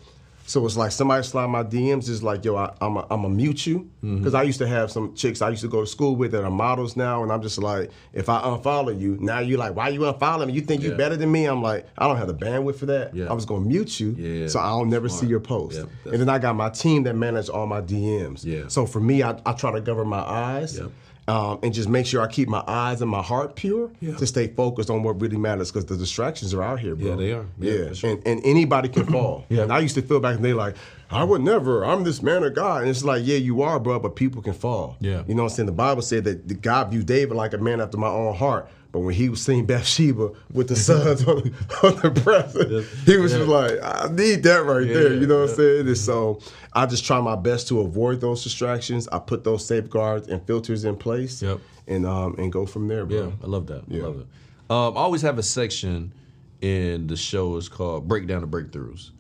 So 0.49 0.65
it's 0.65 0.77
like 0.77 0.93
somebody 0.93 1.25
slide 1.25 1.47
my 1.49 1.65
DMs 1.65 2.09
is 2.09 2.23
like, 2.23 2.45
yo, 2.45 2.55
I, 2.57 2.73
I'm 2.81 2.97
a, 2.97 3.07
I'm 3.11 3.25
a 3.25 3.29
mute 3.29 3.67
you 3.67 3.91
Mm-hmm. 4.07 4.19
because 4.19 4.35
I 4.35 4.45
used 4.45 4.59
to 4.61 4.69
have 4.69 4.93
some 4.93 5.15
chicks 5.17 5.43
I 5.43 5.49
used 5.51 5.63
to 5.63 5.69
go 5.69 5.81
to 5.81 5.87
school 5.87 6.15
with 6.15 6.31
that 6.31 6.45
are 6.45 6.51
models 6.51 6.97
now, 6.97 7.25
and 7.25 7.33
I'm 7.33 7.43
just 7.43 7.59
like, 7.59 7.91
if 8.13 8.29
I 8.29 8.41
unfollow 8.43 8.97
you, 8.97 9.17
now 9.21 9.41
you're 9.41 9.59
like, 9.59 9.75
why 9.75 9.89
you 9.89 10.01
unfollowing 10.01 10.47
me? 10.47 10.53
You 10.53 10.61
think 10.61 10.83
you're 10.85 10.97
better 10.97 11.17
than 11.17 11.33
me? 11.33 11.47
I'm 11.47 11.61
like, 11.61 11.87
I 11.99 12.07
don't 12.07 12.17
have 12.17 12.29
the 12.29 12.35
bandwidth 12.35 12.77
for 12.77 12.87
that. 12.87 13.13
Yeah. 13.17 13.27
I 13.29 13.33
was 13.33 13.45
gonna 13.45 13.65
mute 13.65 13.99
you, 13.99 14.11
Yeah. 14.13 14.47
so 14.47 14.61
I'll 14.61 14.85
never 14.85 15.09
see 15.09 15.27
your 15.27 15.41
post. 15.41 15.77
Yeah, 16.05 16.13
and 16.13 16.21
then 16.21 16.29
I 16.29 16.39
got 16.39 16.55
my 16.55 16.71
team 16.71 17.03
that 17.03 17.15
manage 17.17 17.49
all 17.49 17.67
my 17.67 17.81
DMs. 17.81 18.45
Yeah. 18.45 18.69
So 18.69 18.87
for 18.87 19.01
me, 19.01 19.25
I, 19.25 19.37
I 19.45 19.53
try 19.55 19.73
to 19.73 19.81
govern 19.81 20.07
my 20.07 20.21
eyes. 20.21 20.81
Um, 21.29 21.59
and 21.64 21.74
just 21.74 21.89
make 21.89 22.07
sure 22.07 22.22
I 22.22 22.29
keep 22.29 22.49
my 22.49 22.62
eyes 22.68 23.03
and 23.03 23.11
my 23.11 23.20
heart 23.20 23.57
pure 23.57 23.91
Yeah. 24.01 24.14
to 24.14 24.27
stay 24.29 24.47
focused 24.47 24.91
on 24.91 25.03
what 25.03 25.20
really 25.20 25.37
matters 25.37 25.72
because 25.72 25.85
the 25.87 25.97
distractions 25.97 26.55
are 26.55 26.62
out 26.62 26.79
here, 26.79 26.95
bro. 26.95 27.09
Yeah, 27.11 27.16
they 27.16 27.33
are. 27.33 27.47
Yeah, 27.59 27.72
Yeah, 27.72 27.93
sure. 27.95 28.11
and, 28.11 28.22
and 28.24 28.41
anybody 28.45 28.89
can 28.89 29.07
fall. 29.07 29.45
Yeah. 29.51 29.62
And 29.64 29.72
I 29.72 29.81
used 29.81 29.97
to 29.97 30.03
feel 30.03 30.20
back 30.20 30.37
in 30.37 30.43
the 30.43 30.49
day 30.51 30.55
like, 30.55 30.77
I 31.11 31.24
would 31.24 31.41
never, 31.41 31.85
I'm 31.85 32.05
this 32.05 32.22
man 32.22 32.45
of 32.45 32.55
God. 32.55 32.83
And 32.83 32.91
it's 32.91 33.03
like, 33.05 33.22
yeah, 33.27 33.39
you 33.39 33.62
are, 33.62 33.81
bro, 33.81 33.99
but 33.99 34.14
people 34.14 34.41
can 34.41 34.53
fall. 34.55 34.97
Yeah. 35.01 35.24
You 35.27 35.35
know 35.35 35.43
what 35.43 35.51
I'm 35.53 35.57
saying? 35.57 35.66
The 35.66 35.72
Bible 35.72 36.03
said 36.03 36.22
that 36.24 36.62
God 36.62 36.91
viewed 36.93 37.07
David 37.07 37.37
like 37.37 37.55
a 37.55 37.59
man 37.59 37.81
after 37.81 37.97
my 37.99 38.09
own 38.09 38.35
heart. 38.37 38.68
But 38.97 39.01
when 39.03 39.15
he 39.15 39.29
was 39.29 39.43
seeing 39.43 39.67
Bathsheba 39.67 40.31
with 40.55 40.69
the 40.69 40.75
sons 40.77 41.23
on, 41.29 41.37
on 41.83 41.97
the 42.01 42.19
breast, 42.25 42.57
he 43.05 43.19
was 43.19 43.33
just 43.33 43.47
like, 43.47 43.73
I 43.83 44.09
need 44.11 44.43
that 44.45 44.65
right 44.65 44.87
there. 44.89 45.13
You 45.13 45.27
know 45.27 45.43
what 45.43 45.51
I'm 45.51 45.55
saying? 45.57 45.87
And 45.89 45.99
so 45.99 46.41
I 46.73 46.87
just 46.87 47.05
try 47.05 47.21
my 47.21 47.37
best 47.37 47.69
to 47.69 47.81
avoid 47.81 48.23
those 48.23 48.43
distractions. 48.43 49.07
I 49.13 49.19
put 49.19 49.45
those 49.45 49.67
safeguards 49.67 50.29
and 50.29 50.43
filters 50.47 50.87
in 50.87 50.97
place 50.97 51.43
Yep. 51.43 51.61
and 51.87 52.07
um, 52.07 52.37
and 52.39 52.51
go 52.51 52.65
from 52.65 52.89
there, 52.89 53.05
bro. 53.05 53.25
Yeah, 53.27 53.33
I 53.45 53.47
love 53.47 53.67
that. 53.67 53.83
Yeah. 53.87 54.01
I 54.01 54.07
love 54.07 54.21
it. 54.21 54.27
Um, 54.71 54.97
I 54.97 55.01
always 55.03 55.21
have 55.21 55.37
a 55.39 55.43
section 55.43 56.15
in 56.63 57.07
the 57.07 57.17
show 57.19 57.59
is 57.59 57.69
called 57.69 58.09
Breakdown 58.09 58.41
the 58.41 58.47
Breakthroughs. 58.49 59.11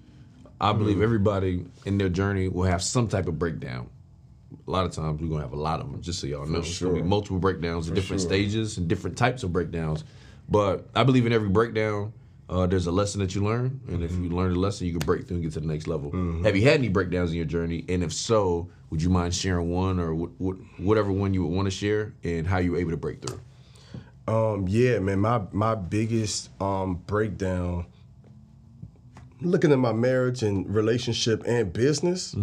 I 0.58 0.72
believe 0.72 1.02
everybody 1.02 1.66
in 1.84 1.98
their 1.98 2.08
journey 2.08 2.48
will 2.48 2.64
have 2.64 2.82
some 2.82 3.08
type 3.08 3.26
of 3.28 3.38
breakdown. 3.38 3.90
A 4.66 4.70
lot 4.70 4.84
of 4.84 4.92
times 4.92 5.20
we're 5.20 5.28
gonna 5.28 5.42
have 5.42 5.52
a 5.52 5.56
lot 5.56 5.80
of 5.80 5.90
them, 5.90 6.00
just 6.02 6.20
so 6.20 6.26
y'all 6.26 6.46
know. 6.46 6.60
Be 6.60 6.66
sure. 6.66 7.04
multiple 7.04 7.38
breakdowns 7.38 7.88
at 7.88 7.94
different 7.94 8.20
sure. 8.22 8.30
stages 8.30 8.78
and 8.78 8.88
different 8.88 9.16
types 9.16 9.42
of 9.42 9.52
breakdowns. 9.52 10.04
But 10.48 10.88
I 10.94 11.04
believe 11.04 11.26
in 11.26 11.32
every 11.32 11.48
breakdown, 11.48 12.12
uh, 12.48 12.66
there's 12.66 12.86
a 12.86 12.92
lesson 12.92 13.20
that 13.20 13.34
you 13.34 13.44
learn, 13.44 13.80
and 13.88 14.02
if 14.02 14.12
you 14.12 14.28
learn 14.28 14.52
the 14.52 14.58
lesson, 14.58 14.86
you 14.86 14.92
can 14.92 15.04
break 15.06 15.26
through 15.26 15.36
and 15.36 15.44
get 15.44 15.52
to 15.54 15.60
the 15.60 15.66
next 15.66 15.86
level. 15.86 16.10
Have 16.42 16.56
you 16.56 16.62
had 16.62 16.74
any 16.74 16.88
breakdowns 16.88 17.30
in 17.30 17.36
your 17.36 17.44
journey? 17.46 17.84
And 17.88 18.02
if 18.02 18.12
so, 18.12 18.68
would 18.90 19.02
you 19.02 19.10
mind 19.10 19.34
sharing 19.34 19.70
one 19.70 19.98
or 19.98 20.14
wh- 20.14 20.30
wh- 20.38 20.80
whatever 20.80 21.10
one 21.10 21.34
you 21.34 21.44
would 21.44 21.54
want 21.54 21.66
to 21.66 21.70
share, 21.70 22.14
and 22.24 22.46
how 22.46 22.58
you 22.58 22.72
were 22.72 22.78
able 22.78 22.92
to 22.92 22.96
break 22.96 23.20
through? 23.22 23.40
Um, 24.28 24.66
yeah, 24.68 24.98
man, 24.98 25.20
my 25.20 25.42
my 25.52 25.74
biggest 25.76 26.50
um 26.60 26.96
breakdown 27.06 27.86
looking 29.40 29.70
at 29.72 29.78
my 29.78 29.92
marriage 29.92 30.42
and 30.42 30.72
relationship 30.74 31.42
and 31.46 31.72
business, 31.72 32.34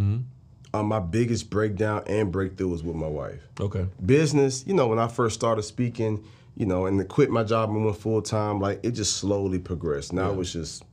um, 0.73 0.87
my 0.87 0.99
biggest 0.99 1.49
breakdown 1.49 2.03
and 2.07 2.31
breakthrough 2.31 2.67
was 2.69 2.83
with 2.83 2.95
my 2.95 3.07
wife. 3.07 3.41
Okay. 3.59 3.85
Business, 4.05 4.65
you 4.65 4.73
know, 4.73 4.87
when 4.87 4.99
I 4.99 5.07
first 5.07 5.35
started 5.35 5.63
speaking, 5.63 6.23
you 6.55 6.65
know, 6.65 6.85
and 6.85 6.99
to 6.99 7.05
quit 7.05 7.29
my 7.29 7.43
job 7.43 7.69
and 7.69 7.83
went 7.85 7.97
full 7.97 8.21
time, 8.21 8.59
like 8.59 8.79
it 8.83 8.91
just 8.91 9.17
slowly 9.17 9.59
progressed. 9.59 10.13
Now 10.13 10.39
it's 10.39 10.53
just 10.53 10.83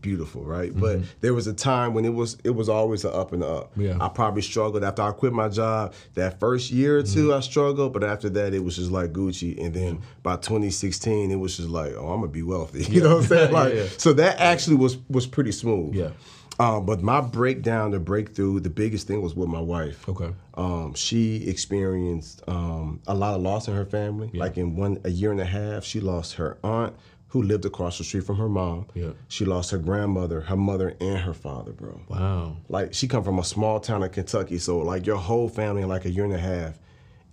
beautiful, 0.00 0.44
right? 0.44 0.76
But 0.76 1.00
there 1.20 1.34
was 1.34 1.46
a 1.46 1.52
time 1.52 1.94
when 1.94 2.04
it 2.04 2.14
was 2.14 2.36
it 2.44 2.50
was 2.50 2.68
always 2.68 3.04
an 3.04 3.12
up 3.12 3.32
and 3.32 3.42
up. 3.42 3.72
Yeah. 3.76 3.96
I 4.00 4.08
probably 4.08 4.42
struggled 4.42 4.84
after 4.84 5.02
I 5.02 5.10
quit 5.12 5.32
my 5.32 5.48
job. 5.48 5.94
That 6.14 6.38
first 6.38 6.70
year 6.70 6.98
or 6.98 7.02
2 7.02 7.34
I 7.34 7.40
struggled, 7.40 7.92
but 7.92 8.04
after 8.04 8.28
that 8.30 8.54
it 8.54 8.60
was 8.60 8.76
just 8.76 8.90
like 8.90 9.12
Gucci. 9.12 9.58
And 9.64 9.74
then 9.74 10.02
by 10.22 10.36
2016, 10.36 11.30
it 11.30 11.36
was 11.36 11.56
just 11.56 11.68
like, 11.68 11.94
oh, 11.94 12.08
I'm 12.12 12.20
gonna 12.20 12.28
be 12.32 12.42
wealthy. 12.42 12.84
You 12.92 13.02
know 13.02 13.16
what 13.16 13.22
I'm 13.22 13.28
saying? 13.28 13.48
Yeah, 13.52 13.58
Like, 13.58 13.74
yeah. 13.74 13.86
so 13.96 14.12
that 14.14 14.38
actually 14.40 14.76
was 14.76 14.98
was 15.08 15.26
pretty 15.26 15.52
smooth. 15.52 15.94
Yeah. 15.94 16.10
Um, 16.60 16.86
but 16.86 17.02
my 17.02 17.20
breakdown, 17.20 17.92
the 17.92 18.00
breakthrough, 18.00 18.60
the 18.60 18.70
biggest 18.70 19.06
thing 19.06 19.22
was 19.22 19.34
with 19.34 19.48
my 19.48 19.60
wife. 19.60 20.08
Okay. 20.08 20.30
Um, 20.54 20.94
she 20.94 21.48
experienced 21.48 22.42
um, 22.48 23.00
a 23.06 23.14
lot 23.14 23.34
of 23.34 23.42
loss 23.42 23.68
in 23.68 23.74
her 23.74 23.84
family. 23.84 24.30
Like 24.34 24.56
in 24.56 24.74
one 24.74 24.98
a 25.04 25.10
year 25.10 25.30
and 25.30 25.40
a 25.40 25.44
half, 25.44 25.84
she 25.84 26.00
lost 26.00 26.34
her 26.34 26.58
aunt 26.64 26.94
who 27.28 27.42
lived 27.42 27.64
across 27.64 27.98
the 27.98 28.04
street 28.04 28.24
from 28.24 28.36
her 28.36 28.48
mom. 28.48 28.86
Yeah. 28.94 29.10
She 29.28 29.44
lost 29.44 29.70
her 29.70 29.78
grandmother, 29.78 30.40
her 30.40 30.56
mother, 30.56 30.96
and 31.00 31.18
her 31.18 31.34
father, 31.34 31.72
bro. 31.72 32.00
Wow. 32.08 32.56
Like 32.68 32.94
she 32.94 33.06
come 33.06 33.22
from 33.22 33.38
a 33.38 33.44
small 33.44 33.80
town 33.80 34.02
in 34.02 34.10
Kentucky, 34.10 34.58
so 34.58 34.78
like 34.78 35.06
your 35.06 35.18
whole 35.18 35.48
family 35.48 35.82
in 35.82 35.88
like 35.88 36.06
a 36.06 36.10
year 36.10 36.24
and 36.24 36.32
a 36.32 36.38
half 36.38 36.78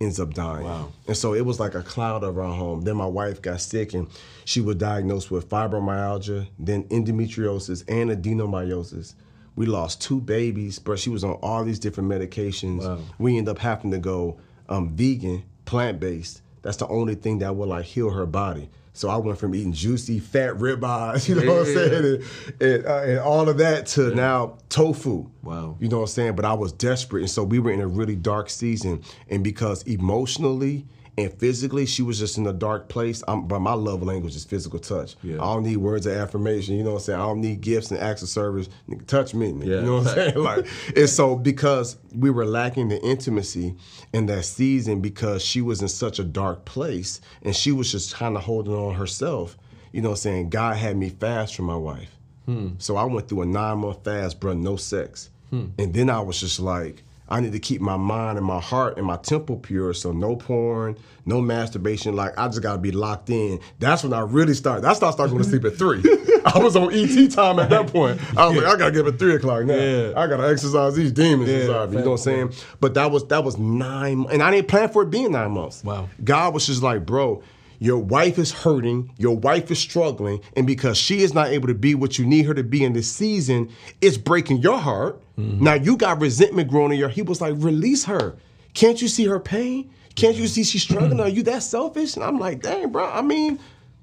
ends 0.00 0.20
up 0.20 0.34
dying. 0.34 0.64
Wow. 0.64 0.92
And 1.06 1.16
so 1.16 1.34
it 1.34 1.44
was 1.44 1.58
like 1.58 1.74
a 1.74 1.82
cloud 1.82 2.24
over 2.24 2.42
our 2.42 2.54
home. 2.54 2.82
Then 2.82 2.96
my 2.96 3.06
wife 3.06 3.40
got 3.40 3.60
sick 3.60 3.94
and 3.94 4.08
she 4.44 4.60
was 4.60 4.76
diagnosed 4.76 5.30
with 5.30 5.48
fibromyalgia, 5.48 6.48
then 6.58 6.84
endometriosis 6.84 7.84
and 7.88 8.10
adenomyosis. 8.10 9.14
We 9.54 9.64
lost 9.64 10.02
two 10.02 10.20
babies, 10.20 10.78
but 10.78 10.98
she 10.98 11.08
was 11.08 11.24
on 11.24 11.32
all 11.42 11.64
these 11.64 11.78
different 11.78 12.10
medications. 12.10 12.80
Wow. 12.80 12.98
We 13.18 13.38
end 13.38 13.48
up 13.48 13.58
having 13.58 13.90
to 13.92 13.98
go 13.98 14.38
um, 14.68 14.94
vegan, 14.94 15.44
plant 15.64 15.98
based. 15.98 16.42
That's 16.62 16.76
the 16.76 16.88
only 16.88 17.14
thing 17.14 17.38
that 17.38 17.56
will 17.56 17.68
like 17.68 17.86
heal 17.86 18.10
her 18.10 18.26
body. 18.26 18.68
So 18.96 19.10
I 19.10 19.16
went 19.16 19.38
from 19.38 19.54
eating 19.54 19.72
juicy 19.72 20.18
fat 20.18 20.54
ribeyes, 20.54 21.28
you 21.28 21.34
know 21.34 21.52
what 21.52 21.66
I'm 21.68 21.74
saying, 21.74 22.04
and, 22.04 22.62
and, 22.62 22.86
uh, 22.86 23.02
and 23.02 23.18
all 23.18 23.48
of 23.48 23.58
that 23.58 23.86
to 23.88 24.14
now 24.14 24.58
tofu. 24.68 25.28
Wow. 25.42 25.76
You 25.80 25.88
know 25.88 25.98
what 25.98 26.04
I'm 26.04 26.08
saying? 26.08 26.36
But 26.36 26.44
I 26.44 26.54
was 26.54 26.72
desperate. 26.72 27.20
And 27.20 27.30
so 27.30 27.44
we 27.44 27.58
were 27.58 27.70
in 27.70 27.80
a 27.80 27.86
really 27.86 28.16
dark 28.16 28.48
season. 28.48 29.02
And 29.28 29.44
because 29.44 29.82
emotionally 29.82 30.86
and 31.18 31.32
physically, 31.32 31.86
she 31.86 32.02
was 32.02 32.18
just 32.18 32.36
in 32.36 32.46
a 32.46 32.52
dark 32.52 32.88
place. 32.88 33.22
I'm, 33.26 33.48
but 33.48 33.60
my 33.60 33.72
love 33.72 34.02
language 34.02 34.36
is 34.36 34.44
physical 34.44 34.78
touch. 34.78 35.16
Yeah. 35.22 35.36
I 35.36 35.54
don't 35.54 35.62
need 35.62 35.78
words 35.78 36.04
of 36.06 36.12
affirmation. 36.14 36.76
You 36.76 36.84
know 36.84 36.90
what 36.90 36.96
I'm 36.96 37.04
saying? 37.04 37.20
I 37.20 37.22
don't 37.22 37.40
need 37.40 37.62
gifts 37.62 37.90
and 37.90 37.98
acts 37.98 38.20
of 38.22 38.28
service. 38.28 38.68
Nigga, 38.88 39.06
touch 39.06 39.32
me. 39.32 39.52
nigga. 39.52 39.66
Yeah. 39.66 39.76
You 39.76 39.82
know 39.82 39.96
what 39.98 40.08
I'm 40.08 40.14
saying? 40.14 40.34
Like, 40.46 40.66
and 40.94 41.08
so 41.08 41.34
because 41.34 41.96
we 42.14 42.30
were 42.30 42.44
lacking 42.44 42.88
the 42.88 43.00
intimacy 43.02 43.74
in 44.12 44.26
that 44.26 44.44
season, 44.44 45.00
because 45.00 45.42
she 45.42 45.62
was 45.62 45.80
in 45.80 45.88
such 45.88 46.18
a 46.18 46.24
dark 46.24 46.64
place 46.66 47.20
and 47.42 47.56
she 47.56 47.72
was 47.72 47.90
just 47.90 48.14
kind 48.14 48.36
of 48.36 48.42
holding 48.42 48.74
on 48.74 48.94
herself, 48.94 49.56
you 49.92 50.02
know 50.02 50.10
what 50.10 50.16
I'm 50.16 50.20
saying? 50.20 50.50
God 50.50 50.76
had 50.76 50.96
me 50.96 51.08
fast 51.08 51.56
from 51.56 51.64
my 51.64 51.76
wife. 51.76 52.10
Hmm. 52.44 52.70
So 52.78 52.96
I 52.96 53.04
went 53.04 53.28
through 53.28 53.42
a 53.42 53.46
nine 53.46 53.78
month 53.78 54.04
fast, 54.04 54.38
bro, 54.38 54.52
no 54.52 54.76
sex. 54.76 55.30
Hmm. 55.50 55.66
And 55.78 55.94
then 55.94 56.10
I 56.10 56.20
was 56.20 56.38
just 56.38 56.60
like, 56.60 57.02
I 57.28 57.40
need 57.40 57.52
to 57.52 57.58
keep 57.58 57.80
my 57.80 57.96
mind 57.96 58.38
and 58.38 58.46
my 58.46 58.60
heart 58.60 58.96
and 58.96 59.06
my 59.06 59.16
temple 59.16 59.56
pure. 59.56 59.92
So 59.94 60.12
no 60.12 60.36
porn, 60.36 60.96
no 61.24 61.40
masturbation. 61.40 62.14
Like 62.14 62.38
I 62.38 62.46
just 62.48 62.62
gotta 62.62 62.78
be 62.78 62.92
locked 62.92 63.30
in. 63.30 63.58
That's 63.78 64.04
when 64.04 64.12
I 64.12 64.20
really 64.20 64.54
started. 64.54 64.82
That's 64.82 65.00
when 65.00 65.08
I 65.08 65.12
started 65.12 65.32
going 65.32 65.42
to 65.42 65.48
sleep 65.50 65.64
at 65.64 65.76
three. 65.76 66.02
I 66.46 66.58
was 66.58 66.76
on 66.76 66.92
ET 66.92 67.30
time 67.32 67.58
at 67.58 67.70
that 67.70 67.88
point. 67.88 68.20
I 68.38 68.46
was 68.46 68.56
like, 68.56 68.66
I 68.66 68.76
gotta 68.76 68.92
get 68.92 69.06
up 69.06 69.14
at 69.14 69.18
three 69.18 69.34
o'clock 69.34 69.64
now. 69.64 69.74
Yeah. 69.74 70.12
I 70.16 70.26
gotta 70.28 70.48
exorcise 70.48 70.94
these 70.94 71.10
demons 71.12 71.50
Yeah, 71.50 71.56
inside 71.58 71.90
me. 71.90 71.98
You 71.98 72.04
know 72.04 72.12
what 72.12 72.20
I'm 72.20 72.22
saying? 72.22 72.52
But 72.80 72.94
that 72.94 73.10
was 73.10 73.26
that 73.26 73.42
was 73.42 73.58
nine, 73.58 74.26
and 74.30 74.42
I 74.42 74.50
didn't 74.52 74.68
plan 74.68 74.88
for 74.88 75.02
it 75.02 75.10
being 75.10 75.32
nine 75.32 75.50
months. 75.50 75.82
Wow. 75.82 76.08
God 76.22 76.54
was 76.54 76.66
just 76.66 76.82
like, 76.82 77.04
bro, 77.04 77.42
your 77.78 77.98
wife 77.98 78.38
is 78.38 78.52
hurting, 78.52 79.12
your 79.18 79.36
wife 79.36 79.70
is 79.70 79.78
struggling, 79.78 80.40
and 80.56 80.66
because 80.66 80.96
she 80.96 81.22
is 81.22 81.34
not 81.34 81.48
able 81.48 81.68
to 81.68 81.74
be 81.74 81.94
what 81.94 82.18
you 82.18 82.24
need 82.24 82.46
her 82.46 82.54
to 82.54 82.62
be 82.62 82.84
in 82.84 82.92
this 82.92 83.10
season, 83.10 83.70
it's 84.00 84.16
breaking 84.16 84.58
your 84.58 84.78
heart. 84.78 85.20
Mm-hmm. 85.38 85.64
Now 85.64 85.74
you 85.74 85.96
got 85.96 86.20
resentment 86.20 86.70
growing 86.70 86.92
in 86.92 86.98
your. 86.98 87.08
He 87.08 87.22
was 87.22 87.40
like, 87.40 87.54
release 87.58 88.04
her. 88.04 88.36
Can't 88.74 89.00
you 89.00 89.08
see 89.08 89.26
her 89.26 89.40
pain? 89.40 89.90
Can't 90.14 90.36
you 90.36 90.46
see 90.46 90.64
she's 90.64 90.82
struggling? 90.82 91.20
Are 91.20 91.28
you 91.28 91.42
that 91.44 91.62
selfish? 91.62 92.16
And 92.16 92.24
I'm 92.24 92.38
like, 92.38 92.62
dang, 92.62 92.90
bro. 92.90 93.06
I 93.06 93.20
mean, 93.22 93.58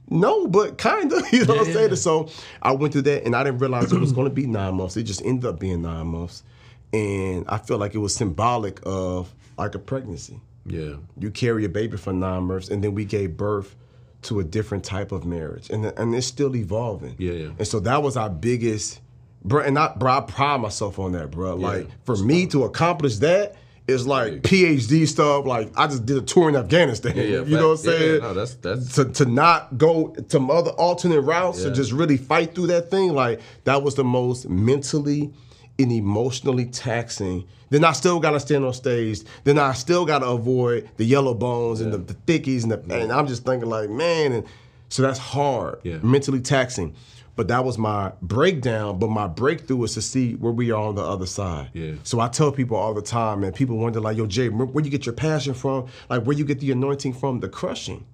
no, 0.09 0.45
but 0.47 0.77
kind 0.77 1.11
of. 1.11 1.23
You 1.33 1.45
know 1.45 1.55
what 1.55 1.67
I'm 1.67 1.73
saying? 1.73 1.95
So 1.95 2.29
I 2.61 2.71
went 2.73 2.93
through 2.93 3.03
that, 3.03 3.25
and 3.25 3.35
I 3.35 3.43
didn't 3.43 3.59
realize 3.59 3.91
it 3.91 3.99
was 3.99 4.11
going 4.11 4.27
to 4.29 4.33
be 4.33 4.45
nine 4.45 4.75
months. 4.75 4.95
It 4.97 5.03
just 5.03 5.23
ended 5.25 5.45
up 5.45 5.59
being 5.59 5.81
nine 5.81 6.07
months, 6.07 6.43
and 6.91 7.45
I 7.47 7.57
feel 7.57 7.77
like 7.77 7.95
it 7.95 7.99
was 7.99 8.13
symbolic 8.13 8.79
of 8.83 9.33
like 9.57 9.73
a 9.75 9.79
pregnancy 9.79 10.39
Yeah. 10.65 10.95
you 11.19 11.31
carry 11.31 11.65
a 11.65 11.69
baby 11.69 11.97
for 11.97 12.13
nine 12.13 12.43
months, 12.43 12.69
and 12.69 12.83
then 12.83 12.93
we 12.93 13.05
gave 13.05 13.35
birth 13.37 13.75
to 14.23 14.39
a 14.39 14.43
different 14.43 14.83
type 14.83 15.11
of 15.11 15.25
marriage, 15.25 15.69
and 15.71 15.85
and 15.85 16.13
it's 16.15 16.27
still 16.27 16.55
evolving. 16.55 17.15
Yeah, 17.17 17.33
yeah. 17.33 17.49
And 17.57 17.67
so 17.67 17.79
that 17.81 18.01
was 18.03 18.15
our 18.17 18.29
biggest, 18.29 19.01
bro. 19.43 19.61
And 19.63 19.77
I, 19.77 19.93
bro, 19.95 20.11
I 20.11 20.21
pride 20.21 20.61
myself 20.61 20.99
on 20.99 21.11
that, 21.13 21.31
bro. 21.31 21.55
Like 21.55 21.87
for 22.05 22.15
me 22.17 22.45
to 22.47 22.63
accomplish 22.63 23.17
that 23.17 23.55
is 23.87 24.07
like 24.07 24.41
PhD 24.43 25.07
stuff. 25.07 25.45
Like 25.45 25.71
I 25.77 25.87
just 25.87 26.05
did 26.05 26.17
a 26.17 26.21
tour 26.21 26.49
in 26.49 26.55
Afghanistan. 26.55 27.15
Yeah, 27.15 27.23
yeah. 27.23 27.41
you 27.45 27.57
know 27.57 27.69
what 27.69 27.79
I'm. 27.79 27.85
Yeah, 27.91 27.97
saying? 27.97 28.21
no, 28.21 28.33
that's 28.33 28.53
that's 28.55 28.95
to, 28.95 29.05
to 29.05 29.25
not 29.25 29.77
go 29.77 30.09
to 30.09 30.39
other 30.51 30.71
alternate 30.71 31.21
routes 31.21 31.59
Yeah. 31.63 31.69
to 31.69 31.75
just 31.75 31.91
really 31.91 32.17
fight 32.17 32.55
through 32.55 32.67
that 32.67 32.89
thing, 32.89 33.13
like 33.13 33.41
that 33.65 33.83
was 33.83 33.95
the 33.95 34.03
most 34.03 34.47
mentally 34.49 35.33
and 35.79 35.91
emotionally 35.91 36.65
taxing. 36.65 37.45
Then 37.71 37.83
I 37.83 37.93
still 37.93 38.19
gotta 38.19 38.39
stand 38.39 38.63
on 38.63 38.73
stage. 38.73 39.21
Then 39.43 39.57
I 39.57 39.73
still 39.73 40.05
gotta 40.05 40.27
avoid 40.27 40.87
the 40.97 41.05
yellow 41.05 41.33
bones 41.33 41.81
and 41.81 41.91
the, 41.91 41.97
the 41.97 42.13
thickies 42.13 42.61
and 42.63 42.71
the 42.71 42.95
and 42.95 43.11
I'm 43.11 43.25
just 43.27 43.43
thinking 43.43 43.67
like, 43.67 43.89
man, 43.89 44.31
and 44.31 44.45
so 44.89 45.01
that's 45.01 45.17
hard, 45.17 45.79
Yeah. 45.83 45.97
mentally 46.03 46.39
taxing. 46.39 46.93
But 47.35 47.47
that 47.47 47.65
was 47.65 47.77
my 47.77 48.11
breakdown. 48.21 48.99
But 48.99 49.09
my 49.09 49.27
breakthrough 49.27 49.77
was 49.77 49.95
to 49.95 50.01
see 50.01 50.33
where 50.35 50.51
we 50.51 50.71
are 50.71 50.81
on 50.81 50.95
the 50.95 51.03
other 51.03 51.25
side. 51.25 51.69
Yeah. 51.73 51.93
So 52.03 52.19
I 52.19 52.27
tell 52.27 52.51
people 52.51 52.77
all 52.77 52.93
the 52.93 53.01
time, 53.01 53.43
and 53.43 53.55
people 53.55 53.77
wonder 53.77 53.99
like, 53.99 54.17
yo, 54.17 54.27
Jay, 54.27 54.49
where 54.49 54.83
you 54.83 54.91
get 54.91 55.05
your 55.05 55.15
passion 55.15 55.53
from? 55.53 55.87
Like, 56.09 56.23
where 56.23 56.37
you 56.37 56.45
get 56.45 56.59
the 56.59 56.71
anointing 56.71 57.13
from? 57.13 57.39
The 57.39 57.49
crushing 57.49 58.05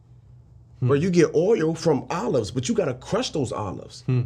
where 0.80 0.97
you 0.97 1.09
get 1.09 1.34
oil 1.36 1.76
from 1.76 2.05
olives, 2.09 2.51
but 2.51 2.70
you 2.70 2.76
gotta 2.76 2.93
crush 2.93 3.32
those 3.32 3.51
olives. 3.51 4.03
Hmm. 4.03 4.24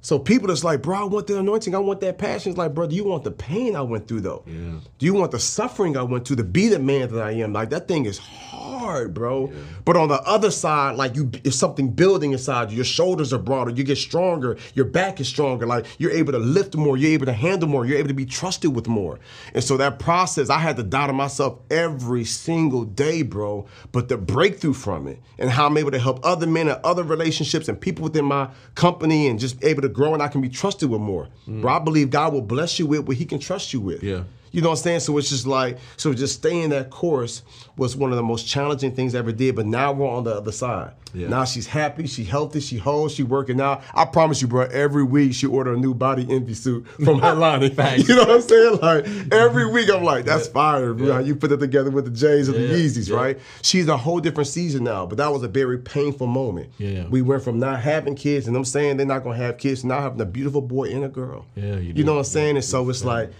So 0.00 0.18
people 0.18 0.48
that's 0.48 0.62
like, 0.62 0.82
bro, 0.82 0.96
I 0.96 1.04
want 1.04 1.26
the 1.26 1.38
anointing, 1.38 1.74
I 1.74 1.78
want 1.78 2.00
that 2.00 2.18
passion. 2.18 2.50
It's 2.50 2.58
like, 2.58 2.72
bro, 2.72 2.86
do 2.86 2.94
you 2.94 3.04
want 3.04 3.24
the 3.24 3.32
pain 3.32 3.74
I 3.74 3.82
went 3.82 4.06
through 4.06 4.20
though? 4.20 4.44
Yeah. 4.46 4.78
Do 4.98 5.06
you 5.06 5.14
want 5.14 5.32
the 5.32 5.40
suffering 5.40 5.96
I 5.96 6.02
went 6.02 6.26
through 6.26 6.36
to 6.36 6.44
be 6.44 6.68
the 6.68 6.78
man 6.78 7.12
that 7.12 7.20
I 7.20 7.32
am? 7.32 7.52
Like 7.52 7.70
that 7.70 7.88
thing 7.88 8.06
is 8.06 8.18
hard, 8.18 9.12
bro. 9.12 9.52
But 9.84 9.96
on 9.96 10.08
the 10.08 10.22
other 10.22 10.52
side, 10.52 10.96
like 10.96 11.16
you, 11.16 11.30
it's 11.42 11.56
something 11.56 11.90
building 11.90 12.32
inside 12.32 12.70
you. 12.70 12.76
Your 12.76 12.84
shoulders 12.84 13.32
are 13.32 13.38
broader, 13.38 13.72
you 13.72 13.82
get 13.82 13.98
stronger, 13.98 14.56
your 14.74 14.84
back 14.84 15.20
is 15.20 15.26
stronger. 15.26 15.66
Like 15.66 15.84
you're 15.98 16.12
able 16.12 16.32
to 16.32 16.38
lift 16.38 16.76
more, 16.76 16.96
you're 16.96 17.12
able 17.12 17.26
to 17.26 17.32
handle 17.32 17.68
more, 17.68 17.84
you're 17.84 17.98
able 17.98 18.08
to 18.08 18.14
be 18.14 18.26
trusted 18.26 18.74
with 18.74 18.86
more. 18.86 19.18
And 19.52 19.64
so 19.64 19.76
that 19.78 19.98
process, 19.98 20.48
I 20.48 20.58
had 20.58 20.76
to 20.76 20.84
doubt 20.84 21.10
on 21.10 21.16
myself 21.16 21.58
every 21.70 22.24
single 22.24 22.84
day, 22.84 23.22
bro. 23.22 23.66
But 23.90 24.08
the 24.08 24.16
breakthrough 24.16 24.74
from 24.74 25.08
it 25.08 25.20
and 25.38 25.50
how 25.50 25.66
I'm 25.66 25.76
able 25.76 25.90
to 25.90 25.98
help 25.98 26.24
other 26.24 26.46
men 26.46 26.68
and 26.68 26.80
other 26.84 27.02
relationships 27.02 27.68
and 27.68 27.80
people 27.80 28.04
within 28.04 28.24
my 28.24 28.48
company 28.76 29.26
and 29.26 29.40
just 29.40 29.62
able 29.64 29.82
to 29.82 29.87
grow 29.88 30.14
and 30.14 30.22
I 30.22 30.28
can 30.28 30.40
be 30.40 30.48
trusted 30.48 30.90
with 30.90 31.00
more. 31.00 31.28
Bro, 31.46 31.72
I 31.72 31.78
believe 31.78 32.10
God 32.10 32.32
will 32.32 32.42
bless 32.42 32.78
you 32.78 32.86
with 32.86 33.06
what 33.06 33.16
He 33.16 33.24
can 33.24 33.38
trust 33.38 33.72
you 33.72 33.80
with. 33.80 34.02
Yeah. 34.02 34.24
You 34.50 34.62
know 34.62 34.68
what 34.70 34.78
I'm 34.78 34.82
saying? 34.82 35.00
So 35.00 35.16
it's 35.18 35.28
just 35.30 35.46
like, 35.46 35.78
so 35.96 36.12
just 36.14 36.34
staying 36.36 36.70
that 36.70 36.90
course 36.90 37.42
was 37.76 37.96
one 37.96 38.10
of 38.10 38.16
the 38.16 38.22
most 38.22 38.46
challenging 38.48 38.94
things 38.94 39.14
I 39.14 39.18
ever 39.18 39.32
did. 39.32 39.54
But 39.56 39.66
now 39.66 39.92
we're 39.92 40.08
on 40.08 40.24
the 40.24 40.34
other 40.34 40.52
side. 40.52 40.92
Yeah. 41.14 41.28
Now 41.28 41.44
she's 41.44 41.66
happy, 41.66 42.06
she 42.06 42.22
healthy, 42.24 42.60
she 42.60 42.76
whole, 42.76 43.08
she 43.08 43.22
working 43.22 43.60
out. 43.62 43.82
I 43.94 44.04
promise 44.04 44.42
you, 44.42 44.48
bro, 44.48 44.64
every 44.66 45.02
week 45.04 45.32
she 45.32 45.46
order 45.46 45.72
a 45.72 45.76
new 45.76 45.94
body 45.94 46.26
envy 46.28 46.52
suit 46.54 46.86
from 47.02 47.18
Headline. 47.22 47.62
you 47.62 48.14
know 48.14 48.24
what 48.24 48.30
I'm 48.30 48.40
saying? 48.42 48.78
Like 48.82 49.06
every 49.32 49.70
week 49.70 49.88
I'm 49.90 50.04
like, 50.04 50.26
that's 50.26 50.48
fire, 50.48 50.92
bro. 50.92 51.12
How 51.14 51.18
you 51.20 51.34
put 51.34 51.50
it 51.52 51.58
together 51.58 51.90
with 51.90 52.04
the 52.04 52.10
J's 52.10 52.48
and 52.48 52.56
the 52.58 52.68
Yeezys, 52.74 53.08
Yeah. 53.08 53.16
right? 53.16 53.38
She's 53.62 53.88
a 53.88 53.96
whole 53.96 54.20
different 54.20 54.48
season 54.48 54.84
now, 54.84 55.06
but 55.06 55.16
that 55.16 55.32
was 55.32 55.42
a 55.42 55.48
very 55.48 55.78
painful 55.78 56.26
moment. 56.26 56.70
Yeah. 56.76 57.06
We 57.08 57.22
went 57.22 57.42
from 57.42 57.58
not 57.58 57.80
having 57.80 58.14
kids 58.14 58.46
and 58.46 58.54
I'm 58.56 58.66
saying 58.66 58.98
they're 58.98 59.06
not 59.06 59.24
gonna 59.24 59.36
have 59.38 59.56
kids 59.56 59.80
to 59.82 59.86
now 59.86 60.00
having 60.00 60.20
a 60.20 60.26
beautiful 60.26 60.60
boy 60.60 60.90
and 60.90 61.04
a 61.04 61.08
girl. 61.08 61.46
Yeah, 61.56 61.76
you 61.78 61.94
You 61.94 62.04
know 62.04 62.12
what 62.12 62.18
I'm 62.18 62.24
saying? 62.24 62.56
And 62.56 62.64
so 62.64 62.88
it's 62.90 63.02
like 63.04 63.30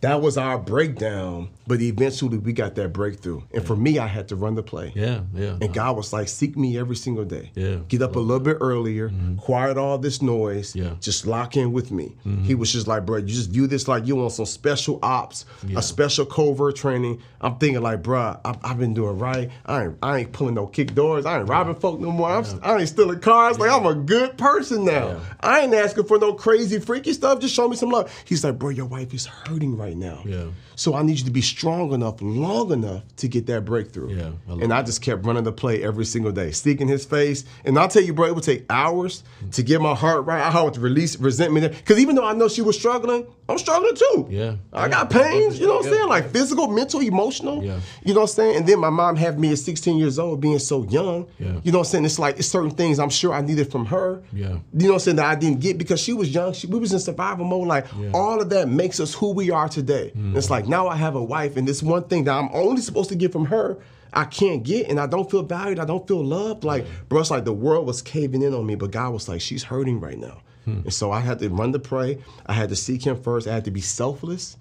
that 0.00 0.20
was 0.22 0.36
our 0.38 0.58
breakdown, 0.58 1.50
but 1.68 1.80
eventually 1.82 2.38
we 2.38 2.52
got 2.52 2.74
that 2.76 2.92
breakthrough. 2.92 3.42
And 3.52 3.64
for 3.64 3.76
me, 3.76 3.98
I 3.98 4.06
had 4.06 4.26
to 4.28 4.36
run 4.36 4.54
the 4.54 4.62
play. 4.62 4.92
Yeah, 4.96 5.20
yeah. 5.34 5.58
And 5.60 5.72
God 5.72 5.96
was 5.96 6.12
like, 6.12 6.26
seek 6.28 6.56
me 6.56 6.78
every 6.78 6.96
single 6.96 7.24
day. 7.24 7.52
Yeah. 7.54 7.66
Mm-hmm. 7.66 7.84
Get 7.88 8.02
up 8.02 8.16
a 8.16 8.18
little 8.18 8.42
bit 8.42 8.56
earlier, 8.60 9.12
quiet 9.38 9.76
all 9.78 9.98
this 9.98 10.22
noise, 10.22 10.74
Yeah. 10.74 10.94
just 11.00 11.26
lock 11.26 11.56
in 11.56 11.72
with 11.72 11.90
me. 11.92 12.16
He 12.42 12.54
was 12.54 12.72
just 12.72 12.86
like, 12.88 13.04
bro, 13.06 13.18
you 13.18 13.26
just 13.26 13.50
view 13.50 13.66
this 13.66 13.86
like 13.86 14.06
you 14.06 14.20
on 14.24 14.30
some 14.30 14.46
special 14.46 14.98
ops, 15.02 15.44
Yeah. 15.66 15.78
a 15.78 15.82
special 15.82 16.24
covert 16.26 16.76
training. 16.76 17.20
I'm 17.40 17.56
thinking 17.58 17.82
like, 17.82 18.02
bro, 18.02 18.40
I've, 18.44 18.56
I've 18.64 18.78
been 18.78 18.94
doing 18.94 19.18
right. 19.18 19.50
I 19.66 19.84
ain't, 19.84 19.96
I 20.02 20.18
ain't 20.20 20.32
pulling 20.32 20.54
no 20.54 20.66
kick 20.66 20.94
doors. 20.94 21.26
I 21.26 21.38
ain't 21.38 21.48
robbing 21.48 21.74
folk 21.76 22.00
no 22.00 22.10
more. 22.10 22.30
I'm, 22.30 22.44
I 22.62 22.76
ain't 22.78 22.88
stealing 22.88 23.20
cars. 23.20 23.58
Like 23.58 23.70
I'm 23.70 23.86
a 23.86 23.94
good 23.94 24.36
person 24.38 24.84
now. 24.84 25.08
Yeah. 25.08 25.20
I 25.40 25.60
ain't 25.60 25.74
asking 25.74 26.04
for 26.04 26.18
no 26.18 26.32
crazy 26.32 26.78
freaky 26.80 27.12
stuff. 27.12 27.40
Just 27.40 27.54
show 27.54 27.68
me 27.68 27.76
some 27.76 27.90
love. 27.90 28.10
He's 28.24 28.42
like, 28.42 28.58
bro, 28.58 28.70
your 28.70 28.86
wife 28.86 29.12
is 29.14 29.26
hurting 29.26 29.76
right 29.76 29.96
now. 29.96 30.22
Yeah. 30.24 30.46
So 30.74 30.94
I 30.94 31.02
need 31.02 31.18
you 31.18 31.24
to 31.24 31.30
be 31.32 31.40
strong 31.42 31.57
enough, 31.64 32.20
long 32.20 32.72
enough 32.72 33.02
to 33.16 33.28
get 33.28 33.46
that 33.46 33.64
breakthrough. 33.64 34.14
Yeah, 34.14 34.30
I 34.48 34.52
and 34.52 34.72
I 34.72 34.82
just 34.82 35.02
kept 35.02 35.24
running 35.24 35.44
the 35.44 35.52
play 35.52 35.82
every 35.82 36.04
single 36.04 36.32
day, 36.32 36.50
seeking 36.50 36.88
his 36.88 37.04
face. 37.04 37.44
And 37.64 37.78
I'll 37.78 37.88
tell 37.88 38.02
you, 38.02 38.12
bro, 38.12 38.26
it 38.26 38.34
would 38.34 38.44
take 38.44 38.64
hours 38.70 39.22
to 39.52 39.62
get 39.62 39.80
my 39.80 39.94
heart 39.94 40.26
right. 40.26 40.40
I 40.40 40.50
had 40.50 40.74
to 40.74 40.80
release 40.80 41.16
resentment. 41.18 41.72
Because 41.72 41.98
even 41.98 42.16
though 42.16 42.26
I 42.26 42.32
know 42.32 42.48
she 42.48 42.62
was 42.62 42.78
struggling, 42.78 43.26
I'm 43.48 43.56
struggling 43.58 43.94
too. 43.94 44.26
Yeah. 44.28 44.56
I 44.74 44.88
got 44.88 45.08
pains, 45.08 45.58
you 45.58 45.66
know 45.66 45.76
what 45.76 45.86
I'm 45.86 45.90
Yeah. 45.92 45.96
saying? 45.98 46.08
Like 46.10 46.30
physical, 46.30 46.68
mental, 46.68 47.00
emotional. 47.00 47.64
Yeah. 47.64 47.80
You 48.04 48.12
know 48.12 48.20
what 48.20 48.30
I'm 48.30 48.34
saying? 48.34 48.56
And 48.56 48.66
then 48.66 48.78
my 48.78 48.90
mom 48.90 49.16
had 49.16 49.38
me 49.38 49.52
at 49.52 49.58
16 49.58 49.96
years 49.96 50.18
old, 50.18 50.40
being 50.40 50.58
so 50.58 50.84
young. 50.84 51.26
Yeah. 51.38 51.58
You 51.62 51.72
know 51.72 51.78
what 51.78 51.86
I'm 51.86 51.90
saying? 51.92 52.04
It's 52.04 52.18
like 52.18 52.38
it's 52.38 52.48
certain 52.48 52.70
things 52.72 52.98
I'm 52.98 53.08
sure 53.08 53.32
I 53.32 53.40
needed 53.40 53.70
from 53.72 53.86
her. 53.86 54.22
Yeah. 54.34 54.48
You 54.48 54.58
know 54.82 54.88
what 54.88 54.92
I'm 54.94 54.98
saying? 55.00 55.16
That 55.16 55.26
I 55.26 55.34
didn't 55.34 55.60
get 55.60 55.78
because 55.78 55.98
she 55.98 56.12
was 56.12 56.32
young. 56.34 56.52
She, 56.52 56.66
we 56.66 56.78
was 56.78 56.92
in 56.92 56.98
survival 56.98 57.46
mode. 57.46 57.68
Like 57.68 57.86
all 58.12 58.40
of 58.40 58.50
that 58.50 58.68
makes 58.68 59.00
us 59.00 59.14
who 59.14 59.32
we 59.32 59.50
are 59.50 59.68
today. 59.68 60.12
And 60.14 60.36
It's 60.36 60.50
like 60.50 60.68
now 60.68 60.86
I 60.88 60.96
have 60.96 61.14
a 61.16 61.22
wife, 61.22 61.56
and 61.56 61.66
this 61.66 61.82
one 61.82 62.04
thing 62.04 62.24
that 62.24 62.34
I'm 62.36 62.50
only 62.52 62.82
supposed 62.82 63.08
to 63.10 63.16
get 63.16 63.32
from 63.32 63.46
her. 63.46 63.78
I 64.10 64.24
can't 64.24 64.62
get, 64.62 64.88
and 64.88 64.98
I 64.98 65.06
don't 65.06 65.30
feel 65.30 65.42
valued. 65.42 65.78
I 65.78 65.84
don't 65.84 66.08
feel 66.08 66.24
loved. 66.24 66.64
Like, 66.64 66.86
bro, 67.10 67.20
it's 67.20 67.30
like 67.30 67.44
the 67.44 67.52
world 67.52 67.86
was 67.86 68.00
caving 68.00 68.40
in 68.40 68.54
on 68.54 68.64
me, 68.64 68.74
but 68.74 68.90
God 68.90 69.12
was 69.12 69.28
like, 69.28 69.42
she's 69.42 69.64
hurting 69.64 70.00
right 70.00 70.16
now. 70.18 70.40
Hmm. 70.68 70.80
And 70.84 70.92
so 70.92 71.10
I 71.10 71.20
had 71.20 71.38
to 71.40 71.48
run 71.48 71.72
to 71.72 71.78
pray. 71.78 72.18
I 72.46 72.52
had 72.52 72.68
to 72.68 72.76
seek 72.76 73.06
Him 73.06 73.20
first. 73.20 73.46
I 73.46 73.54
had 73.54 73.64
to 73.64 73.70
be 73.70 73.80
selfless, 73.80 74.56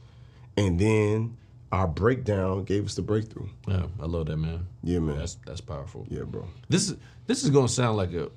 and 0.55 0.80
then 0.80 1.38
our 1.72 1.88
breakdown 1.88 2.64
gave 2.64 2.86
us 2.86 2.95
the 2.95 3.01
breakthrough. 3.01 3.47
Yeah, 3.68 3.88
I 4.01 4.05
love 4.05 4.28
that, 4.28 4.38
man. 4.38 4.68
Yeah, 4.84 4.99
man. 4.99 5.18
That's 5.18 5.36
that's 5.45 5.62
powerful. 5.62 6.08
Yeah, 6.10 6.24
bro. 6.24 6.47
This 6.70 6.89
is 6.89 6.97
this 7.26 7.43
is 7.43 7.49
gonna 7.49 7.68
sound 7.68 7.97
like 7.97 8.14
a 8.14 8.30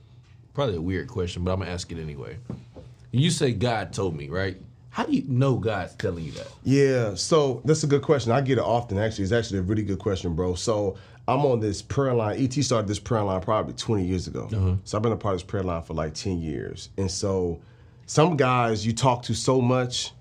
probably 0.54 0.76
a 0.76 0.80
weird 0.80 1.08
question, 1.08 1.44
but 1.44 1.52
I'm 1.52 1.60
gonna 1.60 1.70
ask 1.70 1.90
it 1.92 1.98
anyway. 1.98 2.38
You 3.12 3.30
say 3.30 3.52
God 3.52 3.92
told 3.92 4.16
me, 4.16 4.28
right? 4.28 4.56
How 4.90 5.04
do 5.04 5.12
you 5.12 5.24
know 5.28 5.56
God's 5.56 5.94
telling 5.94 6.24
you 6.24 6.32
that? 6.32 6.48
Yeah, 6.64 7.14
so 7.14 7.62
that's 7.64 7.84
a 7.84 7.86
good 7.86 8.02
question. 8.02 8.32
I 8.32 8.40
get 8.40 8.58
it 8.58 8.64
often. 8.64 8.98
Actually, 8.98 9.24
it's 9.24 9.32
actually 9.32 9.60
a 9.60 9.62
really 9.62 9.84
good 9.84 10.00
question, 10.00 10.34
bro. 10.34 10.54
So 10.54 10.96
I'm 11.30 11.46
on 11.46 11.60
this 11.60 11.80
prayer 11.80 12.14
line. 12.14 12.42
ET 12.42 12.52
started 12.52 12.88
this 12.88 12.98
prayer 12.98 13.22
line 13.22 13.40
probably 13.40 13.74
20 13.74 14.04
years 14.04 14.26
ago. 14.26 14.48
Uh-huh. 14.52 14.74
So 14.84 14.98
I've 14.98 15.02
been 15.02 15.12
a 15.12 15.16
part 15.16 15.34
of 15.34 15.40
this 15.40 15.46
prayer 15.46 15.62
line 15.62 15.82
for 15.82 15.94
like 15.94 16.14
10 16.14 16.40
years. 16.40 16.90
And 16.96 17.10
so 17.10 17.60
some 18.06 18.36
guys 18.36 18.84
you 18.84 18.92
talk 18.92 19.22
to 19.24 19.34
so 19.34 19.60
much, 19.60 20.12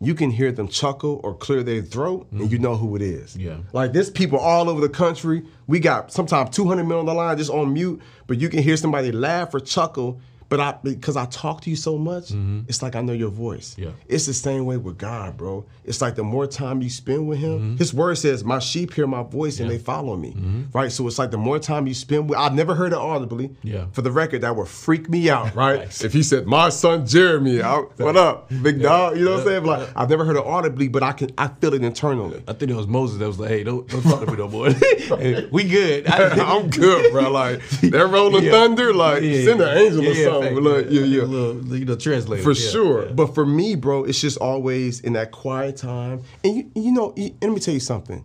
you 0.00 0.14
can 0.14 0.30
hear 0.30 0.52
them 0.52 0.68
chuckle 0.68 1.20
or 1.22 1.34
clear 1.34 1.62
their 1.62 1.82
throat, 1.82 2.26
and 2.30 2.40
mm-hmm. 2.40 2.52
you 2.52 2.58
know 2.58 2.76
who 2.76 2.96
it 2.96 3.02
is. 3.02 3.36
Yeah. 3.36 3.58
Like 3.72 3.92
there's 3.92 4.10
people 4.10 4.38
all 4.38 4.68
over 4.68 4.80
the 4.80 4.88
country. 4.88 5.44
We 5.66 5.80
got 5.80 6.12
sometimes 6.12 6.54
200 6.54 6.84
men 6.84 6.98
on 6.98 7.06
the 7.06 7.14
line 7.14 7.38
just 7.38 7.50
on 7.50 7.72
mute, 7.72 8.02
but 8.26 8.38
you 8.38 8.48
can 8.48 8.62
hear 8.62 8.76
somebody 8.76 9.12
laugh 9.12 9.54
or 9.54 9.60
chuckle. 9.60 10.20
But 10.48 10.60
I, 10.60 10.74
because 10.82 11.16
I 11.16 11.26
talk 11.26 11.62
to 11.62 11.70
you 11.70 11.76
so 11.76 11.98
much, 11.98 12.30
it's 12.68 12.80
like 12.82 12.94
I 12.94 13.00
know 13.00 13.12
your 13.12 13.30
voice. 13.30 13.74
Yeah. 13.76 13.90
It's 14.06 14.26
the 14.26 14.34
same 14.34 14.64
way 14.64 14.76
with 14.76 14.96
God, 14.96 15.36
bro. 15.36 15.64
It's 15.84 16.00
like 16.00 16.14
the 16.14 16.22
more 16.22 16.46
time 16.46 16.80
you 16.82 16.90
spend 16.90 17.26
with 17.28 17.38
Him, 17.38 17.56
Mm-hmm. 17.56 17.76
His 17.76 17.92
Word 17.94 18.16
says, 18.18 18.44
"My 18.44 18.58
sheep 18.58 18.92
hear 18.94 19.06
my 19.06 19.22
voice 19.22 19.58
and 19.60 19.70
they 19.70 19.78
follow 19.78 20.16
me." 20.16 20.36
Right. 20.72 20.92
So 20.92 21.06
it's 21.06 21.18
like 21.18 21.30
the 21.30 21.38
more 21.38 21.58
time 21.58 21.86
you 21.86 21.94
spend 21.94 22.28
with. 22.30 22.38
I've 22.38 22.54
never 22.54 22.74
heard 22.74 22.92
it 22.92 22.98
audibly. 22.98 23.50
Yeah. 23.62 23.86
For 23.92 24.02
the 24.02 24.10
record, 24.12 24.42
that 24.42 24.54
would 24.54 24.68
freak 24.68 25.08
me 25.08 25.28
out. 25.30 25.54
Right. 25.56 25.80
if 26.04 26.12
He 26.12 26.22
said, 26.22 26.46
"My 26.46 26.68
son 26.68 27.06
Jeremy," 27.06 27.62
I, 27.62 27.78
what 27.96 28.16
up, 28.16 28.48
big 28.62 28.82
dog? 28.82 29.16
You 29.16 29.24
know 29.24 29.32
what 29.32 29.40
I'm 29.40 29.46
saying? 29.46 29.64
Like, 29.64 29.88
I've 29.96 30.10
never 30.10 30.24
heard 30.24 30.36
it 30.36 30.44
audibly, 30.44 30.88
but 30.88 31.02
I 31.02 31.12
can. 31.12 31.30
I 31.38 31.48
feel 31.48 31.74
it 31.74 31.82
internally. 31.82 32.42
I 32.46 32.52
think 32.52 32.70
it 32.70 32.74
was 32.74 32.86
Moses 32.86 33.18
that 33.18 33.26
was 33.26 33.40
like, 33.40 33.48
"Hey, 33.50 33.64
don't, 33.64 33.88
don't 33.88 34.02
talk 34.02 34.20
to 34.24 34.26
me 34.30 34.36
no 34.36 34.48
more. 34.48 34.70
Hey, 35.06 35.48
we 35.52 35.64
good. 35.64 36.06
I'm 36.08 36.68
good, 36.68 37.12
bro. 37.12 37.30
Like 37.30 37.62
that 37.80 38.08
rolling 38.10 38.44
Yeah. 38.44 38.50
thunder, 38.50 38.92
like 38.92 39.22
Yeah, 39.22 39.44
send 39.44 39.60
an 39.60 39.78
angel 39.78 40.02
Yeah, 40.02 40.10
or 40.10 40.12
yeah, 40.14 40.24
something. 40.42 40.64
fact, 40.64 40.86
like, 40.86 40.86
yeah, 40.90 41.00
yeah. 41.02 41.22
A 41.22 41.24
little, 41.24 41.76
you 41.76 41.84
know, 41.84 41.96
translator. 41.96 42.42
For 42.42 42.52
Yeah, 42.52 42.70
sure. 42.70 43.06
yeah. 43.06 43.12
But 43.12 43.34
for 43.34 43.44
me, 43.46 43.74
bro, 43.76 44.04
it's 44.04 44.20
just 44.20 44.38
always 44.38 45.00
in 45.00 45.12
that 45.14 45.30
quiet 45.32 45.76
time. 45.76 46.22
And 46.44 46.56
you, 46.56 46.70
you 46.74 46.92
know, 46.92 47.12
and 47.16 47.34
let 47.40 47.50
me 47.52 47.60
tell 47.60 47.74
you 47.74 47.80
something. 47.80 48.24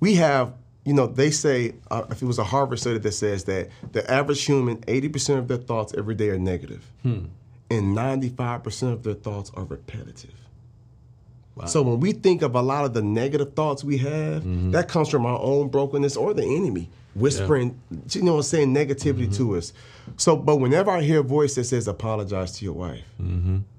We 0.00 0.14
have, 0.16 0.52
you 0.84 0.92
know, 0.94 1.06
they 1.06 1.30
say, 1.30 1.74
uh, 1.90 2.04
if 2.10 2.22
it 2.22 2.26
was 2.26 2.38
a 2.38 2.44
Harvard 2.44 2.78
study 2.78 2.98
that 2.98 3.12
says 3.12 3.44
that 3.44 3.70
the 3.92 4.08
average 4.10 4.44
human, 4.44 4.76
80% 4.82 5.38
of 5.38 5.48
their 5.48 5.56
thoughts 5.56 5.94
every 5.96 6.14
day 6.14 6.28
are 6.28 6.38
negative, 6.38 6.90
Hmm. 7.02 7.24
and 7.70 7.96
95% 7.96 8.92
of 8.92 9.02
their 9.02 9.14
thoughts 9.14 9.50
are 9.54 9.64
repetitive. 9.64 10.30
So 11.66 11.80
when 11.80 12.00
we 12.00 12.12
think 12.12 12.42
of 12.42 12.54
a 12.54 12.60
lot 12.60 12.84
of 12.84 12.92
the 12.92 13.00
negative 13.02 13.54
thoughts 13.54 13.82
we 13.82 13.96
have, 13.98 14.42
Mm-hmm. 14.42 14.72
that 14.72 14.88
comes 14.88 15.08
from 15.08 15.24
our 15.24 15.40
own 15.40 15.68
brokenness 15.68 16.14
or 16.14 16.34
the 16.34 16.44
enemy 16.44 16.90
whispering, 17.16 17.80
you 18.10 18.22
know, 18.22 18.40
saying 18.40 18.74
negativity 18.74 19.26
Mm-hmm. 19.26 19.36
to 19.50 19.56
us. 19.56 19.72
So, 20.16 20.36
but 20.36 20.56
whenever 20.56 20.90
I 20.90 21.02
hear 21.02 21.20
a 21.20 21.24
voice 21.24 21.54
that 21.56 21.64
says, 21.64 21.88
"Apologize 21.88 22.52
to 22.58 22.64
your 22.64 22.74
wife," 22.74 23.02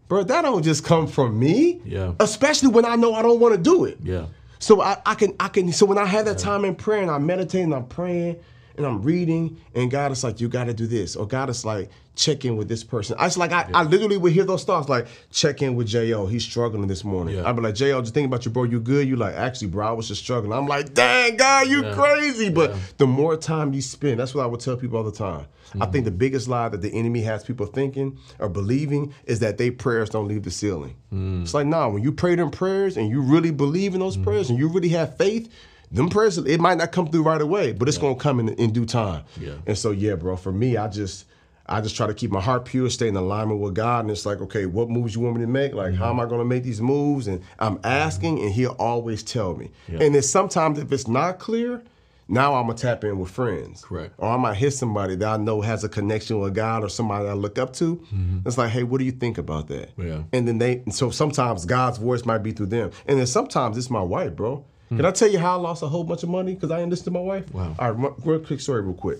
bro, 0.07 0.23
that 0.23 0.41
don't 0.41 0.63
just 0.63 0.83
come 0.83 1.07
from 1.07 1.39
me. 1.39 1.75
Mm-hmm. 1.75 1.89
Yeah. 1.89 2.13
Especially 2.19 2.69
when 2.69 2.85
I 2.85 2.95
know 2.95 3.13
I 3.13 3.21
don't 3.21 3.39
want 3.39 3.55
to 3.55 3.61
do 3.61 3.85
it. 3.85 3.97
Yeah. 4.03 4.25
So 4.59 4.81
I, 4.81 4.97
I 5.05 5.15
can 5.15 5.35
I 5.39 5.47
can 5.49 5.71
so 5.71 5.85
when 5.85 5.97
I 5.97 6.05
have 6.05 6.25
that 6.25 6.37
time 6.39 6.65
in 6.65 6.75
prayer 6.75 7.01
and 7.01 7.11
I'm 7.11 7.25
meditating, 7.25 7.73
I'm 7.73 7.85
praying 7.85 8.37
and 8.77 8.85
I'm 8.85 9.01
reading, 9.01 9.57
and 9.75 9.89
God 9.91 10.11
is 10.11 10.23
like, 10.23 10.39
you 10.39 10.47
got 10.47 10.65
to 10.65 10.73
do 10.73 10.87
this, 10.87 11.15
or 11.15 11.27
God 11.27 11.49
is 11.49 11.65
like, 11.65 11.89
check 12.15 12.45
in 12.45 12.57
with 12.57 12.67
this 12.67 12.83
person. 12.83 13.15
I 13.19 13.25
just 13.27 13.37
like 13.37 13.51
I, 13.51 13.69
I 13.75 13.83
literally 13.83 14.17
would 14.17 14.33
hear 14.33 14.43
those 14.43 14.63
thoughts 14.63 14.89
like, 14.89 15.05
check 15.31 15.61
in 15.61 15.75
with 15.75 15.85
Jo, 15.87 16.25
he's 16.25 16.43
struggling 16.43 16.87
this 16.87 17.03
morning. 17.03 17.35
Yeah. 17.35 17.47
I'd 17.47 17.55
be 17.55 17.61
like, 17.61 17.75
Jo, 17.75 18.01
just 18.01 18.13
think 18.15 18.25
about 18.25 18.43
you, 18.43 18.49
bro. 18.51 18.63
You 18.63 18.79
good? 18.79 19.07
You 19.07 19.15
like, 19.17 19.35
actually, 19.35 19.67
bro, 19.67 19.87
I 19.87 19.91
was 19.91 20.07
just 20.07 20.23
struggling. 20.23 20.51
I'm 20.53 20.65
like, 20.67 20.95
dang, 20.95 21.37
God, 21.37 21.67
you 21.67 21.83
Yeah. 21.83 21.93
crazy. 21.93 22.49
But 22.49 22.75
the 22.97 23.05
more 23.05 23.37
time 23.37 23.71
you 23.73 23.81
spend, 23.83 24.19
that's 24.19 24.33
what 24.33 24.43
I 24.43 24.47
would 24.47 24.59
tell 24.61 24.77
people 24.77 24.97
all 24.97 25.03
the 25.03 25.11
time. 25.11 25.45
I 25.45 25.77
Mm-hmm. 25.77 25.91
think 25.91 26.05
the 26.05 26.11
biggest 26.11 26.47
lie 26.47 26.69
that 26.69 26.81
the 26.81 26.89
enemy 26.91 27.21
has 27.21 27.43
people 27.43 27.65
thinking 27.65 28.17
or 28.39 28.47
believing 28.47 29.13
is 29.25 29.39
that 29.39 29.57
they 29.57 29.69
prayers 29.69 30.09
don't 30.09 30.27
leave 30.27 30.43
the 30.43 30.49
ceiling. 30.49 30.95
Mm. 31.13 31.41
It's 31.43 31.53
like, 31.53 31.67
nah, 31.67 31.89
when 31.89 32.01
you 32.03 32.13
pray 32.13 32.35
them 32.35 32.49
prayers 32.51 32.95
and 32.97 33.09
you 33.09 33.21
really 33.21 33.51
believe 33.51 33.93
in 33.93 33.99
those 33.99 34.15
Mm-hmm. 34.15 34.23
prayers 34.23 34.49
and 34.49 34.57
you 34.57 34.69
really 34.69 34.89
have 34.89 35.17
faith, 35.17 35.51
them 35.91 36.09
prayers, 36.09 36.37
it 36.37 36.59
might 36.59 36.77
not 36.77 36.91
come 36.91 37.07
through 37.07 37.23
right 37.23 37.41
away, 37.41 37.71
but 37.71 37.87
it's 37.87 37.97
gonna 37.97 38.15
come 38.15 38.39
in, 38.39 38.49
in 38.49 38.71
due 38.71 38.85
time. 38.85 39.23
Yeah. 39.39 39.53
And 39.65 39.77
so, 39.77 39.91
yeah, 39.91 40.15
bro, 40.15 40.35
for 40.35 40.51
me, 40.51 40.77
I 40.77 40.87
just 40.87 41.25
I 41.69 41.81
just 41.81 41.95
try 41.95 42.07
to 42.07 42.13
keep 42.13 42.31
my 42.31 42.41
heart 42.41 42.65
pure, 42.65 42.89
stay 42.89 43.07
in 43.07 43.15
alignment 43.15 43.59
with 43.59 43.75
God, 43.75 44.01
and 44.01 44.11
it's 44.11 44.25
like, 44.25 44.39
okay, 44.41 44.65
what 44.65 44.89
moves 44.89 45.15
you 45.15 45.21
want 45.21 45.35
me 45.35 45.41
to 45.41 45.47
make? 45.47 45.73
Like, 45.73 45.95
how 45.95 46.09
am 46.09 46.19
I 46.19 46.25
gonna 46.25 46.45
make 46.45 46.63
these 46.63 46.81
moves? 46.81 47.27
And 47.27 47.41
I'm 47.59 47.75
mm-hmm. 47.75 47.85
asking, 47.85 48.39
and 48.41 48.51
He'll 48.51 48.75
always 48.79 49.23
tell 49.23 49.55
me. 49.55 49.71
Yeah. 49.87 50.03
And 50.03 50.15
then 50.15 50.21
sometimes 50.21 50.79
if 50.79 50.91
it's 50.91 51.07
not 51.07 51.39
clear, 51.39 51.83
now 52.29 52.55
I'm 52.55 52.67
gonna 52.67 52.77
tap 52.77 53.03
in 53.03 53.19
with 53.19 53.31
friends. 53.31 53.83
Correct. 53.83 54.13
Or 54.17 54.29
I 54.29 54.37
might 54.37 54.55
hit 54.55 54.71
somebody 54.71 55.15
that 55.15 55.27
I 55.27 55.37
know 55.37 55.61
has 55.61 55.83
a 55.83 55.89
connection 55.89 56.39
with 56.39 56.53
God 56.53 56.83
or 56.83 56.89
somebody 56.89 57.27
I 57.27 57.33
look 57.33 57.57
up 57.57 57.73
to. 57.73 57.95
Mm-hmm. 57.95 58.39
It's 58.45 58.57
like, 58.57 58.71
hey, 58.71 58.83
what 58.83 58.99
do 58.99 59.05
you 59.05 59.11
think 59.11 59.37
about 59.37 59.67
that? 59.67 59.91
Yeah. 59.97 60.23
And 60.33 60.47
then 60.47 60.57
they, 60.57 60.77
and 60.79 60.93
so 60.93 61.09
sometimes 61.09 61.65
God's 61.65 61.97
voice 61.97 62.25
might 62.25 62.39
be 62.39 62.51
through 62.51 62.67
them. 62.67 62.91
And 63.07 63.19
then 63.19 63.27
sometimes 63.27 63.77
it's 63.77 63.89
my 63.89 64.01
wife, 64.01 64.35
bro. 64.35 64.65
Can 64.89 65.05
I 65.05 65.11
tell 65.11 65.29
you 65.29 65.39
how 65.39 65.57
I 65.57 65.61
lost 65.61 65.83
a 65.83 65.87
whole 65.87 66.03
bunch 66.03 66.23
of 66.23 66.29
money 66.29 66.53
because 66.53 66.71
I 66.71 66.79
didn't 66.79 66.95
to 67.03 67.11
my 67.11 67.19
wife? 67.19 67.53
Wow. 67.53 67.75
All 67.77 67.91
right, 67.91 68.13
real 68.23 68.39
quick 68.39 68.61
story, 68.61 68.81
real 68.81 68.93
quick. 68.93 69.19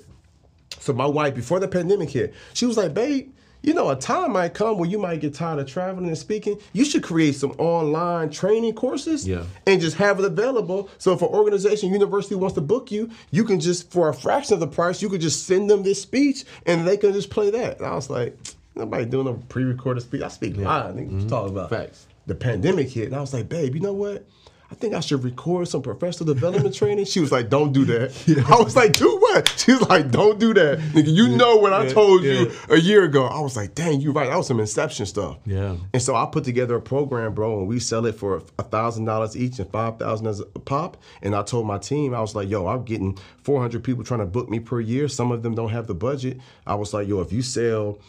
So 0.80 0.94
my 0.94 1.06
wife, 1.06 1.36
before 1.36 1.60
the 1.60 1.68
pandemic 1.68 2.10
hit, 2.10 2.34
she 2.54 2.66
was 2.66 2.78
like, 2.78 2.94
babe, 2.94 3.34
you 3.64 3.74
know, 3.74 3.90
a 3.90 3.96
time 3.96 4.34
might 4.34 4.54
come 4.54 4.78
where 4.78 4.90
you 4.90 5.00
might 5.00 5.20
get 5.20 5.34
tired 5.34 5.60
of 5.60 5.68
traveling 5.68 6.08
and 6.08 6.18
speaking. 6.18 6.58
You 6.74 6.86
should 6.86 7.04
create 7.04 7.36
some 7.36 7.52
online 7.58 8.30
training 8.30 8.74
courses 8.76 9.28
Yeah. 9.28 9.44
and 9.66 9.82
just 9.82 9.98
have 9.98 10.20
it 10.20 10.26
available. 10.26 10.90
So 11.00 11.12
if 11.14 11.22
an 11.22 11.28
organization, 11.30 11.92
university 11.92 12.36
wants 12.36 12.56
to 12.56 12.62
book 12.62 12.92
you, 12.92 13.10
you 13.32 13.44
can 13.44 13.60
just, 13.60 13.92
for 13.92 14.10
a 14.10 14.14
fraction 14.14 14.54
of 14.54 14.60
the 14.60 14.68
price, 14.68 15.02
you 15.02 15.10
could 15.10 15.22
just 15.22 15.48
send 15.48 15.70
them 15.70 15.84
this 15.84 16.02
speech 16.02 16.46
and 16.66 16.88
they 16.88 16.98
can 16.98 17.12
just 17.14 17.30
play 17.30 17.50
that. 17.50 17.80
And 17.80 17.88
I 17.88 17.96
was 17.96 18.10
like, 18.10 18.38
nobody 18.76 19.06
doing 19.06 19.28
a 19.28 19.34
pre-recorded 19.34 20.02
speech. 20.02 20.22
I 20.22 20.30
speak 20.30 20.56
live. 20.56 20.94
Nigga, 20.94 20.96
what 20.96 21.04
you 21.04 21.10
mm-hmm. 21.10 21.28
talking 21.28 21.52
about? 21.52 21.70
Facts. 21.70 22.08
The 22.28 22.36
pandemic 22.36 22.90
hit, 22.90 23.08
and 23.08 23.16
I 23.16 23.22
was 23.22 23.34
like, 23.34 23.50
babe, 23.50 23.74
you 23.74 23.82
know 23.82 23.94
what? 23.94 24.26
I 24.70 24.76
think 24.76 24.94
I 24.94 25.00
should 25.00 25.24
record 25.24 25.68
some 25.70 25.82
professional 25.82 26.26
development 26.34 26.76
training. 26.76 27.06
She 27.06 27.22
was 27.22 27.32
like, 27.32 27.50
don't 27.50 27.72
do 27.72 27.86
that. 27.86 28.12
I 28.50 28.62
was 28.62 28.76
like, 28.76 28.94
do 28.94 29.18
what? 29.18 29.48
She 29.58 29.72
was 29.72 29.82
like, 29.84 30.12
don't 30.12 30.40
do 30.40 30.54
that. 30.56 30.80
Nigga, 30.80 31.08
you 31.14 31.30
know 31.30 31.56
what 31.56 31.72
I 31.72 31.86
Yeah, 31.86 31.94
told 31.94 32.24
yeah. 32.24 32.34
you 32.34 32.52
a 32.70 32.78
year 32.78 33.06
ago. 33.06 33.26
I 33.26 33.40
was 33.40 33.56
like, 33.56 33.76
dang, 33.76 34.02
you 34.02 34.12
right. 34.12 34.30
That 34.30 34.36
was 34.36 34.48
some 34.48 34.60
inception 34.60 35.06
stuff. 35.06 35.38
Yeah. 35.46 35.78
And 35.94 36.02
so 36.02 36.16
I 36.16 36.26
put 36.26 36.44
together 36.44 36.76
a 36.76 36.82
program, 36.82 37.34
bro, 37.34 37.60
and 37.60 37.68
we 37.68 37.80
sell 37.80 38.06
it 38.06 38.16
for 38.16 38.44
a 38.60 38.64
thousand 38.64 39.06
dollars 39.06 39.38
each 39.38 39.58
and 39.60 39.72
five 39.72 40.00
thousand 40.00 40.28
as 40.28 40.42
a 40.42 40.46
pop. 40.46 40.98
And 41.22 41.34
I 41.34 41.44
told 41.44 41.66
my 41.66 41.78
team, 41.78 42.14
I 42.14 42.20
was 42.20 42.36
like, 42.36 42.50
yo, 42.50 42.68
I'm 42.68 42.84
getting 42.84 43.18
400 43.44 43.82
people 43.84 44.04
trying 44.04 44.20
to 44.20 44.26
book 44.26 44.50
me 44.50 44.60
per 44.60 44.82
year. 44.82 45.08
Some 45.08 45.32
of 45.32 45.44
them 45.44 45.56
don't 45.56 45.70
have 45.70 45.88
the 45.88 45.96
budget. 45.96 46.40
I 46.66 46.76
was 46.76 46.94
like, 46.94 47.08
yo, 47.08 47.22
if 47.22 47.32
you 47.32 47.42
sell 47.42 48.00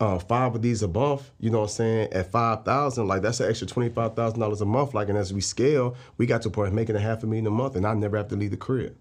uh, 0.00 0.18
five 0.18 0.54
of 0.54 0.62
these 0.62 0.82
a 0.82 0.88
month, 0.88 1.30
you 1.40 1.50
know 1.50 1.58
what 1.58 1.64
I'm 1.64 1.70
saying, 1.70 2.12
at 2.12 2.30
five 2.30 2.64
thousand, 2.64 3.08
like 3.08 3.22
that's 3.22 3.40
an 3.40 3.48
extra 3.50 3.66
twenty 3.66 3.88
five 3.88 4.14
thousand 4.14 4.38
dollars 4.40 4.60
a 4.60 4.64
month. 4.66 4.94
Like, 4.94 5.08
and 5.08 5.18
as 5.18 5.32
we 5.32 5.40
scale, 5.40 5.96
we 6.18 6.26
got 6.26 6.42
to 6.42 6.48
a 6.48 6.50
point 6.50 6.68
of 6.68 6.74
making 6.74 6.94
a 6.96 7.00
half 7.00 7.22
a 7.22 7.26
million 7.26 7.46
a 7.46 7.50
month, 7.50 7.74
and 7.76 7.86
I 7.86 7.94
never 7.94 8.16
have 8.16 8.28
to 8.28 8.36
leave 8.36 8.52
the 8.52 8.56
crib. 8.56 8.96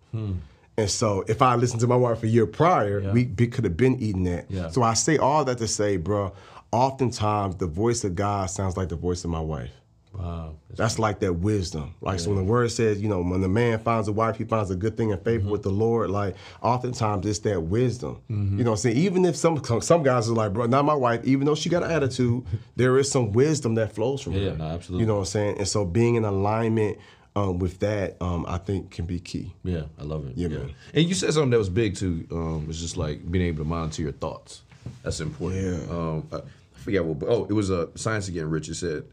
And 0.80 0.90
so, 0.92 1.24
if 1.28 1.42
I 1.42 1.56
listened 1.56 1.82
to 1.82 1.88
my 1.88 1.96
wife 1.96 2.22
a 2.24 2.28
year 2.28 2.46
prior, 2.46 3.00
Yeah. 3.00 3.12
we, 3.12 3.26
we 3.38 3.48
could 3.48 3.64
have 3.64 3.76
been 3.78 3.96
eating 4.00 4.24
that. 4.26 4.46
Yeah. 4.50 4.70
So 4.70 4.84
I 4.84 4.94
say 4.94 5.18
all 5.18 5.44
that 5.46 5.58
to 5.60 5.68
say, 5.68 5.98
bro. 5.98 6.34
Oftentimes, 6.72 7.56
the 7.56 7.66
voice 7.66 8.04
of 8.04 8.14
God 8.16 8.50
sounds 8.50 8.76
like 8.76 8.90
the 8.90 8.96
voice 8.98 9.24
of 9.24 9.30
my 9.32 9.40
wife. 9.40 9.72
Wow. 10.18 10.56
That's 10.76 11.00
like 11.00 11.20
that 11.22 11.34
wisdom. 11.34 11.94
Like 12.02 12.20
so 12.20 12.30
when 12.32 12.38
the 12.40 12.44
word 12.52 12.72
says, 12.72 13.02
you 13.02 13.10
know, 13.10 13.22
when 13.22 13.42
the 13.42 13.48
man 13.48 13.80
finds 13.80 14.08
a 14.08 14.12
wife, 14.12 14.38
he 14.38 14.44
finds 14.44 14.70
a 14.72 14.76
good 14.76 14.98
thing 14.98 15.12
and 15.12 15.22
favor 15.24 15.50
with 15.50 15.64
the 15.64 15.70
Lord. 15.72 16.10
Like 16.10 16.36
oftentimes 16.62 17.26
it's 17.26 17.40
that 17.40 17.62
wisdom. 17.62 18.22
You 18.30 18.36
know 18.36 18.72
what 18.72 18.72
I'm 18.72 18.78
saying? 18.78 18.98
Even 18.98 19.26
if 19.26 19.36
some 19.36 19.62
some 19.82 20.04
guys 20.04 20.30
are 20.30 20.34
like, 20.34 20.54
bro, 20.54 20.66
not 20.66 20.86
my 20.86 20.94
wife, 20.94 21.22
even 21.24 21.46
though 21.46 21.56
she 21.56 21.70
got 21.70 21.84
an 21.84 21.92
attitude, 21.92 22.44
there 22.76 22.98
is 22.98 23.10
some 23.12 23.32
wisdom 23.32 23.76
that 23.76 23.94
flows 23.94 24.22
from 24.22 24.34
Yeah, 24.34 24.52
her. 24.52 24.58
no, 24.58 24.66
absolutely. 24.66 25.04
You 25.04 25.08
know 25.08 25.14
what 25.16 25.20
I'm 25.22 25.26
saying? 25.26 25.58
And 25.60 25.68
so 25.68 25.86
being 25.86 26.16
in 26.16 26.26
alignment 26.26 26.98
um, 27.36 27.60
with 27.60 27.80
that, 27.80 28.18
um, 28.22 28.46
I 28.48 28.58
think 28.58 28.90
can 28.92 29.06
be 29.06 29.20
key. 29.20 29.54
Yeah, 29.64 29.84
I 30.00 30.04
love 30.04 30.28
it. 30.28 30.34
Yeah, 30.38 30.48
man. 30.48 30.74
And 30.94 31.08
you 31.08 31.14
said 31.14 31.34
something 31.34 31.52
that 31.52 31.60
was 31.60 31.70
big 31.70 31.96
too. 31.96 32.28
Um, 32.32 32.66
it's 32.70 32.80
just 32.80 32.98
like 32.98 33.30
being 33.32 33.46
able 33.46 33.60
to 33.64 33.70
monitor 33.70 34.02
your 34.02 34.12
thoughts. 34.12 34.64
That's 35.04 35.20
important. 35.20 35.64
Yeah. 35.88 35.96
Um, 35.96 36.28
I, 36.32 36.38
I 36.38 36.42
forget 36.80 37.06
what. 37.06 37.28
Oh, 37.30 37.46
it 37.46 37.54
was 37.54 37.70
a 37.70 37.82
uh, 37.82 37.86
science 37.96 38.28
again. 38.28 38.50
Richard 38.50 38.76
said 38.76 39.04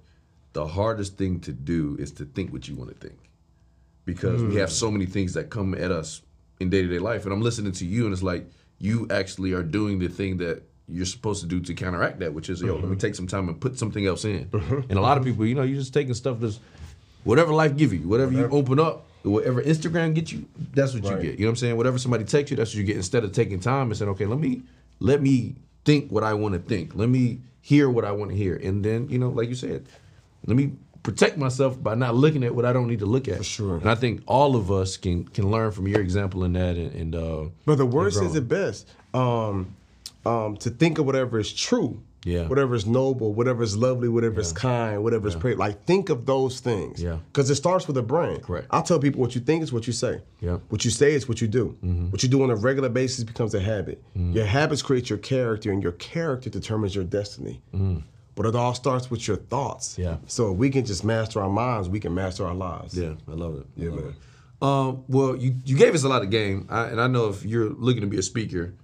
the 0.55 0.67
hardest 0.67 1.17
thing 1.19 1.41
to 1.41 1.53
do 1.53 1.97
is 2.01 2.11
to 2.13 2.25
think 2.25 2.53
what 2.53 2.67
you 2.69 2.75
want 2.75 2.91
to 2.91 2.97
think, 2.97 3.19
because 4.05 4.43
we 4.43 4.53
Hmm. 4.55 4.59
have 4.59 4.73
so 4.73 4.91
many 4.91 5.07
things 5.07 5.35
that 5.35 5.51
come 5.51 5.75
at 5.75 5.91
us 5.93 6.23
in 6.61 6.71
day 6.71 6.83
to 6.83 6.89
day 6.89 6.99
life. 6.99 7.25
And 7.25 7.33
I'm 7.33 7.43
listening 7.43 7.73
to 7.73 7.85
you, 7.87 8.05
and 8.05 8.13
it's 8.13 8.23
like 8.23 8.47
you 8.79 9.07
actually 9.11 9.53
are 9.53 9.63
doing 9.63 9.99
the 9.99 10.09
thing 10.09 10.39
that 10.39 10.63
you're 10.89 11.07
supposed 11.07 11.41
to 11.43 11.47
do 11.49 11.61
to 11.61 11.75
counteract 11.75 12.19
that, 12.21 12.35
which 12.35 12.49
is 12.51 12.61
yo, 12.61 12.75
Mm-hmm. 12.75 12.83
let 12.83 12.91
me 12.91 12.97
take 12.97 13.15
some 13.15 13.27
time 13.27 13.49
and 13.49 13.61
put 13.61 13.79
something 13.79 14.07
else 14.07 14.25
in. 14.25 14.49
And 14.89 14.99
a 14.99 15.01
lot 15.01 15.17
of 15.19 15.25
people, 15.25 15.47
you 15.47 15.55
know, 15.55 15.63
you're 15.63 15.79
just 15.79 15.95
taking 15.95 16.15
stuff 16.15 16.39
that's 16.41 16.61
whatever 17.25 17.53
life 17.53 17.77
give 17.77 17.93
you, 17.93 18.01
whatever 18.09 18.33
you 18.33 18.45
open 18.51 18.79
up, 18.79 19.07
whatever 19.23 19.63
Instagram 19.63 20.15
get 20.15 20.31
you, 20.31 20.45
that's 20.75 20.93
what 20.95 21.05
Right. 21.05 21.17
you 21.17 21.31
get. 21.31 21.39
You 21.39 21.47
know 21.47 21.51
what 21.51 21.53
I'm 21.53 21.57
saying? 21.57 21.77
Whatever 21.77 21.99
somebody 21.99 22.25
takes 22.25 22.51
you, 22.51 22.57
that's 22.59 22.71
what 22.73 22.79
you 22.79 22.85
get. 22.85 22.97
Instead 22.97 23.25
of 23.25 23.33
taking 23.33 23.59
time 23.61 23.87
and 23.89 23.97
saying, 23.97 24.11
okay, 24.11 24.27
let 24.27 24.39
me 24.39 24.63
let 25.01 25.21
me 25.23 25.55
think 25.85 26.13
what 26.13 26.23
I 26.23 26.35
want 26.35 26.55
to 26.55 26.61
think. 26.61 26.95
Let 26.95 27.09
me 27.09 27.41
hear 27.63 27.89
what 27.89 28.05
I 28.05 28.13
want 28.13 28.31
to 28.33 28.37
hear, 28.37 28.55
and 28.57 28.85
then 28.85 29.09
you 29.09 29.19
know, 29.19 29.31
like 29.31 29.49
you 29.49 29.55
said, 29.55 29.87
let 30.47 30.57
me 30.57 30.73
protect 31.03 31.37
myself 31.37 31.83
by 31.83 31.95
not 31.95 32.15
looking 32.15 32.45
at 32.45 32.55
what 32.55 32.65
I 32.65 32.73
don't 32.73 32.89
need 32.89 33.01
to 33.01 33.07
look 33.07 33.29
at. 33.29 33.39
For 33.39 33.45
sure. 33.45 33.77
And 33.77 33.91
I 33.91 33.95
think 33.95 34.23
all 34.27 34.57
of 34.57 34.71
us 34.73 34.97
can 34.97 35.25
can 35.29 35.51
learn 35.51 35.71
from 35.73 35.87
your 35.89 36.01
example 36.01 36.45
in 36.45 36.53
that. 36.55 36.77
And, 36.77 36.93
and 36.95 37.15
uh, 37.15 37.45
But 37.67 37.77
the 37.77 37.87
worst 37.87 38.23
is 38.23 38.33
the 38.33 38.41
best. 38.41 38.89
Um, 39.13 39.77
um, 40.25 40.57
to 40.59 40.71
think 40.71 40.99
of 40.99 41.05
whatever 41.05 41.39
is 41.39 41.53
true, 41.53 42.01
Yeah. 42.25 42.49
whatever 42.49 42.75
is 42.75 42.87
noble, 42.87 43.35
whatever 43.35 43.63
is 43.63 43.77
lovely, 43.77 44.09
whatever 44.09 44.41
is 44.41 44.53
kind, 44.55 45.03
whatever 45.03 45.29
is 45.29 45.37
praise. 45.37 45.59
Like 45.59 45.85
think 45.85 46.09
of 46.09 46.25
those 46.25 46.61
things. 46.61 47.03
Yeah. 47.03 47.19
Because 47.31 47.51
it 47.51 47.57
starts 47.57 47.87
with 47.87 47.97
the 47.97 48.03
brain. 48.03 48.41
Correct. 48.41 48.67
I 48.71 48.81
tell 48.81 48.99
people 48.99 49.21
what 49.21 49.35
you 49.35 49.43
think 49.43 49.63
is 49.63 49.71
what 49.71 49.87
you 49.87 49.93
say. 49.93 50.23
Yeah. 50.41 50.53
Mm-hmm. 50.53 50.65
What 50.71 50.85
you 50.87 50.91
say 50.91 51.13
is 51.13 51.29
what 51.29 51.43
you 51.43 51.49
do. 51.49 51.77
What 52.11 52.23
you 52.23 52.31
do 52.31 52.43
on 52.43 52.51
a 52.51 52.57
regular 52.57 52.89
basis 52.89 53.23
becomes 53.25 53.55
a 53.55 53.61
habit. 53.61 54.03
Your 54.15 54.47
habits 54.47 54.81
create 54.81 55.11
your 55.11 55.19
character, 55.19 55.71
and 55.71 55.83
your 55.83 55.93
character 55.93 56.49
determines 56.49 56.95
your 56.95 57.05
destiny. 57.05 57.61
But 58.37 58.47
it 58.47 58.57
all 58.57 58.75
starts 58.75 59.11
with 59.11 59.29
your 59.29 59.37
thoughts. 59.37 59.97
Yeah. 59.97 60.17
So 60.27 60.53
if 60.53 60.59
we 60.59 60.71
can 60.71 60.85
just 60.85 61.05
master 61.05 61.41
our 61.41 61.49
minds, 61.51 61.89
we 61.89 62.01
can 62.01 62.15
master 62.15 62.45
our 62.47 62.55
lives. 62.55 62.97
Yeah, 62.99 63.15
I 63.29 63.33
love 63.33 63.57
it. 63.61 63.67
Yeah, 63.77 63.91
love 63.91 64.01
man. 64.01 64.09
it. 64.09 64.15
Um, 64.63 65.05
well, 65.09 65.37
you, 65.37 65.55
you 65.65 65.77
gave 65.77 65.95
us 65.95 66.05
a 66.05 66.09
lot 66.09 66.23
of 66.23 66.31
game, 66.31 66.67
I, 66.71 66.87
and 66.87 67.01
I 67.01 67.07
know 67.07 67.29
if 67.29 67.45
you're 67.45 67.69
looking 67.71 68.01
to 68.01 68.07
be 68.07 68.19
a 68.19 68.23
speaker, 68.23 68.75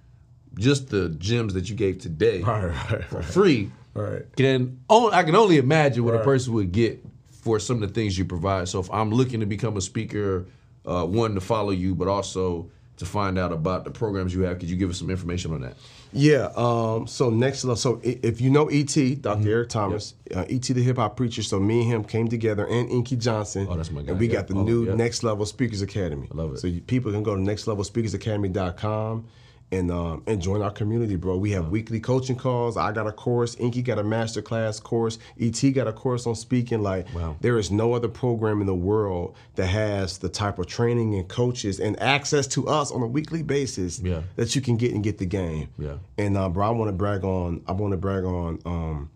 just 0.57 0.89
the 0.89 1.09
gems 1.09 1.53
that 1.55 1.69
you 1.69 1.75
gave 1.75 1.99
today 1.99 2.41
Right, 2.41 2.65
right, 2.65 3.03
for 3.05 3.15
right. 3.17 3.25
free, 3.25 3.71
Right. 3.93 4.23
can 4.37 4.79
on, 4.89 5.13
I 5.13 5.23
can 5.23 5.35
only 5.35 5.57
imagine 5.57 6.03
what 6.05 6.13
a 6.15 6.23
person 6.23 6.53
would 6.53 6.71
get 6.71 7.03
for 7.31 7.59
some 7.59 7.81
of 7.81 7.89
the 7.89 7.93
things 7.93 8.17
you 8.17 8.23
provide. 8.25 8.69
So 8.69 8.79
if 8.79 8.89
I'm 8.91 9.09
looking 9.11 9.39
to 9.41 9.45
become 9.45 9.75
a 9.75 9.81
speaker, 9.81 10.45
uh, 10.85 11.05
one 11.05 11.35
to 11.35 11.41
follow 11.41 11.71
you, 11.71 11.95
but 11.95 12.07
also 12.07 12.69
to 13.01 13.05
find 13.05 13.37
out 13.37 13.51
about 13.51 13.83
the 13.83 13.91
programs 13.91 14.33
you 14.33 14.41
have, 14.43 14.59
could 14.59 14.69
you 14.69 14.77
give 14.77 14.89
us 14.89 14.97
some 14.99 15.09
information 15.09 15.51
on 15.53 15.61
that? 15.61 15.75
Yeah. 16.13 16.49
Um, 16.55 17.07
so 17.07 17.29
next 17.29 17.63
level. 17.63 17.75
So 17.75 17.99
if 18.03 18.39
you 18.39 18.49
know 18.49 18.67
ET, 18.69 18.95
doctor 19.21 19.49
Eric 19.49 19.69
Thomas, 19.69 20.13
uh, 20.35 20.45
ET 20.49 20.61
the 20.63 20.81
hip 20.83 20.97
hop 20.97 21.15
preacher. 21.17 21.41
So 21.43 21.59
me 21.59 21.81
and 21.81 21.91
him 21.91 22.03
came 22.03 22.27
together, 22.27 22.65
and 22.65 22.89
Inky 22.89 23.15
Johnson. 23.15 23.67
Oh, 23.69 23.75
that's 23.75 23.91
my 23.91 24.01
guy. 24.01 24.11
And 24.11 24.19
we 24.19 24.27
Yeah. 24.27 24.33
got 24.33 24.47
the 24.47 24.55
Oh, 24.55 24.63
new 24.63 24.85
yeah. 24.87 24.95
Next 24.95 25.23
Level 25.23 25.45
Speakers 25.45 25.81
Academy. 25.81 26.27
I 26.31 26.35
love 26.35 26.53
it. 26.53 26.59
So 26.59 26.67
you, 26.67 26.81
people 26.81 27.11
can 27.11 27.23
go 27.23 27.35
to 27.35 27.41
nextlevelspeakersacademy.com 27.41 29.25
and 29.71 29.89
um, 29.89 30.21
and 30.27 30.41
join 30.41 30.61
our 30.61 30.71
community, 30.71 31.15
bro. 31.15 31.37
We 31.37 31.51
have 31.51 31.69
weekly 31.69 31.99
coaching 31.99 32.35
calls. 32.35 32.75
I 32.77 32.91
got 32.91 33.07
a 33.07 33.11
course. 33.11 33.55
Inky 33.59 33.81
got 33.81 33.99
a 33.99 34.03
master 34.03 34.41
class 34.41 34.79
course. 34.79 35.17
ET 35.39 35.59
got 35.73 35.87
a 35.87 35.93
course 35.93 36.27
on 36.27 36.35
speaking. 36.35 36.81
Like 36.83 37.07
Wow. 37.13 37.37
there 37.41 37.57
is 37.57 37.71
no 37.71 37.93
other 37.93 38.07
program 38.09 38.59
in 38.61 38.67
the 38.67 38.75
world 38.75 39.35
that 39.55 39.67
has 39.67 40.17
the 40.17 40.29
type 40.29 40.59
of 40.59 40.67
training 40.67 41.15
and 41.15 41.27
coaches 41.27 41.79
and 41.79 41.97
access 42.01 42.47
to 42.47 42.67
us 42.67 42.91
on 42.91 43.01
a 43.01 43.07
weekly 43.07 43.43
basis 43.43 43.99
Yeah. 43.99 44.23
that 44.35 44.55
you 44.55 44.61
can 44.61 44.75
get 44.77 44.93
and 44.93 45.03
get 45.03 45.17
the 45.19 45.25
game. 45.25 45.69
Yeah. 45.77 45.97
And 46.17 46.37
uh, 46.37 46.49
bro, 46.49 46.67
I 46.67 46.71
want 46.71 46.89
to 46.89 46.93
brag 46.93 47.23
on. 47.23 47.61
I 47.67 47.71
want 47.71 47.91
to 47.91 47.97
brag 47.97 48.23
on 48.25 48.59
um, 48.65 49.09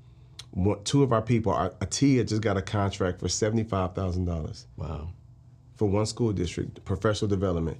one, 0.51 0.81
two 0.85 1.03
of 1.03 1.11
our 1.11 1.21
people. 1.21 1.51
Atia 1.53 2.25
just 2.27 2.41
got 2.41 2.55
a 2.55 2.61
contract 2.61 3.19
for 3.19 3.27
seventy 3.27 3.63
five 3.63 3.93
thousand 3.93 4.23
dollars 4.25 4.67
Wow. 4.77 5.09
for 5.75 5.89
one 5.89 6.05
school 6.05 6.31
district, 6.31 6.85
professional 6.85 7.27
development. 7.27 7.77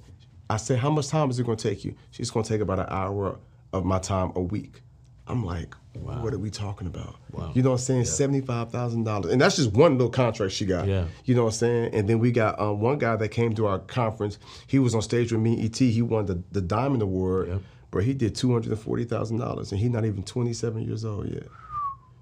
I 0.48 0.56
said, 0.58 0.78
how 0.78 0.90
much 0.90 1.08
time 1.08 1.30
is 1.30 1.38
it 1.40 1.46
going 1.46 1.58
to 1.58 1.68
take 1.68 1.84
you? 1.84 1.94
She's 2.10 2.30
going 2.30 2.44
to 2.44 2.48
take 2.48 2.60
about 2.60 2.78
an 2.78 2.86
hour 2.88 3.38
of 3.72 3.84
my 3.84 3.98
time 3.98 4.32
a 4.36 4.40
week. 4.40 4.82
I'm 5.28 5.44
like, 5.44 5.74
what 5.94 6.32
are 6.32 6.38
we 6.38 6.50
talking 6.50 6.86
about? 6.86 7.16
Wow. 7.32 7.50
You 7.52 7.62
know 7.62 7.70
what 7.70 7.88
I'm 7.90 8.04
saying? 8.04 8.44
Thousand 8.70 9.04
dollars, 9.04 9.32
and 9.32 9.40
that's 9.40 9.56
just 9.56 9.72
one 9.72 9.92
little 9.92 10.08
contract 10.10 10.52
she 10.52 10.66
got. 10.66 10.86
Yeah. 10.86 11.06
You 11.24 11.34
know 11.34 11.42
what 11.44 11.54
I'm 11.54 11.58
saying? 11.58 11.94
And 11.94 12.08
then 12.08 12.20
we 12.20 12.30
got 12.30 12.60
um, 12.60 12.80
one 12.80 12.98
guy 12.98 13.16
that 13.16 13.30
came 13.30 13.52
to 13.56 13.66
our 13.66 13.80
conference. 13.80 14.38
He 14.68 14.78
was 14.78 14.94
on 14.94 15.02
stage 15.02 15.32
with 15.32 15.40
me, 15.40 15.64
ET. 15.64 15.76
He 15.76 16.00
won 16.02 16.26
the, 16.26 16.42
the 16.52 16.60
Diamond 16.60 17.02
Award, 17.02 17.48
Yep. 17.48 17.62
but 17.90 18.04
he 18.04 18.14
did 18.14 18.36
two 18.36 18.52
hundred 18.52 18.70
and 18.72 18.80
forty 18.80 19.04
thousand 19.04 19.38
dollars, 19.38 19.72
and 19.72 19.80
he's 19.80 19.90
not 19.90 20.04
even 20.04 20.22
27 20.22 20.82
years 20.82 21.04
old 21.04 21.28
yet. 21.28 21.44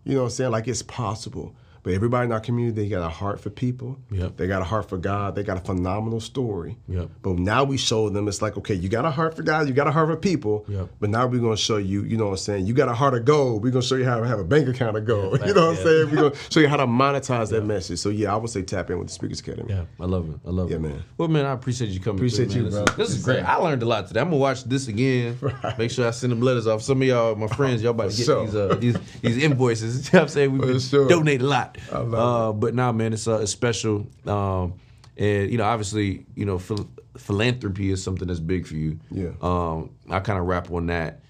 You 0.04 0.14
know 0.14 0.20
what 0.20 0.24
I'm 0.26 0.30
saying? 0.30 0.50
Like 0.52 0.66
it's 0.68 0.82
possible. 0.82 1.54
But 1.84 1.92
everybody 1.92 2.24
in 2.24 2.32
our 2.32 2.40
community, 2.40 2.82
they 2.82 2.88
got 2.88 3.04
a 3.04 3.10
heart 3.10 3.38
for 3.38 3.50
people. 3.50 3.98
Yep. 4.10 4.38
They 4.38 4.46
got 4.46 4.62
a 4.62 4.64
heart 4.64 4.88
for 4.88 4.96
God. 4.96 5.34
They 5.34 5.42
got 5.42 5.58
a 5.58 5.60
phenomenal 5.60 6.18
story. 6.18 6.78
Yep. 6.88 7.10
But 7.20 7.38
now 7.38 7.62
we 7.62 7.76
show 7.76 8.08
them 8.08 8.26
it's 8.26 8.40
like, 8.40 8.56
okay, 8.56 8.74
you 8.74 8.88
got 8.88 9.04
a 9.04 9.10
heart 9.10 9.36
for 9.36 9.42
God, 9.42 9.68
you 9.68 9.74
got 9.74 9.86
a 9.86 9.92
heart 9.92 10.08
for 10.08 10.16
people. 10.16 10.64
Yep. 10.66 10.88
But 10.98 11.10
now 11.10 11.26
we're 11.26 11.42
gonna 11.42 11.58
show 11.58 11.76
you, 11.76 12.02
you 12.04 12.16
know 12.16 12.24
what 12.24 12.30
I'm 12.32 12.36
saying? 12.38 12.66
You 12.66 12.72
got 12.72 12.88
a 12.88 12.94
heart 12.94 13.12
of 13.12 13.26
gold. 13.26 13.62
We're 13.62 13.70
gonna 13.70 13.82
show 13.82 13.96
you 13.96 14.06
how 14.06 14.18
to 14.18 14.26
have 14.26 14.38
a 14.38 14.44
bank 14.44 14.66
account 14.66 14.96
of 14.96 15.04
gold. 15.04 15.38
Yeah, 15.44 15.48
you 15.48 15.54
know 15.54 15.66
what 15.66 15.74
yeah. 15.74 15.80
I'm 15.80 15.86
saying? 15.86 16.10
We're 16.10 16.30
gonna 16.30 16.34
show 16.50 16.60
you 16.60 16.68
how 16.68 16.78
to 16.78 16.86
monetize 16.86 17.50
that 17.50 17.66
message. 17.66 17.98
So 17.98 18.08
yeah, 18.08 18.32
I 18.32 18.36
would 18.36 18.48
say 18.48 18.62
tap 18.62 18.88
in 18.88 18.98
with 18.98 19.08
the 19.08 19.12
Speakers 19.12 19.40
Academy. 19.40 19.74
Yeah, 19.74 19.84
I 20.00 20.06
love 20.06 20.30
it. 20.30 20.36
I 20.46 20.50
love 20.50 20.70
Yeah, 20.70 20.76
it. 20.76 20.82
Yeah, 20.82 20.88
man. 20.88 21.04
Well, 21.18 21.28
man, 21.28 21.44
I 21.44 21.52
appreciate 21.52 21.90
you 21.90 22.00
coming. 22.00 22.18
Appreciate 22.18 22.50
through, 22.50 22.64
you, 22.64 22.70
this 22.70 22.74
bro. 22.82 22.84
Is, 22.84 22.96
this 22.96 23.10
is 23.10 23.24
great. 23.24 23.42
I 23.42 23.56
learned 23.56 23.82
a 23.82 23.86
lot 23.86 24.06
today. 24.08 24.20
I'm 24.20 24.28
gonna 24.28 24.38
watch 24.38 24.64
this 24.64 24.88
again. 24.88 25.36
Make 25.78 25.90
sure 25.90 26.08
I 26.08 26.12
send 26.12 26.32
them 26.32 26.40
letters 26.40 26.66
off. 26.66 26.80
Some 26.80 27.02
of 27.02 27.08
y'all, 27.08 27.34
my 27.34 27.48
friends, 27.48 27.82
y'all 27.82 27.90
about 27.90 28.10
to 28.12 28.16
get 28.16 28.24
sure. 28.24 28.46
these, 28.46 28.54
uh, 28.54 28.74
these 28.80 28.96
these 29.20 29.36
invoices. 29.42 30.06
you 30.06 30.12
know 30.14 30.20
what 30.20 30.22
I'm 30.22 30.28
saying 30.28 30.52
We've 30.52 30.62
been 30.62 30.80
sure. 30.80 31.08
donate 31.08 31.42
a 31.42 31.46
lot. 31.46 31.73
Uh, 31.90 32.52
but 32.52 32.74
now, 32.74 32.92
man, 32.92 33.12
it's 33.12 33.28
uh, 33.28 33.40
it's 33.40 33.52
special. 33.52 34.06
Um, 34.26 34.74
and 35.16 35.50
you 35.50 35.58
know, 35.58 35.64
obviously, 35.64 36.26
you 36.34 36.44
know, 36.44 36.58
phil- 36.58 36.90
philanthropy 37.16 37.90
is 37.90 38.02
something 38.02 38.28
that's 38.28 38.40
big 38.40 38.66
for 38.66 38.74
you. 38.74 38.98
Yeah. 39.10 39.30
Um, 39.40 39.90
I 40.10 40.20
kind 40.20 40.38
of 40.38 40.46
wrap 40.46 40.70
on 40.70 40.86
that. 40.86 41.20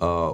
Uh, 0.00 0.32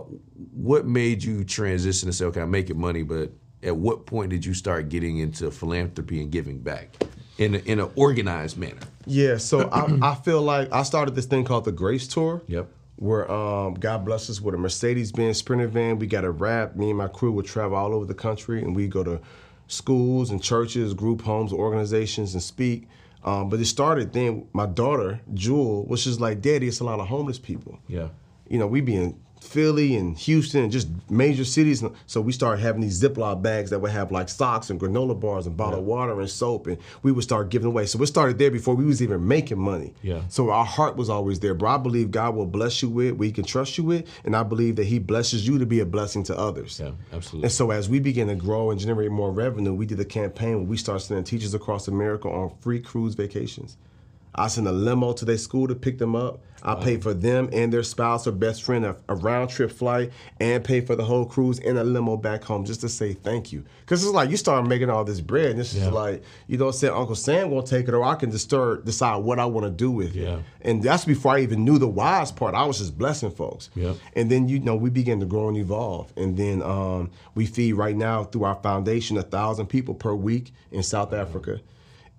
what 0.52 0.86
made 0.86 1.22
you 1.22 1.44
transition 1.44 2.08
and 2.08 2.14
say, 2.14 2.24
okay, 2.26 2.40
I'm 2.40 2.50
making 2.50 2.78
money, 2.78 3.02
but 3.02 3.30
at 3.62 3.76
what 3.76 4.06
point 4.06 4.30
did 4.30 4.44
you 4.44 4.54
start 4.54 4.88
getting 4.88 5.18
into 5.18 5.50
philanthropy 5.50 6.20
and 6.20 6.30
giving 6.30 6.60
back 6.60 6.96
in 7.38 7.56
a, 7.56 7.58
in 7.58 7.80
an 7.80 7.90
organized 7.94 8.56
manner? 8.56 8.80
Yeah, 9.06 9.36
so 9.36 9.68
I, 9.70 9.98
I 10.12 10.14
feel 10.14 10.42
like 10.42 10.72
I 10.72 10.82
started 10.82 11.14
this 11.14 11.26
thing 11.26 11.44
called 11.44 11.64
the 11.64 11.72
Grace 11.72 12.08
Tour. 12.08 12.42
Yep. 12.46 12.68
Where 12.96 13.30
um, 13.30 13.74
God 13.74 14.04
bless 14.04 14.28
us 14.28 14.42
with 14.42 14.54
a 14.54 14.58
Mercedes 14.58 15.10
Benz 15.10 15.38
Sprinter 15.38 15.68
van. 15.68 15.98
We 15.98 16.06
got 16.06 16.24
a 16.24 16.30
wrap. 16.30 16.76
Me 16.76 16.90
and 16.90 16.98
my 16.98 17.08
crew 17.08 17.32
would 17.32 17.46
travel 17.46 17.78
all 17.78 17.94
over 17.94 18.04
the 18.04 18.14
country 18.14 18.60
and 18.60 18.76
we 18.76 18.88
go 18.88 19.02
to 19.02 19.20
schools 19.70 20.30
and 20.30 20.42
churches, 20.42 20.94
group 20.94 21.22
homes, 21.22 21.52
organizations, 21.52 22.34
and 22.34 22.42
speak. 22.42 22.88
Um, 23.24 23.48
but 23.50 23.60
it 23.60 23.66
started 23.66 24.12
then. 24.12 24.46
My 24.52 24.66
daughter, 24.66 25.20
Jewel, 25.34 25.84
was 25.86 26.04
just 26.04 26.20
like, 26.20 26.40
Daddy, 26.40 26.68
it's 26.68 26.80
a 26.80 26.84
lot 26.84 27.00
of 27.00 27.08
homeless 27.08 27.38
people. 27.38 27.78
Yeah. 27.86 28.08
You 28.48 28.58
know, 28.58 28.66
we 28.66 28.80
be 28.80 28.96
in 28.96 29.20
Philly 29.40 29.96
and 29.96 30.16
Houston 30.18 30.62
and 30.62 30.72
just 30.72 30.88
major 31.10 31.44
cities. 31.44 31.82
So 32.06 32.20
we 32.20 32.32
started 32.32 32.62
having 32.62 32.82
these 32.82 33.02
Ziploc 33.02 33.42
bags 33.42 33.70
that 33.70 33.80
would 33.80 33.90
have 33.90 34.12
like 34.12 34.28
socks 34.28 34.70
and 34.70 34.78
granola 34.78 35.18
bars 35.18 35.46
and 35.46 35.56
bottled 35.56 35.84
water 35.84 36.20
and 36.20 36.30
soap, 36.30 36.66
and 36.66 36.78
we 37.02 37.10
would 37.10 37.24
start 37.24 37.48
giving 37.48 37.66
away. 37.66 37.86
So 37.86 38.00
it 38.02 38.06
started 38.06 38.38
there 38.38 38.50
before 38.50 38.74
we 38.74 38.84
was 38.84 39.02
even 39.02 39.26
making 39.26 39.58
money. 39.58 39.94
Yeah. 40.02 40.22
So 40.28 40.50
our 40.50 40.64
heart 40.64 40.96
was 40.96 41.08
always 41.08 41.40
there. 41.40 41.54
But 41.54 41.66
I 41.66 41.78
believe 41.78 42.10
God 42.10 42.36
will 42.36 42.46
bless 42.46 42.82
you 42.82 42.88
with, 42.88 43.14
we 43.14 43.32
can 43.32 43.44
trust 43.44 43.78
you 43.78 43.84
with, 43.84 44.06
and 44.24 44.36
I 44.36 44.42
believe 44.42 44.76
that 44.76 44.84
He 44.84 44.98
blesses 44.98 45.46
you 45.46 45.58
to 45.58 45.66
be 45.66 45.80
a 45.80 45.86
blessing 45.86 46.22
to 46.24 46.38
others. 46.38 46.78
Yeah, 46.78 46.92
absolutely. 47.12 47.46
And 47.46 47.52
so 47.52 47.70
as 47.70 47.88
we 47.88 47.98
began 47.98 48.28
to 48.28 48.34
grow 48.34 48.70
and 48.70 48.78
generate 48.78 49.10
more 49.10 49.32
revenue, 49.32 49.74
we 49.74 49.86
did 49.86 50.00
a 50.00 50.04
campaign 50.04 50.56
where 50.56 50.66
we 50.66 50.76
started 50.76 51.00
sending 51.00 51.24
teachers 51.24 51.54
across 51.54 51.88
America 51.88 52.28
on 52.28 52.52
free 52.60 52.80
cruise 52.80 53.14
vacations. 53.14 53.76
I 54.34 54.48
sent 54.48 54.66
a 54.66 54.72
limo 54.72 55.12
to 55.14 55.24
their 55.24 55.38
school 55.38 55.66
to 55.68 55.74
pick 55.74 55.98
them 55.98 56.14
up. 56.14 56.40
I 56.62 56.74
paid 56.74 57.02
for 57.02 57.14
them 57.14 57.48
and 57.54 57.72
their 57.72 57.82
spouse 57.82 58.26
or 58.26 58.32
best 58.32 58.62
friend 58.64 58.84
a, 58.84 58.94
a 59.08 59.14
round 59.14 59.48
trip 59.48 59.72
flight 59.72 60.12
and 60.40 60.62
paid 60.62 60.86
for 60.86 60.94
the 60.94 61.02
whole 61.06 61.24
cruise 61.24 61.58
and 61.58 61.78
a 61.78 61.84
limo 61.84 62.18
back 62.18 62.44
home 62.44 62.66
just 62.66 62.82
to 62.82 62.88
say 62.90 63.14
thank 63.14 63.50
you. 63.50 63.64
Because 63.80 64.04
it's 64.04 64.12
like 64.12 64.28
you 64.28 64.36
start 64.36 64.66
making 64.66 64.90
all 64.90 65.02
this 65.02 65.22
bread 65.22 65.52
and 65.52 65.60
it's 65.60 65.72
Yeah. 65.72 65.84
just 65.84 65.94
like, 65.94 66.22
you 66.48 66.58
know, 66.58 66.70
say 66.70 66.88
Uncle 66.88 67.14
Sam 67.14 67.48
gonna 67.48 67.62
take 67.62 67.88
it 67.88 67.94
or 67.94 68.04
I 68.04 68.14
can 68.14 68.30
just 68.30 68.44
start 68.44 68.84
decide 68.84 69.16
what 69.24 69.38
I 69.38 69.46
want 69.46 69.64
to 69.64 69.70
do 69.70 69.90
with 69.90 70.14
Yeah. 70.14 70.34
it. 70.36 70.44
And 70.60 70.82
that's 70.82 71.06
before 71.06 71.32
I 71.32 71.40
even 71.40 71.64
knew 71.64 71.78
the 71.78 71.88
wise 71.88 72.30
part. 72.30 72.54
I 72.54 72.66
was 72.66 72.76
just 72.78 72.98
blessing 72.98 73.30
folks. 73.30 73.70
Yep. 73.74 73.96
And 74.14 74.30
then 74.30 74.46
you 74.46 74.58
know 74.60 74.76
we 74.76 74.90
begin 74.90 75.18
to 75.20 75.26
grow 75.26 75.48
and 75.48 75.56
evolve, 75.56 76.12
and 76.14 76.36
then 76.36 76.60
um, 76.60 77.10
we 77.34 77.46
feed 77.46 77.72
right 77.72 77.96
now 77.96 78.24
through 78.24 78.44
our 78.44 78.56
foundation 78.56 79.16
a 79.16 79.22
thousand 79.22 79.68
people 79.68 79.94
per 79.94 80.12
week 80.14 80.52
in 80.70 80.82
South 80.82 81.14
Africa, 81.14 81.60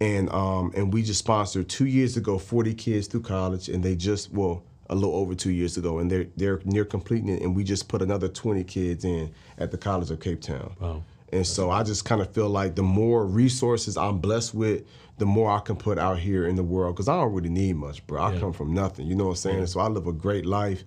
and 0.02 0.30
um, 0.32 0.74
and 0.76 0.92
we 0.92 1.04
just 1.04 1.20
sponsored 1.20 1.70
two 1.70 1.86
years 1.86 2.18
ago 2.18 2.38
forty 2.38 2.74
kids 2.74 3.08
through 3.08 3.22
college, 3.22 3.70
and 3.70 3.82
they 3.84 3.96
just 3.96 4.32
well 4.34 4.64
a 4.90 4.96
little 4.96 5.16
over 5.16 5.34
two 5.36 5.52
years 5.52 5.78
ago, 5.78 6.00
and 6.00 6.12
they're 6.12 6.28
they're 6.36 6.60
near 6.66 6.84
completing 6.84 7.30
it, 7.30 7.42
and 7.42 7.56
we 7.56 7.64
just 7.64 7.88
put 7.88 8.02
another 8.02 8.28
twenty 8.28 8.64
kids 8.64 9.06
in 9.06 9.32
at 9.58 9.72
the 9.72 9.78
College 9.78 10.10
of 10.12 10.20
Cape 10.20 10.42
Town. 10.42 10.76
Wow. 10.82 11.04
And 11.34 11.48
so 11.48 11.70
I 11.70 11.84
just 11.84 12.04
kind 12.04 12.20
of 12.20 12.34
feel 12.34 12.50
like 12.50 12.76
the 12.76 12.84
more 12.84 13.26
resources 13.26 13.96
I'm 13.96 14.18
blessed 14.18 14.54
with, 14.54 14.84
the 15.18 15.26
more 15.26 15.50
I 15.50 15.60
can 15.62 15.78
put 15.78 15.98
out 15.98 16.20
here 16.20 16.46
in 16.46 16.58
the 16.58 16.64
world. 16.64 16.96
Because 16.96 17.08
I 17.08 17.16
don't 17.16 17.32
really 17.32 17.48
need 17.48 17.78
much, 17.78 18.06
bro. 18.06 18.22
I 18.22 18.34
Yeah. 18.34 18.40
come 18.42 18.52
from 18.52 18.74
nothing. 18.74 19.08
You 19.08 19.16
know 19.16 19.26
what 19.26 19.30
I'm 19.30 19.36
saying? 19.38 19.68
So 19.68 19.80
I 19.80 19.88
live 19.88 20.08
a 20.08 20.12
great 20.12 20.46
life, 20.46 20.84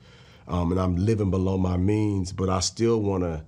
um, 0.46 0.70
and 0.70 0.78
I'm 0.78 0.96
living 0.96 1.30
below 1.30 1.56
my 1.56 1.78
means. 1.78 2.32
But 2.32 2.50
I 2.50 2.60
still 2.60 3.00
want 3.00 3.22
to. 3.22 3.42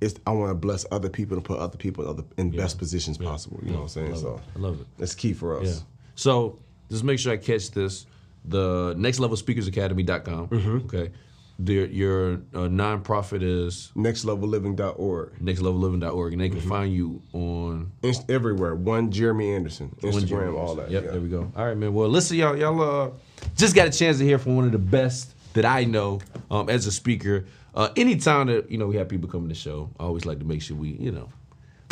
It's, 0.00 0.18
I 0.26 0.30
want 0.30 0.50
to 0.50 0.54
bless 0.54 0.86
other 0.90 1.08
people 1.10 1.36
and 1.36 1.44
put 1.44 1.58
other 1.58 1.76
people 1.76 2.04
in, 2.04 2.10
other, 2.10 2.24
in 2.38 2.50
best 2.50 2.78
positions 2.78 3.18
possible. 3.18 3.60
You 3.62 3.70
know 3.72 3.76
what 3.78 3.82
I'm 3.82 3.88
saying? 3.88 4.16
So 4.16 4.40
I 4.56 4.58
love 4.58 4.80
it. 4.80 4.86
that's 4.96 5.14
key 5.14 5.32
for 5.34 5.60
us. 5.60 5.66
Yeah. 5.66 5.82
So 6.14 6.58
just 6.90 7.04
make 7.04 7.18
sure 7.18 7.32
I 7.32 7.36
catch 7.36 7.70
this. 7.70 8.06
The 8.44 8.94
next 8.96 9.18
level 9.18 9.36
speakers 9.36 9.66
academy.com. 9.68 10.48
Mm-hmm. 10.48 10.76
Okay. 10.86 11.10
Their, 11.58 11.84
your 11.86 12.32
uh, 12.54 12.68
nonprofit 12.70 13.42
is 13.42 13.92
Nextleveliving.org. 13.94 15.38
nextlevelliving.org, 15.40 16.32
and 16.32 16.40
they 16.40 16.48
can 16.48 16.60
find 16.62 16.94
you 16.94 17.20
on 17.34 17.92
Inst- 18.02 18.30
everywhere. 18.30 18.74
One 18.74 19.10
Jeremy 19.10 19.52
Anderson. 19.52 19.94
Instagram, 20.00 20.58
all 20.58 20.74
that. 20.76 20.90
Yep, 20.90 21.04
yeah. 21.04 21.10
there 21.10 21.20
we 21.20 21.28
go. 21.28 21.52
All 21.54 21.66
right, 21.66 21.76
man. 21.76 21.92
Well, 21.92 22.08
listen, 22.08 22.38
y'all, 22.38 22.56
y'all 22.56 22.80
uh, 22.80 23.10
just 23.56 23.74
got 23.74 23.86
a 23.88 23.90
chance 23.90 24.16
to 24.18 24.24
hear 24.24 24.38
from 24.38 24.56
one 24.56 24.64
of 24.64 24.72
the 24.72 24.78
best 24.78 25.34
that 25.52 25.66
I 25.66 25.84
know 25.84 26.20
um, 26.50 26.70
as 26.70 26.86
a 26.86 26.92
speaker. 26.92 27.44
Uh, 27.74 27.88
anytime 27.96 28.46
that 28.48 28.70
you 28.70 28.78
know 28.78 28.86
we 28.86 28.96
have 28.96 29.08
people 29.08 29.28
come 29.28 29.42
to 29.42 29.48
the 29.48 29.54
show, 29.54 29.90
I 29.98 30.04
always 30.04 30.26
like 30.26 30.38
to 30.40 30.44
make 30.44 30.60
sure 30.62 30.76
we, 30.76 30.90
you 30.90 31.12
know, 31.12 31.28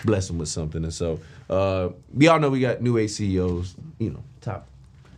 bless 0.05 0.26
them 0.29 0.39
with 0.39 0.49
something. 0.49 0.83
And 0.85 0.93
so 0.93 1.20
uh, 1.49 1.91
we 2.12 2.26
all 2.29 2.39
know 2.41 2.51
we 2.51 2.61
got 2.61 2.83
New 2.83 2.99
Age 2.99 3.11
CEOs, 3.11 3.76
you 3.99 4.11
know, 4.11 4.22
top, 4.41 4.66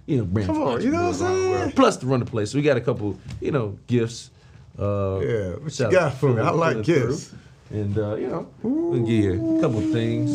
you 0.06 0.18
know, 0.18 0.24
brand. 0.24 0.48
Come 0.48 0.62
on, 0.62 0.82
you 0.82 0.90
know 0.90 1.08
what 1.10 1.20
I'm 1.22 1.34
the 1.34 1.58
saying? 1.58 1.72
Plus 1.72 1.96
to 1.98 2.06
run 2.06 2.20
the 2.20 2.26
place, 2.26 2.50
so 2.50 2.58
we 2.58 2.62
got 2.62 2.76
a 2.76 2.80
couple, 2.80 3.18
you 3.40 3.50
know, 3.52 3.78
gifts. 3.86 4.30
Uh, 4.78 5.20
Yeah, 5.20 5.48
what 5.56 5.78
you 5.78 5.90
got 5.90 6.14
for 6.14 6.32
me? 6.32 6.40
I 6.42 6.50
like 6.50 6.82
gifts. 6.82 7.32
And 7.70 7.96
uh, 7.96 8.16
you 8.16 8.26
know, 8.26 8.48
we'll 8.62 9.00
give 9.06 9.24
you 9.24 9.58
a 9.58 9.60
couple 9.62 9.80
things 9.92 10.30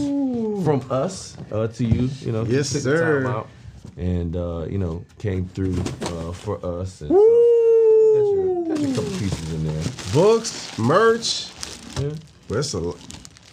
from 0.66 0.82
us 0.90 1.36
uh, 1.52 1.68
to 1.68 1.84
you. 1.84 2.10
You 2.22 2.32
know, 2.32 2.46
Yes, 2.46 2.70
sir. 2.70 3.44
and 3.98 4.36
uh, 4.36 4.66
you 4.70 4.78
know 4.78 5.04
came 5.20 5.46
through 5.50 5.78
uh, 6.04 6.32
for 6.32 6.64
us. 6.66 7.02
And 7.02 7.10
Woo! 7.12 7.18
got, 8.16 8.24
your, 8.32 8.68
got 8.70 8.80
your 8.80 8.96
couple 8.96 9.12
pieces 9.20 9.54
in 9.54 9.68
there. 9.68 9.84
Books, 10.16 10.80
merch. 10.80 11.50
Yeah. 12.02 12.12
But 12.48 12.60
it's 12.60 12.74
a 12.74 12.94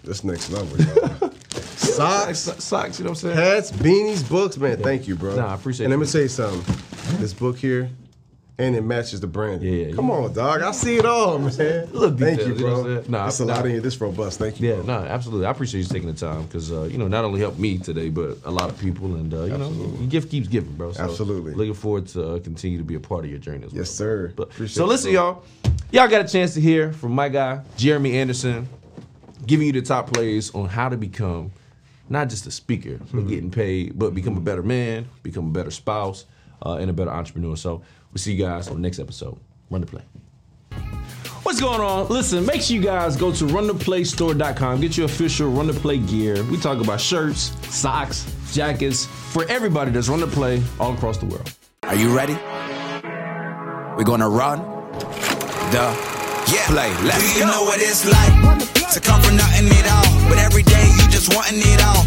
that's 0.04 0.22
next 0.22 0.48
level. 0.50 0.78
y'all. 0.78 1.32
Socks, 1.50 2.38
So- 2.38 2.52
Socks, 2.52 3.00
you 3.00 3.04
know 3.04 3.10
what 3.10 3.24
I'm 3.24 3.34
saying? 3.34 3.36
hats, 3.36 3.72
beanies, 3.72 4.28
books, 4.28 4.56
man. 4.56 4.76
Thank 4.80 5.08
you, 5.08 5.16
bro. 5.16 5.34
Nah, 5.34 5.48
I 5.48 5.54
appreciate 5.56 5.86
it. 5.86 5.92
And 5.92 6.00
let 6.00 6.06
you. 6.06 6.06
me 6.06 6.12
tell 6.12 6.22
you 6.22 6.28
something. 6.28 7.18
This 7.20 7.34
book 7.34 7.56
here, 7.58 7.90
and 8.58 8.76
it 8.76 8.82
matches 8.82 9.20
the 9.20 9.26
brand. 9.26 9.62
Yeah, 9.62 9.86
yeah, 9.86 9.94
Come 9.94 10.08
yeah. 10.08 10.14
on, 10.14 10.32
dog. 10.32 10.62
I 10.62 10.72
see 10.72 10.96
it 10.96 11.06
all, 11.06 11.38
man. 11.38 11.50
Little 11.92 12.16
Thank 12.16 12.18
details, 12.18 12.38
you, 12.40 12.54
you 12.54 12.60
know 12.60 12.82
bro. 12.82 12.84
Saying? 12.84 13.10
Nah, 13.10 13.26
it's 13.26 13.40
a 13.40 13.44
nah. 13.46 13.54
lot 13.54 13.66
in 13.66 13.72
here. 13.72 13.80
This 13.80 14.00
robust. 14.00 14.38
Thank 14.38 14.60
you. 14.60 14.68
Yeah, 14.68 14.82
no, 14.82 14.92
absolutely. 14.92 15.46
I 15.46 15.50
appreciate 15.50 15.80
you 15.80 15.86
taking 15.86 16.08
the 16.08 16.18
time 16.18 16.44
because 16.44 16.70
uh, 16.70 16.82
you 16.82 16.98
know 16.98 17.08
not 17.08 17.24
only 17.24 17.40
helped 17.40 17.58
me 17.58 17.78
today, 17.78 18.10
but 18.10 18.38
a 18.44 18.50
lot 18.50 18.68
of 18.68 18.78
people, 18.78 19.14
and 19.14 19.32
uh, 19.32 19.44
you 19.44 19.56
know, 19.56 19.70
gift 20.08 20.30
keeps 20.30 20.48
giving, 20.48 20.72
bro. 20.72 20.92
So 20.92 21.02
Absolutely. 21.02 21.54
Looking 21.54 21.74
forward 21.74 22.06
to 22.08 22.34
uh, 22.34 22.38
continue 22.40 22.78
to 22.78 22.84
be 22.84 22.94
a 22.94 23.00
part 23.00 23.24
of 23.24 23.30
your 23.30 23.38
journey 23.38 23.64
as 23.64 23.72
well. 23.72 23.78
Yes, 23.78 23.90
sir. 23.90 24.32
But, 24.36 24.50
Appreciate 24.50 24.76
so 24.76 24.86
listen, 24.86 25.12
y'all. 25.12 25.44
Y'all 25.90 26.08
got 26.08 26.24
a 26.24 26.28
chance 26.28 26.54
to 26.54 26.60
hear 26.60 26.92
from 26.92 27.12
my 27.12 27.28
guy 27.28 27.62
Jeremy 27.76 28.18
Anderson, 28.18 28.68
giving 29.46 29.66
you 29.66 29.72
the 29.72 29.82
top 29.82 30.12
plays 30.12 30.54
on 30.54 30.66
how 30.66 30.88
to 30.88 30.96
become 30.96 31.52
not 32.08 32.28
just 32.28 32.46
a 32.46 32.50
speaker, 32.50 32.98
but 33.12 33.26
getting 33.26 33.50
paid, 33.50 33.98
but 33.98 34.14
become 34.14 34.36
a 34.36 34.40
better 34.40 34.62
man, 34.62 35.08
become 35.22 35.48
a 35.48 35.50
better 35.50 35.70
spouse, 35.70 36.26
uh, 36.64 36.76
and 36.76 36.90
a 36.90 36.92
better 36.92 37.10
entrepreneur. 37.10 37.56
So 37.56 37.82
we'll 38.12 38.18
see 38.20 38.32
you 38.34 38.44
guys 38.44 38.68
on 38.68 38.74
the 38.74 38.80
next 38.80 38.98
episode. 38.98 39.38
Run 39.70 39.80
the 39.80 39.86
play. 39.86 40.02
What's 41.42 41.60
going 41.60 41.80
on? 41.80 42.08
Listen, 42.08 42.46
make 42.46 42.62
sure 42.62 42.76
you 42.76 42.82
guys 42.82 43.16
go 43.16 43.32
to 43.32 43.44
runtheplaystore.com. 43.46 44.80
Get 44.80 44.96
your 44.96 45.06
official 45.06 45.50
Run 45.50 45.66
the 45.66 45.72
Play 45.72 45.98
gear. 45.98 46.42
We 46.44 46.56
talk 46.56 46.80
about 46.80 47.00
shirts, 47.00 47.52
socks, 47.74 48.32
jackets 48.52 49.06
for 49.06 49.44
everybody 49.48 49.90
that's 49.90 50.08
run 50.08 50.20
the 50.20 50.28
play 50.28 50.62
all 50.78 50.94
across 50.94 51.18
the 51.18 51.26
world. 51.26 51.52
Are 51.82 51.96
you 51.96 52.14
ready? 52.16 52.34
We're 53.96 54.04
gonna 54.04 54.28
run 54.28 54.60
the 55.72 55.82
Yeah. 56.52 56.66
play. 56.68 56.94
Let's 57.04 57.20
Do 57.34 57.38
you 57.40 57.44
go. 57.44 57.50
know 57.50 57.62
what 57.64 57.80
it's 57.80 58.04
like 58.06 58.92
to 58.92 59.00
come 59.00 59.20
from 59.22 59.36
nothing 59.36 59.68
at 59.68 59.90
all? 59.90 60.28
But 60.28 60.38
every 60.38 60.62
day 60.62 60.86
you 60.96 61.08
just 61.10 61.34
wanting 61.34 61.58
it 61.60 61.82
all 61.84 62.06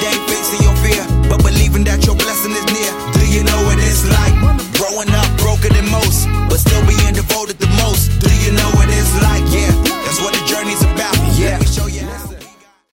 day 0.00 0.16
facing 0.26 0.62
your 0.64 0.76
fear, 0.80 1.02
but 1.28 1.42
believing 1.44 1.84
that 1.84 2.04
your 2.06 2.16
blessing 2.16 2.52
is 2.52 2.66
near. 2.72 2.92
Do 3.20 3.24
you 3.28 3.44
know 3.44 3.60
what 3.64 3.78
it's 3.78 4.04
like? 4.08 4.34
Growing 4.76 5.12
up 5.12 5.28
broken 5.38 5.72
than 5.72 5.88
most, 5.90 6.26
but 6.48 6.58
still 6.58 6.84
being 6.86 7.14
devoted 7.14 7.58
the 7.58 7.68
most. 7.80 8.10
Do 8.20 8.30
you 8.44 8.52
know 8.52 8.70
what 8.76 8.88
it's 8.88 9.14
like? 9.22 9.44
Yeah. 9.52 9.79